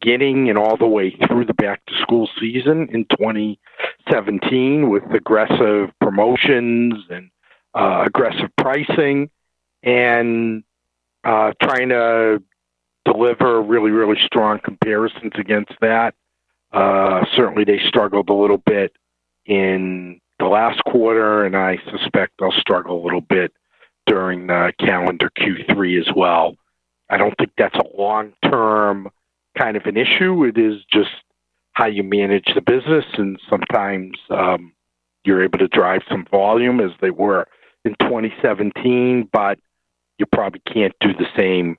beginning 0.00 0.50
and 0.50 0.58
all 0.58 0.76
the 0.76 0.86
way 0.86 1.16
through 1.28 1.46
the 1.46 1.54
back 1.54 1.84
to 1.86 1.94
school 2.02 2.28
season 2.38 2.88
in 2.92 3.04
2017 3.06 4.90
with 4.90 5.02
aggressive 5.12 5.90
promotions 6.00 6.94
and 7.10 7.30
uh, 7.74 8.04
aggressive 8.06 8.50
pricing 8.58 9.30
and 9.82 10.62
uh, 11.24 11.52
trying 11.62 11.88
to 11.88 12.42
deliver 13.04 13.62
really, 13.62 13.90
really 13.90 14.18
strong 14.26 14.58
comparisons 14.62 15.32
against 15.36 15.72
that. 15.80 16.14
Uh, 16.72 17.24
certainly, 17.36 17.64
they 17.64 17.80
struggled 17.86 18.28
a 18.28 18.34
little 18.34 18.58
bit 18.58 18.92
in 19.46 20.20
the 20.38 20.46
last 20.46 20.82
quarter, 20.84 21.44
and 21.44 21.56
I 21.56 21.78
suspect 21.90 22.34
they'll 22.38 22.52
struggle 22.52 23.00
a 23.00 23.04
little 23.04 23.20
bit 23.20 23.52
during 24.06 24.46
the 24.46 24.72
calendar 24.78 25.30
Q3 25.38 26.00
as 26.00 26.14
well. 26.14 26.56
I 27.10 27.16
don't 27.16 27.36
think 27.38 27.52
that's 27.56 27.76
a 27.76 27.96
long 27.96 28.32
term 28.44 29.08
kind 29.56 29.76
of 29.76 29.84
an 29.86 29.96
issue. 29.96 30.44
It 30.44 30.58
is 30.58 30.82
just 30.92 31.10
how 31.72 31.86
you 31.86 32.02
manage 32.02 32.46
the 32.54 32.60
business, 32.60 33.04
and 33.16 33.38
sometimes 33.48 34.16
um, 34.30 34.72
you're 35.24 35.44
able 35.44 35.58
to 35.58 35.68
drive 35.68 36.02
some 36.08 36.26
volume 36.30 36.80
as 36.80 36.90
they 37.00 37.10
were 37.10 37.46
in 37.84 37.94
2017, 38.00 39.28
but 39.32 39.58
you 40.18 40.26
probably 40.26 40.62
can't 40.72 40.94
do 41.00 41.12
the 41.12 41.26
same 41.36 41.76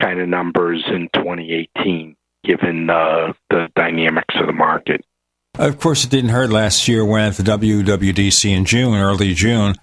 kind 0.00 0.20
of 0.20 0.28
numbers 0.28 0.82
in 0.88 1.08
2018 1.14 2.16
given 2.44 2.90
uh, 2.90 3.32
the 3.50 3.68
dynamics 3.74 4.34
of 4.38 4.46
the 4.46 4.52
market. 4.52 5.04
Of 5.56 5.78
course, 5.78 6.04
it 6.04 6.10
didn't 6.10 6.30
hurt 6.30 6.50
last 6.50 6.88
year 6.88 7.04
when 7.04 7.22
at 7.22 7.36
the 7.36 7.44
WWDC 7.44 8.50
in 8.50 8.64
June, 8.64 8.94
early 8.94 9.34
June, 9.34 9.74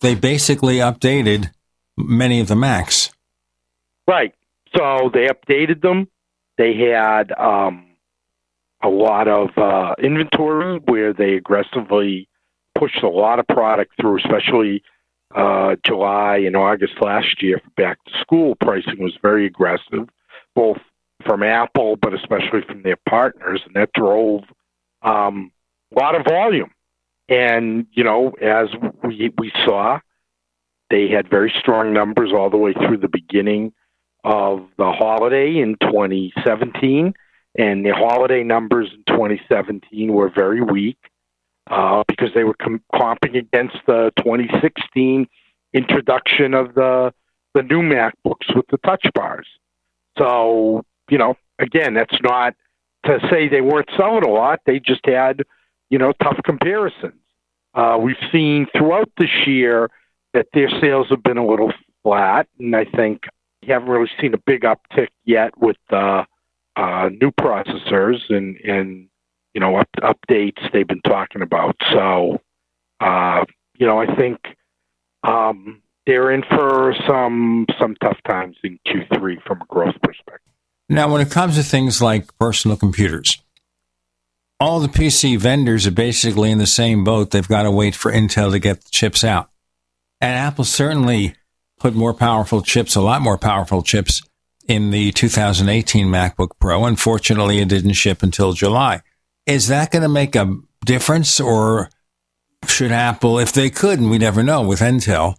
they 0.00 0.14
basically 0.14 0.76
updated 0.76 1.50
many 1.96 2.40
of 2.40 2.48
the 2.48 2.56
Macs. 2.56 3.10
Right. 4.06 4.34
So 4.74 5.10
they 5.12 5.28
updated 5.28 5.82
them. 5.82 6.08
They 6.56 6.74
had 6.74 7.30
um, 7.32 7.88
a 8.82 8.88
lot 8.88 9.28
of 9.28 9.50
uh, 9.56 9.94
inventory 10.02 10.78
where 10.86 11.12
they 11.12 11.34
aggressively 11.34 12.28
pushed 12.74 13.02
a 13.02 13.08
lot 13.08 13.38
of 13.38 13.46
product 13.48 13.92
through, 14.00 14.18
especially 14.18 14.82
uh, 15.34 15.76
July 15.84 16.38
and 16.38 16.56
August 16.56 16.94
last 17.02 17.42
year 17.42 17.60
back 17.76 17.98
to 18.04 18.12
school. 18.20 18.54
Pricing 18.54 18.98
was 18.98 19.16
very 19.20 19.46
aggressive, 19.46 20.08
both 20.54 20.78
from 21.26 21.42
Apple, 21.42 21.96
but 21.96 22.14
especially 22.14 22.62
from 22.66 22.82
their 22.82 22.98
partners, 23.08 23.60
and 23.66 23.74
that 23.74 23.92
drove 23.92 24.44
um, 25.02 25.52
a 25.94 25.98
lot 25.98 26.14
of 26.14 26.24
volume. 26.26 26.70
And 27.28 27.86
you 27.92 28.04
know, 28.04 28.30
as 28.40 28.68
we 29.04 29.32
we 29.36 29.52
saw, 29.64 30.00
they 30.90 31.08
had 31.08 31.28
very 31.28 31.52
strong 31.58 31.92
numbers 31.92 32.32
all 32.32 32.50
the 32.50 32.56
way 32.56 32.72
through 32.72 32.98
the 32.98 33.08
beginning 33.08 33.72
of 34.24 34.66
the 34.78 34.90
holiday 34.90 35.58
in 35.58 35.76
2017, 35.80 37.14
and 37.56 37.84
the 37.84 37.94
holiday 37.94 38.42
numbers 38.42 38.88
in 38.92 39.04
2017 39.14 40.12
were 40.12 40.30
very 40.30 40.62
weak 40.62 40.98
uh, 41.70 42.02
because 42.08 42.30
they 42.34 42.44
were 42.44 42.54
com- 42.54 42.82
comping 42.94 43.36
against 43.36 43.76
the 43.86 44.10
2016 44.18 45.26
introduction 45.74 46.54
of 46.54 46.74
the 46.74 47.12
the 47.54 47.62
new 47.62 47.82
MacBooks 47.82 48.54
with 48.54 48.66
the 48.70 48.78
touch 48.78 49.06
bars. 49.14 49.46
So 50.18 50.84
you 51.10 51.18
know, 51.18 51.34
again, 51.58 51.94
that's 51.94 52.20
not 52.22 52.54
to 53.08 53.28
say 53.30 53.48
they 53.48 53.60
weren't 53.60 53.88
selling 53.96 54.24
a 54.24 54.30
lot. 54.30 54.60
They 54.66 54.78
just 54.78 55.04
had 55.04 55.42
you 55.90 55.98
know 55.98 56.12
tough 56.22 56.38
comparisons. 56.44 57.20
Uh, 57.74 57.98
we've 58.00 58.16
seen 58.32 58.66
throughout 58.76 59.10
this 59.18 59.46
year 59.46 59.90
that 60.34 60.46
their 60.52 60.68
sales 60.80 61.08
have 61.10 61.22
been 61.22 61.38
a 61.38 61.46
little 61.46 61.72
flat, 62.02 62.46
and 62.58 62.74
I 62.74 62.84
think 62.84 63.24
you 63.62 63.72
haven't 63.72 63.88
really 63.88 64.10
seen 64.20 64.34
a 64.34 64.38
big 64.38 64.62
uptick 64.62 65.08
yet 65.24 65.56
with 65.58 65.76
the 65.90 66.26
uh, 66.76 67.08
new 67.20 67.30
processors 67.32 68.18
and 68.28 68.56
and 68.58 69.08
you 69.54 69.60
know 69.60 69.76
up, 69.76 69.88
updates 70.00 70.72
they've 70.72 70.86
been 70.86 71.02
talking 71.02 71.42
about. 71.42 71.76
So 71.92 72.40
uh, 73.00 73.44
you 73.76 73.86
know 73.86 74.00
I 74.00 74.14
think 74.16 74.38
um, 75.22 75.82
they're 76.06 76.30
in 76.30 76.42
for 76.42 76.94
some 77.06 77.66
some 77.78 77.96
tough 77.96 78.18
times 78.26 78.56
in 78.64 78.78
Q3 78.86 79.42
from 79.42 79.60
a 79.60 79.66
growth 79.66 79.96
perspective. 80.02 80.52
Now, 80.88 81.12
when 81.12 81.20
it 81.20 81.30
comes 81.30 81.56
to 81.56 81.62
things 81.62 82.00
like 82.00 82.36
personal 82.38 82.76
computers, 82.76 83.42
all 84.60 84.80
the 84.80 84.88
PC 84.88 85.38
vendors 85.38 85.86
are 85.86 85.92
basically 85.92 86.50
in 86.50 86.58
the 86.58 86.66
same 86.66 87.04
boat. 87.04 87.30
They've 87.30 87.46
got 87.46 87.62
to 87.64 87.70
wait 87.70 87.94
for 87.94 88.10
Intel 88.10 88.50
to 88.50 88.58
get 88.58 88.82
the 88.82 88.90
chips 88.90 89.22
out. 89.22 89.50
And 90.20 90.36
Apple 90.36 90.64
certainly 90.64 91.34
put 91.78 91.94
more 91.94 92.14
powerful 92.14 92.62
chips, 92.62 92.96
a 92.96 93.00
lot 93.00 93.22
more 93.22 93.38
powerful 93.38 93.82
chips 93.82 94.22
in 94.66 94.90
the 94.90 95.12
2018 95.12 96.06
MacBook 96.06 96.50
Pro. 96.58 96.84
Unfortunately, 96.84 97.58
it 97.58 97.68
didn't 97.68 97.92
ship 97.92 98.22
until 98.22 98.52
July. 98.52 99.02
Is 99.46 99.68
that 99.68 99.90
going 99.90 100.02
to 100.02 100.08
make 100.08 100.34
a 100.34 100.56
difference 100.84 101.38
or 101.38 101.90
should 102.66 102.92
Apple, 102.92 103.38
if 103.38 103.52
they 103.52 103.70
could, 103.70 104.00
and 104.00 104.10
we 104.10 104.18
never 104.18 104.42
know 104.42 104.62
with 104.62 104.80
Intel, 104.80 105.36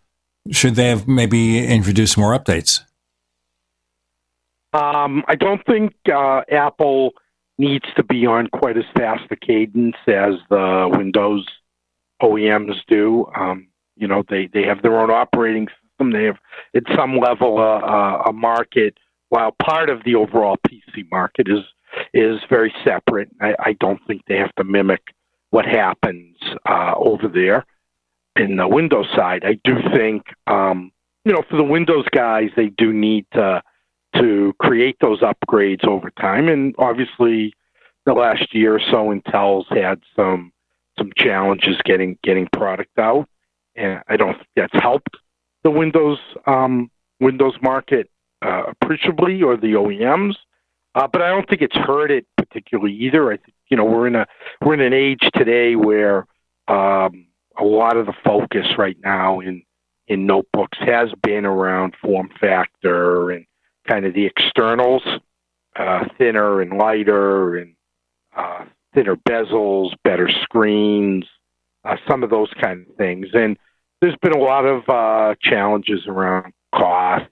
should 0.52 0.76
they 0.76 0.88
have 0.88 1.08
maybe 1.08 1.64
introduced 1.66 2.18
more 2.18 2.38
updates? 2.38 2.82
Um, 4.74 5.24
I 5.28 5.36
don't 5.36 5.66
think 5.66 5.94
uh, 6.14 6.42
Apple 6.52 7.14
needs 7.58 7.86
to 7.96 8.04
be 8.04 8.26
on 8.26 8.48
quite 8.48 8.78
as 8.78 8.86
fast 8.96 9.24
a 9.32 9.36
cadence 9.36 9.98
as 10.08 10.36
the 10.50 10.90
Windows 10.96 11.46
OEMs 12.22 12.76
do. 12.88 13.26
Um, 13.36 13.68
you 13.96 14.08
know, 14.08 14.24
they, 14.30 14.48
they 14.54 14.64
have 14.64 14.82
their 14.82 15.00
own 15.00 15.12
operating 15.12 15.68
system. 15.68 16.12
They 16.12 16.24
have, 16.26 16.38
at 16.76 16.84
some 16.96 17.18
level, 17.18 17.58
uh, 17.58 17.80
uh, 17.80 18.24
a 18.28 18.34
market. 18.34 18.98
While 19.30 19.56
part 19.62 19.90
of 19.90 20.04
the 20.06 20.16
overall 20.16 20.58
PC 20.68 21.10
market 21.12 21.48
is 21.48 21.64
is 22.14 22.40
very 22.50 22.74
separate, 22.84 23.30
I, 23.42 23.56
I 23.60 23.74
don't 23.80 24.00
think 24.08 24.22
they 24.28 24.38
have 24.38 24.54
to 24.56 24.64
mimic 24.64 25.02
what 25.50 25.66
happens 25.66 26.38
uh, 26.68 26.94
over 26.96 27.28
there 27.28 27.66
in 28.36 28.58
the 28.58 28.68
Windows 28.68 29.08
side. 29.16 29.44
I 29.44 29.60
do 29.64 29.76
think, 29.94 30.24
um, 30.48 30.92
you 31.26 31.34
know, 31.34 31.44
for 31.50 31.58
the 31.58 31.64
Windows 31.64 32.06
guys, 32.12 32.50
they 32.56 32.68
do 32.78 32.94
need 32.94 33.26
to 33.34 33.62
to 34.16 34.54
create 34.60 34.98
those 35.02 35.22
upgrades 35.22 35.86
over 35.86 36.10
time. 36.12 36.48
And 36.48 36.76
obviously, 36.78 37.54
the 38.06 38.14
last 38.14 38.54
year 38.54 38.76
or 38.76 38.80
so, 38.80 39.10
Intel's 39.10 39.68
had 39.70 40.02
some 40.16 40.52
some 40.98 41.12
challenges 41.16 41.78
getting 41.86 42.18
getting 42.24 42.48
product 42.52 42.98
out, 42.98 43.28
and 43.76 44.02
I 44.08 44.18
don't 44.18 44.36
think 44.36 44.48
that's 44.56 44.84
helped 44.84 45.16
the 45.64 45.72
Windows 45.72 46.20
um, 46.46 46.90
Windows 47.20 47.56
market 47.62 48.10
uh, 48.42 48.64
appreciably 48.68 49.42
or 49.42 49.58
the 49.58 49.74
OEMs. 49.74 50.36
Uh, 50.96 51.08
but 51.08 51.22
I 51.22 51.30
don't 51.30 51.48
think 51.48 51.62
it's 51.62 51.76
hurt 51.76 52.12
it 52.12 52.26
particularly 52.38 52.94
either. 52.94 53.32
I 53.32 53.38
think 53.38 53.54
you 53.70 53.78
know 53.78 53.86
we're 53.86 54.08
in 54.08 54.16
a 54.16 54.26
we're 54.62 54.74
in 54.74 54.82
an 54.82 54.94
age 54.94 55.22
today 55.36 55.76
where 55.76 56.26
um, 56.68 57.28
a 57.58 57.64
lot 57.64 57.98
of 57.98 58.06
the 58.06 58.14
focus 58.24 58.66
right 58.78 58.98
now 59.04 59.40
in 59.40 59.64
in 60.08 60.26
notebooks 60.26 60.78
has 60.80 61.10
been 61.22 61.46
around 61.46 61.96
form 62.02 62.30
factor 62.40 63.30
and 63.30 63.46
kind 63.90 64.06
of 64.06 64.14
the 64.14 64.26
externals, 64.26 65.04
uh, 65.78 66.06
thinner 66.18 66.62
and 66.62 66.78
lighter, 66.78 67.58
and 67.58 67.74
uh, 68.36 68.66
thinner 68.94 69.16
bezels, 69.16 69.92
better 70.04 70.30
screens, 70.44 71.26
uh, 71.84 71.96
some 72.08 72.24
of 72.24 72.30
those 72.30 72.52
kind 72.62 72.86
of 72.88 72.96
things. 72.96 73.28
And 73.34 73.58
there's 74.02 74.16
been 74.22 74.34
a 74.34 74.40
lot 74.40 74.66
of 74.66 74.88
uh, 74.88 75.36
challenges 75.42 76.02
around 76.08 76.54
costs. 76.74 77.30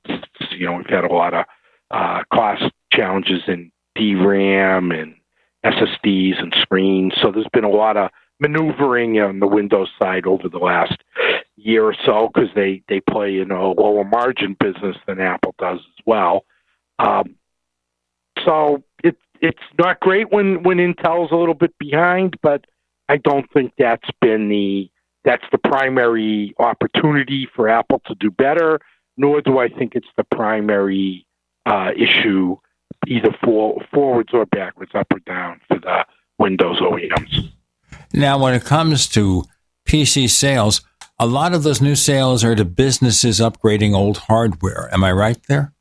You 0.52 0.66
know, 0.66 0.78
we've 0.78 0.90
had 0.90 1.04
a 1.04 1.14
lot 1.14 1.34
of 1.34 1.46
uh, 1.92 2.24
cost 2.34 2.64
challenges 2.92 3.42
in 3.48 3.72
DRAM 3.96 4.92
and 4.92 5.16
SSDs 5.66 6.42
and 6.42 6.56
screens. 6.62 7.14
So 7.22 7.32
there's 7.32 7.48
been 7.54 7.64
a 7.64 7.70
lot 7.70 7.98
of 7.98 8.10
maneuvering 8.40 9.20
on 9.20 9.40
the 9.40 9.48
Windows 9.48 9.90
side 10.00 10.26
over 10.26 10.48
the 10.50 10.60
last 10.60 11.02
year 11.56 11.84
or 11.84 11.96
so 12.06 12.30
because 12.32 12.50
they 12.56 12.84
they 12.88 13.00
play 13.00 13.40
in 13.40 13.52
a 13.52 13.72
lower 13.72 14.04
margin 14.04 14.56
business 14.60 14.96
than 15.08 15.20
Apple 15.20 15.56
does 15.58 15.80
well. 16.08 16.46
Um, 16.98 17.36
so 18.44 18.84
it 19.04 19.18
it's 19.42 19.62
not 19.78 20.00
great 20.00 20.32
when 20.32 20.64
when 20.64 20.78
Intel's 20.78 21.32
a 21.32 21.36
little 21.36 21.54
bit 21.54 21.78
behind, 21.78 22.38
but 22.42 22.66
I 23.10 23.18
don't 23.18 23.46
think 23.54 23.74
that's 23.78 24.10
been 24.22 24.50
the 24.50 24.90
that's 25.24 25.46
the 25.52 25.58
primary 25.58 26.56
opportunity 26.58 27.48
for 27.56 27.70
Apple 27.70 28.02
to 28.08 28.16
do 28.16 28.32
better. 28.32 28.80
Nor 29.18 29.42
do 29.42 29.58
I 29.58 29.68
think 29.68 29.94
it's 29.96 30.08
the 30.16 30.24
primary 30.24 31.26
uh, 31.66 31.92
issue, 31.98 32.56
either 33.08 33.36
for 33.44 33.82
forwards 33.92 34.30
or 34.32 34.46
backwards, 34.46 34.92
up 34.94 35.08
or 35.12 35.20
down 35.20 35.60
for 35.68 35.80
the 35.80 36.06
Windows 36.38 36.80
OEMs. 36.80 37.52
Now, 38.14 38.38
when 38.38 38.54
it 38.54 38.64
comes 38.64 39.08
to 39.10 39.44
PC 39.88 40.30
sales, 40.30 40.82
a 41.20 41.26
lot 41.26 41.54
of 41.54 41.64
those 41.64 41.82
new 41.82 41.96
sales 41.96 42.44
are 42.44 42.56
to 42.56 42.66
businesses 42.66 43.40
upgrading 43.40 43.96
old 43.96 44.18
hardware. 44.18 44.90
Am 44.94 45.04
I 45.04 45.12
right 45.12 45.42
there? 45.48 45.74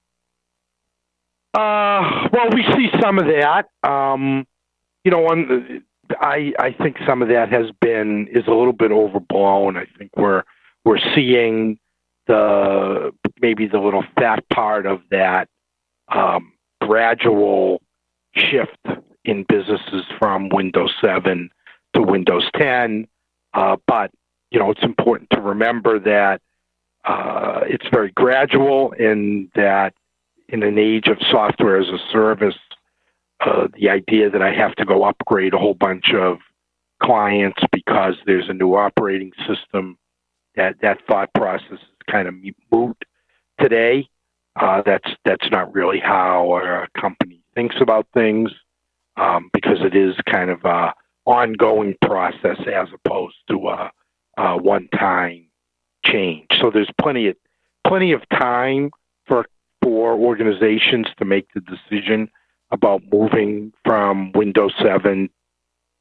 Uh, 1.57 2.29
well, 2.35 2.51
we 2.53 2.63
see 2.77 2.91
some 3.01 3.19
of 3.19 3.25
that. 3.27 3.71
Um, 3.83 4.47
you 5.05 5.11
know, 5.11 5.25
on, 5.27 5.83
I 6.21 6.53
I 6.59 6.73
think 6.73 6.99
some 7.07 7.23
of 7.23 7.29
that 7.29 7.49
has 7.51 7.71
been 7.81 8.29
is 8.29 8.47
a 8.47 8.51
little 8.53 8.75
bit 8.75 8.93
overblown. 8.93 9.79
I 9.79 9.87
think 9.99 10.11
we're 10.17 10.43
we're 10.85 11.01
seeing 11.15 11.79
the 12.27 13.11
maybe 13.41 13.67
the 13.67 13.79
little 13.79 14.05
fat 14.19 14.47
part 14.51 14.85
of 14.85 15.01
that 15.11 15.49
um, 16.09 16.53
gradual 16.83 17.81
shift 18.35 18.77
in 19.25 19.45
businesses 19.49 20.05
from 20.19 20.51
Windows 20.51 20.93
7 21.01 21.51
to 21.95 22.03
Windows 22.03 22.49
10. 22.57 23.09
Uh, 23.55 23.77
but 23.87 24.11
you 24.51 24.59
know, 24.59 24.71
it's 24.71 24.83
important 24.83 25.31
to 25.31 25.41
remember 25.41 25.99
that 25.99 26.43
uh, 27.07 27.61
it's 27.65 27.87
very 27.91 28.11
gradual, 28.13 28.93
and 28.99 29.49
that 29.55 29.95
in 30.49 30.63
an 30.63 30.79
age 30.79 31.09
of 31.09 31.19
software 31.31 31.81
as 31.81 31.89
a 31.89 31.99
service, 32.13 32.59
uh, 33.41 33.69
the 33.75 33.91
idea 33.91 34.31
that 34.31 34.43
I 34.43 34.53
have 34.55 34.75
to 34.77 34.85
go 34.85 35.05
upgrade 35.05 35.55
a 35.55 35.59
whole 35.59 35.75
bunch 35.75 36.13
of 36.15 36.39
clients 37.03 37.61
because 37.73 38.15
there's 38.27 38.49
a 38.49 38.55
new 38.55 38.75
operating 38.75 39.33
system, 39.47 39.99
that 40.55 40.77
that 40.81 40.99
thought 41.07 41.33
process 41.35 41.73
is 41.73 41.79
kind 42.11 42.29
of 42.29 42.35
moot 42.73 42.97
today. 43.61 44.09
Uh, 44.59 44.83
that's 44.87 45.11
that's 45.25 45.51
not 45.51 45.75
really 45.75 46.01
how 46.01 46.57
a 46.57 47.01
company 47.01 47.43
thinks 47.55 47.77
about 47.81 48.07
things 48.15 48.51
um, 49.17 49.51
because 49.53 49.79
it 49.83 49.95
is 49.95 50.15
kind 50.31 50.51
of 50.51 50.65
a 50.65 50.95
ongoing 51.27 51.95
process 52.03 52.59
as 52.73 52.89
opposed 52.95 53.37
to 53.51 53.69
a, 53.69 53.91
a 54.39 54.57
one-time 54.57 55.47
change. 56.05 56.47
So 56.61 56.71
there's 56.71 56.91
plenty 57.01 57.29
of 57.29 57.37
plenty 57.87 58.13
of 58.13 58.23
time 58.31 58.91
for 59.27 59.47
for 59.87 60.15
organizations 60.15 61.07
to 61.19 61.25
make 61.25 61.47
the 61.55 61.61
decision 61.61 62.29
about 62.73 63.03
moving 63.13 63.73
from 63.85 64.33
Windows 64.33 64.73
7 64.83 65.31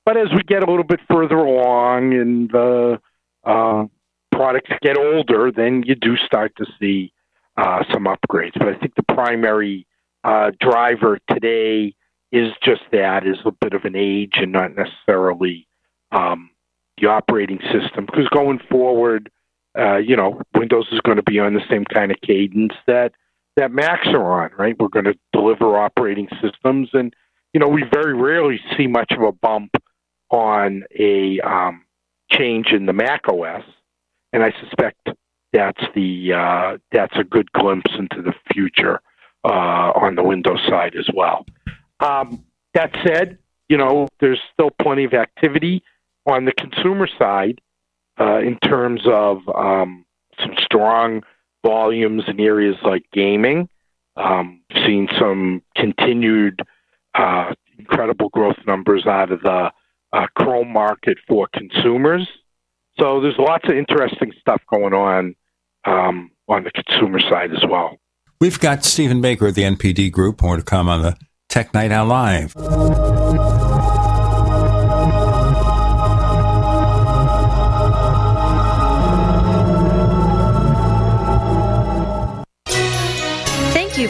but 0.06 0.18
as 0.18 0.28
we 0.32 0.44
get 0.44 0.64
a 0.64 0.70
little 0.70 0.84
bit 0.84 1.00
further 1.10 1.38
along 1.38 2.14
and 2.14 2.50
the 2.52 3.02
uh, 3.44 3.86
products 4.32 4.72
get 4.82 4.98
older, 4.98 5.52
then 5.52 5.84
you 5.86 5.96
do 5.96 6.16
start 6.16 6.56
to 6.58 6.66
see 6.80 7.12
uh, 7.58 7.84
some 7.92 8.06
upgrades. 8.06 8.54
But 8.54 8.68
I 8.68 8.76
think 8.76 8.94
the 8.96 9.14
primary 9.14 9.88
uh, 10.24 10.52
driver 10.60 11.18
today 11.30 11.96
is 12.32 12.52
just 12.64 12.82
that 12.92 13.26
is 13.26 13.38
a 13.46 13.52
bit 13.52 13.74
of 13.74 13.86
an 13.86 13.96
age 13.96 14.34
and 14.36 14.52
not 14.52 14.76
necessarily 14.76 15.68
um, 16.12 16.52
the 17.02 17.08
operating 17.08 17.60
system. 17.72 18.06
Because 18.06 18.28
going 18.30 18.60
forward, 18.70 19.32
uh, 19.78 19.98
you 19.98 20.16
know, 20.16 20.40
Windows 20.54 20.88
is 20.92 21.02
going 21.02 21.18
to 21.18 21.24
be 21.24 21.40
on 21.40 21.56
the 21.56 21.64
same 21.68 21.84
kind 21.86 22.12
of 22.12 22.22
cadence 22.22 22.74
that 22.86 23.14
that 23.56 23.72
Macs 23.72 24.08
are 24.08 24.44
on, 24.44 24.52
right? 24.58 24.76
We're 24.80 24.90
going 24.90 25.06
to 25.06 25.16
deliver 25.32 25.78
operating 25.78 26.28
systems, 26.42 26.90
and 26.94 27.14
you 27.54 27.60
know, 27.60 27.68
we 27.68 27.84
very 27.94 28.14
rarely 28.14 28.60
see 28.76 28.88
much 28.88 29.12
of 29.12 29.22
a 29.22 29.32
bump 29.32 29.72
on 30.30 30.84
a 30.98 31.40
um, 31.40 31.86
change 32.32 32.68
in 32.72 32.86
the 32.86 32.94
Mac 32.94 33.28
OS, 33.30 33.64
and 34.34 34.44
I 34.44 34.54
suspect 34.62 35.10
that's 35.54 35.82
the 35.96 36.34
uh, 36.34 36.78
that's 36.92 37.18
a 37.18 37.24
good 37.24 37.52
glimpse 37.54 37.92
into 37.98 38.22
the 38.22 38.34
future 38.52 39.00
uh, 39.46 39.92
on 39.96 40.16
the 40.16 40.24
Windows 40.24 40.60
side 40.68 40.96
as 40.96 41.08
well. 41.14 41.46
Um, 42.02 42.44
that 42.74 42.92
said, 43.06 43.38
you 43.70 43.78
know, 43.78 44.08
there's 44.20 44.40
still 44.54 44.70
plenty 44.82 45.06
of 45.06 45.14
activity 45.14 45.82
on 46.26 46.46
the 46.46 46.52
consumer 46.52 47.08
side 47.18 47.62
uh, 48.20 48.40
in 48.40 48.58
terms 48.60 49.02
of 49.06 49.48
um, 49.50 50.06
some 50.40 50.56
strong 50.60 51.24
volumes 51.66 52.24
in 52.28 52.40
areas 52.40 52.76
like 52.84 53.04
gaming. 53.12 53.68
Um, 54.16 54.62
seen 54.86 55.10
some 55.20 55.62
continued 55.76 56.62
uh, 57.16 57.54
incredible 57.78 58.30
growth 58.30 58.58
numbers 58.66 59.06
out 59.06 59.32
of 59.32 59.42
the 59.42 59.72
uh, 60.14 60.28
Chrome 60.36 60.72
market 60.72 61.18
for 61.28 61.48
consumers. 61.54 62.28
So 63.00 63.20
there's 63.20 63.38
lots 63.38 63.68
of 63.68 63.76
interesting 63.76 64.32
stuff 64.40 64.62
going 64.72 64.94
on 64.94 65.36
um, 65.84 66.32
on 66.48 66.64
the 66.64 66.72
consumer 66.72 67.20
side 67.20 67.52
as 67.52 67.64
well. 67.70 67.98
We've 68.40 68.60
got 68.60 68.86
Stephen 68.86 69.22
Baker 69.22 69.48
of 69.48 69.56
the 69.56 69.64
NPD 69.64 70.12
Group, 70.12 70.42
more 70.42 70.58
to 70.58 70.64
come 70.64 70.88
on 70.88 71.02
the 71.02 71.18
Tech 71.50 71.74
Night 71.74 71.92
Owl 71.92 72.08
Live. 72.08 72.54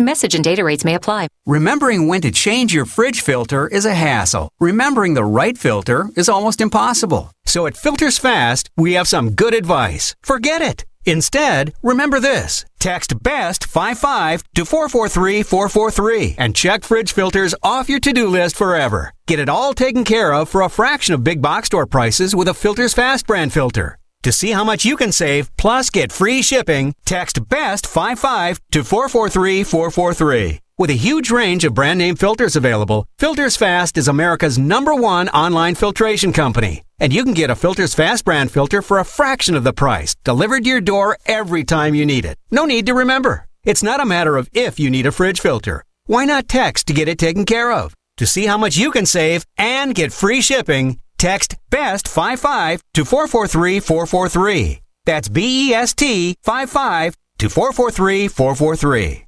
Message 0.00 0.36
and 0.36 0.44
data 0.44 0.62
rates 0.62 0.84
may 0.84 0.94
apply. 0.94 1.26
Remembering 1.44 2.06
when 2.06 2.20
to 2.20 2.30
change 2.30 2.72
your 2.72 2.84
fridge 2.84 3.20
filter 3.20 3.66
is 3.66 3.84
a 3.84 3.94
hassle. 3.94 4.48
Remembering 4.60 5.14
the 5.14 5.24
right 5.24 5.58
filter 5.58 6.08
is 6.14 6.28
almost 6.28 6.60
impossible. 6.60 7.32
So 7.46 7.66
at 7.66 7.76
Filters 7.76 8.16
Fast, 8.16 8.70
we 8.76 8.92
have 8.92 9.08
some 9.08 9.32
good 9.32 9.54
advice. 9.54 10.14
Forget 10.22 10.62
it. 10.62 10.84
Instead, 11.04 11.74
remember 11.82 12.20
this. 12.20 12.64
Text 12.78 13.20
BEST 13.20 13.64
55 13.64 14.44
to 14.54 14.64
443 14.64 15.42
443 15.42 16.36
and 16.38 16.54
check 16.54 16.84
fridge 16.84 17.12
filters 17.12 17.56
off 17.60 17.88
your 17.88 17.98
to-do 17.98 18.28
list 18.28 18.54
forever. 18.54 19.12
Get 19.26 19.40
it 19.40 19.48
all 19.48 19.74
taken 19.74 20.04
care 20.04 20.32
of 20.32 20.48
for 20.48 20.62
a 20.62 20.68
fraction 20.68 21.14
of 21.14 21.24
big 21.24 21.42
box 21.42 21.66
store 21.66 21.86
prices 21.86 22.36
with 22.36 22.46
a 22.46 22.54
Filters 22.54 22.94
Fast 22.94 23.26
brand 23.26 23.52
filter. 23.52 23.97
To 24.24 24.32
see 24.32 24.50
how 24.50 24.64
much 24.64 24.84
you 24.84 24.96
can 24.96 25.12
save, 25.12 25.54
plus 25.56 25.90
get 25.90 26.10
free 26.10 26.42
shipping, 26.42 26.92
text 27.06 27.40
BEST55 27.44 28.58
to 28.72 28.82
443 28.82 29.62
443. 29.62 30.60
With 30.76 30.90
a 30.90 30.94
huge 30.94 31.30
range 31.30 31.64
of 31.64 31.74
brand 31.74 31.98
name 32.00 32.16
filters 32.16 32.56
available, 32.56 33.06
Filters 33.18 33.56
Fast 33.56 33.96
is 33.96 34.08
America's 34.08 34.58
number 34.58 34.94
one 34.94 35.28
online 35.28 35.76
filtration 35.76 36.32
company. 36.32 36.82
And 36.98 37.12
you 37.12 37.22
can 37.22 37.32
get 37.34 37.50
a 37.50 37.54
Filters 37.54 37.94
Fast 37.94 38.24
brand 38.24 38.50
filter 38.50 38.82
for 38.82 38.98
a 38.98 39.04
fraction 39.04 39.54
of 39.54 39.62
the 39.62 39.72
price, 39.72 40.16
delivered 40.24 40.64
to 40.64 40.70
your 40.70 40.80
door 40.80 41.16
every 41.26 41.62
time 41.62 41.94
you 41.94 42.04
need 42.04 42.24
it. 42.24 42.36
No 42.50 42.64
need 42.64 42.86
to 42.86 42.94
remember. 42.94 43.46
It's 43.64 43.84
not 43.84 44.00
a 44.00 44.04
matter 44.04 44.36
of 44.36 44.48
if 44.52 44.80
you 44.80 44.90
need 44.90 45.06
a 45.06 45.12
fridge 45.12 45.40
filter. 45.40 45.84
Why 46.06 46.24
not 46.24 46.48
text 46.48 46.88
to 46.88 46.92
get 46.92 47.08
it 47.08 47.18
taken 47.18 47.44
care 47.44 47.70
of? 47.72 47.94
To 48.16 48.26
see 48.26 48.46
how 48.46 48.58
much 48.58 48.76
you 48.76 48.90
can 48.90 49.06
save 49.06 49.44
and 49.56 49.94
get 49.94 50.12
free 50.12 50.40
shipping, 50.40 50.98
text 51.18 51.56
BEST55 51.70 52.80
to 52.94 53.04
443 53.04 53.80
443. 53.80 54.80
That's 55.04 55.28
B 55.28 55.70
E 55.70 55.74
S 55.74 55.94
T 55.94 56.36
55 56.42 57.16
to 57.38 57.48
443 57.48 58.28
443. 58.28 59.27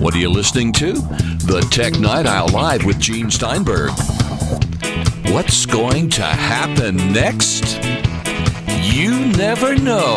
What 0.00 0.14
are 0.14 0.18
you 0.18 0.30
listening 0.30 0.72
to? 0.72 0.94
The 0.94 1.60
Tech 1.70 2.00
Night 2.00 2.24
Owl 2.24 2.48
Live 2.48 2.86
with 2.86 2.98
Gene 2.98 3.30
Steinberg. 3.30 3.90
What's 5.26 5.66
going 5.66 6.08
to 6.10 6.22
happen 6.22 6.96
next? 7.12 7.78
You 8.80 9.26
never 9.26 9.76
know. 9.76 10.16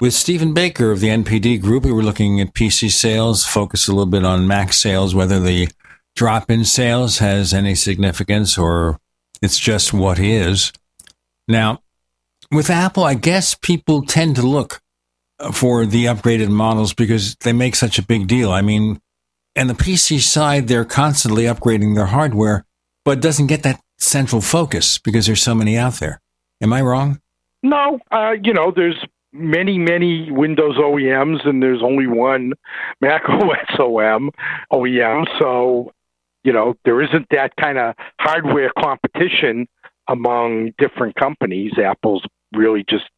With 0.00 0.12
Stephen 0.12 0.52
Baker 0.52 0.90
of 0.90 0.98
the 0.98 1.06
NPD 1.06 1.62
Group, 1.62 1.84
we 1.84 1.92
were 1.92 2.02
looking 2.02 2.40
at 2.40 2.52
PC 2.52 2.90
sales, 2.90 3.44
focus 3.44 3.86
a 3.86 3.92
little 3.92 4.06
bit 4.06 4.24
on 4.24 4.48
Mac 4.48 4.72
sales, 4.72 5.14
whether 5.14 5.38
the 5.38 5.68
drop 6.16 6.50
in 6.50 6.64
sales 6.64 7.18
has 7.18 7.54
any 7.54 7.76
significance 7.76 8.58
or 8.58 8.98
it's 9.42 9.58
just 9.58 9.92
what 9.92 10.18
is. 10.18 10.72
Now, 11.48 11.82
with 12.50 12.70
Apple, 12.70 13.04
I 13.04 13.14
guess 13.14 13.54
people 13.54 14.02
tend 14.02 14.36
to 14.36 14.42
look 14.42 14.80
for 15.52 15.84
the 15.84 16.04
upgraded 16.04 16.48
models 16.48 16.94
because 16.94 17.34
they 17.36 17.52
make 17.52 17.74
such 17.74 17.98
a 17.98 18.06
big 18.06 18.28
deal. 18.28 18.52
I 18.52 18.62
mean, 18.62 19.00
and 19.56 19.68
the 19.68 19.74
PC 19.74 20.20
side, 20.20 20.68
they're 20.68 20.84
constantly 20.84 21.44
upgrading 21.44 21.94
their 21.94 22.06
hardware, 22.06 22.64
but 23.04 23.20
doesn't 23.20 23.48
get 23.48 23.62
that 23.64 23.80
central 23.98 24.40
focus 24.40 24.98
because 24.98 25.26
there's 25.26 25.42
so 25.42 25.54
many 25.54 25.76
out 25.76 25.94
there. 25.94 26.20
Am 26.60 26.72
I 26.72 26.80
wrong? 26.82 27.20
No, 27.62 27.98
uh, 28.10 28.32
you 28.42 28.52
know, 28.52 28.72
there's 28.74 28.96
many, 29.32 29.78
many 29.78 30.30
Windows 30.30 30.76
OEMs, 30.76 31.46
and 31.46 31.62
there's 31.62 31.82
only 31.82 32.06
one 32.06 32.52
Mac 33.00 33.22
OS 33.28 33.78
OM 33.78 34.30
OEM. 34.72 35.26
So, 35.38 35.92
you 36.44 36.52
know, 36.52 36.74
there 36.84 37.00
isn't 37.02 37.26
that 37.30 37.54
kind 37.56 37.78
of 37.78 37.94
hardware 38.20 38.72
competition 38.78 39.66
among 40.08 40.72
different 40.78 41.14
companies. 41.16 41.72
Apple's 41.78 42.24
really 42.54 42.84
just 42.88 43.08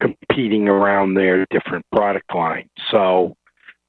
competing 0.00 0.68
around 0.68 1.14
their 1.14 1.46
different 1.50 1.86
product 1.92 2.34
lines. 2.34 2.70
So, 2.90 3.36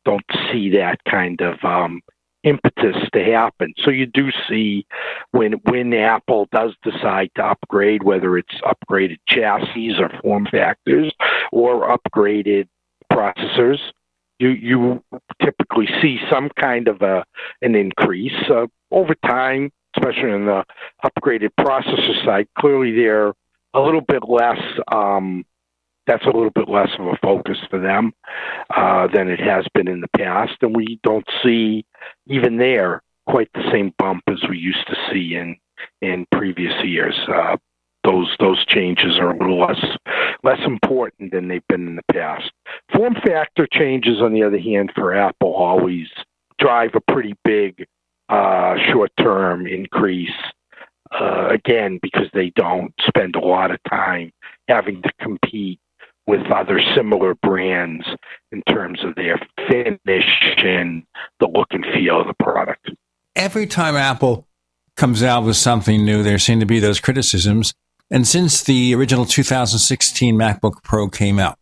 don't 0.05 0.25
see 0.51 0.69
that 0.71 0.97
kind 1.09 1.39
of 1.41 1.63
um, 1.63 2.01
impetus 2.43 2.97
to 3.13 3.23
happen. 3.23 3.73
So 3.83 3.89
you 3.89 4.05
do 4.05 4.29
see 4.49 4.85
when 5.31 5.53
when 5.69 5.93
Apple 5.93 6.47
does 6.51 6.75
decide 6.83 7.31
to 7.35 7.43
upgrade, 7.43 8.03
whether 8.03 8.37
it's 8.37 8.55
upgraded 8.61 9.17
chassis 9.27 9.95
or 9.99 10.09
form 10.21 10.47
factors 10.51 11.13
or 11.51 11.97
upgraded 11.97 12.67
processors, 13.11 13.79
you 14.39 14.49
you 14.49 15.03
typically 15.41 15.87
see 16.01 16.19
some 16.31 16.49
kind 16.59 16.87
of 16.87 17.01
a 17.01 17.23
an 17.61 17.75
increase 17.75 18.49
uh, 18.49 18.67
over 18.91 19.15
time, 19.25 19.71
especially 19.95 20.31
in 20.31 20.45
the 20.45 20.63
upgraded 21.05 21.49
processor 21.59 22.25
side. 22.25 22.47
Clearly, 22.57 22.95
they're 22.95 23.33
a 23.73 23.79
little 23.79 24.01
bit 24.01 24.23
less. 24.27 24.61
Um, 24.91 25.45
that's 26.05 26.23
a 26.23 26.27
little 26.27 26.49
bit 26.49 26.67
less 26.67 26.89
of 26.99 27.07
a 27.07 27.17
focus 27.21 27.57
for 27.69 27.79
them 27.79 28.11
uh, 28.75 29.07
than 29.13 29.29
it 29.29 29.39
has 29.39 29.65
been 29.73 29.87
in 29.87 30.01
the 30.01 30.09
past, 30.17 30.51
and 30.61 30.75
we 30.75 30.99
don't 31.01 31.25
see 31.41 31.85
even 32.27 32.57
there 32.57 33.01
quite 33.25 33.49
the 33.53 33.63
same 33.71 33.93
bump 33.97 34.21
as 34.27 34.39
we 34.49 34.57
used 34.57 34.85
to 34.87 34.95
see 35.11 35.35
in 35.35 35.55
in 36.01 36.25
previous 36.31 36.73
years. 36.83 37.15
Uh, 37.27 37.57
those 38.03 38.35
those 38.39 38.65
changes 38.65 39.17
are 39.19 39.31
a 39.31 39.37
little 39.37 39.59
less 39.59 39.83
less 40.43 40.59
important 40.65 41.31
than 41.31 41.47
they've 41.47 41.67
been 41.67 41.87
in 41.87 41.95
the 41.95 42.13
past. 42.13 42.51
Form 42.95 43.15
factor 43.25 43.67
changes, 43.71 44.21
on 44.21 44.33
the 44.33 44.43
other 44.43 44.59
hand, 44.59 44.91
for 44.95 45.15
Apple 45.15 45.53
always 45.53 46.07
drive 46.59 46.91
a 46.95 47.11
pretty 47.11 47.35
big 47.43 47.85
uh, 48.29 48.75
short 48.91 49.11
term 49.17 49.67
increase. 49.67 50.31
Uh, 51.11 51.49
again, 51.49 51.99
because 52.01 52.25
they 52.33 52.51
don't 52.55 52.91
spend 53.05 53.35
a 53.35 53.39
lot 53.39 53.69
of 53.69 53.77
time 53.87 54.31
having 54.67 54.99
to 54.99 55.11
compete 55.21 55.79
with 56.25 56.41
other 56.51 56.81
similar 56.95 57.35
brands 57.35 58.03
in 58.51 58.63
terms 58.63 59.03
of 59.03 59.13
their 59.13 59.39
finish 59.69 60.25
and 60.57 61.03
the 61.39 61.47
look 61.47 61.67
and 61.69 61.85
feel 61.93 62.21
of 62.21 62.27
the 62.27 62.33
product. 62.43 62.89
Every 63.35 63.67
time 63.67 63.95
Apple 63.95 64.47
comes 64.95 65.21
out 65.21 65.43
with 65.43 65.55
something 65.55 66.05
new, 66.05 66.23
there 66.23 66.39
seem 66.39 66.59
to 66.59 66.65
be 66.65 66.79
those 66.79 66.99
criticisms. 66.99 67.73
And 68.13 68.27
since 68.27 68.61
the 68.61 68.93
original 68.93 69.25
2016 69.25 70.35
MacBook 70.35 70.83
Pro 70.83 71.09
came 71.09 71.39
out, 71.39 71.57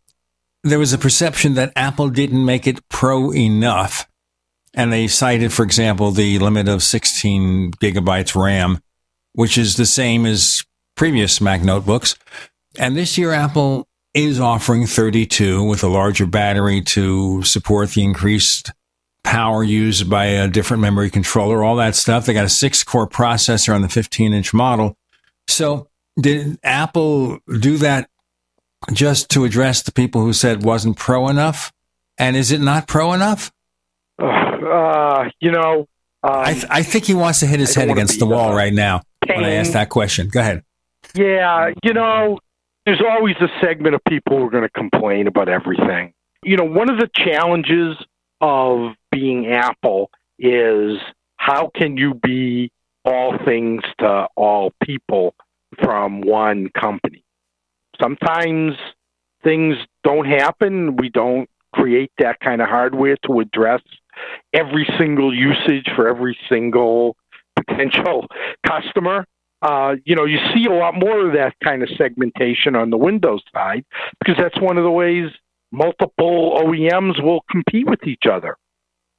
there 0.65 0.79
was 0.79 0.91
a 0.91 0.97
perception 0.97 1.53
that 1.53 1.71
Apple 1.77 2.09
didn't 2.09 2.45
make 2.45 2.67
it 2.67 2.85
pro 2.89 3.33
enough. 3.33 4.05
And 4.73 4.91
they 4.91 5.07
cited, 5.07 5.53
for 5.53 5.63
example, 5.63 6.11
the 6.11 6.39
limit 6.39 6.67
of 6.67 6.83
16 6.83 7.71
gigabytes 7.75 8.35
RAM, 8.35 8.81
which 9.31 9.57
is 9.57 9.77
the 9.77 9.85
same 9.85 10.25
as 10.25 10.65
previous 10.97 11.39
Mac 11.39 11.63
notebooks. 11.63 12.15
And 12.77 12.97
this 12.97 13.17
year, 13.17 13.31
Apple 13.31 13.87
is 14.13 14.41
offering 14.41 14.87
32 14.87 15.63
with 15.63 15.83
a 15.83 15.87
larger 15.87 16.25
battery 16.25 16.81
to 16.81 17.43
support 17.43 17.91
the 17.91 18.03
increased 18.03 18.73
power 19.23 19.63
used 19.63 20.09
by 20.09 20.25
a 20.25 20.49
different 20.49 20.81
memory 20.81 21.09
controller, 21.09 21.63
all 21.63 21.77
that 21.77 21.95
stuff. 21.95 22.25
They 22.25 22.33
got 22.33 22.43
a 22.43 22.49
six 22.49 22.83
core 22.83 23.07
processor 23.07 23.73
on 23.73 23.83
the 23.83 23.89
15 23.89 24.33
inch 24.33 24.53
model. 24.53 24.97
So 25.47 25.87
did 26.19 26.59
Apple 26.63 27.39
do 27.59 27.77
that 27.77 28.09
just 28.93 29.29
to 29.31 29.45
address 29.45 29.83
the 29.83 29.91
people 29.91 30.21
who 30.21 30.33
said 30.33 30.63
wasn't 30.63 30.97
pro 30.97 31.27
enough? 31.27 31.71
And 32.17 32.35
is 32.35 32.51
it 32.51 32.61
not 32.61 32.87
pro 32.87 33.13
enough? 33.13 33.51
Uh, 34.19 35.29
you 35.39 35.51
know, 35.51 35.87
um, 36.23 36.31
I, 36.31 36.53
th- 36.53 36.65
I, 36.69 36.83
think 36.83 37.05
he 37.05 37.15
wants 37.15 37.39
to 37.39 37.47
hit 37.47 37.59
his 37.59 37.73
head 37.73 37.89
against 37.89 38.19
the 38.19 38.27
wall 38.27 38.53
right 38.53 38.73
now 38.73 39.01
pain. 39.25 39.37
when 39.37 39.45
I 39.45 39.53
ask 39.53 39.71
that 39.71 39.89
question. 39.89 40.27
Go 40.27 40.39
ahead. 40.39 40.63
Yeah, 41.15 41.71
you 41.83 41.93
know, 41.93 42.37
there's 42.85 43.01
always 43.01 43.35
a 43.41 43.47
segment 43.59 43.95
of 43.95 44.03
people 44.07 44.37
who 44.37 44.45
are 44.45 44.49
going 44.49 44.63
to 44.63 44.69
complain 44.69 45.27
about 45.27 45.49
everything. 45.49 46.13
You 46.43 46.57
know, 46.57 46.63
one 46.63 46.91
of 46.91 46.99
the 46.99 47.09
challenges 47.13 47.97
of 48.39 48.93
being 49.11 49.47
Apple 49.47 50.11
is 50.37 50.99
how 51.37 51.71
can 51.73 51.97
you 51.97 52.13
be 52.13 52.71
all 53.03 53.37
things 53.43 53.81
to 53.99 54.27
all 54.35 54.73
people 54.83 55.33
from 55.81 56.21
one 56.21 56.69
company? 56.79 57.23
Sometimes 58.01 58.73
things 59.43 59.75
don't 60.03 60.25
happen. 60.25 60.95
We 60.97 61.09
don't 61.09 61.49
create 61.73 62.11
that 62.19 62.39
kind 62.39 62.61
of 62.61 62.67
hardware 62.67 63.17
to 63.25 63.39
address 63.39 63.81
every 64.53 64.87
single 64.97 65.33
usage 65.33 65.87
for 65.95 66.07
every 66.07 66.37
single 66.49 67.15
potential 67.55 68.27
customer. 68.65 69.25
Uh, 69.61 69.95
you 70.05 70.15
know, 70.15 70.25
you 70.25 70.39
see 70.53 70.65
a 70.65 70.73
lot 70.73 70.95
more 70.95 71.27
of 71.27 71.33
that 71.33 71.53
kind 71.63 71.83
of 71.83 71.89
segmentation 71.97 72.75
on 72.75 72.89
the 72.89 72.97
Windows 72.97 73.43
side 73.53 73.85
because 74.19 74.35
that's 74.37 74.59
one 74.59 74.77
of 74.77 74.83
the 74.83 74.91
ways 74.91 75.29
multiple 75.71 76.59
OEMs 76.63 77.23
will 77.23 77.41
compete 77.49 77.87
with 77.87 78.05
each 78.05 78.23
other. 78.29 78.57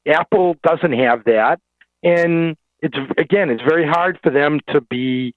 Apple 0.06 0.56
doesn't 0.64 0.92
have 0.92 1.24
that, 1.24 1.60
and 2.02 2.56
it's 2.80 2.96
again, 3.16 3.50
it's 3.50 3.62
very 3.62 3.86
hard 3.86 4.18
for 4.22 4.30
them 4.30 4.58
to 4.70 4.80
be 4.80 5.32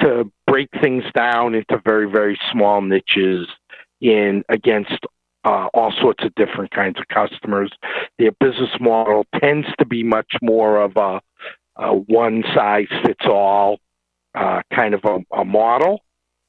to 0.00 0.30
break 0.46 0.68
things 0.80 1.04
down 1.14 1.54
into 1.54 1.80
very 1.84 2.10
very 2.10 2.38
small 2.52 2.80
niches 2.80 3.46
in 4.00 4.44
against 4.48 5.06
uh, 5.44 5.68
all 5.72 5.92
sorts 6.00 6.24
of 6.24 6.34
different 6.34 6.70
kinds 6.70 6.98
of 6.98 7.08
customers. 7.08 7.72
Their 8.18 8.32
business 8.32 8.70
model 8.80 9.26
tends 9.40 9.66
to 9.78 9.86
be 9.86 10.02
much 10.02 10.32
more 10.42 10.80
of 10.82 10.96
a, 10.96 11.20
a 11.76 11.94
one 11.94 12.44
size 12.54 12.88
fits 13.04 13.24
all 13.26 13.78
uh, 14.34 14.62
kind 14.72 14.94
of 14.94 15.00
a, 15.04 15.18
a 15.34 15.44
model. 15.44 16.00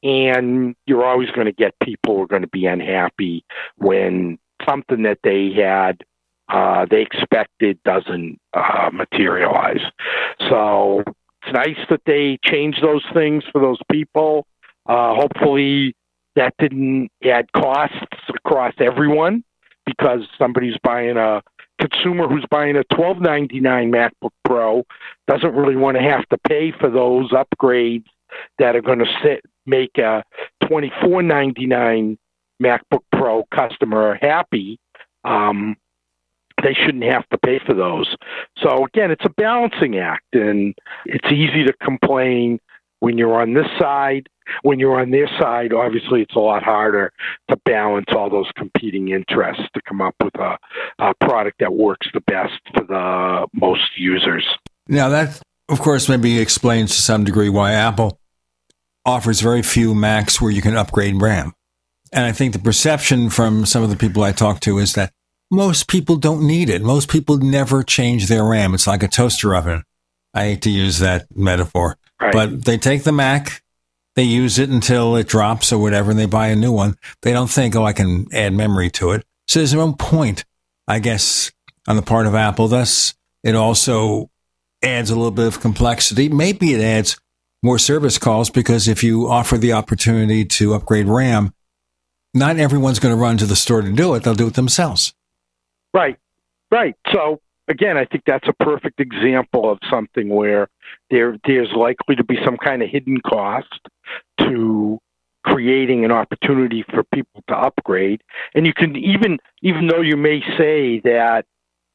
And 0.03 0.75
you're 0.87 1.05
always 1.05 1.29
going 1.29 1.45
to 1.45 1.53
get 1.53 1.75
people 1.81 2.15
who 2.15 2.23
are 2.23 2.27
going 2.27 2.41
to 2.41 2.47
be 2.47 2.65
unhappy 2.65 3.45
when 3.77 4.39
something 4.67 5.03
that 5.03 5.19
they 5.23 5.53
had 5.53 6.03
uh, 6.49 6.85
they 6.89 7.01
expected 7.01 7.79
doesn't 7.85 8.37
uh, 8.53 8.89
materialize. 8.91 9.79
So 10.49 11.03
it's 11.41 11.53
nice 11.53 11.77
that 11.89 12.01
they 12.05 12.37
changed 12.43 12.83
those 12.83 13.03
things 13.13 13.43
for 13.51 13.61
those 13.61 13.79
people. 13.91 14.45
Uh, 14.85 15.15
hopefully, 15.15 15.95
that 16.35 16.53
didn't 16.59 17.09
add 17.23 17.51
costs 17.53 17.97
across 18.29 18.73
everyone 18.79 19.43
because 19.85 20.21
somebody's 20.37 20.77
buying 20.83 21.17
a 21.17 21.41
consumer 21.79 22.27
who's 22.27 22.45
buying 22.49 22.77
a 22.77 22.83
twelve 22.95 23.19
ninety 23.19 23.59
nine 23.59 23.91
MacBook 23.91 24.31
Pro 24.45 24.83
doesn't 25.27 25.53
really 25.53 25.75
want 25.75 25.97
to 25.97 26.03
have 26.03 26.27
to 26.29 26.37
pay 26.47 26.71
for 26.71 26.89
those 26.89 27.31
upgrades 27.31 28.05
that 28.59 28.75
are 28.75 28.81
going 28.81 28.99
to 28.99 29.05
sit, 29.23 29.41
make 29.65 29.97
a 29.97 30.23
twenty 30.67 30.91
four 31.01 31.21
ninety 31.21 31.65
nine 31.65 32.17
MacBook 32.61 33.03
Pro 33.11 33.43
customer 33.53 34.17
happy. 34.21 34.79
Um, 35.23 35.75
they 36.63 36.73
shouldn't 36.73 37.03
have 37.03 37.27
to 37.29 37.37
pay 37.37 37.59
for 37.65 37.73
those. 37.73 38.15
So 38.61 38.85
again, 38.85 39.11
it's 39.11 39.25
a 39.25 39.29
balancing 39.29 39.97
act, 39.97 40.33
and 40.33 40.73
it's 41.05 41.27
easy 41.31 41.65
to 41.65 41.73
complain 41.81 42.59
when 42.99 43.17
you're 43.17 43.41
on 43.41 43.53
this 43.53 43.67
side. 43.79 44.27
When 44.63 44.79
you're 44.79 44.99
on 44.99 45.11
their 45.11 45.29
side, 45.39 45.71
obviously, 45.71 46.23
it's 46.23 46.35
a 46.35 46.39
lot 46.39 46.61
harder 46.61 47.13
to 47.49 47.57
balance 47.63 48.07
all 48.13 48.29
those 48.29 48.49
competing 48.57 49.09
interests 49.09 49.63
to 49.73 49.81
come 49.87 50.01
up 50.01 50.15
with 50.21 50.35
a, 50.35 50.57
a 50.99 51.13
product 51.21 51.59
that 51.59 51.73
works 51.73 52.07
the 52.13 52.19
best 52.21 52.59
for 52.73 52.83
the 52.83 53.47
most 53.53 53.97
users. 53.97 54.45
Now, 54.87 55.07
that, 55.09 55.41
of 55.69 55.79
course, 55.79 56.09
maybe 56.09 56.39
explains 56.39 56.95
to 56.95 57.01
some 57.01 57.23
degree 57.23 57.47
why 57.47 57.71
Apple 57.73 58.19
offers 59.05 59.39
very 59.39 59.61
few 59.61 59.95
Macs 59.95 60.41
where 60.41 60.51
you 60.51 60.61
can 60.61 60.75
upgrade 60.75 61.21
RAM. 61.21 61.53
And 62.11 62.25
I 62.25 62.33
think 62.33 62.51
the 62.51 62.59
perception 62.59 63.29
from 63.29 63.65
some 63.65 63.83
of 63.83 63.89
the 63.89 63.95
people 63.95 64.23
I 64.23 64.33
talk 64.33 64.59
to 64.61 64.79
is 64.79 64.93
that 64.93 65.13
most 65.51 65.87
people 65.87 66.15
don't 66.15 66.47
need 66.47 66.69
it. 66.69 66.81
Most 66.81 67.09
people 67.09 67.37
never 67.37 67.83
change 67.83 68.27
their 68.27 68.43
RAM. 68.45 68.73
It's 68.73 68.87
like 68.87 69.03
a 69.03 69.07
toaster 69.07 69.53
oven. 69.53 69.83
I 70.33 70.45
hate 70.45 70.61
to 70.63 70.69
use 70.69 70.99
that 70.99 71.27
metaphor, 71.35 71.97
Right. 72.21 72.31
but 72.31 72.63
they 72.65 72.77
take 72.77 73.03
the 73.03 73.11
Mac, 73.11 73.61
they 74.15 74.23
use 74.23 74.57
it 74.57 74.69
until 74.69 75.15
it 75.17 75.27
drops 75.27 75.73
or 75.73 75.77
whatever, 75.77 76.11
and 76.11 76.19
they 76.19 76.25
buy 76.25 76.47
a 76.47 76.55
new 76.55 76.71
one. 76.71 76.95
They 77.21 77.33
don't 77.33 77.49
think, 77.49 77.75
oh, 77.75 77.83
I 77.83 77.91
can 77.93 78.27
add 78.33 78.53
memory 78.53 78.89
to 78.91 79.11
it. 79.11 79.25
So 79.47 79.59
there's 79.59 79.73
no 79.73 79.91
point, 79.93 80.45
I 80.87 80.99
guess, 80.99 81.51
on 81.87 81.97
the 81.97 82.01
part 82.01 82.27
of 82.27 82.35
Apple. 82.35 82.69
Thus, 82.69 83.13
it 83.43 83.55
also 83.55 84.29
adds 84.81 85.09
a 85.09 85.15
little 85.15 85.31
bit 85.31 85.47
of 85.47 85.59
complexity. 85.59 86.29
Maybe 86.29 86.73
it 86.73 86.81
adds 86.81 87.19
more 87.61 87.77
service 87.77 88.17
calls 88.17 88.49
because 88.49 88.87
if 88.87 89.03
you 89.03 89.27
offer 89.27 89.57
the 89.57 89.73
opportunity 89.73 90.45
to 90.45 90.73
upgrade 90.73 91.07
RAM, 91.07 91.53
not 92.33 92.57
everyone's 92.57 92.99
going 92.99 93.13
to 93.13 93.21
run 93.21 93.37
to 93.37 93.45
the 93.45 93.55
store 93.57 93.81
to 93.81 93.91
do 93.91 94.13
it. 94.15 94.23
They'll 94.23 94.33
do 94.33 94.47
it 94.47 94.53
themselves. 94.53 95.13
Right, 95.93 96.17
right. 96.71 96.95
So 97.11 97.41
again, 97.67 97.97
I 97.97 98.05
think 98.05 98.23
that's 98.25 98.47
a 98.47 98.53
perfect 98.53 98.99
example 98.99 99.71
of 99.71 99.79
something 99.89 100.29
where 100.29 100.69
there 101.09 101.37
there's 101.45 101.71
likely 101.75 102.15
to 102.15 102.23
be 102.23 102.37
some 102.45 102.57
kind 102.57 102.81
of 102.81 102.89
hidden 102.89 103.19
cost 103.21 103.79
to 104.39 104.99
creating 105.43 106.05
an 106.05 106.11
opportunity 106.11 106.83
for 106.93 107.03
people 107.13 107.43
to 107.47 107.55
upgrade. 107.55 108.21
And 108.53 108.65
you 108.65 108.73
can 108.73 108.95
even 108.95 109.39
even 109.61 109.87
though 109.87 110.01
you 110.01 110.17
may 110.17 110.41
say 110.57 110.99
that 110.99 111.45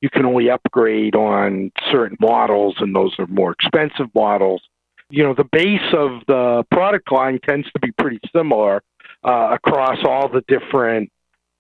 you 0.01 0.11
can 0.11 0.27
only 0.27 0.51
upgrade 0.51 1.15
on 1.15 1.73
certain 1.91 2.17
models 2.21 2.77
and 2.81 2.95
those 2.95 3.15
are 3.19 3.27
more 3.27 3.53
expensive 3.53 4.09
models, 4.15 4.63
you 5.11 5.23
know, 5.23 5.35
the 5.35 5.45
base 5.45 5.95
of 5.95 6.23
the 6.27 6.65
product 6.71 7.11
line 7.13 7.39
tends 7.47 7.71
to 7.73 7.81
be 7.81 7.93
pretty 7.93 8.21
similar 8.35 8.83
uh, 9.25 9.51
across 9.55 9.99
all 10.05 10.29
the 10.29 10.43
different 10.49 11.11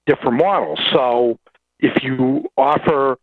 different 0.06 0.38
models. 0.38 0.78
So 0.92 1.38
if 1.78 2.02
you 2.02 2.48
offer 2.56 3.18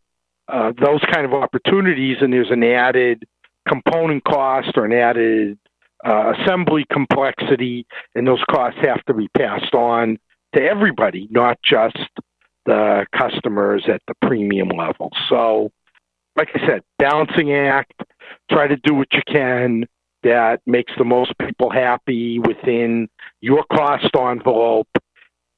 uh, 0.47 0.71
those 0.79 1.01
kind 1.11 1.25
of 1.25 1.33
opportunities 1.33 2.17
and 2.21 2.31
there's 2.31 2.51
an 2.51 2.63
added 2.63 3.25
component 3.67 4.23
cost 4.23 4.71
or 4.75 4.85
an 4.85 4.93
added 4.93 5.57
uh, 6.05 6.33
assembly 6.33 6.85
complexity, 6.91 7.85
and 8.13 8.27
those 8.27 8.43
costs 8.51 8.79
have 8.81 9.03
to 9.05 9.13
be 9.13 9.29
passed 9.29 9.73
on 9.73 10.17
to 10.53 10.61
everybody, 10.61 11.27
not 11.31 11.57
just 11.63 11.97
the 12.65 13.05
customers 13.15 13.83
at 13.87 14.01
the 14.07 14.13
premium 14.21 14.69
level. 14.69 15.11
So, 15.29 15.71
like 16.35 16.49
I 16.53 16.59
said, 16.67 16.81
balancing 16.97 17.53
act, 17.53 17.93
try 18.51 18.67
to 18.67 18.75
do 18.75 18.93
what 18.93 19.07
you 19.13 19.21
can 19.25 19.85
that 20.23 20.61
makes 20.65 20.91
the 20.97 21.03
most 21.03 21.33
people 21.37 21.69
happy 21.69 22.39
within 22.39 23.09
your 23.41 23.63
cost 23.71 24.09
envelope. 24.15 24.87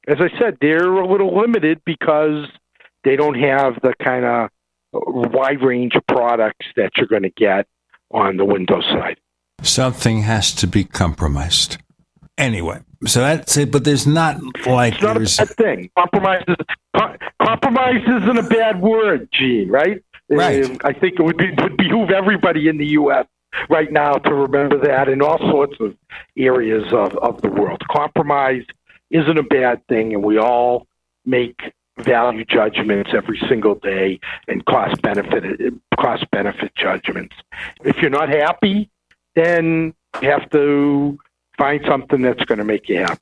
As 0.08 0.18
I 0.20 0.30
said, 0.40 0.58
they're 0.60 0.92
a 0.92 1.08
little 1.08 1.38
limited 1.38 1.82
because 1.86 2.48
they 3.06 3.16
don't 3.16 3.40
have 3.40 3.76
the 3.82 3.94
kind 4.04 4.26
of 4.26 4.50
wide 4.92 5.62
range 5.62 5.96
of 5.96 6.06
products 6.08 6.66
that 6.76 6.92
you're 6.98 7.08
going 7.08 7.24
to 7.24 7.30
get 7.30 7.68
on 8.12 8.38
the 8.38 8.46
Windows 8.46 8.86
side. 8.92 9.18
Something 9.62 10.24
has 10.24 10.54
to 10.56 10.68
be 10.68 10.84
compromised. 10.84 11.78
Anyway, 12.38 12.82
so 13.06 13.22
that's 13.22 13.56
it. 13.56 13.72
But 13.72 13.86
there's 13.86 14.06
not 14.06 14.42
like 14.66 14.96
It's 14.96 15.02
not 15.02 15.18
a 15.18 15.46
bad 15.46 15.56
thing. 15.56 15.90
Compromise 15.98 16.44
is 16.48 16.56
com- 16.96 17.18
compromise 17.42 18.02
isn't 18.06 18.38
a 18.38 18.44
bad 18.44 18.82
word, 18.82 19.30
Gene. 19.32 19.70
Right? 19.70 20.04
Right. 20.30 20.66
Um, 20.66 20.78
I 20.84 20.92
think 20.92 21.20
it 21.20 21.24
would 21.24 21.38
be 21.38 21.52
would 21.62 21.78
behoove 21.78 22.10
everybody 22.10 22.68
in 22.68 22.78
the 22.78 22.88
U.S. 22.88 23.26
right 23.70 23.92
now 23.92 24.14
to 24.14 24.34
remember 24.34 24.78
that 24.80 25.08
in 25.08 25.22
all 25.22 25.38
sorts 25.38 25.76
of 25.80 25.96
areas 26.38 26.92
of, 26.92 27.16
of 27.18 27.42
the 27.42 27.50
world. 27.50 27.82
Compromise 27.90 28.64
isn't 29.12 29.38
a 29.38 29.44
bad 29.44 29.86
thing, 29.88 30.14
and 30.14 30.24
we 30.24 30.38
all 30.38 30.88
make 31.26 31.62
value 32.00 32.46
judgments 32.46 33.12
every 33.14 33.40
single 33.48 33.76
day 33.76 34.20
and 34.48 34.66
cost 34.66 35.02
benefit 35.02 35.74
cost 36.00 36.30
benefit 36.32 36.74
judgments. 36.76 37.36
If 37.84 37.98
you're 37.98 38.10
not 38.10 38.30
happy, 38.30 38.90
then 39.36 39.94
you 40.22 40.30
have 40.30 40.50
to 40.52 41.18
find 41.58 41.82
something 41.88 42.22
that's 42.22 42.44
going 42.46 42.58
to 42.58 42.66
make 42.66 42.90
you 42.90 42.98
happy. 43.00 43.22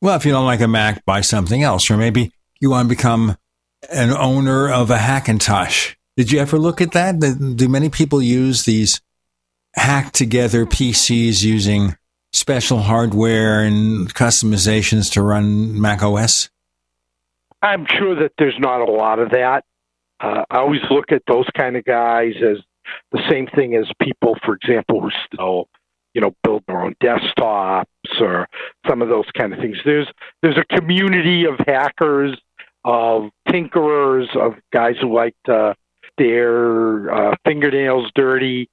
well, 0.00 0.16
if 0.16 0.24
you 0.24 0.32
don't 0.32 0.46
like 0.46 0.60
a 0.60 0.68
Mac, 0.68 1.04
buy 1.04 1.20
something 1.20 1.62
else, 1.62 1.90
or 1.90 1.96
maybe 1.96 2.32
you 2.60 2.70
want 2.70 2.88
to 2.88 2.94
become 2.94 3.36
an 3.90 4.10
owner 4.10 4.70
of 4.70 4.90
a 4.90 4.96
Hackintosh. 4.96 5.94
Did 6.16 6.32
you 6.32 6.38
ever 6.40 6.58
look 6.58 6.80
at 6.80 6.92
that? 6.92 7.18
Do 7.56 7.68
many 7.68 7.90
people 7.90 8.22
use 8.22 8.64
these 8.64 9.00
hacked 9.74 10.14
together 10.14 10.64
PCs 10.64 11.42
using 11.42 11.96
special 12.32 12.78
hardware 12.78 13.60
and 13.60 14.12
customizations 14.14 15.12
to 15.12 15.22
run 15.22 15.80
Mac 15.80 16.02
OS? 16.02 16.48
I'm 17.64 17.86
sure 17.86 18.14
that 18.16 18.32
there's 18.36 18.58
not 18.58 18.86
a 18.86 18.92
lot 18.92 19.18
of 19.18 19.30
that. 19.30 19.64
Uh, 20.20 20.44
I 20.50 20.58
always 20.58 20.82
look 20.90 21.10
at 21.12 21.22
those 21.26 21.46
kind 21.56 21.76
of 21.76 21.84
guys 21.84 22.34
as 22.36 22.58
the 23.10 23.22
same 23.30 23.46
thing 23.46 23.74
as 23.74 23.86
people, 24.02 24.36
for 24.44 24.54
example, 24.54 25.00
who 25.00 25.10
still, 25.32 25.68
you 26.12 26.20
know, 26.20 26.34
build 26.44 26.62
their 26.66 26.82
own 26.82 26.94
desktops 27.02 27.86
or 28.20 28.46
some 28.86 29.00
of 29.00 29.08
those 29.08 29.24
kind 29.36 29.54
of 29.54 29.60
things. 29.60 29.78
There's 29.82 30.06
there's 30.42 30.58
a 30.58 30.76
community 30.76 31.46
of 31.46 31.54
hackers, 31.66 32.38
of 32.84 33.30
tinkerers, 33.48 34.36
of 34.36 34.56
guys 34.70 34.96
who 35.00 35.14
like 35.14 35.34
to 35.46 35.74
their 36.18 37.10
uh, 37.12 37.34
fingernails 37.46 38.10
dirty. 38.14 38.68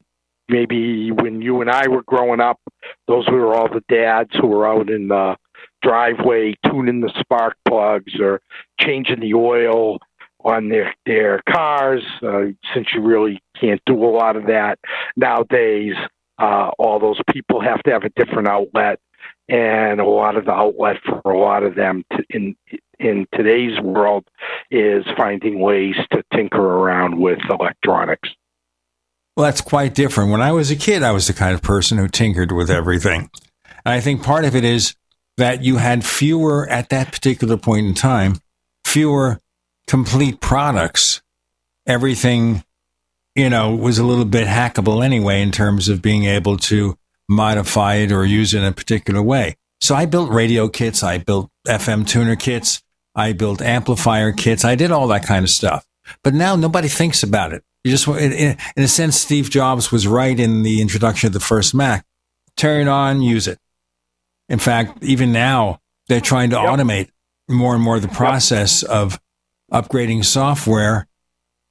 Maybe 0.50 1.12
when 1.12 1.42
you 1.42 1.62
and 1.62 1.72
I 1.72 1.88
were 1.88 2.04
growing 2.04 2.42
up, 2.42 2.60
those 3.08 3.26
were 3.30 3.56
all 3.56 3.70
the 3.70 3.84
dads 3.88 4.32
who 4.34 4.48
were 4.48 4.68
out 4.68 4.90
in 4.90 5.08
the 5.08 5.38
driveway 5.82 6.54
tuning 6.66 7.02
the 7.02 7.12
spark 7.20 7.56
plugs 7.68 8.14
or 8.20 8.42
changing 8.82 9.20
the 9.20 9.34
oil 9.34 9.98
on 10.44 10.70
their 10.70 10.94
their 11.06 11.42
cars. 11.50 12.04
Uh, 12.22 12.46
since 12.74 12.88
you 12.94 13.02
really 13.02 13.42
can't 13.60 13.82
do 13.86 14.04
a 14.04 14.10
lot 14.10 14.36
of 14.36 14.48
that 14.48 14.80
nowadays, 15.16 15.94
uh, 16.40 16.72
all 16.80 17.00
those 17.00 17.20
people 17.32 17.62
have 17.62 17.82
to 17.84 17.92
have 17.92 18.04
a 18.04 18.10
different 18.16 18.48
outlet, 18.48 19.00
and 19.48 20.00
a 20.00 20.06
lot 20.06 20.36
of 20.36 20.46
the 20.46 20.52
outlet 20.52 20.98
for 21.06 21.32
a 21.32 21.40
lot 21.40 21.64
of 21.64 21.76
them 21.76 22.04
to, 22.12 22.24
in 22.30 22.56
in 23.00 23.26
today's 23.34 23.80
world 23.82 24.26
is 24.70 25.04
finding 25.18 25.60
ways 25.60 25.96
to 26.12 26.24
tinker 26.34 26.62
around 26.62 27.20
with 27.20 27.40
electronics. 27.50 28.30
Well, 29.36 29.46
that's 29.46 29.62
quite 29.62 29.96
different. 29.96 30.32
When 30.32 30.42
I 30.42 30.52
was 30.52 30.72
a 30.72 30.76
kid, 30.76 31.04
I 31.04 31.12
was 31.12 31.28
the 31.28 31.34
kind 31.34 31.54
of 31.54 31.62
person 31.62 31.98
who 31.98 32.08
tinkered 32.08 32.52
with 32.52 32.70
everything. 32.70 33.30
And 33.86 33.94
I 33.94 34.00
think 34.00 34.24
part 34.24 34.46
of 34.46 34.56
it 34.56 34.64
is 34.64 34.96
that 35.38 35.64
you 35.64 35.78
had 35.78 36.06
fewer, 36.06 36.70
at 36.70 36.90
that 36.90 37.12
particular 37.12 37.58
point 37.58 37.88
in 37.88 37.94
time, 37.94 38.36
fewer 38.92 39.40
complete 39.88 40.42
products. 40.42 41.22
Everything, 41.88 42.62
you 43.36 43.50
know, 43.50 43.74
was 43.74 43.98
a 43.98 44.04
little 44.04 44.26
bit 44.26 44.48
hackable 44.48 45.04
anyway 45.04 45.42
in 45.42 45.52
terms 45.52 45.88
of 45.88 46.02
being 46.02 46.26
able 46.26 46.58
to 46.58 46.98
modify 47.30 47.96
it 47.96 48.12
or 48.12 48.26
use 48.26 48.54
it 48.54 48.60
in 48.60 48.66
a 48.66 48.72
particular 48.74 49.22
way. 49.22 49.56
So 49.80 49.96
I 49.96 50.06
built 50.06 50.30
radio 50.30 50.68
kits, 50.68 51.04
I 51.04 51.20
built 51.20 51.50
FM 51.66 52.06
tuner 52.06 52.36
kits, 52.36 52.84
I 53.16 53.32
built 53.32 53.62
amplifier 53.62 54.34
kits, 54.34 54.66
I 54.66 54.76
did 54.76 54.92
all 54.92 55.08
that 55.08 55.26
kind 55.26 55.44
of 55.44 55.50
stuff. 55.50 55.86
But 56.22 56.34
now 56.34 56.58
nobody 56.58 56.90
thinks 56.90 57.24
about 57.24 57.54
it. 57.54 57.64
You 57.86 57.92
just, 57.92 58.08
in, 58.10 58.58
in 58.76 58.84
a 58.84 58.88
sense, 58.90 59.16
Steve 59.16 59.50
Jobs 59.50 59.92
was 59.92 60.06
right 60.06 60.38
in 60.38 60.64
the 60.64 60.82
introduction 60.82 61.28
of 61.28 61.34
the 61.34 61.40
first 61.40 61.74
Mac. 61.74 62.06
Turn 62.58 62.82
it 62.82 62.88
on, 62.90 63.22
use 63.22 63.48
it. 63.48 63.58
In 64.50 64.60
fact, 64.60 65.02
even 65.02 65.32
now, 65.32 65.80
they're 66.10 66.20
trying 66.20 66.50
to 66.50 66.58
automate 66.58 67.10
more 67.52 67.76
and 67.76 67.84
more 67.84 68.00
the 68.00 68.08
process 68.08 68.84
of 68.84 69.20
upgrading 69.72 70.26
software, 70.26 71.08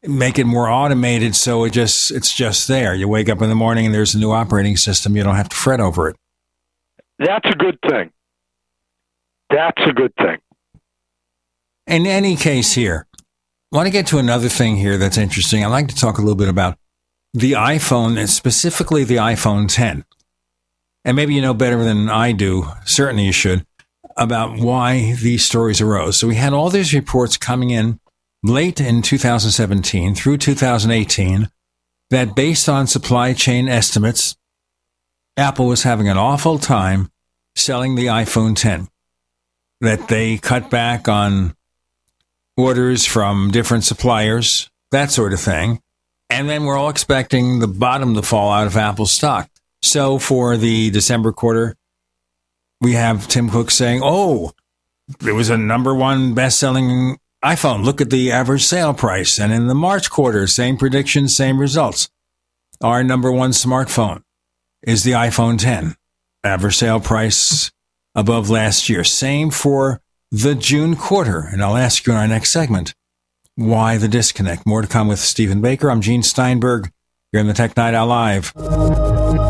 make 0.02 0.38
it 0.38 0.44
more 0.44 0.68
automated 0.68 1.34
so 1.34 1.64
it 1.64 1.72
just 1.72 2.10
it's 2.10 2.34
just 2.34 2.68
there. 2.68 2.94
You 2.94 3.08
wake 3.08 3.28
up 3.28 3.42
in 3.42 3.48
the 3.48 3.54
morning 3.54 3.86
and 3.86 3.94
there's 3.94 4.14
a 4.14 4.18
new 4.18 4.30
operating 4.30 4.76
system. 4.76 5.16
You 5.16 5.22
don't 5.22 5.36
have 5.36 5.48
to 5.48 5.56
fret 5.56 5.80
over 5.80 6.08
it. 6.08 6.16
That's 7.18 7.48
a 7.48 7.56
good 7.56 7.78
thing. 7.88 8.10
That's 9.50 9.82
a 9.84 9.92
good 9.92 10.14
thing. 10.16 10.38
In 11.86 12.06
any 12.06 12.36
case 12.36 12.72
here, 12.72 13.06
I 13.72 13.76
want 13.76 13.86
to 13.86 13.92
get 13.92 14.06
to 14.08 14.18
another 14.18 14.48
thing 14.48 14.76
here 14.76 14.96
that's 14.96 15.18
interesting. 15.18 15.64
I'd 15.64 15.68
like 15.68 15.88
to 15.88 15.94
talk 15.94 16.18
a 16.18 16.20
little 16.20 16.36
bit 16.36 16.48
about 16.48 16.78
the 17.32 17.52
iPhone, 17.52 18.18
and 18.18 18.28
specifically 18.28 19.04
the 19.04 19.16
iPhone 19.16 19.68
10. 19.68 20.04
And 21.04 21.16
maybe 21.16 21.34
you 21.34 21.40
know 21.40 21.54
better 21.54 21.82
than 21.82 22.08
I 22.08 22.32
do, 22.32 22.66
certainly 22.84 23.24
you 23.24 23.32
should, 23.32 23.64
about 24.20 24.58
why 24.58 25.14
these 25.14 25.44
stories 25.44 25.80
arose. 25.80 26.18
So 26.18 26.28
we 26.28 26.36
had 26.36 26.52
all 26.52 26.68
these 26.68 26.94
reports 26.94 27.38
coming 27.38 27.70
in 27.70 27.98
late 28.42 28.80
in 28.80 29.02
2017 29.02 30.14
through 30.14 30.36
2018 30.36 31.50
that 32.10 32.36
based 32.36 32.68
on 32.68 32.86
supply 32.86 33.32
chain 33.32 33.66
estimates, 33.66 34.36
Apple 35.36 35.66
was 35.66 35.84
having 35.84 36.08
an 36.08 36.18
awful 36.18 36.58
time 36.58 37.10
selling 37.56 37.94
the 37.94 38.06
iPhone 38.06 38.54
10. 38.54 38.88
That 39.80 40.08
they 40.08 40.36
cut 40.36 40.68
back 40.68 41.08
on 41.08 41.56
orders 42.58 43.06
from 43.06 43.50
different 43.50 43.84
suppliers, 43.84 44.70
that 44.90 45.10
sort 45.10 45.32
of 45.32 45.40
thing. 45.40 45.80
And 46.28 46.48
then 46.48 46.64
we're 46.64 46.76
all 46.76 46.90
expecting 46.90 47.60
the 47.60 47.66
bottom 47.66 48.14
to 48.14 48.22
fall 48.22 48.52
out 48.52 48.66
of 48.66 48.76
Apple 48.76 49.06
stock. 49.06 49.48
So 49.82 50.18
for 50.18 50.58
the 50.58 50.90
December 50.90 51.32
quarter, 51.32 51.76
we 52.80 52.94
have 52.94 53.28
Tim 53.28 53.48
Cook 53.48 53.70
saying, 53.70 54.00
Oh, 54.02 54.52
it 55.24 55.32
was 55.32 55.50
a 55.50 55.56
number 55.58 55.94
one 55.94 56.34
best 56.34 56.58
selling 56.58 57.18
iPhone. 57.44 57.84
Look 57.84 58.00
at 58.00 58.10
the 58.10 58.32
average 58.32 58.64
sale 58.64 58.94
price. 58.94 59.38
And 59.38 59.52
in 59.52 59.66
the 59.66 59.74
March 59.74 60.10
quarter, 60.10 60.46
same 60.46 60.76
prediction, 60.76 61.28
same 61.28 61.58
results. 61.58 62.08
Our 62.82 63.02
number 63.02 63.30
one 63.32 63.50
smartphone 63.50 64.22
is 64.82 65.04
the 65.04 65.12
iPhone 65.12 65.58
10. 65.58 65.96
Average 66.44 66.76
sale 66.76 67.00
price 67.00 67.70
above 68.14 68.50
last 68.50 68.88
year. 68.88 69.04
Same 69.04 69.50
for 69.50 70.00
the 70.30 70.54
June 70.54 70.96
quarter. 70.96 71.40
And 71.40 71.62
I'll 71.62 71.76
ask 71.76 72.06
you 72.06 72.12
in 72.12 72.18
our 72.18 72.28
next 72.28 72.50
segment 72.50 72.94
why 73.56 73.98
the 73.98 74.08
disconnect. 74.08 74.66
More 74.66 74.82
to 74.82 74.88
come 74.88 75.08
with 75.08 75.18
Stephen 75.18 75.60
Baker. 75.60 75.90
I'm 75.90 76.00
Gene 76.00 76.22
Steinberg. 76.22 76.90
You're 77.32 77.40
in 77.40 77.46
the 77.46 77.54
Tech 77.54 77.76
Night 77.76 77.94
Owl 77.94 78.06
Live. 78.06 79.49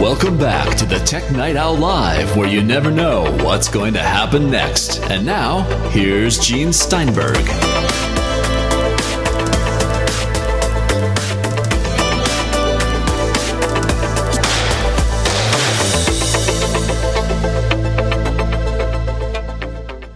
Welcome 0.00 0.38
back 0.38 0.78
to 0.78 0.86
the 0.86 0.98
Tech 1.00 1.30
Night 1.30 1.56
Owl 1.56 1.76
Live, 1.76 2.34
where 2.34 2.48
you 2.48 2.62
never 2.62 2.90
know 2.90 3.30
what's 3.44 3.68
going 3.68 3.92
to 3.92 4.00
happen 4.00 4.50
next. 4.50 4.98
And 5.10 5.26
now, 5.26 5.60
here's 5.90 6.38
Gene 6.38 6.72
Steinberg. 6.72 7.36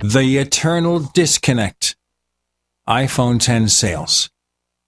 The 0.00 0.38
eternal 0.38 1.00
disconnect. 1.12 1.94
iPhone 2.88 3.38
10 3.38 3.68
sales. 3.68 4.30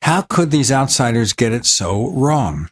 How 0.00 0.22
could 0.22 0.50
these 0.50 0.72
outsiders 0.72 1.34
get 1.34 1.52
it 1.52 1.66
so 1.66 2.08
wrong? 2.12 2.70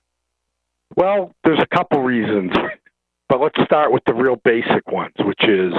Well, 0.97 1.33
there's 1.45 1.61
a 1.61 1.77
couple 1.77 2.01
reasons, 2.03 2.53
but 3.29 3.41
let's 3.41 3.61
start 3.65 3.93
with 3.93 4.05
the 4.07 4.15
real 4.15 4.37
basic 4.45 4.87
ones, 4.91 5.15
which 5.19 5.43
is 5.45 5.73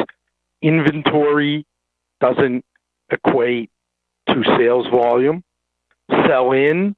inventory 0.61 1.65
doesn't 2.19 2.63
equate 3.11 3.69
to 4.29 4.43
sales 4.57 4.87
volume. 4.87 5.43
Sell 6.27 6.51
in 6.51 6.95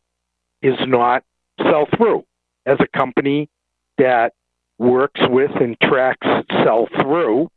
is 0.62 0.78
not 0.88 1.24
sell 1.62 1.88
through. 1.96 2.24
As 2.66 2.78
a 2.80 2.98
company 2.98 3.50
that 3.98 4.34
works 4.78 5.22
with 5.30 5.52
and 5.60 5.78
tracks 5.82 6.28
sell 6.64 6.88
through, 7.02 7.50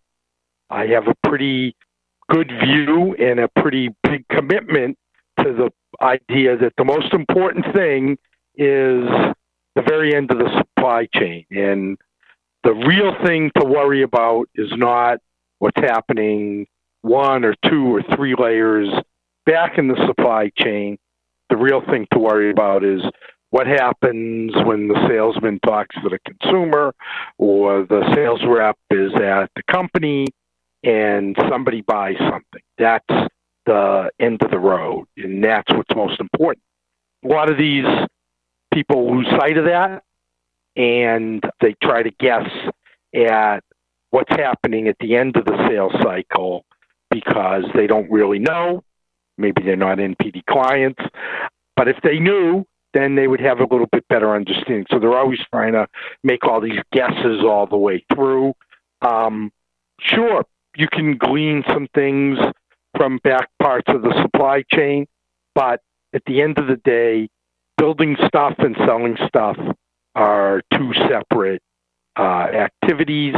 I 0.70 0.87
have 0.87 1.09
a 1.09 1.15
pretty 1.28 1.74
good 2.28 2.51
view 2.65 3.15
and 3.19 3.41
a 3.41 3.49
pretty 3.61 3.91
big 4.05 4.27
commitment 4.28 4.97
to 5.39 5.53
the 5.53 5.70
idea 6.01 6.57
that 6.57 6.73
the 6.77 6.85
most 6.85 7.12
important 7.12 7.66
thing 7.74 8.16
is 8.57 9.05
the 9.74 9.82
very 9.82 10.14
end 10.14 10.30
of 10.30 10.38
the 10.38 10.51
supply 10.59 11.06
chain. 11.14 11.44
And 11.51 11.98
the 12.64 12.72
real 12.72 13.14
thing 13.24 13.51
to 13.59 13.64
worry 13.64 14.02
about 14.02 14.48
is 14.55 14.70
not 14.72 15.18
what's 15.59 15.80
happening 15.80 16.66
one 17.02 17.44
or 17.44 17.55
two 17.68 17.94
or 17.94 18.02
three 18.14 18.34
layers 18.38 18.88
back 19.47 19.78
in 19.78 19.88
the 19.88 20.06
supply 20.06 20.51
chain. 20.56 20.98
The 21.48 21.56
real 21.56 21.80
thing 21.80 22.06
to 22.12 22.18
worry 22.18 22.51
about 22.51 22.84
is 22.84 23.01
what 23.51 23.66
happens 23.66 24.52
when 24.64 24.88
the 24.88 25.06
salesman 25.09 25.59
talks 25.60 25.97
to 26.02 26.09
the 26.09 26.18
consumer 26.24 26.94
or 27.38 27.84
the 27.84 28.02
sales 28.14 28.40
rep 28.47 28.76
is 28.90 29.12
at 29.14 29.51
the 29.56 29.62
company 29.70 30.26
and 30.84 31.36
somebody 31.51 31.80
buys 31.82 32.16
something. 32.18 32.62
That's 32.78 33.28
the 33.66 34.10
end 34.18 34.42
of 34.42 34.51
the 34.51 34.59
road, 34.59 35.06
and 35.16 35.42
that's 35.42 35.70
what's 35.72 35.94
most 35.94 36.20
important. 36.20 36.62
A 37.24 37.28
lot 37.28 37.51
of 37.51 37.59
these 37.59 37.84
people 38.72 39.16
lose 39.16 39.26
sight 39.38 39.56
of 39.56 39.64
that 39.66 40.02
and 40.76 41.42
they 41.60 41.74
try 41.82 42.02
to 42.02 42.10
guess 42.18 42.48
at 43.14 43.60
what's 44.10 44.30
happening 44.30 44.88
at 44.88 44.97
the 45.01 45.16
end 45.16 45.36
of 45.36 45.44
the 45.44 45.68
sales 45.68 45.92
cycle 46.02 46.64
because 47.10 47.64
they 47.74 47.86
don't 47.86 48.10
really 48.10 48.38
know. 48.38 48.82
Maybe 49.36 49.62
they're 49.62 49.76
not 49.76 49.98
NPD 49.98 50.44
clients. 50.48 51.01
But 51.76 51.88
if 51.88 51.97
they 52.02 52.18
knew, 52.18 52.66
then 52.92 53.14
they 53.14 53.26
would 53.26 53.40
have 53.40 53.60
a 53.60 53.64
little 53.64 53.88
bit 53.90 54.06
better 54.09 54.34
understanding. 54.34 54.86
So 54.90 54.98
they're 54.98 55.16
always 55.16 55.40
trying 55.52 55.72
to 55.72 55.86
make 56.22 56.44
all 56.44 56.60
these 56.60 56.80
guesses 56.92 57.42
all 57.42 57.66
the 57.66 57.76
way 57.76 58.05
through. 58.12 58.55
Um, 59.02 59.52
sure, 60.01 60.44
you 60.76 60.88
can 60.88 61.16
glean 61.16 61.64
some 61.68 61.88
things 61.94 62.38
from 62.97 63.18
back 63.22 63.48
parts 63.62 63.86
of 63.88 64.02
the 64.02 64.12
supply 64.22 64.64
chain, 64.72 65.06
but 65.55 65.80
at 66.12 66.22
the 66.26 66.42
end 66.42 66.59
of 66.59 66.66
the 66.66 66.76
day, 66.76 67.28
building 67.81 68.15
stuff 68.27 68.55
and 68.59 68.77
selling 68.86 69.16
stuff 69.27 69.57
are 70.15 70.61
two 70.74 70.93
separate 71.09 71.62
uh, 72.19 72.47
activities, 72.52 73.35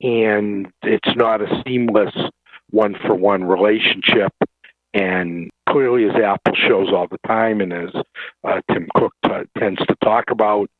and 0.00 0.68
it's 0.82 1.16
not 1.16 1.42
a 1.42 1.62
seamless 1.66 2.14
one 2.70 2.94
for 3.04 3.16
one 3.16 3.42
relationship. 3.42 4.32
And 4.92 5.50
clearly, 5.68 6.04
as 6.04 6.14
Apple 6.14 6.54
shows 6.54 6.92
all 6.92 7.08
the 7.10 7.18
time, 7.26 7.60
and 7.60 7.72
as 7.72 7.90
uh, 8.44 8.60
Tim 8.70 8.86
Cook 8.94 9.12
t- 9.24 9.58
tends 9.58 9.80
to 9.86 9.96
talk 10.04 10.30
about 10.30 10.70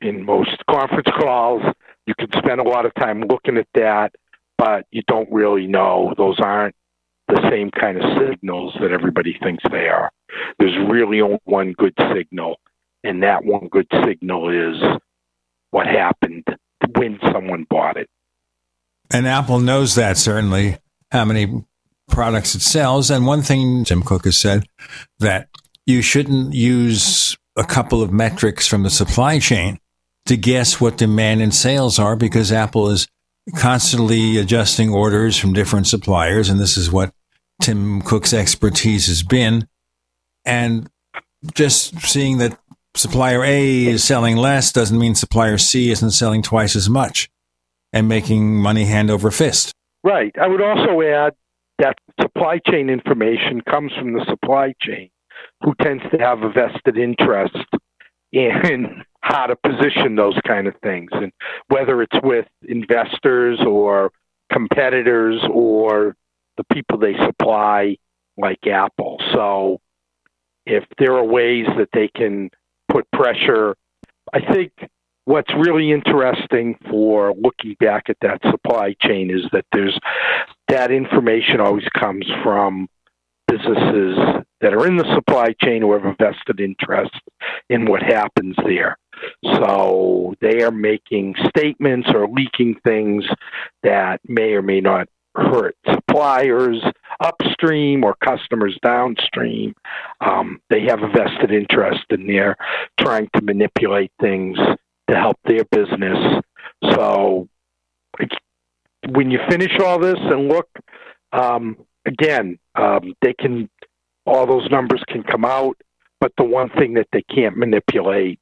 in 0.00 0.24
most 0.24 0.64
conference 0.70 1.08
calls, 1.20 1.62
you 2.06 2.14
can 2.14 2.28
spend 2.38 2.58
a 2.58 2.64
lot 2.64 2.86
of 2.86 2.94
time 2.94 3.20
looking 3.20 3.58
at 3.58 3.68
that, 3.74 4.14
but 4.56 4.86
you 4.90 5.02
don't 5.08 5.30
really 5.30 5.66
know. 5.66 6.14
Those 6.16 6.40
aren't 6.40 6.74
the 7.26 7.46
same 7.50 7.70
kind 7.70 7.98
of 7.98 8.18
signals 8.18 8.74
that 8.80 8.92
everybody 8.92 9.36
thinks 9.42 9.62
they 9.70 9.88
are. 9.88 10.10
There's 10.58 10.76
really 10.88 11.20
only 11.20 11.38
one 11.44 11.72
good 11.72 11.94
signal, 12.14 12.56
and 13.04 13.22
that 13.22 13.44
one 13.44 13.68
good 13.68 13.86
signal 14.04 14.50
is 14.50 14.82
what 15.70 15.86
happened 15.86 16.44
when 16.94 17.18
someone 17.32 17.66
bought 17.68 17.96
it. 17.96 18.08
And 19.10 19.26
Apple 19.26 19.60
knows 19.60 19.94
that 19.94 20.16
certainly, 20.18 20.78
how 21.10 21.24
many 21.24 21.64
products 22.08 22.54
it 22.54 22.62
sells. 22.62 23.10
And 23.10 23.26
one 23.26 23.42
thing 23.42 23.84
Tim 23.84 24.02
Cook 24.02 24.24
has 24.24 24.36
said 24.36 24.66
that 25.18 25.48
you 25.86 26.02
shouldn't 26.02 26.54
use 26.54 27.36
a 27.56 27.64
couple 27.64 28.02
of 28.02 28.12
metrics 28.12 28.66
from 28.66 28.82
the 28.82 28.90
supply 28.90 29.38
chain 29.38 29.78
to 30.26 30.36
guess 30.36 30.80
what 30.80 30.98
demand 30.98 31.40
and 31.40 31.54
sales 31.54 31.98
are 31.98 32.16
because 32.16 32.52
Apple 32.52 32.90
is 32.90 33.08
constantly 33.56 34.36
adjusting 34.36 34.90
orders 34.90 35.38
from 35.38 35.52
different 35.52 35.86
suppliers. 35.86 36.48
And 36.50 36.60
this 36.60 36.76
is 36.76 36.90
what 36.90 37.12
Tim 37.62 38.02
Cook's 38.02 38.34
expertise 38.34 39.06
has 39.06 39.22
been. 39.22 39.66
And 40.48 40.88
just 41.54 42.00
seeing 42.00 42.38
that 42.38 42.58
supplier 42.94 43.44
A 43.44 43.86
is 43.86 44.02
selling 44.02 44.36
less 44.36 44.72
doesn't 44.72 44.98
mean 44.98 45.14
supplier 45.14 45.58
C 45.58 45.90
isn't 45.90 46.10
selling 46.10 46.42
twice 46.42 46.74
as 46.74 46.88
much 46.88 47.28
and 47.92 48.08
making 48.08 48.56
money 48.56 48.84
hand 48.84 49.10
over 49.10 49.30
fist. 49.30 49.72
Right. 50.02 50.34
I 50.40 50.48
would 50.48 50.62
also 50.62 51.00
add 51.02 51.34
that 51.78 51.96
supply 52.20 52.58
chain 52.66 52.90
information 52.90 53.60
comes 53.60 53.92
from 53.92 54.14
the 54.14 54.24
supply 54.28 54.74
chain, 54.80 55.10
who 55.62 55.74
tends 55.82 56.02
to 56.10 56.18
have 56.18 56.42
a 56.42 56.50
vested 56.50 56.98
interest 56.98 57.56
in 58.32 59.04
how 59.20 59.46
to 59.46 59.56
position 59.56 60.16
those 60.16 60.38
kind 60.46 60.66
of 60.66 60.74
things, 60.82 61.10
and 61.12 61.32
whether 61.68 62.02
it's 62.02 62.18
with 62.22 62.46
investors 62.62 63.60
or 63.66 64.10
competitors 64.52 65.40
or 65.50 66.16
the 66.56 66.64
people 66.72 66.98
they 66.98 67.14
supply, 67.24 67.96
like 68.36 68.66
Apple. 68.66 69.18
So, 69.32 69.80
if 70.68 70.84
there 70.98 71.14
are 71.14 71.24
ways 71.24 71.66
that 71.78 71.88
they 71.92 72.08
can 72.08 72.50
put 72.90 73.10
pressure, 73.10 73.74
I 74.32 74.40
think 74.52 74.72
what's 75.24 75.52
really 75.54 75.90
interesting 75.90 76.76
for 76.90 77.34
looking 77.34 77.76
back 77.80 78.04
at 78.08 78.16
that 78.20 78.40
supply 78.50 78.94
chain 79.02 79.30
is 79.30 79.42
that 79.52 79.64
there's 79.72 79.98
that 80.68 80.90
information 80.90 81.60
always 81.60 81.88
comes 81.98 82.26
from 82.42 82.88
businesses 83.46 84.18
that 84.60 84.74
are 84.74 84.86
in 84.86 84.96
the 84.96 85.14
supply 85.14 85.54
chain 85.62 85.80
who 85.80 85.92
have 85.92 86.04
a 86.04 86.14
vested 86.18 86.60
interest 86.60 87.14
in 87.70 87.86
what 87.86 88.02
happens 88.02 88.54
there. 88.64 88.98
So 89.54 90.34
they 90.42 90.62
are 90.62 90.70
making 90.70 91.34
statements 91.48 92.08
or 92.14 92.28
leaking 92.28 92.76
things 92.84 93.24
that 93.82 94.20
may 94.24 94.52
or 94.52 94.62
may 94.62 94.80
not 94.80 95.08
hurt 95.34 95.76
suppliers 95.90 96.82
upstream 97.20 98.04
or 98.04 98.14
customers 98.24 98.78
downstream. 98.82 99.74
Um, 100.20 100.60
they 100.70 100.82
have 100.82 101.02
a 101.02 101.08
vested 101.08 101.52
interest 101.52 102.04
in 102.10 102.26
there 102.26 102.56
trying 103.00 103.28
to 103.34 103.42
manipulate 103.42 104.12
things 104.20 104.58
to 105.08 105.16
help 105.16 105.38
their 105.44 105.64
business. 105.64 106.42
So 106.92 107.48
when 109.08 109.30
you 109.30 109.38
finish 109.48 109.72
all 109.80 109.98
this 109.98 110.18
and 110.18 110.48
look, 110.48 110.68
um, 111.32 111.76
again, 112.06 112.58
um, 112.74 113.14
they 113.22 113.34
can, 113.34 113.68
all 114.26 114.46
those 114.46 114.70
numbers 114.70 115.02
can 115.08 115.22
come 115.22 115.44
out, 115.44 115.76
but 116.20 116.32
the 116.36 116.44
one 116.44 116.70
thing 116.70 116.94
that 116.94 117.08
they 117.12 117.22
can't 117.22 117.56
manipulate 117.56 118.38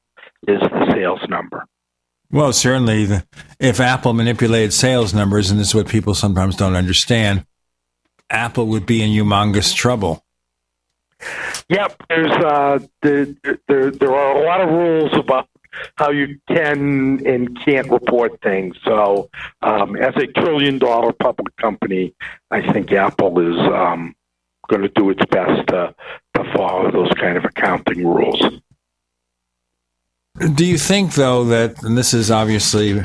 is 0.49 0.61
the 0.61 0.93
sales 0.93 1.21
number. 1.29 1.67
Well, 2.31 2.53
certainly, 2.53 3.09
if 3.61 3.79
Apple 3.79 4.13
manipulated 4.13 4.73
sales 4.73 5.15
numbers, 5.15 5.51
and 5.51 5.61
this 5.61 5.69
is 5.69 5.75
what 5.75 5.89
people 5.89 6.15
sometimes 6.15 6.57
don't 6.57 6.75
understand, 6.75 7.47
Apple 8.31 8.67
would 8.69 8.87
be 8.87 9.03
in 9.03 9.11
humongous 9.11 9.75
trouble. 9.75 10.25
Yep, 11.69 12.03
there's 12.09 12.31
uh, 12.31 12.79
there, 13.03 13.27
there 13.69 13.91
there 13.91 14.15
are 14.15 14.37
a 14.37 14.45
lot 14.45 14.61
of 14.61 14.69
rules 14.69 15.13
about 15.15 15.49
how 15.97 16.11
you 16.11 16.39
can 16.49 17.27
and 17.27 17.59
can't 17.65 17.91
report 17.91 18.41
things. 18.43 18.77
So, 18.85 19.31
um, 19.63 19.97
as 19.97 20.15
a 20.17 20.27
trillion 20.27 20.79
dollar 20.79 21.13
public 21.13 21.57
company, 21.57 22.15
I 22.51 22.73
think 22.73 22.93
Apple 22.93 23.39
is 23.41 23.59
um, 23.73 24.15
going 24.69 24.83
to 24.83 24.89
do 24.89 25.11
its 25.11 25.25
best 25.27 25.69
to, 25.69 25.95
to 26.35 26.53
follow 26.55 26.91
those 26.91 27.13
kind 27.15 27.37
of 27.37 27.45
accounting 27.45 28.07
rules. 28.07 28.43
Do 30.55 30.67
you 30.67 30.77
think, 30.77 31.15
though, 31.15 31.45
that, 31.45 31.83
and 31.83 31.97
this 31.97 32.13
is 32.13 32.31
obviously 32.31 33.03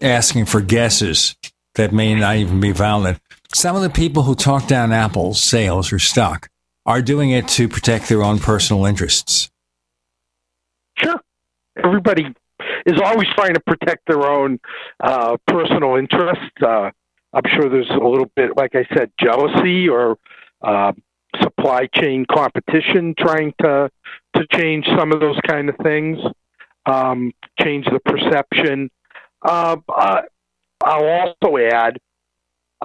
asking 0.00 0.46
for 0.46 0.60
guesses 0.60 1.36
that 1.76 1.92
may 1.92 2.14
not 2.14 2.36
even 2.36 2.60
be 2.60 2.72
valid, 2.72 3.20
some 3.54 3.76
of 3.76 3.82
the 3.82 3.90
people 3.90 4.24
who 4.24 4.34
talk 4.34 4.66
down 4.66 4.92
Apple's 4.92 5.42
sales 5.42 5.92
or 5.92 5.98
stock 5.98 6.48
are 6.86 7.00
doing 7.00 7.30
it 7.30 7.48
to 7.48 7.68
protect 7.68 8.08
their 8.08 8.22
own 8.22 8.38
personal 8.38 8.84
interests? 8.84 9.50
Sure 10.98 11.20
everybody 11.82 12.26
is 12.86 13.00
always 13.02 13.28
trying 13.34 13.54
to 13.54 13.60
protect 13.60 14.06
their 14.06 14.26
own 14.26 14.58
uh, 15.00 15.36
personal 15.46 15.96
interests. 15.96 16.44
Uh, 16.62 16.90
I'm 17.32 17.42
sure 17.52 17.68
there's 17.68 17.90
a 17.90 18.06
little 18.06 18.30
bit, 18.36 18.56
like 18.56 18.74
I 18.74 18.86
said, 18.96 19.10
jealousy 19.18 19.88
or 19.88 20.18
uh, 20.62 20.92
supply 21.42 21.88
chain 21.94 22.26
competition 22.30 23.14
trying 23.18 23.54
to 23.60 23.90
to 24.36 24.46
change 24.52 24.86
some 24.96 25.12
of 25.12 25.20
those 25.20 25.38
kind 25.46 25.68
of 25.68 25.76
things, 25.76 26.18
um, 26.86 27.32
change 27.60 27.86
the 27.86 28.00
perception. 28.00 28.90
Uh, 29.42 29.76
I'll 30.84 31.06
also 31.06 31.56
add 31.56 31.98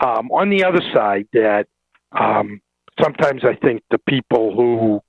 um, 0.02 0.32
on 0.32 0.50
the 0.50 0.64
other 0.64 0.82
side 0.94 1.28
that 1.34 1.68
um, 2.12 2.62
sometimes 3.02 3.44
I 3.44 3.56
think 3.56 3.84
the 3.92 4.00
people 4.00 4.56
who 4.56 5.02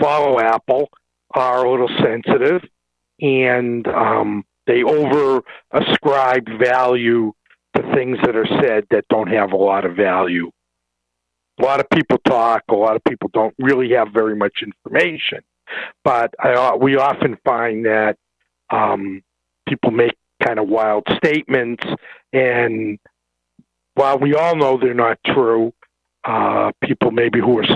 follow 0.00 0.40
Apple 0.40 0.88
are 1.34 1.64
a 1.64 1.70
little 1.70 1.90
sensitive 2.02 2.62
and 3.20 3.86
um, 3.88 4.44
they 4.66 4.82
over 4.82 5.42
ascribe 5.70 6.46
value 6.58 7.32
to 7.76 7.82
things 7.94 8.18
that 8.24 8.36
are 8.36 8.46
said 8.62 8.84
that 8.90 9.04
don't 9.08 9.28
have 9.28 9.52
a 9.52 9.56
lot 9.56 9.84
of 9.84 9.96
value. 9.96 10.50
A 11.60 11.64
lot 11.64 11.80
of 11.80 11.88
people 11.90 12.18
talk, 12.24 12.62
a 12.68 12.74
lot 12.74 12.96
of 12.96 13.04
people 13.04 13.30
don't 13.32 13.54
really 13.58 13.92
have 13.92 14.08
very 14.12 14.36
much 14.36 14.62
information. 14.62 15.40
But 16.04 16.34
I, 16.38 16.74
we 16.76 16.96
often 16.96 17.38
find 17.44 17.86
that 17.86 18.16
um, 18.70 19.22
people 19.68 19.90
make 19.90 20.16
kind 20.42 20.58
of 20.58 20.68
wild 20.68 21.04
statements, 21.16 21.84
and 22.32 22.98
while 23.94 24.18
we 24.18 24.34
all 24.34 24.56
know 24.56 24.78
they're 24.78 24.94
not 24.94 25.18
true, 25.26 25.72
uh, 26.24 26.72
people 26.82 27.10
maybe 27.10 27.40
who 27.40 27.58
are 27.58 27.66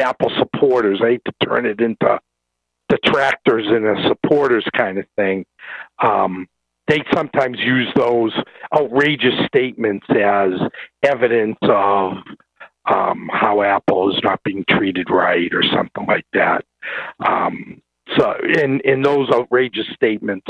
Apple 0.00 0.30
supporters, 0.38 1.00
I 1.02 1.10
hate 1.10 1.24
to 1.26 1.46
turn 1.46 1.66
it 1.66 1.80
into 1.80 2.18
detractors 2.88 3.66
and 3.66 3.84
the 3.84 4.08
supporters 4.08 4.64
kind 4.76 4.98
of 4.98 5.06
thing. 5.16 5.44
Um, 6.02 6.48
they 6.88 7.02
sometimes 7.14 7.58
use 7.60 7.88
those 7.94 8.32
outrageous 8.74 9.34
statements 9.46 10.06
as 10.10 10.52
evidence 11.02 11.58
of 11.62 12.14
um, 12.84 13.30
how 13.32 13.62
Apple 13.62 14.12
is 14.12 14.20
not 14.24 14.42
being 14.42 14.64
treated 14.68 15.08
right 15.08 15.52
or 15.54 15.62
something 15.62 16.06
like 16.06 16.26
that. 16.32 16.64
Um, 17.24 17.80
so, 18.18 18.34
in 18.42 18.80
in 18.80 19.02
those 19.02 19.30
outrageous 19.30 19.86
statements, 19.94 20.46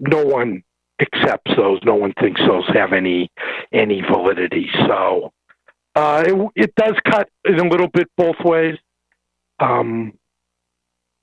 no 0.00 0.24
one 0.24 0.64
accepts 1.02 1.52
those. 1.56 1.80
No 1.84 1.94
one 1.94 2.12
thinks 2.20 2.40
those 2.40 2.64
have 2.74 2.92
any 2.92 3.30
any 3.72 4.02
validity. 4.02 4.68
So, 4.86 5.32
uh, 5.94 6.24
it, 6.26 6.50
it 6.56 6.74
does 6.74 6.94
cut 7.04 7.28
in 7.44 7.58
a 7.58 7.68
little 7.68 7.88
bit 7.88 8.08
both 8.16 8.36
ways. 8.44 8.76
Um, 9.58 10.12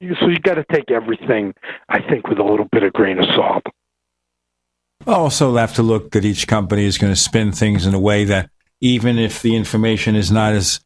so 0.01 0.27
you 0.27 0.39
got 0.39 0.55
to 0.55 0.65
take 0.71 0.91
everything, 0.91 1.53
I 1.89 2.01
think, 2.01 2.27
with 2.27 2.39
a 2.39 2.43
little 2.43 2.67
bit 2.71 2.83
of 2.83 2.93
grain 2.93 3.19
of 3.19 3.25
salt. 3.35 3.63
Also, 5.07 5.55
have 5.55 5.73
to 5.75 5.83
look 5.83 6.11
that 6.11 6.25
each 6.25 6.47
company 6.47 6.85
is 6.85 6.97
going 6.97 7.11
to 7.11 7.19
spin 7.19 7.51
things 7.51 7.85
in 7.85 7.93
a 7.93 7.99
way 7.99 8.23
that 8.25 8.49
even 8.81 9.17
if 9.17 9.41
the 9.41 9.55
information 9.55 10.15
is 10.15 10.31
not 10.31 10.53
as 10.53 10.79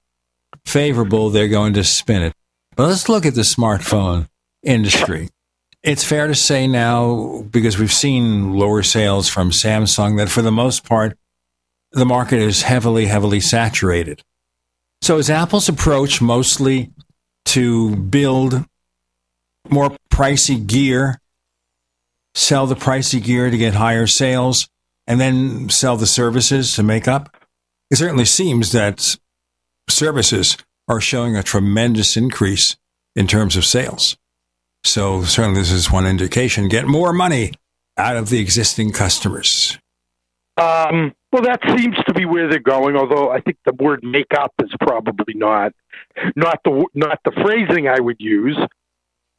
favorable, 0.65 1.29
they're 1.29 1.47
going 1.47 1.73
to 1.73 1.83
spin 1.83 2.23
it. 2.23 2.33
But 2.75 2.87
let's 2.87 3.09
look 3.09 3.25
at 3.25 3.35
the 3.35 3.41
smartphone 3.41 4.27
industry. 4.63 5.29
It's 5.83 6.05
fair 6.05 6.27
to 6.27 6.35
say 6.35 6.65
now, 6.65 7.43
because 7.51 7.77
we've 7.77 7.91
seen 7.91 8.53
lower 8.53 8.83
sales 8.83 9.27
from 9.27 9.51
Samsung, 9.51 10.17
that 10.17 10.29
for 10.29 10.41
the 10.41 10.51
most 10.51 10.85
part, 10.85 11.17
the 11.91 12.05
market 12.05 12.39
is 12.39 12.61
heavily, 12.61 13.07
heavily 13.07 13.41
saturated. 13.41 14.23
So 15.01 15.17
is 15.17 15.29
Apple's 15.29 15.67
approach 15.67 16.21
mostly 16.21 16.91
to 17.45 17.97
build 17.97 18.63
more 19.69 19.97
pricey 20.09 20.65
gear, 20.65 21.19
sell 22.33 22.65
the 22.65 22.75
pricey 22.75 23.21
gear 23.21 23.49
to 23.49 23.57
get 23.57 23.73
higher 23.73 24.07
sales, 24.07 24.69
and 25.05 25.19
then 25.19 25.69
sell 25.69 25.97
the 25.97 26.07
services 26.07 26.73
to 26.75 26.83
make 26.83 27.09
up? 27.09 27.35
It 27.91 27.97
certainly 27.97 28.25
seems 28.25 28.71
that 28.71 29.17
services 29.89 30.55
are 30.87 31.01
showing 31.01 31.35
a 31.35 31.43
tremendous 31.43 32.15
increase 32.15 32.77
in 33.17 33.27
terms 33.27 33.57
of 33.57 33.65
sales. 33.65 34.17
So 34.83 35.23
certainly 35.23 35.61
this 35.61 35.71
is 35.71 35.91
one 35.91 36.05
indication. 36.05 36.67
Get 36.67 36.87
more 36.87 37.13
money 37.13 37.53
out 37.97 38.17
of 38.17 38.29
the 38.29 38.39
existing 38.39 38.91
customers. 38.91 39.77
Um, 40.57 41.13
well, 41.31 41.41
that 41.43 41.61
seems 41.75 41.95
to 42.05 42.13
be 42.13 42.25
where 42.25 42.47
they're 42.47 42.59
going. 42.59 42.95
Although 42.95 43.31
I 43.31 43.41
think 43.41 43.57
the 43.65 43.73
word 43.73 44.03
"make 44.03 44.33
up" 44.37 44.53
is 44.61 44.69
probably 44.79 45.33
not 45.33 45.73
not 46.35 46.59
the 46.63 46.85
not 46.93 47.19
the 47.25 47.31
phrasing 47.31 47.87
I 47.87 47.99
would 47.99 48.17
use. 48.19 48.57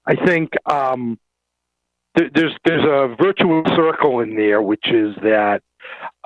I 0.06 0.16
think 0.16 0.50
um, 0.66 1.18
th- 2.18 2.32
there's 2.34 2.52
there's 2.64 2.84
a 2.84 3.14
virtuous 3.22 3.66
circle 3.76 4.20
in 4.20 4.34
there, 4.36 4.60
which 4.60 4.88
is 4.90 5.14
that 5.22 5.62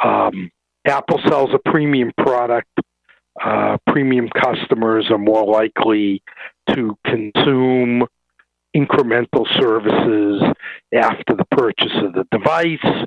um, 0.03 0.51
Apple 0.86 1.20
sells 1.28 1.51
a 1.53 1.70
premium 1.70 2.12
product. 2.16 2.70
Uh, 3.40 3.77
premium 3.86 4.28
customers 4.31 5.11
are 5.11 5.19
more 5.19 5.45
likely 5.45 6.23
to 6.70 6.97
consume 7.05 8.05
incremental 8.79 9.47
services 9.59 10.43
after 10.95 11.35
the 11.35 11.47
purchase 11.51 11.93
of 11.97 12.13
the 12.13 12.25
device. 12.31 13.07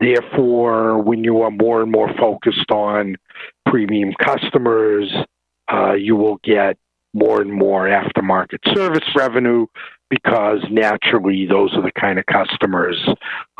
Therefore, 0.00 1.00
when 1.00 1.22
you 1.22 1.42
are 1.42 1.50
more 1.50 1.82
and 1.82 1.92
more 1.92 2.12
focused 2.18 2.70
on 2.70 3.16
premium 3.66 4.12
customers, 4.20 5.12
uh, 5.72 5.92
you 5.92 6.16
will 6.16 6.40
get 6.42 6.76
more 7.14 7.40
and 7.40 7.52
more 7.52 7.86
aftermarket 7.86 8.58
service 8.74 9.06
revenue 9.14 9.66
because 10.10 10.58
naturally 10.70 11.46
those 11.46 11.72
are 11.74 11.82
the 11.82 11.92
kind 11.92 12.18
of 12.18 12.26
customers 12.26 12.98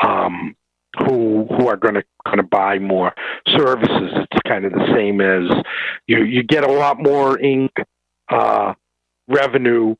um, 0.05 0.57
who 0.99 1.47
who 1.47 1.69
are 1.69 1.77
going 1.77 1.95
to 1.95 2.05
kind 2.27 2.41
of 2.41 2.51
buy 2.51 2.79
more 2.79 3.15
services. 3.57 4.13
It's 4.15 4.43
kind 4.47 4.65
of 4.65 4.73
the 4.73 4.93
same 4.95 5.21
as 5.21 5.65
you 6.07 6.25
you 6.25 6.43
get 6.43 6.65
a 6.65 6.73
lot 6.73 7.03
more 7.03 7.39
ink 7.39 7.73
uh, 8.31 8.75
revenue 9.29 9.95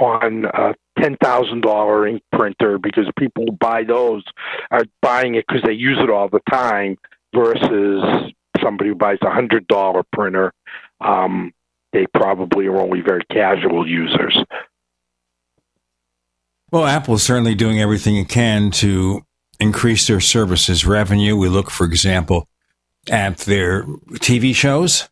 on 0.00 0.46
a 0.46 0.74
ten 1.00 1.16
thousand 1.22 1.60
dollar 1.62 2.06
ink 2.06 2.22
printer 2.32 2.78
because 2.78 3.06
people 3.18 3.44
who 3.46 3.52
buy 3.52 3.84
those 3.84 4.24
are 4.70 4.84
buying 5.02 5.34
it 5.34 5.44
because 5.46 5.62
they 5.64 5.72
use 5.72 5.98
it 6.00 6.10
all 6.10 6.28
the 6.28 6.40
time 6.50 6.96
versus 7.34 8.32
somebody 8.62 8.90
who 8.90 8.96
buys 8.96 9.18
a 9.22 9.30
hundred 9.30 9.66
dollar 9.68 10.02
printer. 10.12 10.52
Um, 11.00 11.52
they 11.92 12.06
probably 12.14 12.66
are 12.66 12.80
only 12.80 13.00
very 13.00 13.24
casual 13.30 13.86
users. 13.86 14.36
Well, 16.70 16.84
Apple 16.84 17.14
is 17.14 17.22
certainly 17.22 17.54
doing 17.54 17.80
everything 17.80 18.16
it 18.16 18.28
can 18.28 18.70
to 18.72 19.22
increase 19.58 20.06
their 20.06 20.20
services 20.20 20.86
revenue. 20.86 21.36
We 21.36 21.48
look, 21.48 21.70
for 21.70 21.84
example, 21.84 22.48
at 23.10 23.38
their 23.38 23.82
TV 24.14 24.54
shows 24.54 25.08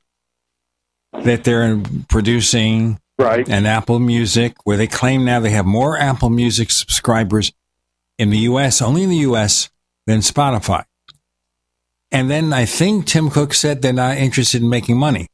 that 1.12 1.44
they're 1.44 1.82
producing 2.08 3.00
right 3.18 3.48
and 3.48 3.66
Apple 3.66 3.98
Music, 3.98 4.56
where 4.64 4.76
they 4.76 4.86
claim 4.86 5.24
now 5.24 5.40
they 5.40 5.50
have 5.50 5.66
more 5.66 5.96
Apple 5.98 6.30
Music 6.30 6.70
subscribers 6.70 7.52
in 8.18 8.30
the 8.30 8.38
US, 8.38 8.82
only 8.82 9.02
in 9.02 9.10
the 9.10 9.16
US, 9.16 9.70
than 10.06 10.20
Spotify. 10.20 10.84
And 12.10 12.30
then 12.30 12.52
I 12.52 12.64
think 12.64 13.06
Tim 13.06 13.28
Cook 13.30 13.52
said 13.52 13.82
they're 13.82 13.92
not 13.92 14.16
interested 14.16 14.62
in 14.62 14.68
making 14.68 14.96
money 14.96 15.28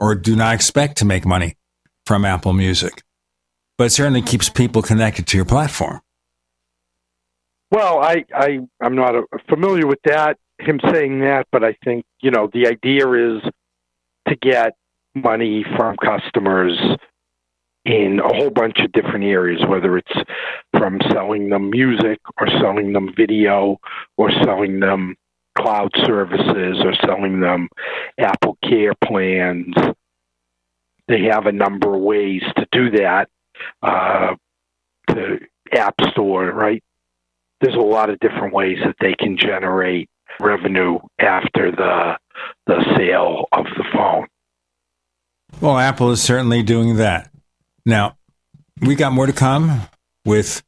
or 0.00 0.14
do 0.14 0.34
not 0.34 0.54
expect 0.54 0.98
to 0.98 1.04
make 1.04 1.24
money 1.24 1.56
from 2.04 2.24
Apple 2.24 2.52
Music. 2.52 3.02
But 3.78 3.84
it 3.84 3.90
certainly 3.90 4.22
keeps 4.22 4.48
people 4.48 4.82
connected 4.82 5.26
to 5.28 5.36
your 5.36 5.44
platform. 5.46 6.00
Well, 7.70 7.98
I, 8.00 8.24
I 8.34 8.60
I'm 8.80 8.94
not 8.94 9.14
familiar 9.48 9.86
with 9.86 9.98
that 10.04 10.38
him 10.58 10.80
saying 10.90 11.20
that, 11.20 11.46
but 11.52 11.64
I 11.64 11.76
think 11.84 12.04
you 12.20 12.30
know 12.30 12.48
the 12.52 12.66
idea 12.66 13.10
is 13.12 13.42
to 14.28 14.36
get 14.36 14.74
money 15.14 15.64
from 15.76 15.96
customers 15.96 16.78
in 17.86 18.18
a 18.18 18.36
whole 18.36 18.50
bunch 18.50 18.78
of 18.80 18.90
different 18.92 19.24
areas, 19.24 19.62
whether 19.68 19.96
it's 19.96 20.12
from 20.76 20.98
selling 21.12 21.48
them 21.50 21.70
music 21.70 22.18
or 22.40 22.48
selling 22.60 22.92
them 22.92 23.14
video 23.16 23.78
or 24.16 24.30
selling 24.44 24.80
them 24.80 25.14
cloud 25.56 25.90
services 26.04 26.82
or 26.84 26.94
selling 27.04 27.40
them 27.40 27.68
Apple 28.18 28.58
Care 28.62 28.92
plans. 29.04 29.74
They 31.06 31.22
have 31.30 31.46
a 31.46 31.52
number 31.52 31.94
of 31.94 32.00
ways 32.00 32.42
to 32.56 32.66
do 32.72 32.90
that. 32.98 33.28
Uh, 33.80 34.34
the 35.06 35.38
App 35.72 35.94
Store, 36.10 36.50
right? 36.50 36.82
There's 37.60 37.76
a 37.76 37.78
lot 37.78 38.10
of 38.10 38.18
different 38.18 38.52
ways 38.52 38.78
that 38.84 38.96
they 39.00 39.14
can 39.14 39.38
generate 39.38 40.10
revenue 40.40 40.98
after 41.20 41.70
the 41.70 42.18
the 42.66 42.84
sale 42.96 43.46
of 43.52 43.64
the 43.76 43.84
phone. 43.94 44.26
Well, 45.60 45.78
Apple 45.78 46.10
is 46.10 46.20
certainly 46.20 46.62
doing 46.62 46.96
that. 46.96 47.30
Now, 47.88 48.16
we 48.80 48.96
got 48.96 49.12
more 49.12 49.26
to 49.26 49.32
come 49.32 49.82
with 50.24 50.64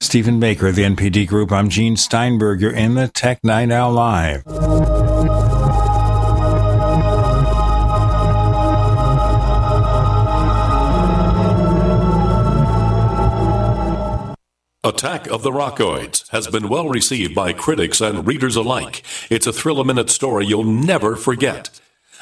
Stephen 0.00 0.40
Baker, 0.40 0.72
the 0.72 0.82
NPD 0.82 1.28
Group. 1.28 1.52
I'm 1.52 1.68
Gene 1.68 1.96
Steinberg. 1.96 2.60
You're 2.60 2.72
in 2.72 2.94
the 2.94 3.06
Tech 3.06 3.44
Night 3.44 3.70
Owl 3.70 3.92
Live. 3.92 4.42
Attack 14.82 15.28
of 15.28 15.42
the 15.42 15.52
Rockoids 15.52 16.28
has 16.30 16.48
been 16.48 16.68
well 16.68 16.88
received 16.88 17.36
by 17.36 17.52
critics 17.52 18.00
and 18.00 18.26
readers 18.26 18.56
alike. 18.56 19.04
It's 19.30 19.46
a 19.46 19.52
thrill 19.52 19.78
a 19.78 19.84
minute 19.84 20.10
story 20.10 20.46
you'll 20.46 20.64
never 20.64 21.14
forget. 21.14 21.80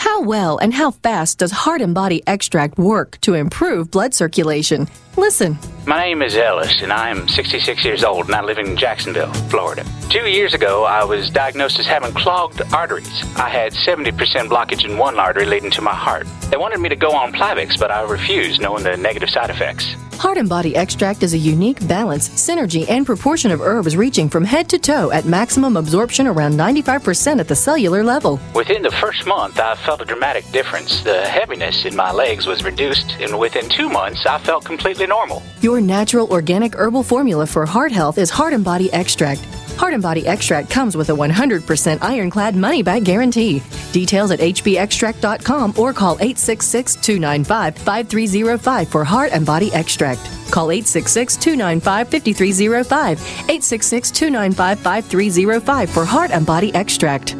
How 0.00 0.22
well 0.22 0.56
and 0.56 0.72
how 0.72 0.92
fast 0.92 1.40
does 1.40 1.52
Heart 1.52 1.82
and 1.82 1.94
Body 1.94 2.22
Extract 2.26 2.78
work 2.78 3.18
to 3.20 3.34
improve 3.34 3.90
blood 3.90 4.14
circulation? 4.14 4.88
Listen. 5.16 5.58
My 5.86 6.04
name 6.04 6.22
is 6.22 6.36
Ellis, 6.36 6.82
and 6.82 6.92
I 6.92 7.08
am 7.08 7.26
66 7.28 7.84
years 7.84 8.04
old, 8.04 8.26
and 8.26 8.34
I 8.34 8.42
live 8.42 8.58
in 8.58 8.76
Jacksonville, 8.76 9.32
Florida. 9.48 9.84
Two 10.08 10.28
years 10.28 10.54
ago, 10.54 10.84
I 10.84 11.04
was 11.04 11.30
diagnosed 11.30 11.78
as 11.78 11.86
having 11.86 12.12
clogged 12.12 12.62
arteries. 12.72 13.08
I 13.36 13.48
had 13.48 13.72
70% 13.72 14.12
blockage 14.48 14.84
in 14.84 14.98
one 14.98 15.18
artery 15.18 15.46
leading 15.46 15.70
to 15.72 15.82
my 15.82 15.94
heart. 15.94 16.26
They 16.50 16.56
wanted 16.56 16.80
me 16.80 16.88
to 16.90 16.96
go 16.96 17.12
on 17.12 17.32
Plavix, 17.32 17.78
but 17.78 17.90
I 17.90 18.02
refused, 18.02 18.60
knowing 18.60 18.84
the 18.84 18.96
negative 18.96 19.30
side 19.30 19.50
effects. 19.50 19.96
Heart 20.20 20.36
and 20.36 20.50
Body 20.50 20.76
Extract 20.76 21.22
is 21.22 21.32
a 21.32 21.38
unique 21.38 21.88
balance, 21.88 22.28
synergy, 22.28 22.84
and 22.90 23.06
proportion 23.06 23.50
of 23.50 23.62
herbs 23.62 23.96
reaching 23.96 24.28
from 24.28 24.44
head 24.44 24.68
to 24.68 24.78
toe 24.78 25.10
at 25.12 25.24
maximum 25.24 25.78
absorption 25.78 26.26
around 26.26 26.52
95% 26.52 27.40
at 27.40 27.48
the 27.48 27.56
cellular 27.56 28.04
level. 28.04 28.38
Within 28.54 28.82
the 28.82 28.90
first 28.90 29.26
month, 29.26 29.58
I 29.58 29.76
felt 29.76 30.02
a 30.02 30.04
dramatic 30.04 30.44
difference. 30.52 31.00
The 31.00 31.22
heaviness 31.22 31.86
in 31.86 31.96
my 31.96 32.12
legs 32.12 32.46
was 32.46 32.62
reduced, 32.62 33.12
and 33.18 33.38
within 33.38 33.70
two 33.70 33.88
months, 33.88 34.26
I 34.26 34.38
felt 34.40 34.66
completely 34.66 34.99
normal. 35.06 35.42
Your 35.60 35.80
natural 35.80 36.30
organic 36.30 36.74
herbal 36.74 37.02
formula 37.02 37.46
for 37.46 37.64
heart 37.66 37.92
health 37.92 38.18
is 38.18 38.30
Heart 38.30 38.52
and 38.52 38.64
Body 38.64 38.92
Extract. 38.92 39.40
Heart 39.80 39.94
and 39.94 40.02
Body 40.02 40.26
Extract 40.26 40.68
comes 40.68 40.96
with 40.96 41.08
a 41.08 41.12
100% 41.12 42.02
ironclad 42.02 42.54
money 42.54 42.82
back 42.82 43.02
guarantee. 43.02 43.62
Details 43.92 44.30
at 44.30 44.40
hbextract.com 44.40 45.74
or 45.78 45.92
call 45.92 46.14
866 46.16 46.96
295 46.96 47.76
5305 47.76 48.88
for 48.88 49.04
Heart 49.04 49.32
and 49.32 49.46
Body 49.46 49.72
Extract. 49.72 50.20
Call 50.50 50.70
866 50.70 51.36
295 51.36 52.08
5305. 52.08 53.20
866 53.20 54.10
295 54.10 54.78
5305 54.80 55.90
for 55.90 56.04
Heart 56.04 56.30
and 56.32 56.44
Body 56.44 56.74
Extract. 56.74 57.39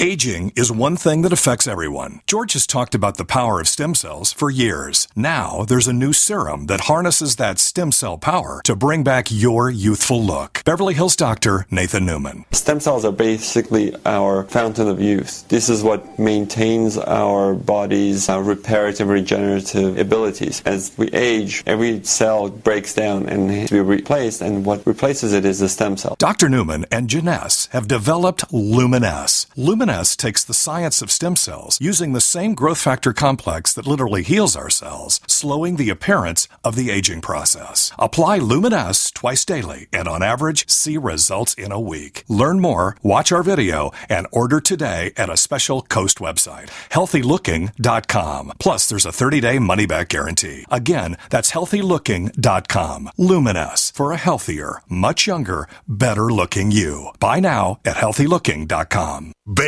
Aging 0.00 0.52
is 0.54 0.70
one 0.70 0.96
thing 0.96 1.22
that 1.22 1.32
affects 1.32 1.66
everyone. 1.66 2.20
George 2.24 2.52
has 2.52 2.68
talked 2.68 2.94
about 2.94 3.16
the 3.16 3.24
power 3.24 3.58
of 3.58 3.66
stem 3.66 3.96
cells 3.96 4.32
for 4.32 4.48
years. 4.48 5.08
Now, 5.16 5.64
there's 5.64 5.88
a 5.88 5.92
new 5.92 6.12
serum 6.12 6.66
that 6.66 6.82
harnesses 6.82 7.34
that 7.34 7.58
stem 7.58 7.90
cell 7.90 8.16
power 8.16 8.60
to 8.62 8.76
bring 8.76 9.02
back 9.02 9.26
your 9.28 9.68
youthful 9.68 10.22
look. 10.22 10.62
Beverly 10.64 10.94
Hills 10.94 11.16
doctor 11.16 11.66
Nathan 11.72 12.06
Newman. 12.06 12.44
Stem 12.52 12.78
cells 12.78 13.04
are 13.04 13.10
basically 13.10 13.92
our 14.06 14.44
fountain 14.44 14.86
of 14.86 15.00
youth. 15.00 15.48
This 15.48 15.68
is 15.68 15.82
what 15.82 16.16
maintains 16.16 16.96
our 16.96 17.54
body's 17.54 18.28
uh, 18.28 18.38
reparative 18.38 19.08
regenerative 19.08 19.98
abilities. 19.98 20.62
As 20.64 20.92
we 20.96 21.08
age, 21.08 21.64
every 21.66 22.04
cell 22.04 22.50
breaks 22.50 22.94
down 22.94 23.28
and 23.28 23.48
needs 23.48 23.70
to 23.70 23.74
be 23.74 23.80
replaced, 23.80 24.42
and 24.42 24.64
what 24.64 24.86
replaces 24.86 25.32
it 25.32 25.44
is 25.44 25.58
the 25.58 25.68
stem 25.68 25.96
cell. 25.96 26.14
Dr. 26.20 26.48
Newman 26.48 26.86
and 26.92 27.10
Jeunesse 27.10 27.66
have 27.72 27.88
developed 27.88 28.48
Luminess. 28.52 29.46
Luminesce. 29.56 29.87
Luminesce 29.88 30.16
takes 30.16 30.44
the 30.44 30.52
science 30.52 31.00
of 31.00 31.10
stem 31.10 31.34
cells 31.34 31.78
using 31.80 32.12
the 32.12 32.20
same 32.20 32.54
growth 32.54 32.78
factor 32.78 33.14
complex 33.14 33.72
that 33.72 33.86
literally 33.86 34.22
heals 34.22 34.54
our 34.54 34.68
cells, 34.68 35.18
slowing 35.26 35.76
the 35.76 35.88
appearance 35.88 36.46
of 36.62 36.76
the 36.76 36.90
aging 36.90 37.22
process. 37.22 37.90
Apply 37.98 38.36
Luminesce 38.36 39.10
twice 39.10 39.46
daily 39.46 39.86
and 39.90 40.06
on 40.06 40.22
average 40.22 40.68
see 40.68 40.98
results 40.98 41.54
in 41.54 41.72
a 41.72 41.80
week. 41.80 42.24
Learn 42.28 42.60
more, 42.60 42.98
watch 43.02 43.32
our 43.32 43.42
video, 43.42 43.90
and 44.10 44.26
order 44.30 44.60
today 44.60 45.12
at 45.16 45.30
a 45.30 45.38
special 45.38 45.80
Coast 45.80 46.18
website, 46.18 46.68
healthylooking.com. 46.90 48.52
Plus, 48.58 48.86
there's 48.90 49.06
a 49.06 49.08
30-day 49.08 49.58
money-back 49.58 50.10
guarantee. 50.10 50.66
Again, 50.70 51.16
that's 51.30 51.52
healthylooking.com. 51.52 53.10
Luminesce 53.16 53.90
for 53.90 54.12
a 54.12 54.18
healthier, 54.18 54.82
much 54.90 55.26
younger, 55.26 55.66
better-looking 55.88 56.72
you. 56.72 57.08
Buy 57.18 57.40
now 57.40 57.80
at 57.86 57.96
healthylooking.com. 57.96 59.32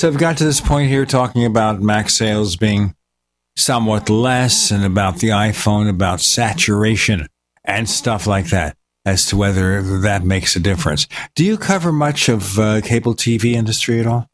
So 0.00 0.08
I've 0.08 0.16
got 0.16 0.38
to 0.38 0.44
this 0.44 0.62
point 0.62 0.88
here 0.88 1.04
talking 1.04 1.44
about 1.44 1.82
Mac 1.82 2.08
sales 2.08 2.56
being 2.56 2.94
somewhat 3.54 4.08
less 4.08 4.70
and 4.70 4.82
about 4.82 5.18
the 5.18 5.28
iPhone, 5.28 5.90
about 5.90 6.22
saturation 6.22 7.26
and 7.66 7.86
stuff 7.86 8.26
like 8.26 8.46
that 8.46 8.78
as 9.04 9.26
to 9.26 9.36
whether 9.36 9.82
that 10.00 10.24
makes 10.24 10.56
a 10.56 10.60
difference. 10.60 11.06
Do 11.34 11.44
you 11.44 11.58
cover 11.58 11.92
much 11.92 12.30
of 12.30 12.58
uh, 12.58 12.80
cable 12.80 13.14
TV 13.14 13.52
industry 13.52 14.00
at 14.00 14.06
all? 14.06 14.26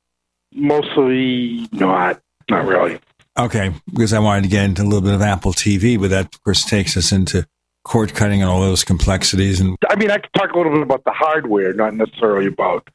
Mostly 0.55 1.69
not. 1.73 2.21
Not 2.49 2.65
really. 2.65 3.01
Okay, 3.37 3.75
because 3.93 4.13
I 4.13 4.21
wanted 4.21 4.45
to 4.45 4.49
get 4.49 4.67
into 4.67 4.83
a 4.83 4.85
little 4.85 5.01
bit 5.01 5.15
of 5.15 5.21
Apple 5.21 5.53
TV, 5.53 6.01
but 6.01 6.11
that 6.11 6.27
of 6.27 6.45
course 6.45 6.65
takes 6.65 6.97
us 6.97 7.11
into 7.11 7.45
cord 7.87 8.15
cutting 8.15 8.43
and 8.43 8.51
all 8.51 8.61
those 8.61 8.83
complexities 8.83 9.61
and 9.61 9.77
I 9.89 9.95
mean, 9.95 10.11
I 10.11 10.19
could 10.19 10.33
talk 10.35 10.51
a 10.51 10.57
little 10.57 10.73
bit 10.73 10.83
about 10.83 11.05
the 11.05 11.13
hardware, 11.13 11.73
not 11.73 11.95
necessarily 11.95 12.49
about, 12.49 12.89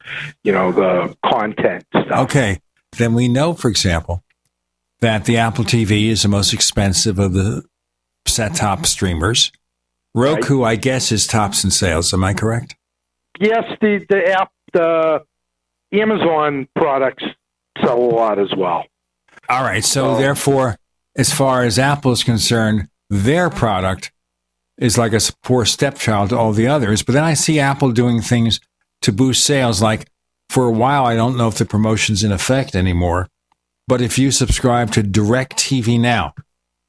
you 0.44 0.52
know, 0.52 0.70
the 0.70 1.16
content 1.24 1.84
stuff. 1.88 2.26
Okay. 2.26 2.60
Then 2.98 3.14
we 3.14 3.26
know, 3.26 3.54
for 3.54 3.68
example, 3.68 4.22
that 5.00 5.24
the 5.24 5.38
Apple 5.38 5.64
TV 5.64 6.08
is 6.08 6.22
the 6.22 6.28
most 6.28 6.52
expensive 6.52 7.18
of 7.18 7.32
the 7.32 7.64
set 8.26 8.54
top 8.54 8.84
streamers. 8.84 9.50
Roku, 10.14 10.62
right. 10.62 10.72
I 10.72 10.76
guess, 10.76 11.10
is 11.10 11.26
tops 11.26 11.64
in 11.64 11.70
sales. 11.70 12.12
Am 12.12 12.22
I 12.22 12.34
correct? 12.34 12.76
Yes, 13.40 13.64
the, 13.80 14.04
the 14.10 14.30
app, 14.30 14.52
the 14.74 15.24
Amazon 15.90 16.68
products 16.76 17.24
sell 17.82 17.98
a 17.98 18.12
lot 18.14 18.38
as 18.38 18.54
well. 18.54 18.84
All 19.48 19.62
right. 19.62 19.82
So, 19.82 20.18
therefore, 20.18 20.76
as 21.16 21.32
far 21.32 21.64
as 21.64 21.78
Apple 21.78 22.12
is 22.12 22.22
concerned, 22.22 22.88
their 23.08 23.48
product 23.48 24.12
is 24.78 24.98
like 24.98 25.12
a 25.12 25.20
poor 25.42 25.64
stepchild 25.64 26.30
to 26.30 26.38
all 26.38 26.52
the 26.52 26.66
others. 26.66 27.02
But 27.02 27.12
then 27.12 27.24
I 27.24 27.34
see 27.34 27.60
Apple 27.60 27.92
doing 27.92 28.20
things 28.20 28.60
to 29.02 29.12
boost 29.12 29.44
sales. 29.44 29.82
Like 29.82 30.08
for 30.48 30.66
a 30.66 30.72
while, 30.72 31.04
I 31.04 31.14
don't 31.14 31.36
know 31.36 31.48
if 31.48 31.56
the 31.56 31.64
promotion's 31.64 32.24
in 32.24 32.32
effect 32.32 32.74
anymore. 32.74 33.28
But 33.88 34.00
if 34.00 34.18
you 34.18 34.30
subscribe 34.30 34.92
to 34.92 35.02
DirecTV 35.02 36.00
Now, 36.00 36.34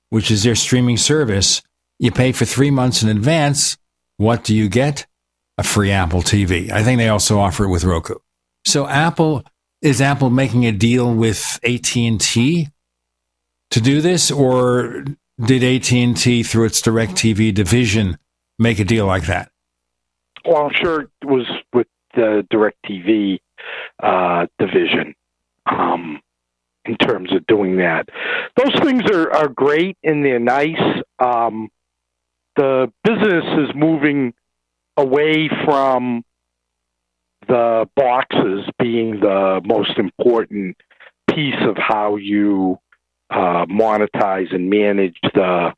which 0.09 0.29
is 0.29 0.43
their 0.43 0.55
streaming 0.55 0.97
service, 0.97 1.61
you 1.99 2.11
pay 2.11 2.31
for 2.31 2.45
three 2.45 2.71
months 2.71 3.03
in 3.03 3.09
advance. 3.09 3.77
What 4.17 4.43
do 4.43 4.55
you 4.55 4.69
get? 4.69 5.05
A 5.57 5.63
free 5.63 5.91
Apple 5.91 6.21
TV. 6.21 6.71
I 6.71 6.83
think 6.83 6.97
they 6.97 7.09
also 7.09 7.39
offer 7.39 7.65
it 7.65 7.69
with 7.69 7.83
Roku. 7.83 8.15
So 8.65 8.87
Apple 8.87 9.43
is 9.81 10.01
Apple 10.01 10.29
making 10.29 10.65
a 10.65 10.71
deal 10.71 11.13
with 11.13 11.59
AT&T 11.63 12.69
to 13.71 13.81
do 13.81 14.01
this 14.01 14.31
or 14.31 15.05
did 15.39 15.63
AT&T 15.63 16.43
through 16.43 16.65
its 16.65 16.81
DirecTV 16.81 17.53
division 17.53 18.17
make 18.59 18.79
a 18.79 18.85
deal 18.85 19.05
like 19.05 19.25
that? 19.25 19.49
Well, 20.45 20.65
I'm 20.65 20.73
sure 20.73 21.01
it 21.01 21.09
was 21.25 21.45
with 21.73 21.87
the 22.15 22.45
DirecTV 22.51 23.39
uh, 24.01 24.47
division 24.59 25.15
um, 25.65 26.21
in 26.85 26.97
terms 26.97 27.33
of 27.33 27.45
doing 27.47 27.77
that. 27.77 28.09
Those 28.57 28.73
things 28.81 29.03
are, 29.11 29.31
are 29.31 29.47
great 29.47 29.97
and 30.03 30.23
they're 30.23 30.39
nice. 30.39 31.01
Um, 31.19 31.69
the 32.55 32.91
business 33.03 33.45
is 33.57 33.75
moving 33.75 34.33
away 34.97 35.49
from 35.65 36.23
the 37.47 37.89
boxes 37.95 38.69
being 38.79 39.19
the 39.19 39.61
most 39.65 39.97
important 39.97 40.77
piece 41.29 41.61
of 41.61 41.75
how 41.77 42.15
you 42.15 42.77
uh, 43.33 43.65
monetize 43.65 44.53
and 44.53 44.69
manage 44.69 45.17
the 45.33 45.73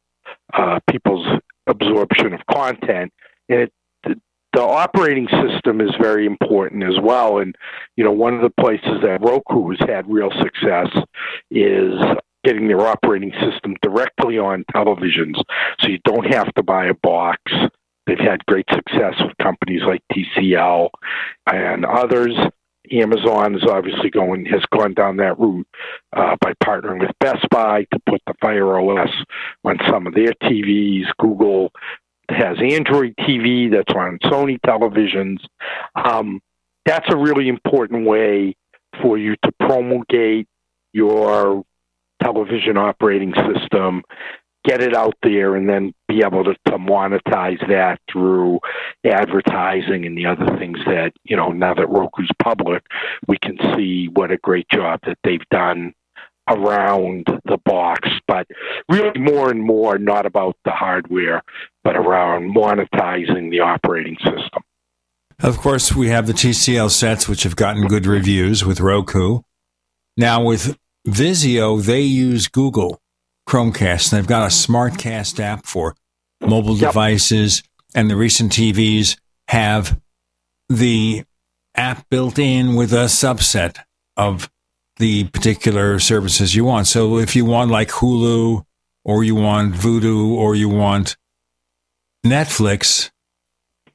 uh, 0.54 0.80
people's 0.90 1.26
absorption 1.68 2.34
of 2.34 2.42
content. 2.52 3.12
And 3.50 3.62
it, 3.62 3.74
the, 4.04 4.16
the 4.54 4.62
operating 4.62 5.28
system 5.28 5.82
is 5.82 5.92
very 6.00 6.26
important 6.26 6.84
as 6.84 7.00
well. 7.02 7.40
And 7.40 7.56
you 7.96 8.04
know, 8.04 8.12
one 8.12 8.34
of 8.36 8.42
the 8.42 8.62
places 8.62 9.02
that 9.04 9.22
Roku 9.22 9.70
has 9.72 9.80
had 9.88 10.12
real 10.12 10.32
success 10.42 10.90
is 11.50 11.94
getting 12.44 12.68
their 12.68 12.82
operating 12.82 13.32
system 13.42 13.76
directly 13.82 14.38
on 14.38 14.64
televisions, 14.76 15.36
so 15.80 15.90
you 15.90 15.98
don't 16.06 16.32
have 16.32 16.54
to 16.54 16.62
buy 16.62 16.86
a 16.86 16.94
box. 16.94 17.40
They've 18.06 18.20
had 18.20 18.46
great 18.46 18.68
success 18.72 19.16
with 19.20 19.36
companies 19.42 19.82
like 19.82 20.02
TCL 20.14 20.90
and 21.52 21.86
others. 21.86 22.36
Amazon 22.92 23.56
is 23.56 23.64
obviously 23.64 24.10
going 24.10 24.46
has 24.46 24.62
gone 24.72 24.94
down 24.94 25.18
that 25.18 25.40
route 25.40 25.68
uh, 26.14 26.36
by 26.42 26.54
partnering 26.64 27.00
with 27.00 27.12
Best 27.20 27.48
Buy 27.50 27.86
to 27.92 28.00
put 28.08 28.22
the 28.28 28.34
Fire 28.42 28.80
OS 28.80 29.12
on 29.64 29.78
some 29.90 30.08
of 30.08 30.14
their 30.14 30.34
TVs. 30.44 31.06
Google 31.20 31.72
has 32.30 32.58
Android 32.60 33.14
TV 33.20 33.72
that's 33.72 33.94
on 33.94 34.20
Sony 34.24 34.60
televisions. 34.66 35.38
Um, 35.96 36.42
that's 36.86 37.08
a 37.10 37.18
really 37.18 37.48
important 37.48 38.06
way 38.06 38.56
for 39.02 39.18
you 39.18 39.36
to 39.44 39.52
promulgate 39.60 40.48
your 40.94 41.64
television 42.24 42.78
operating 42.78 43.34
system, 43.34 44.02
get 44.66 44.82
it 44.82 44.96
out 44.96 45.16
there, 45.22 45.56
and 45.56 45.70
then 45.70 45.94
be 46.08 46.22
able 46.26 46.44
to, 46.44 46.54
to 46.66 46.78
monetize 46.78 47.66
that 47.68 48.00
through 48.12 48.60
advertising 49.06 50.06
and 50.06 50.18
the 50.18 50.26
other 50.26 50.58
things 50.58 50.80
that, 50.86 51.14
you 51.24 51.36
know, 51.36 51.50
now 51.50 51.74
that 51.74 51.88
Roku's 51.88 52.30
public, 52.42 52.84
we 53.28 53.38
can 53.38 53.58
see 53.76 54.08
what 54.08 54.32
a 54.32 54.38
great 54.38 54.68
job 54.70 55.00
that 55.06 55.18
they've 55.24 55.48
done 55.52 55.94
around 56.50 57.26
the 57.46 57.58
box, 57.66 58.10
but 58.28 58.48
really 58.90 59.20
more 59.20 59.50
and 59.50 59.64
more 59.64 59.98
not 59.98 60.26
about 60.26 60.56
the 60.64 60.72
hardware, 60.72 61.42
but 61.84 61.96
around 61.96 62.56
monetizing 62.56 63.50
the 63.50 63.60
operating 63.60 64.18
system. 64.18 64.64
Of 65.40 65.58
course, 65.58 65.94
we 65.94 66.10
have 66.10 66.28
the 66.28 66.34
TCL 66.34 66.92
sets, 66.92 67.28
which 67.28 67.44
have 67.44 67.56
gotten 67.56 67.88
good 67.88 68.06
reviews 68.06 68.64
with 68.64 68.80
Roku. 68.80 69.42
Now, 70.16 70.44
with 70.44 70.78
Vizio, 71.08 71.84
they 71.84 72.02
use 72.02 72.48
Google 72.48 73.02
Chromecast, 73.48 74.10
they've 74.10 74.26
got 74.26 74.44
a 74.44 74.54
SmartCast 74.54 75.40
app 75.40 75.66
for 75.66 75.96
mobile 76.42 76.78
yep. 76.78 76.92
devices, 76.92 77.64
and 77.94 78.10
the 78.10 78.16
recent 78.16 78.52
TVs 78.52 79.18
have 79.48 80.00
the 80.70 81.24
app 81.76 82.10
built 82.10 82.40
in 82.40 82.76
with 82.76 82.92
a 82.92 83.06
subset 83.06 83.78
of 84.18 84.50
the 84.98 85.26
particular 85.26 86.00
services 86.00 86.56
you 86.56 86.66
want. 86.66 86.88
So 86.88 87.18
if 87.18 87.36
you 87.36 87.46
want 87.46 87.70
like 87.70 87.90
Hulu 87.90 88.64
or 89.04 89.24
you 89.24 89.36
want 89.36 89.76
Vudu 89.76 90.30
or 90.32 90.56
you 90.56 90.70
want 90.70 91.18
Netflix 92.26 93.12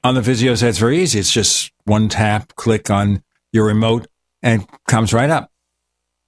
on 0.04 0.14
the 0.14 0.20
Vizio 0.20 0.56
set, 0.56 0.68
it's 0.68 0.78
very 0.78 1.00
easy. 1.00 1.18
It's 1.18 1.32
just 1.32 1.72
one 1.84 2.08
tap, 2.08 2.54
click 2.56 2.90
on 2.90 3.22
your 3.52 3.66
remote, 3.66 4.06
and 4.42 4.62
it 4.62 4.68
comes 4.86 5.12
right 5.12 5.30
up. 5.30 5.50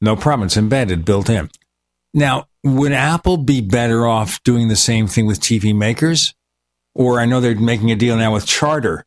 No 0.01 0.17
problem. 0.17 0.47
It's 0.47 0.57
embedded, 0.57 1.05
built 1.05 1.31
in. 1.31 1.51
Now, 2.13 2.47
would 2.65 2.93
Apple 2.93 3.37
be 3.37 3.61
better 3.61 4.07
off 4.07 4.43
doing 4.45 4.69
the 4.69 4.77
same 4.77 5.07
thing 5.07 5.27
with 5.27 5.41
TV 5.41 5.75
makers? 5.75 6.35
Or 6.95 7.21
I 7.21 7.27
know 7.27 7.41
they're 7.41 7.59
making 7.59 7.91
a 7.91 7.97
deal 7.97 8.17
now 8.17 8.33
with 8.33 8.47
Charter 8.47 9.05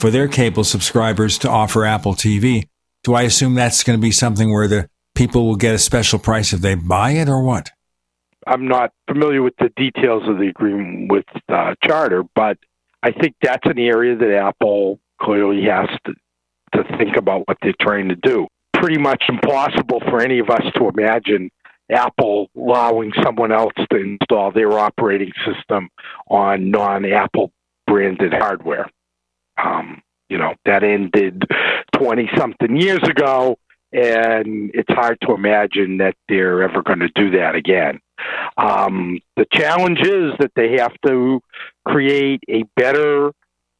for 0.00 0.10
their 0.10 0.28
cable 0.28 0.64
subscribers 0.64 1.38
to 1.38 1.50
offer 1.50 1.84
Apple 1.84 2.14
TV. 2.14 2.68
Do 3.02 3.14
I 3.14 3.22
assume 3.22 3.54
that's 3.54 3.84
going 3.84 3.98
to 3.98 4.02
be 4.02 4.10
something 4.10 4.52
where 4.52 4.66
the 4.66 4.88
people 5.14 5.46
will 5.46 5.56
get 5.56 5.74
a 5.74 5.78
special 5.78 6.18
price 6.18 6.52
if 6.52 6.60
they 6.60 6.74
buy 6.74 7.12
it 7.12 7.28
or 7.28 7.42
what? 7.42 7.70
I'm 8.46 8.66
not 8.66 8.92
familiar 9.08 9.42
with 9.42 9.54
the 9.58 9.70
details 9.76 10.28
of 10.28 10.38
the 10.38 10.48
agreement 10.48 11.10
with 11.10 11.24
uh, 11.48 11.74
Charter, 11.82 12.24
but 12.34 12.58
I 13.02 13.12
think 13.12 13.36
that's 13.42 13.66
an 13.66 13.78
area 13.78 14.16
that 14.16 14.34
Apple 14.34 14.98
clearly 15.20 15.62
has 15.64 15.88
to, 16.06 16.14
to 16.74 16.96
think 16.98 17.16
about 17.16 17.46
what 17.48 17.58
they're 17.62 17.74
trying 17.80 18.08
to 18.08 18.16
do. 18.16 18.46
Pretty 18.74 18.98
much 18.98 19.22
impossible 19.28 20.00
for 20.00 20.20
any 20.20 20.40
of 20.40 20.50
us 20.50 20.62
to 20.74 20.88
imagine 20.88 21.50
Apple 21.90 22.48
allowing 22.56 23.12
someone 23.22 23.52
else 23.52 23.72
to 23.90 23.96
install 23.96 24.50
their 24.52 24.72
operating 24.78 25.32
system 25.44 25.88
on 26.28 26.70
non 26.70 27.04
Apple 27.04 27.52
branded 27.86 28.32
hardware. 28.32 28.90
Um, 29.62 30.02
you 30.28 30.38
know, 30.38 30.54
that 30.64 30.82
ended 30.82 31.44
20 31.96 32.30
something 32.36 32.76
years 32.76 33.02
ago, 33.02 33.56
and 33.92 34.70
it's 34.74 34.92
hard 34.92 35.18
to 35.22 35.34
imagine 35.34 35.98
that 35.98 36.16
they're 36.28 36.62
ever 36.62 36.82
going 36.82 37.00
to 37.00 37.10
do 37.14 37.30
that 37.32 37.54
again. 37.54 38.00
Um, 38.56 39.20
the 39.36 39.46
challenge 39.52 40.00
is 40.00 40.32
that 40.38 40.52
they 40.56 40.78
have 40.78 40.94
to 41.06 41.40
create 41.86 42.40
a 42.48 42.64
better 42.76 43.32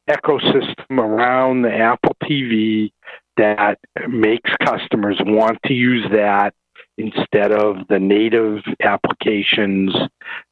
ecosystem 0.09 0.99
around 0.99 1.63
the 1.63 1.73
Apple 1.73 2.15
TV 2.23 2.91
that 3.37 3.79
makes 4.07 4.51
customers 4.63 5.19
want 5.25 5.57
to 5.65 5.73
use 5.73 6.05
that 6.11 6.53
instead 6.97 7.51
of 7.51 7.87
the 7.89 7.99
native 7.99 8.63
applications 8.81 9.93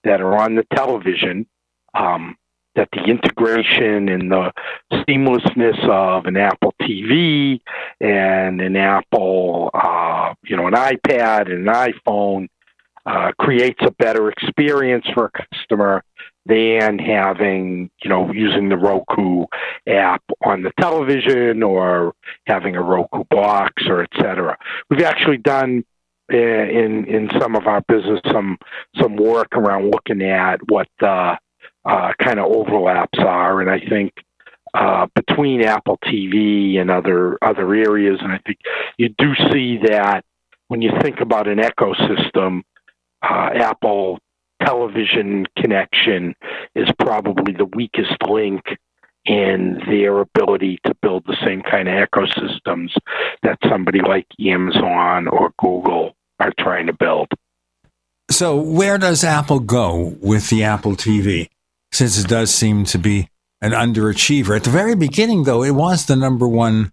that 0.04 0.22
are 0.22 0.38
on 0.38 0.56
the 0.56 0.66
television. 0.76 1.46
Um, 1.94 2.36
that 2.76 2.90
the 2.92 3.04
integration 3.04 4.10
and 4.10 4.32
the 4.32 4.52
seamlessness 4.92 5.88
of 5.88 6.26
an 6.26 6.38
Apple 6.38 6.74
TV 6.82 7.60
and 8.02 8.62
an 8.62 8.76
Apple, 8.76 9.70
uh, 9.74 10.34
you 10.44 10.58
know, 10.58 10.68
an 10.68 10.74
iPad 10.74 11.52
and 11.52 11.68
an 11.68 11.74
iPhone 11.74 12.48
uh, 13.06 13.32
creates 13.40 13.80
a 13.82 13.92
better 13.92 14.30
experience 14.30 15.06
for 15.14 15.26
a 15.26 15.46
customer 15.46 16.04
than 16.46 17.00
having, 17.00 17.90
you 18.04 18.10
know, 18.10 18.32
using 18.32 18.70
the 18.70 18.78
Roku 18.78 19.46
app 19.88 20.24
on 20.44 20.64
the 20.64 20.72
television 20.80 21.64
or 21.64 22.14
having 22.48 22.76
a 22.76 22.82
Roku 22.82 23.24
box 23.30 23.84
or 23.88 24.02
et 24.02 24.10
cetera. 24.16 24.58
We've 24.90 25.04
actually 25.04 25.38
done 25.38 25.86
in 26.34 27.06
in 27.06 27.30
some 27.40 27.56
of 27.56 27.68
our 27.68 27.82
business 27.88 28.20
some 28.32 28.58
some 29.00 29.16
work 29.16 29.50
around 29.54 29.92
looking 29.92 30.22
at 30.22 30.60
what 30.70 30.88
the 31.00 31.38
uh, 31.86 32.14
kind 32.20 32.40
of 32.40 32.52
overlaps 32.52 33.20
are, 33.20 33.62
and 33.62 33.70
I 33.70 33.80
think 33.80 34.14
uh, 34.74 35.08
between 35.16 35.62
Apple 35.62 35.98
TV 36.06 36.80
and 36.80 36.90
other 36.90 37.38
other 37.44 37.74
areas, 37.74 38.20
and 38.22 38.32
I 38.32 38.40
think 38.46 38.60
you 38.98 39.10
do 39.18 39.36
see 39.52 39.80
that 39.86 40.24
when 40.68 40.82
you 40.82 40.92
think 41.02 41.20
about 41.20 41.48
an 41.48 41.60
ecosystem, 41.60 42.62
uh, 43.22 43.50
Apple 43.54 44.20
television 44.62 45.46
connection 45.58 46.34
is 46.76 46.90
probably 47.00 47.54
the 47.54 47.66
weakest 47.66 48.16
link 48.28 48.64
in 49.26 49.82
their 49.88 50.20
ability 50.20 50.80
to 50.86 50.94
build 51.02 51.24
the 51.26 51.38
same 51.46 51.62
kind 51.62 51.88
of 51.88 52.10
ecosystems 52.10 52.90
that 53.42 53.58
somebody 53.70 54.00
like 54.02 54.28
Amazon 54.40 55.28
or 55.28 55.54
Google 55.58 56.16
are 56.44 56.54
trying 56.60 56.88
to 56.88 56.94
build. 56.94 57.28
So, 58.32 58.60
where 58.60 58.98
does 58.98 59.24
Apple 59.24 59.60
go 59.60 60.16
with 60.22 60.50
the 60.50 60.64
Apple 60.64 60.94
TV? 60.94 61.50
since 61.94 62.20
it 62.20 62.28
does 62.28 62.54
seem 62.54 62.84
to 62.86 62.98
be 62.98 63.30
an 63.62 63.72
underachiever. 63.72 64.58
At 64.58 64.64
the 64.64 64.72
very 64.72 64.96
beginning, 64.96 65.44
though, 65.44 65.64
it 65.64 65.72
was 65.72 66.08
the 66.08 66.16
number 66.16 66.48
one 66.48 66.92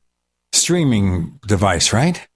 streaming 0.53 1.41
device, 1.47 1.93
right? 1.93 2.29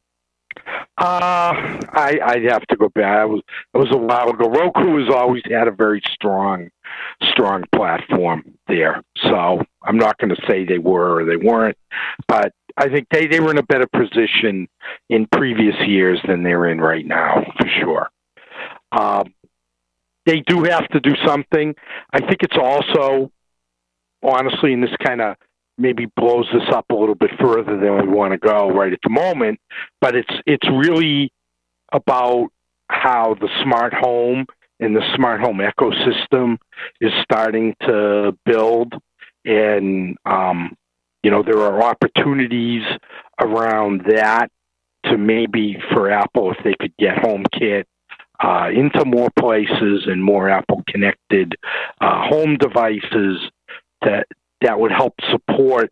Uh, 0.97 1.53
I, 1.93 2.19
I'd 2.25 2.45
have 2.45 2.67
to 2.69 2.77
go 2.77 2.89
back. 2.89 3.27
It 3.27 3.29
was, 3.29 3.43
it 3.75 3.79
was 3.79 3.93
a 3.93 3.99
while 3.99 4.31
ago. 4.31 4.49
Roku 4.49 4.99
has 5.05 5.15
always 5.15 5.43
had 5.45 5.69
a 5.69 5.73
very 5.73 6.01
strong, 6.13 6.71
strong 7.31 7.65
platform 7.75 8.45
there. 8.67 9.03
So 9.31 9.63
I'm 9.83 9.99
not 9.99 10.17
going 10.19 10.35
to 10.35 10.41
say 10.49 10.65
they 10.65 10.79
were 10.79 11.21
or 11.21 11.25
they 11.27 11.37
weren't, 11.37 11.77
but 12.29 12.53
I 12.77 12.89
think 12.89 13.07
they, 13.11 13.27
they 13.27 13.41
were 13.41 13.51
in 13.51 13.59
a 13.59 13.63
better 13.63 13.87
position 13.87 14.69
in 15.09 15.27
previous 15.31 15.77
years 15.87 16.21
than 16.27 16.43
they're 16.43 16.67
in 16.69 16.81
right 16.81 17.07
now, 17.07 17.45
for 17.57 17.69
sure. 17.81 18.11
Um, 18.93 19.33
they 20.27 20.41
do 20.41 20.65
have 20.65 20.89
to 20.89 21.01
do 21.01 21.13
something. 21.25 21.75
I 22.13 22.21
think 22.21 22.43
it's 22.43 22.57
also, 22.61 23.31
honestly, 24.23 24.73
and 24.73 24.83
this 24.83 24.95
kind 25.05 25.21
of 25.21 25.37
maybe 25.77 26.07
blows 26.17 26.47
this 26.53 26.69
up 26.73 26.87
a 26.91 26.95
little 26.95 27.15
bit 27.15 27.31
further 27.41 27.79
than 27.79 27.97
we 27.97 28.09
want 28.09 28.33
to 28.33 28.39
go 28.39 28.71
right 28.71 28.93
at 28.93 29.01
the 29.03 29.11
moment, 29.11 29.59
but 30.01 30.15
it's 30.15 30.33
it's 30.47 30.69
really 30.69 31.33
about 31.93 32.49
how 32.89 33.35
the 33.41 33.49
smart 33.63 33.93
home 33.93 34.47
and 34.81 34.95
the 34.95 35.03
smart 35.17 35.41
home 35.41 35.59
ecosystem 35.59 36.59
is 37.01 37.13
starting 37.23 37.75
to 37.83 38.37
build, 38.45 38.95
and 39.45 40.17
um, 40.25 40.77
you 41.25 41.31
know 41.31 41.43
there 41.43 41.59
are 41.59 41.83
opportunities 41.83 42.83
around 43.41 44.03
that 44.07 44.51
to 45.07 45.17
maybe 45.17 45.77
for 45.93 46.11
Apple 46.11 46.53
if 46.53 46.59
they 46.63 46.75
could 46.79 46.95
get 46.99 47.17
HomeKit 47.17 47.85
uh, 48.43 48.69
into 48.69 49.05
more 49.07 49.31
places 49.39 50.05
and 50.07 50.23
more 50.23 50.51
Apple 50.51 50.83
connected 50.87 51.57
uh, 52.01 52.29
home 52.29 52.57
devices 52.59 53.39
that 54.03 54.27
that 54.61 54.79
would 54.79 54.93
help 54.93 55.15
support 55.31 55.91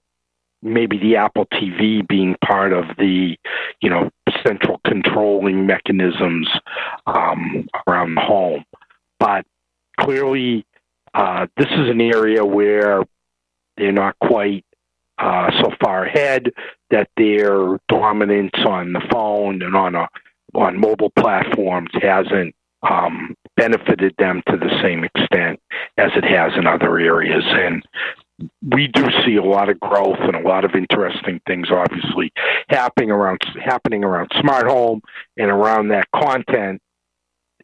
maybe 0.62 0.98
the 0.98 1.16
Apple 1.16 1.46
TV 1.46 2.06
being 2.06 2.36
part 2.44 2.74
of 2.74 2.84
the 2.98 3.36
you 3.80 3.90
know 3.90 4.10
central 4.46 4.80
controlling 4.86 5.66
mechanisms 5.66 6.48
um, 7.06 7.66
around 7.88 8.14
the 8.16 8.20
home. 8.20 8.64
But 9.18 9.46
clearly, 9.98 10.66
uh, 11.14 11.46
this 11.56 11.68
is 11.68 11.88
an 11.88 12.02
area 12.02 12.44
where 12.44 13.02
they're 13.78 13.92
not 13.92 14.16
quite 14.18 14.64
uh, 15.22 15.50
so 15.62 15.70
far 15.80 16.04
ahead 16.04 16.50
that 16.90 17.08
their 17.16 17.78
dominance 17.88 18.58
on 18.66 18.92
the 18.92 19.02
phone 19.10 19.62
and 19.62 19.76
on 19.76 19.94
a 19.94 20.08
on 20.54 20.78
mobile 20.78 21.12
platforms 21.16 21.88
hasn't 21.94 22.54
um, 22.82 23.34
benefited 23.56 24.12
them 24.18 24.42
to 24.48 24.56
the 24.56 24.68
same 24.82 25.04
extent 25.04 25.60
as 25.96 26.10
it 26.16 26.24
has 26.24 26.52
in 26.56 26.66
other 26.66 26.98
areas. 26.98 27.44
And 27.46 27.82
we 28.70 28.88
do 28.88 29.06
see 29.24 29.36
a 29.36 29.44
lot 29.44 29.68
of 29.68 29.78
growth 29.78 30.18
and 30.20 30.34
a 30.34 30.46
lot 30.46 30.64
of 30.64 30.74
interesting 30.74 31.40
things, 31.46 31.68
obviously, 31.70 32.32
happening 32.68 33.12
around 33.12 33.40
happening 33.64 34.02
around 34.02 34.30
smart 34.40 34.66
home 34.66 35.00
and 35.36 35.50
around 35.50 35.88
that 35.88 36.08
content. 36.14 36.82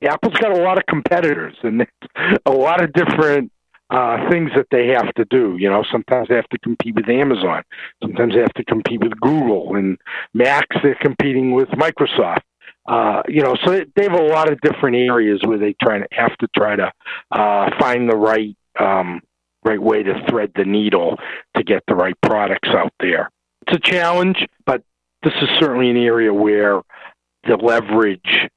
Apple's 0.01 0.35
got 0.35 0.57
a 0.57 0.63
lot 0.63 0.79
of 0.79 0.87
competitors 0.87 1.57
and 1.65 1.85
a 2.47 2.53
lot 2.53 2.83
of 2.83 2.93
different 2.93 3.51
uh, 3.91 4.29
things 4.31 4.51
that 4.55 4.67
they 4.71 4.89
have 4.89 5.13
to 5.15 5.25
do. 5.27 5.57
You 5.59 5.71
know, 5.71 5.85
sometimes 5.91 6.29
they 6.29 6.37
have 6.37 6.49
to 6.51 6.59
compete 6.59 6.95
with 6.95 7.09
Amazon. 7.09 7.63
Sometimes 8.03 8.35
they 8.35 8.41
have 8.41 8.55
to 8.55 8.65
compete 8.65 9.01
with 9.01 9.19
Google 9.21 9.77
and 9.77 9.99
Macs. 10.35 10.77
They're 10.83 10.99
competing 11.01 11.53
with 11.53 11.69
Microsoft. 11.71 12.43
Uh, 12.87 13.23
you 13.29 13.43
know, 13.43 13.55
so 13.65 13.85
they 13.97 14.05
have 14.05 14.15
a 14.15 14.23
lot 14.23 14.51
of 14.51 14.61
different 14.63 14.97
areas 14.97 15.41
where 15.45 15.59
they 15.59 15.75
try 15.83 15.99
to 15.99 16.07
have 16.13 16.37
to 16.39 16.49
try 16.57 16.75
to 16.75 16.91
uh, 17.31 17.71
find 17.79 18.11
the 18.11 18.17
right 18.17 18.57
um, 18.81 19.21
right 19.65 19.81
way 19.81 20.03
to 20.03 20.15
thread 20.29 20.53
the 20.55 20.65
needle 20.65 21.19
to 21.55 21.63
get 21.63 21.83
the 21.89 21.95
right 21.95 22.15
products 22.23 22.69
out 22.71 22.93
there. 23.01 23.31
It's 23.67 23.77
a 23.77 23.81
challenge, 23.81 24.47
but 24.65 24.83
this 25.23 25.35
is 25.43 25.49
certainly 25.59 25.91
an 25.91 25.97
area 25.97 26.33
where 26.33 26.81
the 27.47 27.57
leverage 27.57 28.49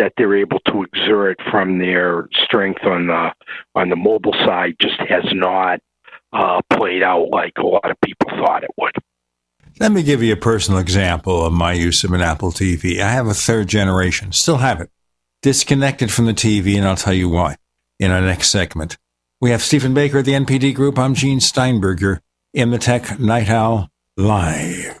that 0.00 0.14
they're 0.16 0.36
able 0.36 0.58
to 0.60 0.82
exert 0.82 1.36
from 1.50 1.78
their 1.78 2.26
strength 2.44 2.82
on 2.84 3.06
the 3.06 3.30
on 3.74 3.90
the 3.90 3.96
mobile 3.96 4.32
side 4.32 4.74
just 4.80 4.98
has 5.08 5.24
not 5.32 5.78
uh, 6.32 6.60
played 6.72 7.02
out 7.02 7.28
like 7.30 7.52
a 7.58 7.66
lot 7.66 7.90
of 7.90 8.00
people 8.02 8.30
thought 8.30 8.64
it 8.64 8.70
would. 8.78 8.94
Let 9.78 9.92
me 9.92 10.02
give 10.02 10.22
you 10.22 10.32
a 10.32 10.36
personal 10.36 10.80
example 10.80 11.44
of 11.44 11.52
my 11.52 11.74
use 11.74 12.02
of 12.02 12.12
an 12.12 12.22
Apple 12.22 12.50
TV. 12.50 13.00
I 13.00 13.10
have 13.10 13.26
a 13.26 13.34
third 13.34 13.68
generation, 13.68 14.32
still 14.32 14.58
have 14.58 14.80
it, 14.80 14.90
disconnected 15.42 16.10
from 16.10 16.26
the 16.26 16.34
TV, 16.34 16.76
and 16.76 16.86
I'll 16.86 16.96
tell 16.96 17.14
you 17.14 17.28
why 17.28 17.56
in 17.98 18.10
our 18.10 18.22
next 18.22 18.50
segment. 18.50 18.96
We 19.40 19.50
have 19.50 19.62
Stephen 19.62 19.94
Baker 19.94 20.18
of 20.18 20.24
the 20.24 20.32
NPD 20.32 20.74
Group. 20.74 20.98
I'm 20.98 21.14
Gene 21.14 21.40
Steinberg 21.40 22.20
in 22.54 22.70
the 22.70 22.78
Tech 22.78 23.20
Night 23.20 23.50
Owl 23.50 23.88
Live. 24.16 25.00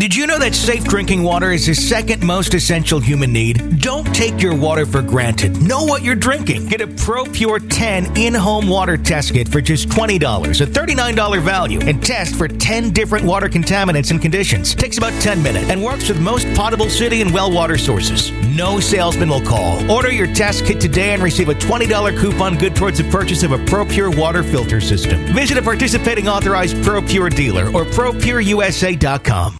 Did 0.00 0.16
you 0.16 0.26
know 0.26 0.38
that 0.38 0.54
safe 0.54 0.84
drinking 0.84 1.24
water 1.24 1.50
is 1.50 1.66
the 1.66 1.74
second 1.74 2.22
most 2.22 2.54
essential 2.54 3.00
human 3.00 3.34
need? 3.34 3.80
Don't 3.80 4.06
take 4.14 4.40
your 4.40 4.56
water 4.56 4.86
for 4.86 5.02
granted. 5.02 5.60
Know 5.60 5.84
what 5.84 6.02
you're 6.02 6.14
drinking. 6.14 6.68
Get 6.68 6.80
a 6.80 6.86
ProPure 6.86 7.68
10 7.68 8.16
in-home 8.16 8.66
water 8.66 8.96
test 8.96 9.34
kit 9.34 9.46
for 9.46 9.60
just 9.60 9.90
$20, 9.90 10.16
a 10.62 10.66
$39 10.66 11.42
value, 11.42 11.80
and 11.82 12.02
test 12.02 12.36
for 12.36 12.48
10 12.48 12.94
different 12.94 13.26
water 13.26 13.46
contaminants 13.46 14.10
and 14.10 14.22
conditions. 14.22 14.74
Takes 14.74 14.96
about 14.96 15.12
10 15.20 15.42
minutes 15.42 15.68
and 15.68 15.84
works 15.84 16.08
with 16.08 16.18
most 16.18 16.46
potable 16.54 16.88
city 16.88 17.20
and 17.20 17.30
well 17.34 17.52
water 17.52 17.76
sources. 17.76 18.32
No 18.56 18.80
salesman 18.80 19.28
will 19.28 19.42
call. 19.42 19.90
Order 19.90 20.12
your 20.12 20.32
test 20.32 20.64
kit 20.64 20.80
today 20.80 21.12
and 21.12 21.22
receive 21.22 21.50
a 21.50 21.54
$20 21.54 22.18
coupon 22.18 22.56
good 22.56 22.74
towards 22.74 22.96
the 22.96 23.10
purchase 23.10 23.42
of 23.42 23.52
a 23.52 23.58
ProPure 23.58 24.16
water 24.16 24.42
filter 24.42 24.80
system. 24.80 25.18
Visit 25.34 25.58
a 25.58 25.62
participating 25.62 26.26
authorized 26.26 26.76
ProPure 26.76 27.34
dealer 27.34 27.66
or 27.74 27.84
ProPureUSA.com. 27.84 29.59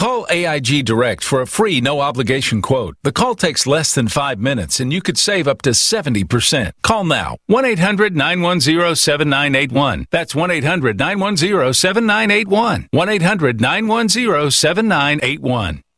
Call 0.00 0.26
AIG 0.30 0.86
Direct 0.86 1.22
for 1.22 1.42
a 1.42 1.46
free 1.46 1.82
no 1.82 2.00
obligation 2.00 2.62
quote. 2.62 2.96
The 3.02 3.12
call 3.12 3.34
takes 3.34 3.66
less 3.66 3.94
than 3.94 4.08
five 4.08 4.38
minutes 4.38 4.80
and 4.80 4.90
you 4.90 5.02
could 5.02 5.18
save 5.18 5.46
up 5.46 5.60
to 5.60 5.72
70%. 5.72 6.72
Call 6.80 7.04
now 7.04 7.36
1 7.48 7.66
800 7.66 8.16
910 8.16 8.96
7981. 8.96 10.06
That's 10.10 10.34
1 10.34 10.50
800 10.52 10.98
910 10.98 11.74
7981. 11.74 12.88
1 12.90 13.08
800 13.10 13.60
910 13.60 14.50
7981. 14.50 15.82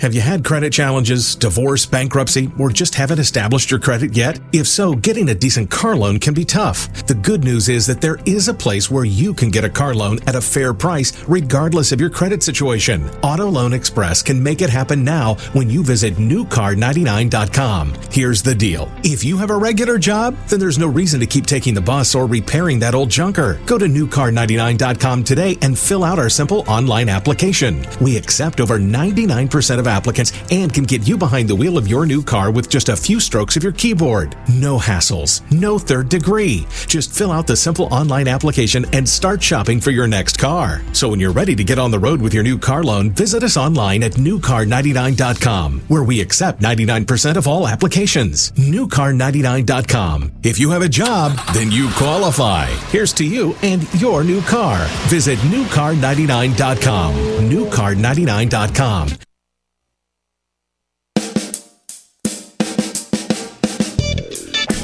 Have 0.00 0.14
you 0.14 0.20
had 0.20 0.44
credit 0.44 0.72
challenges, 0.72 1.34
divorce, 1.34 1.86
bankruptcy, 1.86 2.50
or 2.58 2.70
just 2.70 2.94
haven't 2.94 3.18
established 3.18 3.70
your 3.70 3.80
credit 3.80 4.16
yet? 4.16 4.38
If 4.52 4.66
so, 4.66 4.94
getting 4.94 5.30
a 5.30 5.34
decent 5.34 5.70
car 5.70 5.96
loan 5.96 6.18
can 6.18 6.34
be 6.34 6.44
tough. 6.44 7.06
The 7.06 7.14
good 7.14 7.42
news 7.42 7.68
is 7.68 7.86
that 7.86 8.00
there 8.00 8.18
is 8.24 8.48
a 8.48 8.54
place 8.54 8.90
where 8.90 9.04
you 9.04 9.34
can 9.34 9.50
get 9.50 9.64
a 9.64 9.70
car 9.70 9.94
loan 9.94 10.18
at 10.26 10.36
a 10.36 10.40
fair 10.40 10.74
price, 10.74 11.24
regardless 11.26 11.90
of 11.92 12.00
your 12.00 12.10
credit 12.10 12.42
situation. 12.42 13.08
Auto 13.22 13.48
Loan 13.48 13.72
Express 13.72 14.22
can 14.22 14.42
make 14.42 14.62
it 14.62 14.70
happen 14.70 15.02
now 15.02 15.34
when 15.52 15.70
you 15.70 15.82
visit 15.82 16.14
newcar99.com. 16.14 17.94
Here's 18.10 18.42
the 18.42 18.54
deal 18.54 18.90
if 19.04 19.24
you 19.24 19.36
have 19.38 19.50
a 19.50 19.56
regular 19.56 19.98
job, 19.98 20.36
then 20.48 20.60
there's 20.60 20.78
no 20.78 20.86
reason 20.88 21.18
to 21.20 21.26
keep 21.26 21.46
taking 21.46 21.74
the 21.74 21.80
bus 21.80 22.14
or 22.14 22.26
repairing 22.26 22.78
that 22.80 22.94
old 22.94 23.10
junker. 23.10 23.60
Go 23.66 23.78
to 23.78 23.86
newcar99.com 23.86 25.24
today 25.24 25.56
and 25.62 25.78
fill 25.78 26.04
out 26.04 26.18
our 26.18 26.28
simple 26.28 26.64
online 26.68 27.08
application. 27.08 27.84
We 28.00 28.16
accept 28.16 28.60
over 28.60 28.78
99% 28.78 29.77
of 29.78 29.86
applicants 29.86 30.32
and 30.50 30.72
can 30.72 30.84
get 30.84 31.06
you 31.06 31.16
behind 31.16 31.48
the 31.48 31.54
wheel 31.54 31.78
of 31.78 31.88
your 31.88 32.06
new 32.06 32.22
car 32.22 32.50
with 32.50 32.68
just 32.68 32.88
a 32.88 32.96
few 32.96 33.20
strokes 33.20 33.56
of 33.56 33.62
your 33.62 33.72
keyboard. 33.72 34.36
No 34.48 34.78
hassles, 34.78 35.40
no 35.50 35.78
third 35.78 36.08
degree. 36.08 36.66
Just 36.86 37.12
fill 37.12 37.32
out 37.32 37.46
the 37.46 37.56
simple 37.56 37.86
online 37.86 38.28
application 38.28 38.86
and 38.92 39.08
start 39.08 39.42
shopping 39.42 39.80
for 39.80 39.90
your 39.90 40.06
next 40.06 40.38
car. 40.38 40.82
So 40.92 41.08
when 41.08 41.20
you're 41.20 41.32
ready 41.32 41.54
to 41.54 41.64
get 41.64 41.78
on 41.78 41.90
the 41.90 41.98
road 41.98 42.20
with 42.20 42.34
your 42.34 42.42
new 42.42 42.58
car 42.58 42.82
loan, 42.82 43.10
visit 43.10 43.42
us 43.42 43.56
online 43.56 44.02
at 44.02 44.12
newcar99.com, 44.12 45.80
where 45.88 46.02
we 46.02 46.20
accept 46.20 46.60
99% 46.60 47.36
of 47.36 47.46
all 47.46 47.66
applications. 47.68 48.52
Newcar99.com. 48.52 50.32
If 50.42 50.58
you 50.58 50.70
have 50.70 50.82
a 50.82 50.88
job, 50.88 51.32
then 51.52 51.70
you 51.70 51.90
qualify. 51.96 52.66
Here's 52.90 53.12
to 53.14 53.24
you 53.24 53.54
and 53.62 53.82
your 54.00 54.24
new 54.24 54.40
car. 54.42 54.86
Visit 55.08 55.38
newcar99.com. 55.40 57.14
Newcar99.com. 57.48 59.27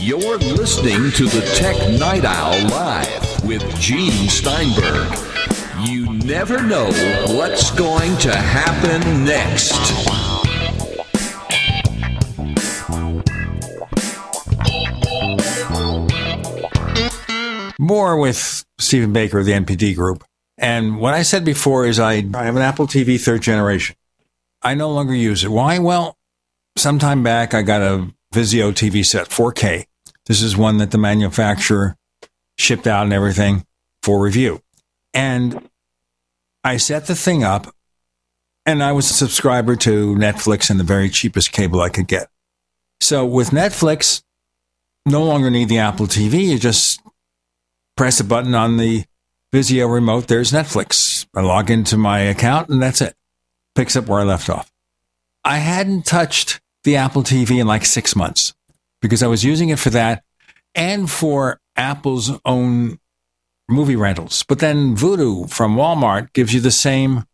You're 0.04 0.36
listening 0.36 1.10
to 1.12 1.24
the 1.24 1.40
Tech 1.54 1.74
Night 1.98 2.26
Owl 2.26 2.68
Live 2.68 3.42
with 3.42 3.62
Gene 3.80 4.28
Steinberg. 4.28 5.10
You 5.80 6.12
never 6.26 6.62
know 6.62 6.90
what's 7.34 7.70
going 7.70 8.14
to 8.18 8.36
happen 8.36 9.24
next. 9.24 9.72
More 17.78 18.18
with 18.18 18.66
Stephen 18.76 19.14
Baker 19.14 19.38
of 19.38 19.46
the 19.46 19.52
NPD 19.52 19.96
Group. 19.96 20.22
And 20.58 20.98
what 20.98 21.14
I 21.14 21.22
said 21.22 21.46
before 21.46 21.86
is 21.86 21.98
I, 21.98 22.26
I 22.34 22.44
have 22.44 22.56
an 22.56 22.62
Apple 22.62 22.86
TV 22.86 23.18
third 23.18 23.40
generation. 23.40 23.96
I 24.60 24.74
no 24.74 24.90
longer 24.90 25.14
use 25.14 25.44
it. 25.44 25.48
Why? 25.48 25.78
Well, 25.78 26.18
sometime 26.76 27.22
back 27.22 27.54
I 27.54 27.62
got 27.62 27.80
a 27.80 28.12
Vizio 28.34 28.70
TV 28.70 29.02
set, 29.02 29.30
4K. 29.30 29.86
This 30.26 30.42
is 30.42 30.56
one 30.56 30.78
that 30.78 30.90
the 30.90 30.98
manufacturer 30.98 31.96
shipped 32.56 32.86
out 32.86 33.04
and 33.04 33.12
everything 33.12 33.66
for 34.02 34.20
review. 34.20 34.60
And 35.12 35.68
I 36.62 36.78
set 36.78 37.06
the 37.06 37.14
thing 37.14 37.44
up 37.44 37.74
and 38.66 38.82
I 38.82 38.92
was 38.92 39.10
a 39.10 39.14
subscriber 39.14 39.76
to 39.76 40.14
Netflix 40.14 40.70
and 40.70 40.80
the 40.80 40.84
very 40.84 41.10
cheapest 41.10 41.52
cable 41.52 41.80
I 41.80 41.90
could 41.90 42.08
get. 42.08 42.28
So 43.00 43.26
with 43.26 43.50
Netflix, 43.50 44.22
no 45.04 45.24
longer 45.24 45.50
need 45.50 45.68
the 45.68 45.78
Apple 45.78 46.06
TV. 46.06 46.46
You 46.46 46.58
just 46.58 47.00
press 47.96 48.20
a 48.20 48.24
button 48.24 48.54
on 48.54 48.78
the 48.78 49.04
Vizio 49.52 49.92
remote. 49.92 50.26
There's 50.26 50.52
Netflix. 50.52 51.26
I 51.36 51.42
log 51.42 51.70
into 51.70 51.98
my 51.98 52.20
account 52.20 52.70
and 52.70 52.82
that's 52.82 53.02
it. 53.02 53.14
Picks 53.74 53.96
up 53.96 54.06
where 54.06 54.20
I 54.20 54.24
left 54.24 54.48
off. 54.48 54.72
I 55.44 55.58
hadn't 55.58 56.06
touched 56.06 56.60
the 56.84 56.96
Apple 56.96 57.22
TV 57.22 57.60
in 57.60 57.66
like 57.66 57.84
six 57.84 58.16
months 58.16 58.54
because 59.04 59.22
I 59.22 59.26
was 59.26 59.44
using 59.44 59.68
it 59.68 59.78
for 59.78 59.90
that 59.90 60.24
and 60.74 61.10
for 61.10 61.60
Apple's 61.76 62.30
own 62.46 62.98
movie 63.68 63.96
rentals. 63.96 64.44
But 64.44 64.60
then 64.60 64.96
Vudu 64.96 65.50
from 65.50 65.76
Walmart 65.76 66.32
gives 66.32 66.54
you 66.54 66.60
the 66.60 66.70
same, 66.70 67.26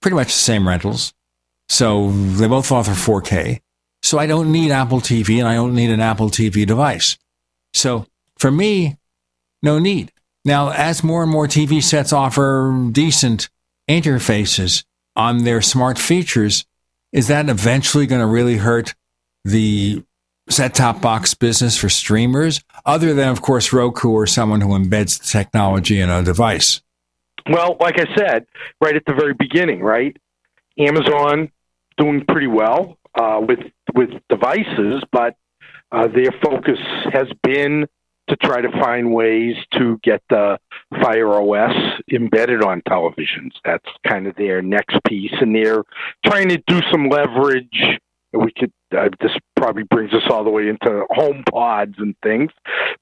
pretty 0.00 0.14
much 0.14 0.28
the 0.28 0.32
same 0.32 0.66
rentals. 0.66 1.12
So 1.68 2.10
they 2.10 2.48
both 2.48 2.72
offer 2.72 2.92
4K. 2.92 3.60
So 4.02 4.18
I 4.18 4.26
don't 4.26 4.50
need 4.50 4.70
Apple 4.70 5.00
TV 5.00 5.38
and 5.38 5.46
I 5.46 5.56
don't 5.56 5.74
need 5.74 5.90
an 5.90 6.00
Apple 6.00 6.30
TV 6.30 6.66
device. 6.66 7.18
So 7.74 8.06
for 8.38 8.50
me, 8.50 8.96
no 9.62 9.78
need. 9.78 10.12
Now, 10.46 10.70
as 10.70 11.04
more 11.04 11.22
and 11.22 11.30
more 11.30 11.46
TV 11.46 11.82
sets 11.82 12.14
offer 12.14 12.88
decent 12.90 13.50
interfaces 13.90 14.84
on 15.14 15.44
their 15.44 15.60
smart 15.60 15.98
features, 15.98 16.64
is 17.12 17.28
that 17.28 17.50
eventually 17.50 18.06
going 18.06 18.22
to 18.22 18.26
really 18.26 18.56
hurt 18.56 18.94
the 19.44 20.02
set 20.50 20.74
top 20.74 21.00
box 21.00 21.34
business 21.34 21.76
for 21.76 21.88
streamers, 21.88 22.62
other 22.84 23.14
than, 23.14 23.28
of 23.28 23.42
course, 23.42 23.72
Roku 23.72 24.10
or 24.10 24.26
someone 24.26 24.60
who 24.60 24.70
embeds 24.70 25.18
the 25.18 25.26
technology 25.26 26.00
in 26.00 26.10
a 26.10 26.22
device? 26.22 26.80
Well, 27.48 27.76
like 27.80 27.98
I 27.98 28.06
said, 28.16 28.46
right 28.80 28.94
at 28.94 29.04
the 29.06 29.14
very 29.14 29.34
beginning, 29.34 29.80
right? 29.80 30.16
Amazon 30.78 31.50
doing 31.96 32.24
pretty 32.26 32.46
well 32.46 32.98
uh, 33.14 33.40
with 33.40 33.60
with 33.94 34.10
devices, 34.28 35.02
but 35.12 35.36
uh, 35.92 36.06
their 36.08 36.32
focus 36.42 36.78
has 37.12 37.26
been 37.42 37.86
to 38.28 38.36
try 38.36 38.60
to 38.60 38.70
find 38.80 39.12
ways 39.12 39.56
to 39.72 39.98
get 40.02 40.22
the 40.30 40.58
Fire 41.02 41.28
OS 41.28 41.74
embedded 42.12 42.62
on 42.62 42.80
televisions. 42.82 43.50
That's 43.64 43.86
kind 44.06 44.26
of 44.26 44.36
their 44.36 44.62
next 44.62 44.98
piece, 45.06 45.32
and 45.40 45.54
they're 45.54 45.82
trying 46.24 46.48
to 46.50 46.62
do 46.66 46.80
some 46.90 47.08
leverage. 47.08 47.98
We 48.32 48.52
could 48.56 48.72
uh, 48.96 49.08
this 49.20 49.32
probably 49.56 49.84
brings 49.84 50.12
us 50.12 50.22
all 50.30 50.44
the 50.44 50.50
way 50.50 50.68
into 50.68 51.04
HomePods 51.10 51.98
and 51.98 52.14
things, 52.22 52.50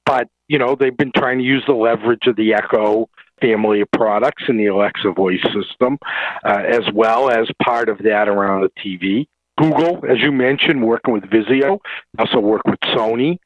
but 0.07 0.29
you 0.49 0.59
know 0.59 0.75
they've 0.75 0.97
been 0.97 1.13
trying 1.17 1.39
to 1.39 1.45
use 1.45 1.65
the 1.67 1.75
leverage 1.75 2.27
of 2.27 2.37
the 2.37 2.55
Echo 2.55 3.09
family 3.41 3.81
of 3.81 3.91
products 3.93 4.45
and 4.49 4.59
the 4.59 4.67
Alexa 4.67 5.13
voice 5.13 5.43
system, 5.55 5.99
uh, 6.45 6.63
as 6.67 6.83
well 6.95 7.31
as 7.31 7.49
part 7.63 7.89
of 7.89 7.99
that 7.99 8.29
around 8.29 8.63
the 8.63 8.71
TV. 8.83 9.27
Google, 9.59 10.05
as 10.09 10.19
you 10.21 10.31
mentioned, 10.33 10.87
working 10.87 11.13
with 11.13 11.25
Vizio, 11.25 11.81
also 12.19 12.39
work 12.39 12.63
with 12.67 12.79
Sony. 12.95 13.39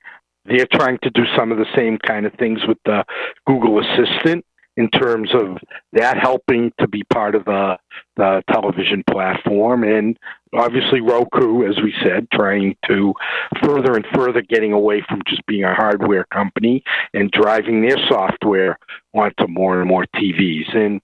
They're 0.44 0.66
trying 0.72 0.98
to 1.02 1.10
do 1.10 1.22
some 1.36 1.52
of 1.52 1.58
the 1.58 1.66
same 1.74 1.98
kind 1.98 2.26
of 2.26 2.34
things 2.34 2.60
with 2.66 2.78
the 2.84 3.04
Google 3.46 3.80
Assistant 3.80 4.44
in 4.76 4.88
terms 4.90 5.30
of 5.34 5.58
that 5.92 6.18
helping 6.18 6.72
to 6.80 6.88
be 6.88 7.02
part 7.04 7.34
of 7.34 7.44
the, 7.44 7.76
the 8.16 8.42
television 8.50 9.02
platform. 9.10 9.84
And 9.84 10.18
obviously, 10.52 11.00
Roku, 11.00 11.66
as 11.66 11.76
we 11.82 11.94
said, 12.02 12.28
trying 12.32 12.76
to 12.88 13.14
further 13.62 13.94
and 13.94 14.06
further 14.14 14.42
getting 14.42 14.72
away 14.72 15.04
from 15.08 15.22
just 15.26 15.44
being 15.46 15.64
a 15.64 15.74
hardware 15.74 16.24
company 16.32 16.82
and 17.14 17.30
driving 17.30 17.82
their 17.82 17.98
software 18.08 18.78
onto 19.14 19.46
more 19.48 19.80
and 19.80 19.88
more 19.88 20.06
TVs. 20.16 20.76
And 20.76 21.00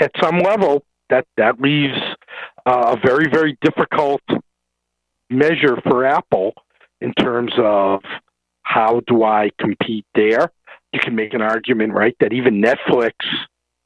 at 0.00 0.12
some 0.20 0.38
level, 0.38 0.84
that, 1.10 1.26
that 1.36 1.60
leaves 1.60 1.98
uh, 2.66 2.96
a 2.96 3.06
very, 3.06 3.30
very 3.30 3.56
difficult 3.62 4.22
measure 5.30 5.80
for 5.82 6.04
Apple 6.04 6.54
in 7.00 7.12
terms 7.14 7.52
of 7.58 8.00
how 8.62 9.00
do 9.06 9.24
I 9.24 9.50
compete 9.58 10.06
there? 10.14 10.52
You 10.92 11.00
can 11.00 11.14
make 11.14 11.34
an 11.34 11.42
argument, 11.42 11.92
right, 11.92 12.16
that 12.20 12.32
even 12.32 12.62
Netflix, 12.62 13.12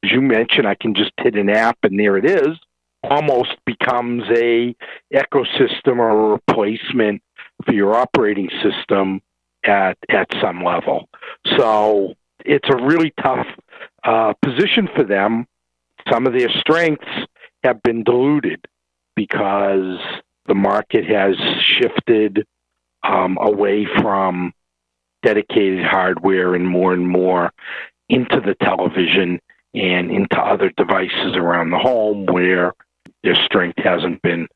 as 0.04 0.10
you 0.10 0.20
mentioned, 0.20 0.66
I 0.66 0.74
can 0.74 0.94
just 0.94 1.12
hit 1.18 1.36
an 1.36 1.48
app 1.48 1.78
and 1.82 1.98
there 1.98 2.16
it 2.16 2.24
is, 2.24 2.58
almost 3.04 3.56
becomes 3.66 4.24
a 4.30 4.74
ecosystem 5.12 5.98
or 5.98 6.10
a 6.10 6.32
replacement 6.32 7.22
for 7.64 7.72
your 7.72 7.94
operating 7.94 8.50
system 8.62 9.20
at 9.64 9.96
at 10.08 10.28
some 10.40 10.64
level. 10.64 11.08
So 11.56 12.14
it's 12.44 12.68
a 12.68 12.84
really 12.84 13.12
tough 13.22 13.46
uh, 14.04 14.34
position 14.42 14.88
for 14.94 15.04
them. 15.04 15.46
Some 16.10 16.26
of 16.26 16.32
their 16.32 16.50
strengths 16.58 17.06
have 17.62 17.82
been 17.82 18.02
diluted 18.02 18.64
because 19.14 19.98
the 20.46 20.54
market 20.54 21.04
has 21.04 21.36
shifted 21.60 22.44
um, 23.04 23.38
away 23.40 23.86
from 24.00 24.52
dedicated 25.22 25.84
hardware 25.84 26.54
and 26.54 26.66
more 26.66 26.92
and 26.92 27.08
more 27.08 27.52
into 28.08 28.40
the 28.40 28.56
television 28.60 29.40
and 29.74 30.10
into 30.10 30.38
other 30.38 30.70
devices 30.76 31.36
around 31.36 31.70
the 31.70 31.78
home 31.78 32.26
where 32.26 32.72
their 33.22 33.36
strength 33.44 33.78
hasn't 33.78 34.20
been 34.22 34.48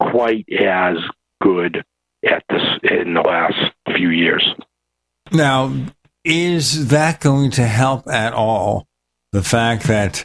quite 0.00 0.46
as 0.52 0.96
good 1.42 1.84
at 2.26 2.42
this 2.48 2.62
in 2.82 3.14
the 3.14 3.20
last 3.20 3.72
few 3.94 4.10
years. 4.10 4.46
Now, 5.32 5.72
is 6.24 6.88
that 6.88 7.20
going 7.20 7.50
to 7.52 7.66
help 7.66 8.08
at 8.08 8.32
all 8.32 8.86
the 9.32 9.42
fact 9.42 9.84
that 9.84 10.24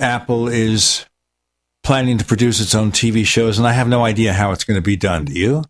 Apple 0.00 0.48
is 0.48 1.04
planning 1.82 2.18
to 2.18 2.24
produce 2.24 2.60
its 2.60 2.74
own 2.74 2.90
TV 2.90 3.24
shows? 3.26 3.58
And 3.58 3.66
I 3.66 3.72
have 3.72 3.88
no 3.88 4.04
idea 4.04 4.32
how 4.32 4.52
it's 4.52 4.64
going 4.64 4.78
to 4.78 4.82
be 4.82 4.96
done. 4.96 5.26
Do 5.26 5.32
you? 5.32 5.64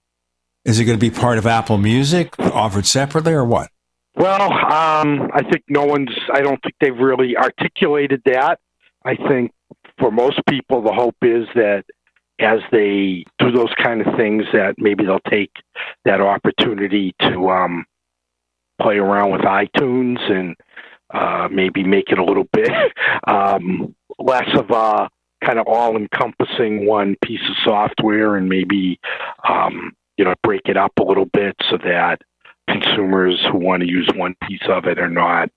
Is 0.64 0.78
it 0.80 0.84
going 0.84 0.98
to 0.98 1.10
be 1.10 1.16
part 1.16 1.38
of 1.38 1.46
Apple 1.46 1.78
Music, 1.78 2.38
offered 2.38 2.86
separately, 2.86 3.32
or 3.32 3.44
what? 3.44 3.70
Well, 4.16 4.50
um, 4.50 5.30
I 5.34 5.42
think 5.42 5.64
no 5.68 5.84
one's. 5.84 6.10
I 6.32 6.40
don't 6.40 6.60
think 6.62 6.74
they've 6.80 6.96
really 6.96 7.36
articulated 7.36 8.22
that. 8.24 8.58
I 9.04 9.14
think 9.14 9.52
for 9.98 10.10
most 10.10 10.40
people, 10.48 10.80
the 10.82 10.92
hope 10.92 11.16
is 11.20 11.46
that 11.54 11.84
as 12.40 12.60
they 12.72 13.24
do 13.38 13.52
those 13.52 13.72
kind 13.82 14.00
of 14.00 14.16
things, 14.16 14.44
that 14.54 14.76
maybe 14.78 15.04
they'll 15.04 15.20
take 15.30 15.50
that 16.06 16.22
opportunity 16.22 17.14
to 17.20 17.50
um, 17.50 17.84
play 18.80 18.96
around 18.96 19.32
with 19.32 19.42
iTunes 19.42 20.18
and 20.30 20.56
uh, 21.12 21.48
maybe 21.50 21.84
make 21.84 22.10
it 22.10 22.18
a 22.18 22.24
little 22.24 22.48
bit 22.52 22.70
um, 23.26 23.94
less 24.18 24.48
of 24.56 24.70
a 24.70 25.10
kind 25.44 25.58
of 25.58 25.66
all-encompassing 25.66 26.86
one 26.86 27.16
piece 27.22 27.42
of 27.50 27.54
software, 27.62 28.36
and 28.36 28.48
maybe 28.48 28.98
um, 29.46 29.92
you 30.16 30.24
know 30.24 30.34
break 30.42 30.62
it 30.64 30.78
up 30.78 30.92
a 30.98 31.04
little 31.04 31.26
bit 31.26 31.54
so 31.70 31.76
that 31.76 32.22
consumers 32.68 33.40
who 33.50 33.58
want 33.58 33.82
to 33.82 33.88
use 33.88 34.08
one 34.14 34.34
piece 34.48 34.66
of 34.68 34.86
it 34.86 34.98
are 34.98 35.10
not 35.10 35.50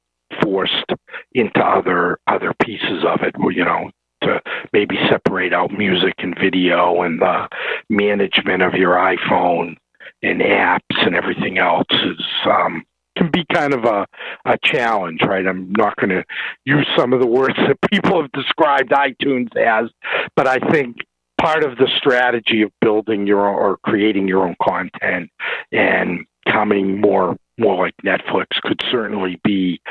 forced 0.44 0.92
into 1.34 1.60
other 1.60 2.20
other 2.28 2.54
pieces 2.62 3.04
of 3.06 3.22
it. 3.22 3.36
You 3.52 3.66
know, 3.66 3.92
to 4.24 4.42
maybe 4.74 4.98
separate 5.10 5.54
out 5.54 5.72
music 5.72 6.14
and 6.20 6.38
video 6.40 7.02
and 7.02 7.22
the 7.22 7.48
management 7.90 8.62
of 8.62 8.74
your 8.74 8.96
iPhone 8.96 9.76
and 10.22 10.42
apps 10.42 11.06
and 11.06 11.16
everything 11.16 11.58
else 11.58 11.88
is 11.92 12.22
um, 12.46 12.84
can 13.18 13.30
be 13.32 13.46
kind 13.54 13.74
of 13.74 13.84
a, 13.84 14.06
a 14.46 14.58
challenge, 14.64 15.22
right? 15.22 15.46
I'm 15.46 15.72
not 15.78 15.96
going 15.98 16.10
to 16.10 16.24
use 16.66 16.88
some 16.98 17.14
of 17.14 17.20
the 17.20 17.28
words 17.28 17.56
that 17.68 17.78
people 17.92 18.22
have 18.22 18.32
described 18.32 18.92
iTunes 18.92 19.56
as, 19.58 19.90
but 20.36 20.48
I 20.48 20.60
think 20.72 20.98
part 21.40 21.64
of 21.64 21.78
the 21.78 21.88
strategy 21.98 22.62
of 22.62 22.72
building 22.82 23.26
your 23.26 23.48
own 23.48 23.56
or 23.56 23.78
creating 23.78 24.28
your 24.28 24.46
own 24.46 24.56
content 24.62 25.30
and 25.72 26.26
coming 26.52 27.00
more 27.00 27.36
more 27.58 27.86
like 27.86 27.96
Netflix 28.06 28.48
could 28.64 28.80
certainly 28.90 29.40
be 29.44 29.82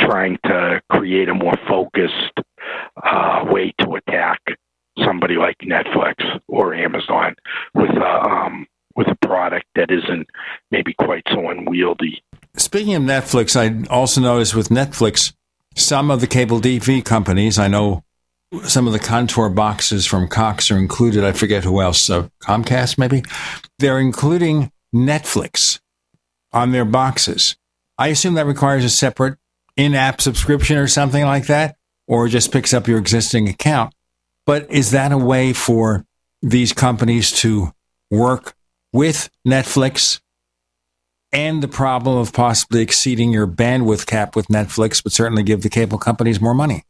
trying 0.00 0.38
to 0.44 0.80
create 0.90 1.28
a 1.28 1.34
more 1.34 1.54
focused 1.68 2.40
uh, 3.02 3.44
way 3.48 3.72
to 3.80 3.94
attack 3.94 4.40
somebody 5.04 5.36
like 5.36 5.56
Netflix 5.58 6.14
or 6.48 6.74
Amazon 6.74 7.34
with 7.74 7.90
a 7.90 8.22
um, 8.24 8.66
with 8.96 9.08
a 9.08 9.26
product 9.26 9.66
that 9.76 9.90
isn't 9.90 10.26
maybe 10.70 10.92
quite 10.94 11.22
so 11.28 11.48
unwieldy. 11.48 12.22
Speaking 12.56 12.94
of 12.94 13.02
Netflix, 13.02 13.56
I 13.56 13.88
also 13.88 14.20
noticed 14.20 14.54
with 14.54 14.68
Netflix, 14.68 15.32
some 15.76 16.10
of 16.10 16.20
the 16.20 16.26
cable 16.26 16.60
TV 16.60 17.04
companies, 17.04 17.58
I 17.58 17.68
know 17.68 18.02
some 18.64 18.86
of 18.86 18.92
the 18.92 18.98
contour 18.98 19.48
boxes 19.48 20.06
from 20.06 20.28
Cox 20.28 20.70
are 20.70 20.78
included. 20.78 21.24
I 21.24 21.32
forget 21.32 21.64
who 21.64 21.80
else, 21.80 22.10
uh, 22.10 22.28
Comcast 22.40 22.98
maybe. 22.98 23.22
They're 23.78 24.00
including 24.00 24.72
Netflix 24.94 25.80
on 26.52 26.72
their 26.72 26.84
boxes. 26.84 27.56
I 27.98 28.08
assume 28.08 28.34
that 28.34 28.46
requires 28.46 28.84
a 28.84 28.90
separate 28.90 29.38
in 29.76 29.94
app 29.94 30.20
subscription 30.20 30.76
or 30.76 30.88
something 30.88 31.24
like 31.24 31.46
that, 31.46 31.76
or 32.06 32.28
just 32.28 32.52
picks 32.52 32.74
up 32.74 32.88
your 32.88 32.98
existing 32.98 33.48
account. 33.48 33.94
But 34.46 34.70
is 34.70 34.90
that 34.90 35.12
a 35.12 35.18
way 35.18 35.52
for 35.52 36.04
these 36.42 36.72
companies 36.72 37.30
to 37.40 37.72
work 38.10 38.54
with 38.92 39.30
Netflix 39.46 40.20
and 41.32 41.62
the 41.62 41.68
problem 41.68 42.18
of 42.18 42.32
possibly 42.32 42.82
exceeding 42.82 43.32
your 43.32 43.46
bandwidth 43.46 44.06
cap 44.06 44.34
with 44.34 44.48
Netflix, 44.48 45.02
but 45.02 45.12
certainly 45.12 45.44
give 45.44 45.62
the 45.62 45.68
cable 45.68 45.98
companies 45.98 46.40
more 46.40 46.54
money? 46.54 46.82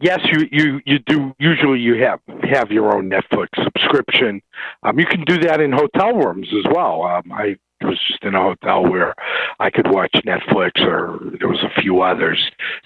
Yes, 0.00 0.20
you, 0.24 0.48
you, 0.50 0.80
you 0.84 0.98
do. 1.00 1.34
Usually, 1.38 1.78
you 1.78 2.02
have 2.02 2.20
have 2.50 2.70
your 2.70 2.94
own 2.94 3.10
Netflix 3.10 3.48
subscription. 3.62 4.42
Um, 4.82 4.98
you 4.98 5.06
can 5.06 5.22
do 5.24 5.38
that 5.38 5.60
in 5.60 5.72
hotel 5.72 6.14
rooms 6.14 6.48
as 6.52 6.72
well. 6.72 7.02
Um, 7.02 7.32
I 7.32 7.56
was 7.82 7.98
just 8.08 8.22
in 8.24 8.34
a 8.34 8.42
hotel 8.42 8.82
where 8.82 9.14
I 9.58 9.70
could 9.70 9.90
watch 9.90 10.12
Netflix, 10.26 10.80
or 10.80 11.18
there 11.38 11.48
was 11.48 11.62
a 11.62 11.80
few 11.80 12.02
others 12.02 12.38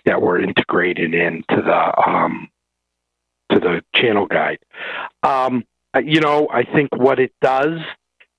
that 0.05 0.21
were 0.21 0.41
integrated 0.41 1.15
into 1.15 1.45
the 1.63 2.09
um, 2.09 2.49
to 3.51 3.59
the 3.61 3.83
channel 3.95 4.27
guide. 4.27 4.59
Um, 5.23 5.65
you 6.03 6.21
know, 6.21 6.49
I 6.53 6.65
think 6.65 6.95
what 6.97 7.21
it 7.21 7.33
does 7.41 7.79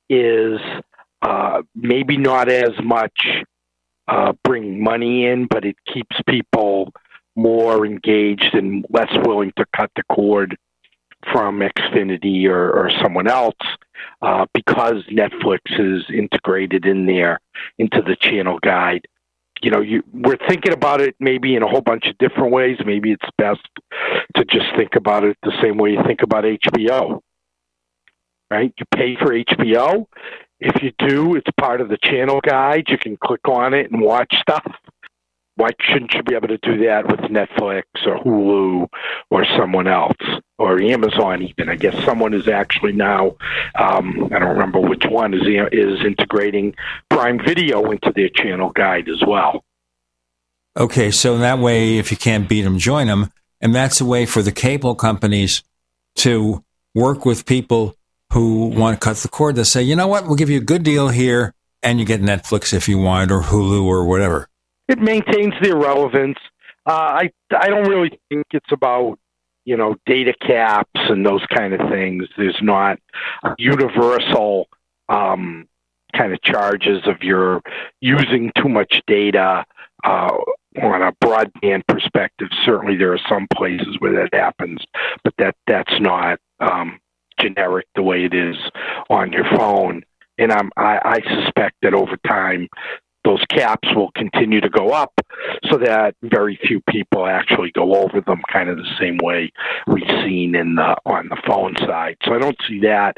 is 0.09 0.59
uh, 1.21 1.61
maybe 1.73 2.17
not 2.17 2.49
as 2.49 2.71
much 2.83 3.27
uh, 4.07 4.33
bring 4.43 4.83
money 4.83 5.25
in, 5.25 5.47
but 5.47 5.65
it 5.65 5.75
keeps 5.91 6.15
people 6.27 6.93
more 7.35 7.85
engaged 7.85 8.53
and 8.53 8.85
less 8.89 9.11
willing 9.25 9.51
to 9.57 9.65
cut 9.75 9.91
the 9.95 10.03
cord 10.09 10.57
from 11.31 11.59
Xfinity 11.59 12.45
or, 12.45 12.71
or 12.71 12.91
someone 13.01 13.27
else 13.27 13.55
uh, 14.21 14.45
because 14.53 15.03
Netflix 15.11 15.59
is 15.69 16.03
integrated 16.13 16.85
in 16.85 17.05
there 17.05 17.39
into 17.77 18.01
the 18.01 18.15
channel 18.19 18.59
guide. 18.61 19.07
You 19.61 19.71
know, 19.71 19.81
you, 19.81 20.03
we're 20.13 20.37
thinking 20.47 20.73
about 20.73 21.01
it 21.01 21.15
maybe 21.19 21.55
in 21.55 21.63
a 21.63 21.67
whole 21.67 21.81
bunch 21.81 22.05
of 22.07 22.17
different 22.17 22.51
ways. 22.51 22.77
Maybe 22.85 23.11
it's 23.11 23.25
best 23.37 23.67
to 24.35 24.45
just 24.45 24.65
think 24.77 24.95
about 24.95 25.23
it 25.23 25.37
the 25.43 25.53
same 25.63 25.77
way 25.77 25.91
you 25.91 26.03
think 26.05 26.21
about 26.21 26.43
HBO. 26.43 27.21
Right? 28.51 28.73
You 28.77 28.85
pay 28.93 29.15
for 29.15 29.33
HBO. 29.33 30.05
If 30.59 30.83
you 30.83 30.91
do, 30.99 31.35
it's 31.35 31.49
part 31.59 31.81
of 31.81 31.89
the 31.89 31.97
channel 32.03 32.39
guide. 32.41 32.85
You 32.87 32.97
can 32.97 33.17
click 33.17 33.47
on 33.47 33.73
it 33.73 33.91
and 33.91 34.01
watch 34.01 34.33
stuff 34.39 34.65
why 35.55 35.69
shouldn't 35.79 36.13
you 36.13 36.23
be 36.23 36.35
able 36.35 36.49
to 36.49 36.57
do 36.57 36.85
that 36.85 37.07
with 37.07 37.19
Netflix 37.31 37.83
or 38.05 38.19
Hulu 38.19 38.87
or 39.29 39.45
someone 39.57 39.87
else 39.87 40.17
or 40.57 40.81
Amazon 40.81 41.43
even? 41.43 41.69
I 41.69 41.75
guess 41.75 41.95
someone 42.03 42.33
is 42.33 42.47
actually 42.47 42.91
now 42.91 43.37
um, 43.79 44.29
I 44.33 44.39
don't 44.39 44.49
remember 44.49 44.79
which 44.81 45.05
one 45.05 45.33
is 45.33 45.43
is 45.71 46.05
integrating 46.05 46.75
Prime 47.09 47.39
Video 47.43 47.89
into 47.91 48.11
their 48.13 48.29
channel 48.29 48.71
guide 48.71 49.07
as 49.07 49.23
well. 49.25 49.63
Okay, 50.77 51.09
so 51.09 51.37
that 51.37 51.59
way, 51.59 51.97
if 51.97 52.11
you 52.11 52.17
can't 52.17 52.49
beat 52.49 52.63
them, 52.63 52.77
join 52.77 53.07
them, 53.07 53.31
and 53.61 53.73
that's 53.73 54.01
a 54.01 54.05
way 54.05 54.25
for 54.25 54.41
the 54.41 54.51
cable 54.51 54.93
companies 54.93 55.63
to 56.15 56.65
work 56.93 57.25
with 57.25 57.45
people 57.45 57.95
who 58.33 58.67
want 58.67 58.99
to 58.99 59.05
cut 59.05 59.15
the 59.17 59.29
cord. 59.29 59.55
They 59.55 59.63
say, 59.63 59.83
you 59.83 59.95
know 59.95 60.07
what, 60.07 60.25
we'll 60.25 60.35
give 60.35 60.49
you 60.49 60.57
a 60.57 60.63
good 60.63 60.83
deal 60.83 61.07
here, 61.07 61.53
and 61.81 61.97
you 61.97 62.05
get 62.05 62.21
Netflix 62.21 62.73
if 62.73 62.89
you 62.89 62.97
want, 62.97 63.31
or 63.31 63.39
Hulu, 63.39 63.85
or 63.85 64.03
whatever 64.03 64.49
it 64.87 64.99
maintains 64.99 65.53
the 65.61 65.75
relevance. 65.75 66.37
Uh, 66.85 67.21
I 67.23 67.31
I 67.51 67.67
don't 67.67 67.87
really 67.87 68.19
think 68.29 68.45
it's 68.51 68.71
about 68.71 69.17
you 69.65 69.77
know 69.77 69.95
data 70.05 70.33
caps 70.41 70.99
and 71.09 71.25
those 71.25 71.45
kind 71.47 71.73
of 71.73 71.89
things. 71.89 72.25
There's 72.37 72.59
not 72.61 72.99
universal 73.57 74.67
um, 75.09 75.67
kind 76.15 76.33
of 76.33 76.41
charges 76.41 77.01
of 77.05 77.21
your 77.21 77.61
using 78.01 78.51
too 78.57 78.69
much 78.69 79.01
data. 79.07 79.65
Uh, 80.03 80.37
on 80.83 81.01
a 81.01 81.13
broadband 81.23 81.87
perspective, 81.87 82.49
certainly 82.65 82.97
there 82.97 83.13
are 83.13 83.19
some 83.29 83.47
places 83.55 83.95
where 83.99 84.13
that 84.13 84.33
happens, 84.33 84.83
but 85.23 85.33
that 85.37 85.55
that's 85.67 85.99
not 86.01 86.37
um, 86.59 86.99
generic 87.39 87.87
the 87.95 88.03
way 88.03 88.25
it 88.25 88.33
is 88.33 88.57
on 89.09 89.31
your 89.31 89.45
phone. 89.55 90.03
And 90.37 90.51
I'm, 90.51 90.69
I, 90.75 90.99
I 91.23 91.43
suspect 91.43 91.77
that 91.81 91.93
over 91.93 92.17
time, 92.27 92.67
those 93.25 93.43
caps 93.49 93.87
will 93.95 94.11
continue 94.11 94.61
to 94.61 94.69
go 94.69 94.91
up 94.91 95.11
so 95.69 95.77
that 95.77 96.15
very 96.21 96.57
few 96.63 96.79
people 96.89 97.25
actually 97.25 97.71
go 97.71 97.95
over 97.95 98.21
them 98.21 98.41
kind 98.51 98.69
of 98.69 98.77
the 98.77 98.95
same 98.99 99.17
way 99.21 99.51
we've 99.87 100.07
seen 100.23 100.55
in 100.55 100.75
the 100.75 100.95
on 101.05 101.27
the 101.29 101.41
phone 101.45 101.75
side. 101.77 102.15
So 102.23 102.33
I 102.33 102.39
don't 102.39 102.57
see 102.67 102.79
that 102.81 103.17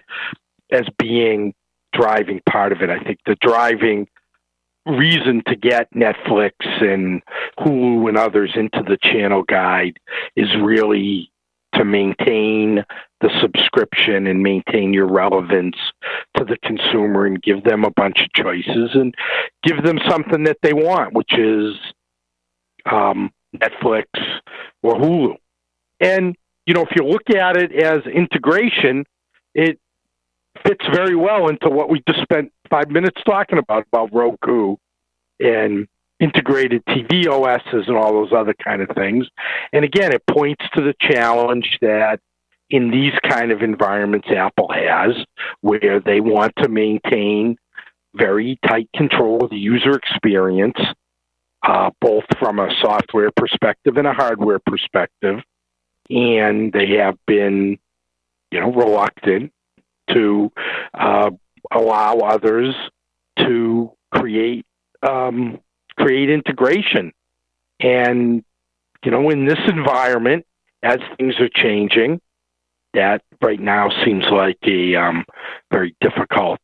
as 0.72 0.86
being 0.98 1.53
driving 1.94 2.42
part 2.50 2.72
of 2.72 2.82
it. 2.82 2.90
I 2.90 3.00
think 3.00 3.19
the 3.26 3.36
driving 3.42 4.08
reason 4.86 5.44
to 5.48 5.56
get 5.56 5.94
Netflix 5.94 6.53
and 6.82 7.22
Hulu 7.60 8.08
and 8.08 8.18
others 8.18 8.52
into 8.56 8.84
the 8.84 8.98
channel 9.02 9.44
guide 9.44 10.00
is 10.36 10.48
really 10.61 11.32
to 11.77 11.85
maintain 11.85 12.83
the 13.22 13.30
subscription 13.41 14.27
and 14.27 14.43
maintain 14.43 14.93
your 14.93 15.07
relevance 15.07 15.75
to 16.35 16.43
the 16.43 16.57
consumer 16.64 17.25
and 17.25 17.41
give 17.41 17.64
them 17.64 17.83
a 17.83 17.91
bunch 17.91 18.22
of 18.22 18.31
choices 18.33 18.91
and 18.93 19.15
give 19.64 19.83
them 19.83 19.99
something 20.07 20.43
that 20.43 20.57
they 20.61 20.73
want, 20.73 21.14
which 21.14 21.33
is 21.38 21.75
um, 22.85 23.31
Netflix 23.56 24.06
or 24.83 24.95
Hulu. 24.95 25.35
And, 25.99 26.35
you 26.65 26.73
know, 26.73 26.81
if 26.81 26.89
you 26.95 27.03
look 27.03 27.30
at 27.30 27.57
it 27.57 27.72
as 27.73 28.06
integration, 28.06 29.06
it 29.56 29.80
fits 30.65 30.85
very 30.93 31.15
well 31.15 31.47
into 31.47 31.69
what 31.69 31.89
we 31.89 32.03
just 32.07 32.22
spent 32.22 32.51
five 32.69 32.89
minutes 32.89 33.22
talking 33.25 33.57
about, 33.57 33.85
about 33.91 34.14
Roku 34.14 34.75
and 35.39 35.88
integrated 36.20 36.84
TV 36.86 37.28
OSs 37.28 37.88
and 37.88 37.96
all 37.96 38.14
those 38.14 38.34
other 38.34 38.54
kind 38.54 38.82
of 38.82 38.90
things. 38.96 39.28
And 39.72 39.86
again, 39.86 40.12
it 40.12 40.24
points 40.28 40.66
to 40.76 40.82
the 40.82 40.96
challenge 41.00 41.78
that 41.82 42.20
in 42.70 42.92
these 42.92 43.14
kind 43.24 43.52
of 43.52 43.62
environments 43.62 44.28
Apple 44.30 44.72
has, 44.74 45.16
where 45.62 46.00
they 46.00 46.20
want 46.20 46.54
to 46.58 46.68
maintain 46.68 47.58
very 48.16 48.60
tight 48.68 48.90
control 48.96 49.44
of 49.44 49.52
the 49.52 49.58
user 49.58 49.96
experience, 49.96 50.78
uh, 51.64 51.92
both 52.02 52.26
from 52.40 52.60
a 52.60 52.70
software 52.82 53.32
perspective 53.36 53.98
and 53.98 54.08
a 54.08 54.14
hardware 54.14 54.60
perspective. 54.60 55.40
And 56.10 56.74
they 56.74 56.98
have 56.98 57.18
been, 57.26 57.78
you 58.52 58.60
know, 58.60 58.72
reluctant 58.72 59.52
to 60.12 60.52
uh, 60.94 61.32
allow 61.72 62.18
others 62.20 62.74
to 63.40 63.92
create 64.12 64.66
um, 65.04 65.60
create 65.98 66.30
integration. 66.30 67.11
And, 67.80 68.43
you 69.03 69.11
know, 69.11 69.30
in 69.30 69.45
this 69.45 69.59
environment, 69.67 70.45
as 70.84 70.98
things 71.17 71.35
are 71.40 71.50
changing, 71.50 72.22
that 72.93 73.22
right 73.42 73.59
now 73.59 73.90
seems 74.03 74.24
like 74.32 74.58
a 74.66 74.95
um, 74.95 75.26
very 75.72 75.95
difficult 76.01 76.59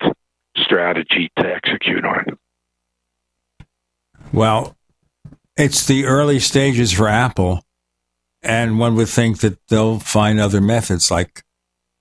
strategy 0.57 1.31
to 1.37 1.45
execute 1.45 2.05
on. 2.05 2.25
Well, 4.31 4.75
it's 5.55 5.85
the 5.85 6.05
early 6.05 6.39
stages 6.39 6.91
for 6.91 7.07
Apple, 7.07 7.63
and 8.41 8.79
one 8.79 8.95
would 8.95 9.09
think 9.09 9.39
that 9.39 9.59
they'll 9.67 9.99
find 9.99 10.39
other 10.39 10.61
methods. 10.61 11.11
Like 11.11 11.43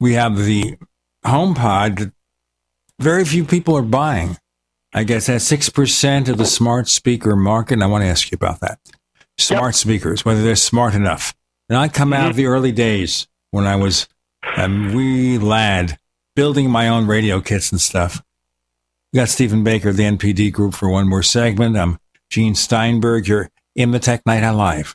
we 0.01 0.15
have 0.15 0.39
the 0.39 0.77
HomePod 1.25 1.99
that 1.99 2.13
very 2.99 3.25
few 3.25 3.45
people 3.45 3.77
are 3.77 3.83
buying. 3.83 4.39
I 4.93 5.05
guess 5.05 5.27
that's 5.27 5.45
six 5.45 5.69
percent 5.69 6.29
of 6.29 6.39
the 6.39 6.45
smart 6.45 6.89
speaker 6.89 7.37
market. 7.37 7.75
And 7.75 7.85
I 7.85 7.87
want 7.87 8.03
to 8.03 8.09
ask 8.09 8.31
you 8.31 8.37
about 8.37 8.61
that. 8.61 8.79
Smart 9.39 9.75
yep. 9.75 9.75
speakers, 9.75 10.25
whether 10.25 10.43
they're 10.43 10.57
smart 10.57 10.95
enough. 10.95 11.35
And 11.69 11.79
I 11.79 11.89
come 11.89 12.11
mm-hmm. 12.11 12.23
out 12.23 12.31
of 12.31 12.37
the 12.37 12.47
early 12.47 12.73
days 12.73 13.27
when 13.51 13.67
I 13.67 13.77
was 13.77 14.09
a 14.57 14.69
wee 14.69 15.39
lad 15.39 15.99
building 16.37 16.71
my 16.71 16.89
own 16.89 17.07
radio 17.07 17.41
kits 17.41 17.73
and 17.73 17.81
stuff. 17.81 18.23
We 19.13 19.19
got 19.19 19.29
Stephen 19.29 19.63
Baker 19.63 19.91
of 19.91 19.97
the 19.97 20.05
NPD 20.05 20.53
group 20.53 20.75
for 20.75 20.89
one 20.89 21.09
more 21.09 21.23
segment. 21.23 21.77
I'm 21.77 21.99
Gene 22.31 22.55
Steinberg. 22.55 23.29
You're 23.29 23.51
in 23.75 23.91
the 23.91 23.99
Tech 23.99 24.25
Night 24.27 24.43
Owl 24.43 24.57
Live. 24.57 24.95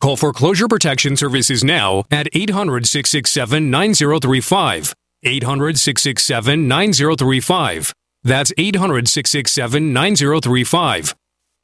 Call 0.00 0.16
Foreclosure 0.16 0.66
Protection 0.66 1.14
Services 1.14 1.62
now 1.62 2.04
at 2.10 2.26
800 2.32 2.86
667 2.86 3.70
9035. 3.70 4.94
800 5.22 5.78
667 5.78 6.66
9035. 6.66 7.92
That's 8.24 8.50
800 8.56 9.08
667 9.08 9.92
9035. 9.92 11.14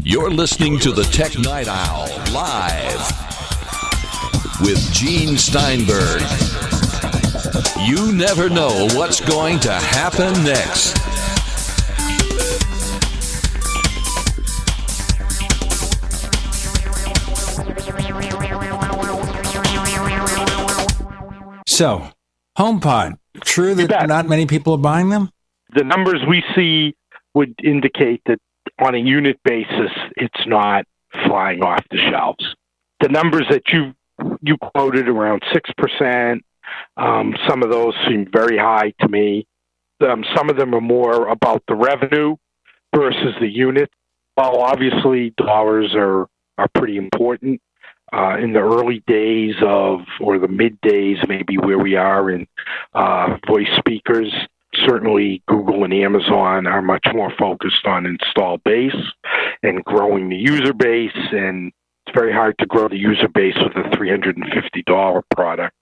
You're 0.00 0.30
listening 0.30 0.78
to 0.80 0.92
the 0.92 1.04
Tech 1.04 1.38
Night 1.38 1.66
Owl 1.68 2.06
live 2.32 3.24
with 4.60 4.78
Gene 4.92 5.36
Steinberg. 5.36 6.22
You 7.86 8.12
never 8.12 8.48
know 8.48 8.88
what's 8.92 9.20
going 9.20 9.60
to 9.60 9.72
happen 9.72 10.32
next. 10.44 10.94
So, 21.66 22.08
HomePod. 22.56 23.14
True 23.40 23.74
that 23.74 24.06
not 24.06 24.28
many 24.28 24.46
people 24.46 24.74
are 24.74 24.78
buying 24.78 25.08
them? 25.08 25.30
The 25.74 25.82
numbers 25.82 26.20
we 26.28 26.44
see 26.54 26.94
would 27.34 27.54
indicate 27.62 28.22
that 28.26 28.38
on 28.78 28.94
a 28.94 28.98
unit 28.98 29.38
basis, 29.44 29.90
it's 30.16 30.46
not 30.46 30.84
flying 31.26 31.62
off 31.62 31.84
the 31.90 31.98
shelves. 31.98 32.44
The 33.00 33.08
numbers 33.08 33.46
that 33.50 33.62
you 33.72 33.94
you 34.40 34.56
quoted 34.56 35.08
around 35.08 35.42
six 35.52 35.70
percent, 35.76 36.44
um, 36.96 37.34
some 37.48 37.62
of 37.62 37.70
those 37.70 37.94
seem 38.08 38.28
very 38.32 38.56
high 38.56 38.92
to 39.00 39.08
me. 39.08 39.46
Um, 40.00 40.24
some 40.36 40.50
of 40.50 40.56
them 40.56 40.74
are 40.74 40.80
more 40.80 41.28
about 41.28 41.62
the 41.68 41.74
revenue 41.74 42.36
versus 42.94 43.34
the 43.40 43.48
unit. 43.48 43.90
While 44.34 44.60
obviously 44.60 45.34
dollars 45.36 45.94
are 45.94 46.28
are 46.56 46.68
pretty 46.74 46.96
important, 46.96 47.60
uh, 48.12 48.36
in 48.38 48.52
the 48.52 48.60
early 48.60 49.02
days 49.06 49.54
of, 49.64 50.00
or 50.20 50.38
the 50.38 50.48
mid 50.48 50.80
days, 50.80 51.18
maybe 51.28 51.58
where 51.58 51.78
we 51.78 51.96
are 51.96 52.30
in 52.30 52.46
uh, 52.92 53.36
voice 53.46 53.68
speakers, 53.78 54.32
certainly 54.86 55.42
Google 55.46 55.84
and 55.84 55.92
Amazon 55.92 56.66
are 56.66 56.82
much 56.82 57.06
more 57.12 57.32
focused 57.38 57.86
on 57.86 58.06
install 58.06 58.58
base 58.58 58.94
and 59.62 59.84
growing 59.84 60.28
the 60.28 60.36
user 60.36 60.72
base. 60.72 61.10
And 61.14 61.72
it's 62.06 62.14
very 62.14 62.32
hard 62.32 62.56
to 62.58 62.66
grow 62.66 62.88
the 62.88 62.98
user 62.98 63.28
base 63.28 63.56
with 63.56 63.76
a 63.76 63.88
$350 63.96 65.22
product 65.34 65.74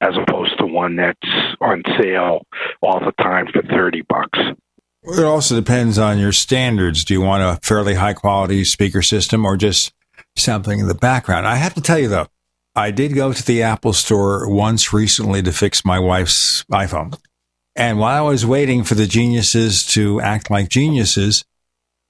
as 0.00 0.14
opposed 0.16 0.58
to 0.58 0.66
one 0.66 0.96
that's 0.96 1.18
on 1.60 1.82
sale 1.98 2.46
all 2.82 3.00
the 3.00 3.12
time 3.22 3.46
for 3.52 3.62
30 3.62 4.02
bucks. 4.08 4.38
It 5.02 5.24
also 5.24 5.54
depends 5.54 5.98
on 5.98 6.18
your 6.18 6.32
standards. 6.32 7.04
Do 7.04 7.14
you 7.14 7.20
want 7.20 7.42
a 7.42 7.60
fairly 7.64 7.94
high 7.94 8.14
quality 8.14 8.64
speaker 8.64 9.02
system 9.02 9.44
or 9.44 9.56
just 9.56 9.92
something 10.36 10.78
in 10.78 10.88
the 10.88 10.94
background. 10.94 11.46
I 11.46 11.56
have 11.56 11.74
to 11.74 11.80
tell 11.80 11.98
you 11.98 12.08
though, 12.08 12.26
I 12.74 12.90
did 12.90 13.14
go 13.14 13.32
to 13.32 13.44
the 13.44 13.62
Apple 13.62 13.92
store 13.92 14.48
once 14.48 14.92
recently 14.92 15.42
to 15.42 15.52
fix 15.52 15.84
my 15.84 15.98
wife's 15.98 16.64
iPhone. 16.64 17.18
And 17.76 17.98
while 17.98 18.24
I 18.24 18.28
was 18.28 18.46
waiting 18.46 18.84
for 18.84 18.94
the 18.94 19.06
geniuses 19.06 19.84
to 19.88 20.20
act 20.20 20.50
like 20.50 20.70
geniuses, 20.70 21.44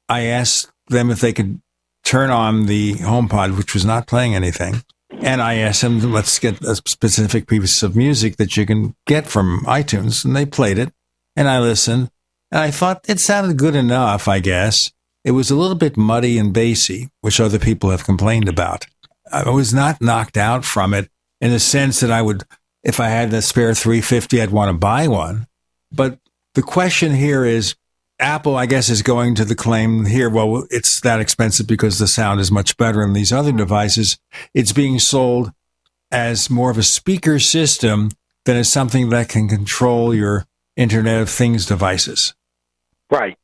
I 0.09 0.23
asked 0.23 0.71
them 0.87 1.11
if 1.11 1.21
they 1.21 1.33
could 1.33 1.61
turn 2.05 2.31
on 2.31 2.67
the 2.67 2.95
HomePod, 2.95 3.57
which 3.57 3.75
was 3.75 3.85
not 3.85 4.07
playing 4.07 4.35
anything. 4.35 4.85
And 5.21 5.43
I 5.43 5.55
asked 5.55 5.83
them, 5.83 6.13
let's 6.13 6.39
get 6.39 6.63
a 6.63 6.77
specific 6.77 7.49
piece 7.49 7.83
of 7.83 7.97
music 7.97 8.37
that 8.37 8.57
you 8.57 8.65
can 8.65 8.95
get 9.07 9.27
from 9.27 9.65
iTunes. 9.67 10.25
And 10.25 10.37
they 10.37 10.47
played 10.47 10.79
it. 10.79 10.93
And 11.35 11.49
I 11.49 11.59
listened. 11.59 12.11
And 12.53 12.61
I 12.61 12.71
thought 12.71 13.05
it 13.09 13.19
sounded 13.19 13.57
good 13.57 13.75
enough, 13.75 14.29
I 14.29 14.39
guess. 14.39 14.93
It 15.25 15.33
was 15.33 15.51
a 15.51 15.57
little 15.57 15.75
bit 15.75 15.97
muddy 15.97 16.39
and 16.39 16.53
bassy, 16.55 17.11
which 17.23 17.41
other 17.41 17.59
people 17.59 17.91
have 17.91 18.05
complained 18.05 18.49
about. 18.49 18.87
I 19.33 19.51
was 19.51 19.75
not 19.75 20.01
knocked 20.01 20.37
out 20.37 20.65
from 20.65 20.95
it 20.95 21.11
in 21.41 21.51
the 21.51 21.59
sense 21.59 21.99
that 21.99 22.13
I 22.13 22.23
would, 22.23 22.45
if 22.85 23.01
I 23.01 23.09
had 23.09 23.33
the 23.33 23.43
spare 23.43 23.75
350, 23.75 24.41
I'd 24.41 24.51
want 24.53 24.69
to 24.69 24.79
buy 24.79 25.09
one. 25.09 25.49
But 25.93 26.19
the 26.55 26.63
question 26.63 27.15
here 27.15 27.45
is, 27.45 27.75
Apple, 28.19 28.57
I 28.57 28.67
guess, 28.67 28.89
is 28.89 29.03
going 29.03 29.35
to 29.35 29.45
the 29.45 29.55
claim 29.55 30.07
here, 30.07 30.31
well, 30.31 30.67
it's 30.71 31.01
that 31.01 31.21
expensive 31.21 31.67
because 31.67 31.99
the 31.99 32.07
sound 32.07 32.41
is 32.41 32.51
much 32.51 32.77
better 32.77 33.03
in 33.03 33.13
these 33.13 33.33
other 33.33 33.53
devices. 33.53 34.19
It's 34.55 34.73
being 34.73 34.99
sold 34.99 35.53
as 36.11 36.49
more 36.49 36.71
of 36.71 36.79
a 36.79 36.83
speaker 36.83 37.39
system 37.39 38.11
than 38.47 38.57
as 38.57 38.73
something 38.73 39.11
that 39.11 39.29
can 39.29 39.49
control 39.49 40.15
your 40.15 40.47
Internet 40.77 41.23
of 41.23 41.31
Things 41.31 41.67
devices. 41.67 42.35
Right 43.11 43.37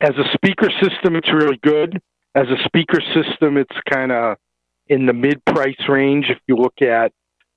as 0.00 0.14
a 0.16 0.24
speaker 0.34 0.70
system, 0.82 1.16
it's 1.16 1.32
really 1.32 1.58
good. 1.62 2.00
As 2.34 2.46
a 2.48 2.62
speaker 2.64 3.00
system, 3.14 3.56
it's 3.56 3.76
kind 3.90 4.12
of 4.12 4.36
in 4.88 5.06
the 5.06 5.12
mid 5.12 5.44
price 5.44 5.88
range. 5.88 6.26
If 6.28 6.38
you 6.46 6.56
look 6.56 6.82
at 6.82 7.12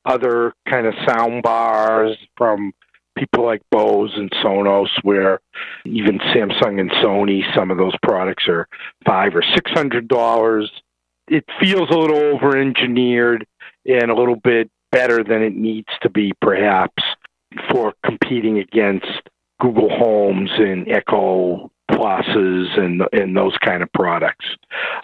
other 0.05 0.53
kind 0.67 0.87
of 0.87 0.93
sound 1.05 1.43
bars 1.43 2.17
from 2.37 2.71
people 3.19 3.45
like 3.45 3.61
Bose 3.71 4.13
and 4.15 4.31
Sonos, 4.43 4.89
where 5.03 5.39
even 5.85 6.19
Samsung 6.19 6.79
and 6.79 6.91
Sony, 6.91 7.43
some 7.55 7.71
of 7.71 7.77
those 7.77 7.95
products 8.01 8.47
are 8.47 8.67
five 9.05 9.35
or 9.35 9.43
six 9.53 9.69
hundred 9.71 10.07
dollars. 10.07 10.71
It 11.27 11.45
feels 11.59 11.89
a 11.91 11.97
little 11.97 12.17
over 12.17 12.57
engineered 12.57 13.45
and 13.85 14.09
a 14.09 14.15
little 14.15 14.35
bit 14.35 14.71
better 14.91 15.23
than 15.23 15.43
it 15.43 15.55
needs 15.55 15.89
to 16.01 16.09
be, 16.09 16.33
perhaps, 16.41 17.03
for 17.69 17.93
competing 18.03 18.57
against 18.57 19.29
Google 19.59 19.89
Homes 19.89 20.49
and 20.57 20.87
Echo 20.89 21.71
pluses 21.91 22.79
and 22.79 23.03
and 23.11 23.35
those 23.35 23.57
kind 23.63 23.83
of 23.83 23.91
products. 23.93 24.45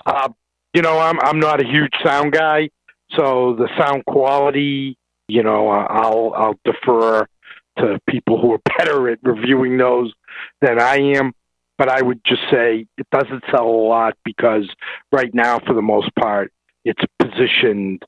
Uh, 0.06 0.30
you 0.74 0.82
know, 0.82 1.00
I'm 1.00 1.20
I'm 1.22 1.40
not 1.40 1.62
a 1.62 1.68
huge 1.68 1.94
sound 2.04 2.34
guy, 2.34 2.70
so 3.12 3.56
the 3.56 3.70
sound 3.78 4.06
quality, 4.06 4.98
you 5.28 5.44
know, 5.44 5.70
I'll 5.70 6.34
I'll 6.36 6.60
defer 6.64 7.28
to 7.78 8.00
people 8.10 8.42
who 8.42 8.54
are 8.54 8.62
better 8.78 9.10
at 9.10 9.20
reviewing 9.24 9.78
those 9.78 10.14
than 10.62 10.80
I 10.80 10.98
am. 11.18 11.34
But 11.78 11.90
I 11.90 12.02
would 12.02 12.22
just 12.26 12.44
say 12.50 12.86
it 12.98 13.08
doesn't 13.12 13.44
sell 13.52 13.68
a 13.68 13.88
lot 13.88 14.16
because 14.24 14.70
right 15.12 15.34
now, 15.34 15.60
for 15.60 15.74
the 15.74 15.82
most 15.82 16.10
part, 16.16 16.54
it's 16.86 17.04
positioned 17.20 18.04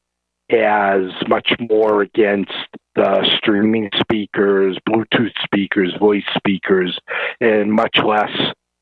as 0.49 1.11
much 1.27 1.51
more 1.69 2.01
against 2.01 2.53
the 2.95 3.29
streaming 3.37 3.89
speakers, 3.99 4.77
Bluetooth 4.87 5.33
speakers, 5.43 5.93
voice 5.99 6.23
speakers, 6.37 6.97
and 7.41 7.71
much 7.73 7.97
less 7.97 8.31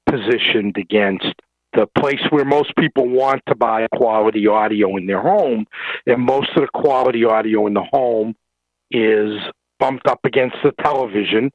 positioned 0.07 0.77
against 0.77 1.33
the 1.73 1.87
place 1.97 2.21
where 2.29 2.45
most 2.45 2.73
people 2.77 3.09
want 3.09 3.41
to 3.47 3.55
buy 3.55 3.87
quality 3.93 4.47
audio 4.47 4.95
in 4.95 5.07
their 5.07 5.21
home, 5.21 5.65
and 6.05 6.21
most 6.21 6.49
of 6.55 6.61
the 6.61 6.67
quality 6.73 7.25
audio 7.25 7.67
in 7.67 7.73
the 7.73 7.83
home 7.83 8.35
is 8.91 9.41
bumped 9.79 10.07
up 10.07 10.19
against 10.23 10.57
the 10.63 10.71
television, 10.83 11.51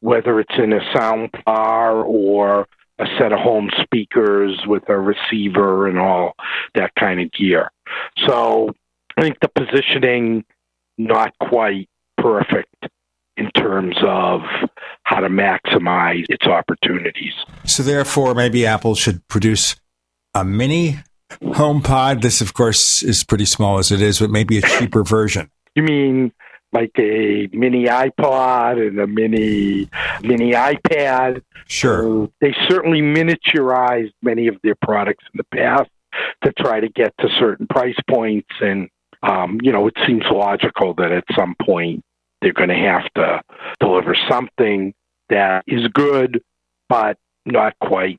whether 0.00 0.40
it's 0.40 0.54
in 0.58 0.72
a 0.72 0.80
sound 0.94 1.30
bar 1.44 2.02
or 2.02 2.66
a 2.98 3.06
set 3.18 3.32
of 3.32 3.38
home 3.38 3.70
speakers 3.82 4.60
with 4.66 4.88
a 4.88 4.98
receiver 4.98 5.88
and 5.88 5.98
all 5.98 6.34
that 6.74 6.92
kind 6.98 7.20
of 7.20 7.30
gear. 7.32 7.70
So 8.26 8.72
I 9.16 9.22
think 9.22 9.38
the 9.40 9.48
positioning 9.48 10.44
not 10.98 11.32
quite 11.40 11.88
perfect 12.18 12.88
in 13.36 13.50
terms 13.52 13.96
of 14.06 14.42
how 15.04 15.20
to 15.20 15.28
maximize 15.28 16.24
its 16.28 16.46
opportunities. 16.46 17.32
So, 17.64 17.82
therefore, 17.82 18.34
maybe 18.34 18.66
Apple 18.66 18.94
should 18.94 19.26
produce 19.28 19.76
a 20.34 20.44
mini 20.44 20.98
HomePod. 21.42 22.20
This, 22.20 22.40
of 22.40 22.54
course, 22.54 23.02
is 23.02 23.24
pretty 23.24 23.46
small 23.46 23.78
as 23.78 23.90
it 23.90 24.02
is, 24.02 24.20
but 24.20 24.30
maybe 24.30 24.58
a 24.58 24.62
cheaper 24.62 25.02
version. 25.02 25.50
You 25.74 25.82
mean 25.82 26.32
like 26.72 26.92
a 26.98 27.48
mini 27.52 27.84
iPod 27.86 28.86
and 28.86 28.98
a 28.98 29.06
mini 29.06 29.88
mini 30.22 30.52
iPad? 30.52 31.42
Sure. 31.66 32.02
So 32.02 32.32
they 32.40 32.54
certainly 32.68 33.00
miniaturized 33.00 34.12
many 34.22 34.48
of 34.48 34.56
their 34.62 34.74
products 34.74 35.24
in 35.32 35.38
the 35.38 35.56
past 35.56 35.90
to 36.44 36.52
try 36.52 36.80
to 36.80 36.88
get 36.88 37.14
to 37.20 37.28
certain 37.38 37.66
price 37.66 37.96
points 38.08 38.50
and 38.60 38.88
um, 39.22 39.60
you 39.62 39.70
know, 39.70 39.86
it 39.86 39.94
seems 40.06 40.24
logical 40.30 40.94
that 40.94 41.12
at 41.12 41.24
some 41.36 41.54
point 41.64 42.04
they're 42.40 42.52
going 42.52 42.70
to 42.70 42.74
have 42.74 43.04
to 43.14 43.40
deliver 43.78 44.16
something 44.28 44.92
that 45.28 45.62
is 45.66 45.86
good, 45.94 46.42
but 46.88 47.16
not 47.46 47.74
quite 47.80 48.18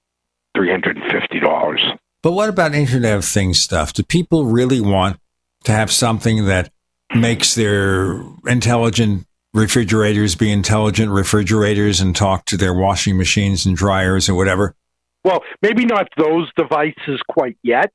$350. 0.55 1.97
But 2.21 2.31
what 2.31 2.49
about 2.49 2.73
Internet 2.73 3.17
of 3.17 3.25
Things 3.25 3.61
stuff? 3.61 3.91
Do 3.91 4.03
people 4.03 4.45
really 4.45 4.79
want 4.79 5.19
to 5.65 5.73
have 5.73 5.91
something 5.91 6.45
that 6.45 6.71
makes 7.15 7.55
their 7.55 8.21
intelligent 8.45 9.25
refrigerators 9.53 10.35
be 10.35 10.51
intelligent 10.51 11.11
refrigerators 11.11 12.01
and 12.01 12.15
talk 12.15 12.45
to 12.45 12.57
their 12.57 12.73
washing 12.73 13.17
machines 13.17 13.65
and 13.65 13.77
dryers 13.77 14.27
and 14.27 14.37
whatever? 14.37 14.75
Well, 15.23 15.43
maybe 15.61 15.85
not 15.85 16.09
those 16.17 16.51
devices 16.57 17.21
quite 17.29 17.57
yet, 17.63 17.91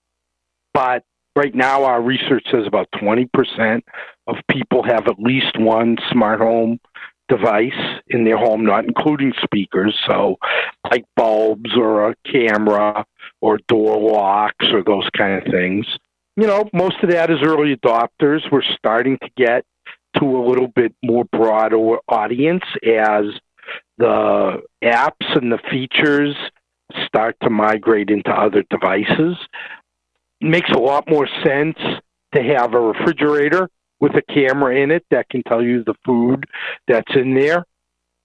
but 0.73 1.05
right 1.37 1.55
now 1.55 1.85
our 1.85 2.01
research 2.01 2.45
says 2.51 2.67
about 2.67 2.89
20% 2.93 3.83
of 4.27 4.37
people 4.51 4.83
have 4.83 5.09
at 5.09 5.19
least 5.19 5.59
one 5.59 5.97
smart 6.11 6.41
home 6.41 6.79
device 7.29 8.01
in 8.09 8.25
their 8.25 8.39
home, 8.39 8.65
not 8.65 8.85
including 8.85 9.33
speakers. 9.43 9.99
So, 10.07 10.37
light 10.91 11.05
bulbs 11.15 11.77
or 11.77 12.11
a 12.11 12.15
camera 12.31 13.05
or 13.41 13.59
door 13.69 13.99
locks 13.99 14.67
or 14.73 14.83
those 14.83 15.09
kind 15.17 15.35
of 15.35 15.53
things. 15.53 15.87
You 16.39 16.47
know, 16.47 16.71
most 16.73 17.03
of 17.03 17.11
that 17.11 17.31
is 17.31 17.39
early 17.43 17.75
adopters. 17.75 18.43
We're 18.53 18.63
starting 18.77 19.19
to 19.19 19.29
get 19.37 19.65
to 20.21 20.25
a 20.25 20.43
little 20.49 20.69
bit 20.69 20.95
more 21.03 21.25
broader 21.25 21.97
audience 22.09 22.63
as 22.77 23.25
the 23.99 24.63
apps 24.85 25.37
and 25.37 25.51
the 25.51 25.59
features 25.69 26.37
start 27.05 27.35
to 27.43 27.51
migrate 27.51 28.11
into 28.11 28.31
other 28.31 28.63
devices. 28.71 29.37
It 30.41 30.47
makes 30.49 30.71
a 30.71 30.79
lot 30.79 31.11
more 31.11 31.29
sense 31.45 31.77
to 32.33 32.41
have 32.41 32.73
a 32.73 32.81
refrigerator 32.81 33.69
with 33.99 34.13
a 34.15 34.23
camera 34.23 34.77
in 34.77 34.93
it 34.93 35.05
that 35.11 35.29
can 35.31 35.43
tell 35.43 35.61
you 35.61 35.83
the 35.83 35.97
food 36.07 36.45
that's 36.87 37.17
in 37.17 37.35
there. 37.35 37.65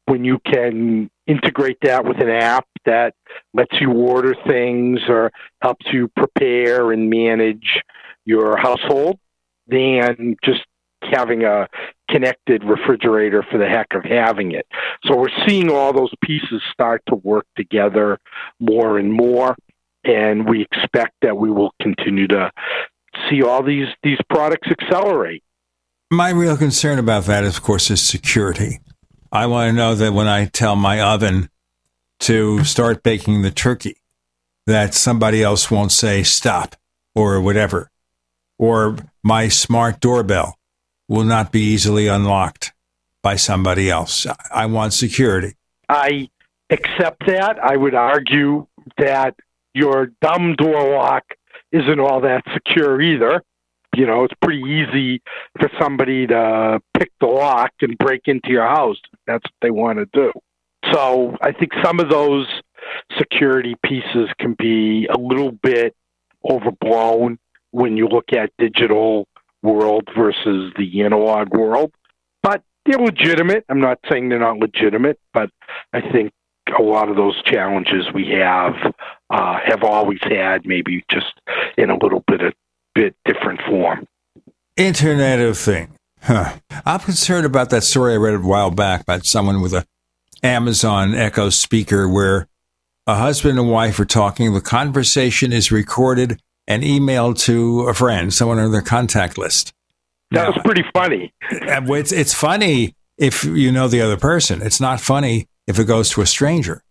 When 0.06 0.24
you 0.24 0.38
can 0.46 1.10
integrate 1.26 1.80
that 1.82 2.06
with 2.06 2.22
an 2.22 2.30
app 2.30 2.68
that 2.86 3.16
lets 3.56 3.82
you 3.82 3.92
order 3.92 4.36
things 4.46 5.00
or 5.08 5.32
helps 5.64 5.88
you 5.92 6.10
prepare 6.10 6.92
and 6.92 7.10
manage 7.10 7.82
your 8.26 8.58
household, 8.58 9.20
than 9.68 10.36
just 10.44 10.62
having 11.12 11.44
a 11.44 11.68
connected 12.10 12.64
refrigerator 12.64 13.44
for 13.50 13.58
the 13.58 13.68
heck 13.68 13.88
of 13.94 14.04
having 14.04 14.52
it. 14.52 14.66
So 15.06 15.18
we're 15.18 15.28
seeing 15.48 15.70
all 15.70 15.94
those 15.94 16.14
pieces 16.24 16.62
start 16.72 17.02
to 17.08 17.16
work 17.16 17.46
together 17.58 18.20
more 18.60 18.98
and 18.98 19.12
more, 19.12 19.56
and 20.04 20.48
we 20.48 20.62
expect 20.62 21.14
that 21.22 21.36
we 21.38 21.52
will 21.52 21.74
continue 21.82 22.28
to 22.28 22.52
see 23.30 23.44
all 23.44 23.64
these 23.64 23.88
these 24.02 24.20
products 24.30 24.68
accelerate. 24.70 25.44
My 26.12 26.30
real 26.30 26.58
concern 26.58 27.00
about 27.00 27.26
that, 27.26 27.44
of 27.44 27.62
course, 27.62 27.90
is 27.90 28.02
security. 28.02 28.80
I 29.32 29.48
want 29.48 29.70
to 29.70 29.74
know 29.74 29.96
that 29.96 30.14
when 30.14 30.28
I 30.28 30.46
tell 30.46 30.76
my 30.76 31.02
oven 31.02 31.50
to 32.22 32.64
start 32.64 33.02
baking 33.02 33.42
the 33.42 33.52
turkey, 33.52 33.98
that 34.68 34.94
somebody 34.94 35.42
else 35.42 35.72
won't 35.72 35.92
say 35.92 36.24
stop 36.24 36.76
or 37.16 37.42
whatever, 37.42 37.90
or 38.58 38.98
my 39.24 39.48
smart 39.48 40.00
doorbell 40.00 40.58
will 41.08 41.24
not 41.24 41.52
be 41.52 41.62
easily 41.62 42.08
unlocked 42.08 42.74
by 43.22 43.36
somebody 43.36 43.90
else. 43.90 44.26
I 44.54 44.66
want 44.66 44.94
security. 44.94 45.56
I 45.90 46.30
accept 46.70 47.26
that. 47.28 47.58
I 47.64 47.78
would 47.78 47.96
argue 47.96 48.68
that 48.98 49.36
your 49.74 50.12
dumb 50.22 50.56
door 50.56 50.96
lock 50.96 51.24
isn't 51.72 52.00
all 52.00 52.22
that 52.22 52.44
secure 52.54 53.02
either. 53.02 53.44
You 53.96 54.08
know, 54.08 54.24
it's 54.24 54.34
pretty 54.42 54.62
easy 54.62 55.22
for 55.60 55.70
somebody 55.80 56.26
to 56.28 56.82
pick 56.98 57.12
the 57.20 57.28
lock 57.28 57.72
and 57.82 57.98
break 57.98 58.22
into 58.26 58.50
your 58.50 58.68
house. 58.68 58.98
That's 59.28 59.44
what 59.44 59.54
they 59.62 59.72
want 59.72 60.00
to 60.00 60.08
do. 60.14 60.32
So 60.92 61.38
I 61.42 61.52
think 61.52 61.72
some 61.84 62.00
of 62.00 62.10
those 62.10 62.48
security 63.18 63.76
pieces 63.84 64.30
can 64.40 64.56
be 64.58 65.08
a 65.08 65.18
little 65.18 65.52
bit 65.52 65.96
overblown 66.44 67.38
when 67.74 67.98
you 67.98 68.08
look 68.08 68.32
at 68.34 68.52
digital 68.60 69.28
world 69.64 70.08
versus 70.16 70.72
the 70.78 71.02
analog 71.02 71.50
world. 71.56 71.92
But 72.44 72.62
they're 72.86 73.00
legitimate. 73.00 73.66
I'm 73.68 73.80
not 73.80 74.00
saying 74.10 74.30
they're 74.30 74.40
not 74.40 74.58
legitimate, 74.58 75.20
but 75.34 75.50
I 75.92 76.02
think 76.02 76.32
a 76.78 76.82
lot 76.82 77.10
of 77.10 77.16
those 77.16 77.42
challenges 77.44 78.06
we 78.14 78.28
have 78.40 78.74
uh, 79.30 79.58
have 79.66 79.84
always 79.84 80.20
had, 80.22 80.66
maybe 80.66 81.04
just 81.10 81.34
in 81.78 81.90
a 81.90 81.98
little 81.98 82.24
bit 82.28 82.42
of 82.42 82.54
bit 82.94 83.16
different 83.26 83.60
form. 83.68 84.08
Internet 84.78 85.40
of 85.40 85.58
Thing. 85.58 85.96
Huh. 86.22 86.54
I'm 86.86 87.00
concerned 87.00 87.46
about 87.46 87.70
that 87.72 87.84
story 87.84 88.14
I 88.14 88.18
read 88.18 88.36
a 88.36 88.40
while 88.40 88.72
back 88.72 89.02
about 89.02 89.26
someone 89.26 89.62
with 89.62 89.74
a 89.74 89.86
Amazon 90.44 91.16
Echo 91.16 91.50
speaker 91.50 92.08
where 92.08 92.48
a 93.08 93.16
husband 93.16 93.58
and 93.58 93.70
wife 93.70 94.00
are 94.00 94.06
talking. 94.06 94.54
The 94.54 94.62
conversation 94.62 95.52
is 95.52 95.72
recorded 95.72 96.40
and 96.68 96.84
email 96.84 97.34
to 97.34 97.82
a 97.82 97.94
friend, 97.94 98.34
someone 98.34 98.60
on 98.60 98.72
their 98.72 98.82
contact 98.82 99.38
list. 99.38 99.74
That 100.32 100.48
was 100.48 100.58
pretty 100.66 100.84
funny. 100.94 101.34
Uh, 101.52 101.94
it's, 101.94 102.12
it's 102.12 102.34
funny 102.34 102.96
if 103.18 103.44
you 103.44 103.72
know 103.72 103.88
the 103.88 104.02
other 104.02 104.18
person. 104.18 104.62
It's 104.62 104.82
not 104.82 105.00
funny 105.00 105.48
if 105.68 105.78
it 105.78 105.86
goes 105.86 106.10
to 106.12 106.22
a 106.22 106.26
stranger. 106.26 106.84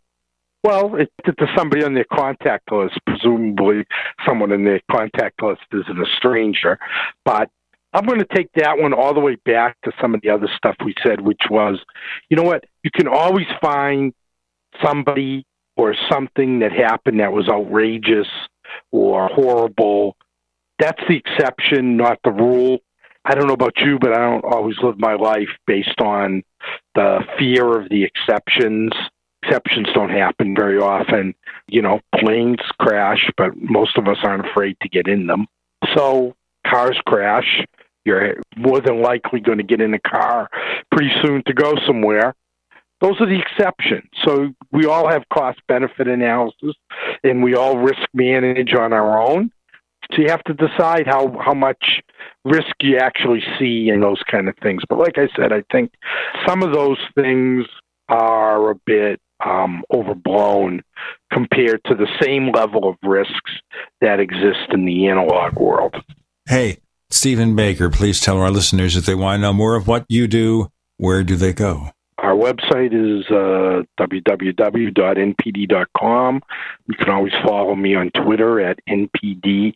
Well, 0.65 0.95
it's 0.95 1.11
to 1.25 1.47
somebody 1.57 1.83
on 1.83 1.95
their 1.95 2.07
contact 2.13 2.71
list. 2.71 2.95
Presumably, 3.05 3.85
someone 4.25 4.53
in 4.53 4.65
their 4.65 4.81
contact 4.91 5.43
list 5.43 5.63
isn't 5.73 5.99
a 5.99 6.07
stranger. 6.17 6.79
But 7.25 7.51
I'm 7.93 8.07
going 8.07 8.21
to 8.21 8.27
take 8.33 8.49
that 8.55 8.79
one 8.79 8.93
all 8.93 9.13
the 9.13 9.21
way 9.21 9.37
back 9.45 9.77
to 9.85 9.93
some 10.01 10.15
of 10.15 10.21
the 10.23 10.31
other 10.31 10.49
stuff 10.57 10.77
we 10.85 10.95
said, 11.05 11.21
which 11.21 11.43
was, 11.51 11.81
you 12.29 12.37
know 12.37 12.45
what? 12.45 12.65
You 12.85 12.91
can 12.95 13.09
always 13.09 13.47
find 13.61 14.15
somebody 14.85 15.45
or 15.77 15.97
something 16.11 16.61
that 16.61 16.71
happened 16.71 17.19
that 17.19 17.33
was 17.33 17.49
outrageous 17.49 18.29
or 18.93 19.29
horrible. 19.29 20.17
That's 20.79 21.01
the 21.09 21.17
exception, 21.17 21.97
not 21.97 22.19
the 22.25 22.31
rule. 22.31 22.79
I 23.25 23.35
don't 23.35 23.47
know 23.47 23.55
about 23.55 23.79
you, 23.79 23.99
but 23.99 24.13
I 24.13 24.19
don't 24.19 24.45
always 24.45 24.77
live 24.83 24.99
my 24.99 25.15
life 25.15 25.49
based 25.67 26.01
on 26.01 26.43
the 26.95 27.21
fear 27.39 27.81
of 27.81 27.89
the 27.89 28.05
exceptions. 28.05 28.91
Exceptions 29.43 29.89
don't 29.95 30.11
happen 30.11 30.55
very 30.57 30.79
often. 30.79 31.35
You 31.69 31.83
know, 31.83 32.01
planes 32.19 32.61
crash, 32.81 33.31
but 33.37 33.57
most 33.57 33.97
of 33.97 34.09
us 34.09 34.19
aren't 34.23 34.47
afraid 34.47 34.77
to 34.83 34.89
get 34.89 35.09
in 35.09 35.27
them. 35.27 35.47
So 35.95 36.35
cars 36.67 36.99
crash. 37.07 37.65
You're 38.05 38.37
more 38.57 38.81
than 38.81 39.01
likely 39.01 39.39
going 39.39 39.59
to 39.59 39.65
get 39.65 39.81
in 39.81 39.95
a 39.95 40.01
car 40.01 40.49
pretty 40.91 41.13
soon 41.23 41.45
to 41.47 41.55
go 41.55 41.75
somewhere. 41.87 42.35
Those 43.03 43.21
are 43.21 43.27
the 43.27 43.39
exceptions. 43.39 44.09
So 44.25 44.55
we 44.71 44.87
all 44.87 45.09
have 45.09 45.25
cost 45.33 45.59
benefit 45.67 46.07
analysis 46.07 46.77
and 47.25 47.43
we 47.43 47.57
all 47.57 47.77
risk 47.77 48.03
manage 48.15 48.75
on 48.75 48.93
our 48.93 49.21
own. 49.21 49.51
So 50.13 50.23
you 50.23 50.29
have 50.29 50.45
to 50.45 50.55
decide 50.55 51.07
how, 51.07 51.37
how 51.45 51.53
much 51.53 52.01
risk 52.45 52.75
you 52.81 52.99
actually 52.99 53.43
see 53.59 53.89
in 53.89 54.01
those 54.01 54.23
kind 54.31 54.49
of 54.49 54.55
things. 54.63 54.83
But 54.89 54.99
like 54.99 55.19
I 55.19 55.29
said, 55.37 55.53
I 55.53 55.65
think 55.73 55.93
some 56.47 56.63
of 56.63 56.73
those 56.73 56.99
things 57.17 57.67
are 58.09 58.71
a 58.71 58.75
bit 58.87 59.21
um, 59.45 59.83
overblown 59.93 60.83
compared 61.33 61.83
to 61.87 61.97
the 61.97 62.07
same 62.23 62.53
level 62.53 62.89
of 62.89 62.97
risks 63.03 63.51
that 64.01 64.21
exist 64.21 64.71
in 64.73 64.85
the 64.85 65.09
analog 65.09 65.59
world. 65.59 65.97
Hey, 66.49 66.79
Stephen 67.11 67.57
Baker, 67.57 67.91
please 67.91 68.21
tell 68.21 68.39
our 68.39 68.51
listeners 68.51 68.97
if 68.97 69.07
they 69.07 69.15
want 69.17 69.39
to 69.39 69.43
know 69.43 69.53
more 69.53 69.75
of 69.75 69.89
what 69.89 70.05
you 70.09 70.29
do, 70.29 70.71
where 70.99 71.25
do 71.25 71.35
they 71.35 71.53
go? 71.53 71.91
Our 72.33 72.39
website 72.39 72.95
is 72.95 73.27
uh, 73.31 73.83
www.npd.com. 74.01 74.43
You 76.87 76.95
can 76.95 77.11
always 77.11 77.35
follow 77.47 77.75
me 77.75 77.95
on 77.95 78.11
Twitter 78.13 78.59
at 78.59 78.79
npd 78.89 79.75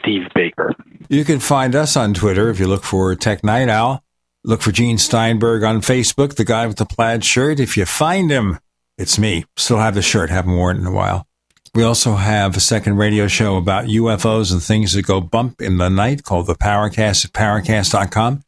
Steve 0.00 0.22
Baker. 0.34 0.74
You 1.08 1.24
can 1.24 1.38
find 1.38 1.76
us 1.76 1.96
on 1.96 2.14
Twitter 2.14 2.50
if 2.50 2.58
you 2.58 2.66
look 2.66 2.82
for 2.82 3.14
Tech 3.14 3.44
Night 3.44 3.68
Owl. 3.68 4.02
Look 4.42 4.60
for 4.60 4.72
Gene 4.72 4.98
Steinberg 4.98 5.62
on 5.62 5.80
Facebook, 5.80 6.34
the 6.34 6.44
guy 6.44 6.66
with 6.66 6.78
the 6.78 6.84
plaid 6.84 7.24
shirt. 7.24 7.60
If 7.60 7.76
you 7.76 7.86
find 7.86 8.28
him, 8.28 8.58
it's 8.96 9.16
me. 9.16 9.44
Still 9.56 9.78
have 9.78 9.94
the 9.94 10.02
shirt, 10.02 10.30
haven't 10.30 10.56
worn 10.56 10.78
it 10.78 10.80
in 10.80 10.86
a 10.86 10.90
while. 10.90 11.28
We 11.76 11.84
also 11.84 12.14
have 12.16 12.56
a 12.56 12.60
second 12.60 12.96
radio 12.96 13.28
show 13.28 13.56
about 13.56 13.84
UFOs 13.84 14.50
and 14.50 14.60
things 14.60 14.94
that 14.94 15.06
go 15.06 15.20
bump 15.20 15.62
in 15.62 15.76
the 15.76 15.90
night 15.90 16.24
called 16.24 16.48
the 16.48 16.56
Paracast 16.56 17.24
at 17.24 17.32
paracast.com. 17.32 18.42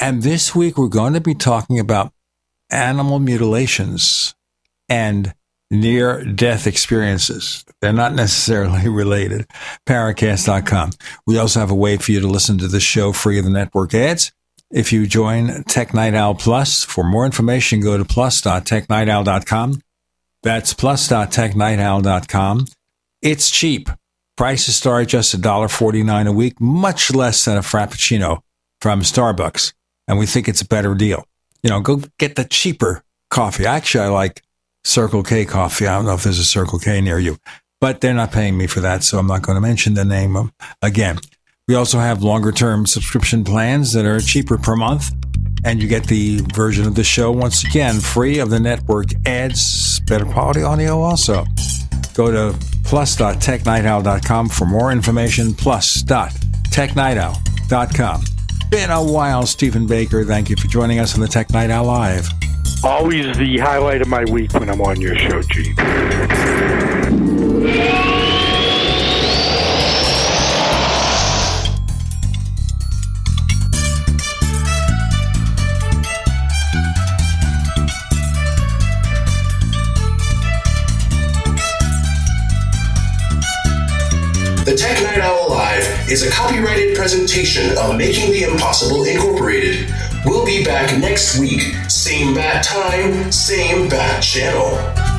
And 0.00 0.22
this 0.22 0.54
week 0.54 0.78
we're 0.78 0.88
going 0.88 1.12
to 1.12 1.20
be 1.20 1.34
talking 1.34 1.78
about 1.78 2.14
animal 2.72 3.18
mutilations 3.18 4.34
and 4.88 5.34
near 5.70 6.22
death 6.24 6.66
experiences. 6.66 7.64
They're 7.80 7.92
not 7.92 8.14
necessarily 8.14 8.88
related. 8.90 9.46
Paracast.com. 9.86 10.92
We 11.26 11.38
also 11.38 11.60
have 11.60 11.70
a 11.70 11.74
way 11.74 11.96
for 11.96 12.12
you 12.12 12.20
to 12.20 12.28
listen 12.28 12.58
to 12.58 12.68
this 12.68 12.82
show 12.82 13.12
free 13.12 13.38
of 13.38 13.44
the 13.44 13.50
network 13.50 13.94
ads. 13.94 14.32
If 14.70 14.92
you 14.92 15.06
join 15.06 15.64
Tech 15.64 15.92
Night 15.92 16.14
Owl 16.14 16.34
Plus, 16.34 16.84
for 16.84 17.04
more 17.04 17.26
information, 17.26 17.80
go 17.80 17.98
to 17.98 18.04
plus.technightowl.com. 18.04 19.80
That's 20.42 20.74
plus.technightowl.com. 20.74 22.66
It's 23.20 23.50
cheap. 23.50 23.90
Prices 24.36 24.76
start 24.76 25.02
at 25.02 25.08
just 25.08 25.38
$1.49 25.38 26.26
a 26.26 26.32
week, 26.32 26.60
much 26.60 27.12
less 27.12 27.44
than 27.44 27.58
a 27.58 27.60
Frappuccino 27.60 28.40
from 28.80 29.02
Starbucks. 29.02 29.74
And 30.08 30.18
we 30.18 30.26
think 30.26 30.48
it's 30.48 30.62
a 30.62 30.66
better 30.66 30.94
deal 30.94 31.26
you 31.62 31.70
know, 31.70 31.80
go 31.80 32.02
get 32.18 32.36
the 32.36 32.44
cheaper 32.44 33.02
coffee. 33.30 33.66
Actually, 33.66 34.04
I 34.04 34.08
like 34.08 34.42
Circle 34.84 35.22
K 35.22 35.44
coffee. 35.44 35.86
I 35.86 35.94
don't 35.96 36.06
know 36.06 36.14
if 36.14 36.24
there's 36.24 36.38
a 36.38 36.44
Circle 36.44 36.78
K 36.78 37.00
near 37.00 37.18
you, 37.18 37.38
but 37.80 38.00
they're 38.00 38.14
not 38.14 38.32
paying 38.32 38.56
me 38.56 38.66
for 38.66 38.80
that, 38.80 39.04
so 39.04 39.18
I'm 39.18 39.26
not 39.26 39.42
going 39.42 39.56
to 39.56 39.60
mention 39.60 39.92
the 39.94 40.04
name 40.04 40.36
of, 40.36 40.52
again. 40.82 41.18
We 41.68 41.76
also 41.76 41.98
have 41.98 42.24
longer 42.24 42.50
term 42.50 42.86
subscription 42.86 43.44
plans 43.44 43.92
that 43.92 44.04
are 44.04 44.18
cheaper 44.20 44.58
per 44.58 44.74
month, 44.74 45.12
and 45.64 45.80
you 45.80 45.86
get 45.88 46.02
the 46.04 46.40
version 46.54 46.86
of 46.86 46.96
the 46.96 47.04
show 47.04 47.30
once 47.30 47.64
again 47.64 48.00
free 48.00 48.40
of 48.40 48.50
the 48.50 48.58
network 48.58 49.06
ads, 49.26 50.00
better 50.00 50.24
quality 50.24 50.62
audio 50.62 51.00
also. 51.00 51.44
Go 52.14 52.32
to 52.32 52.58
plus.technightowl.com 52.84 54.48
for 54.48 54.64
more 54.66 54.90
information, 54.90 55.54
plus.technightowl.com 55.54 58.24
been 58.72 58.90
a 58.90 59.04
while, 59.04 59.44
Stephen 59.44 59.86
Baker. 59.86 60.24
Thank 60.24 60.48
you 60.48 60.56
for 60.56 60.66
joining 60.66 60.98
us 60.98 61.14
on 61.14 61.20
the 61.20 61.28
Tech 61.28 61.50
Night 61.50 61.68
Owl 61.68 61.84
Live. 61.84 62.26
Always 62.82 63.36
the 63.36 63.58
highlight 63.58 64.00
of 64.00 64.08
my 64.08 64.24
week 64.24 64.54
when 64.54 64.70
I'm 64.70 64.80
on 64.80 64.98
your 64.98 65.14
show, 65.14 65.42
Gene. 65.42 65.76
Is 86.12 86.22
a 86.22 86.30
copyrighted 86.30 86.94
presentation 86.94 87.74
of 87.78 87.96
Making 87.96 88.32
the 88.32 88.42
Impossible 88.42 89.04
Incorporated. 89.04 89.90
We'll 90.26 90.44
be 90.44 90.62
back 90.62 90.98
next 90.98 91.38
week, 91.38 91.62
same 91.88 92.34
bat 92.34 92.62
time, 92.62 93.32
same 93.32 93.88
bat 93.88 94.22
channel. 94.22 95.11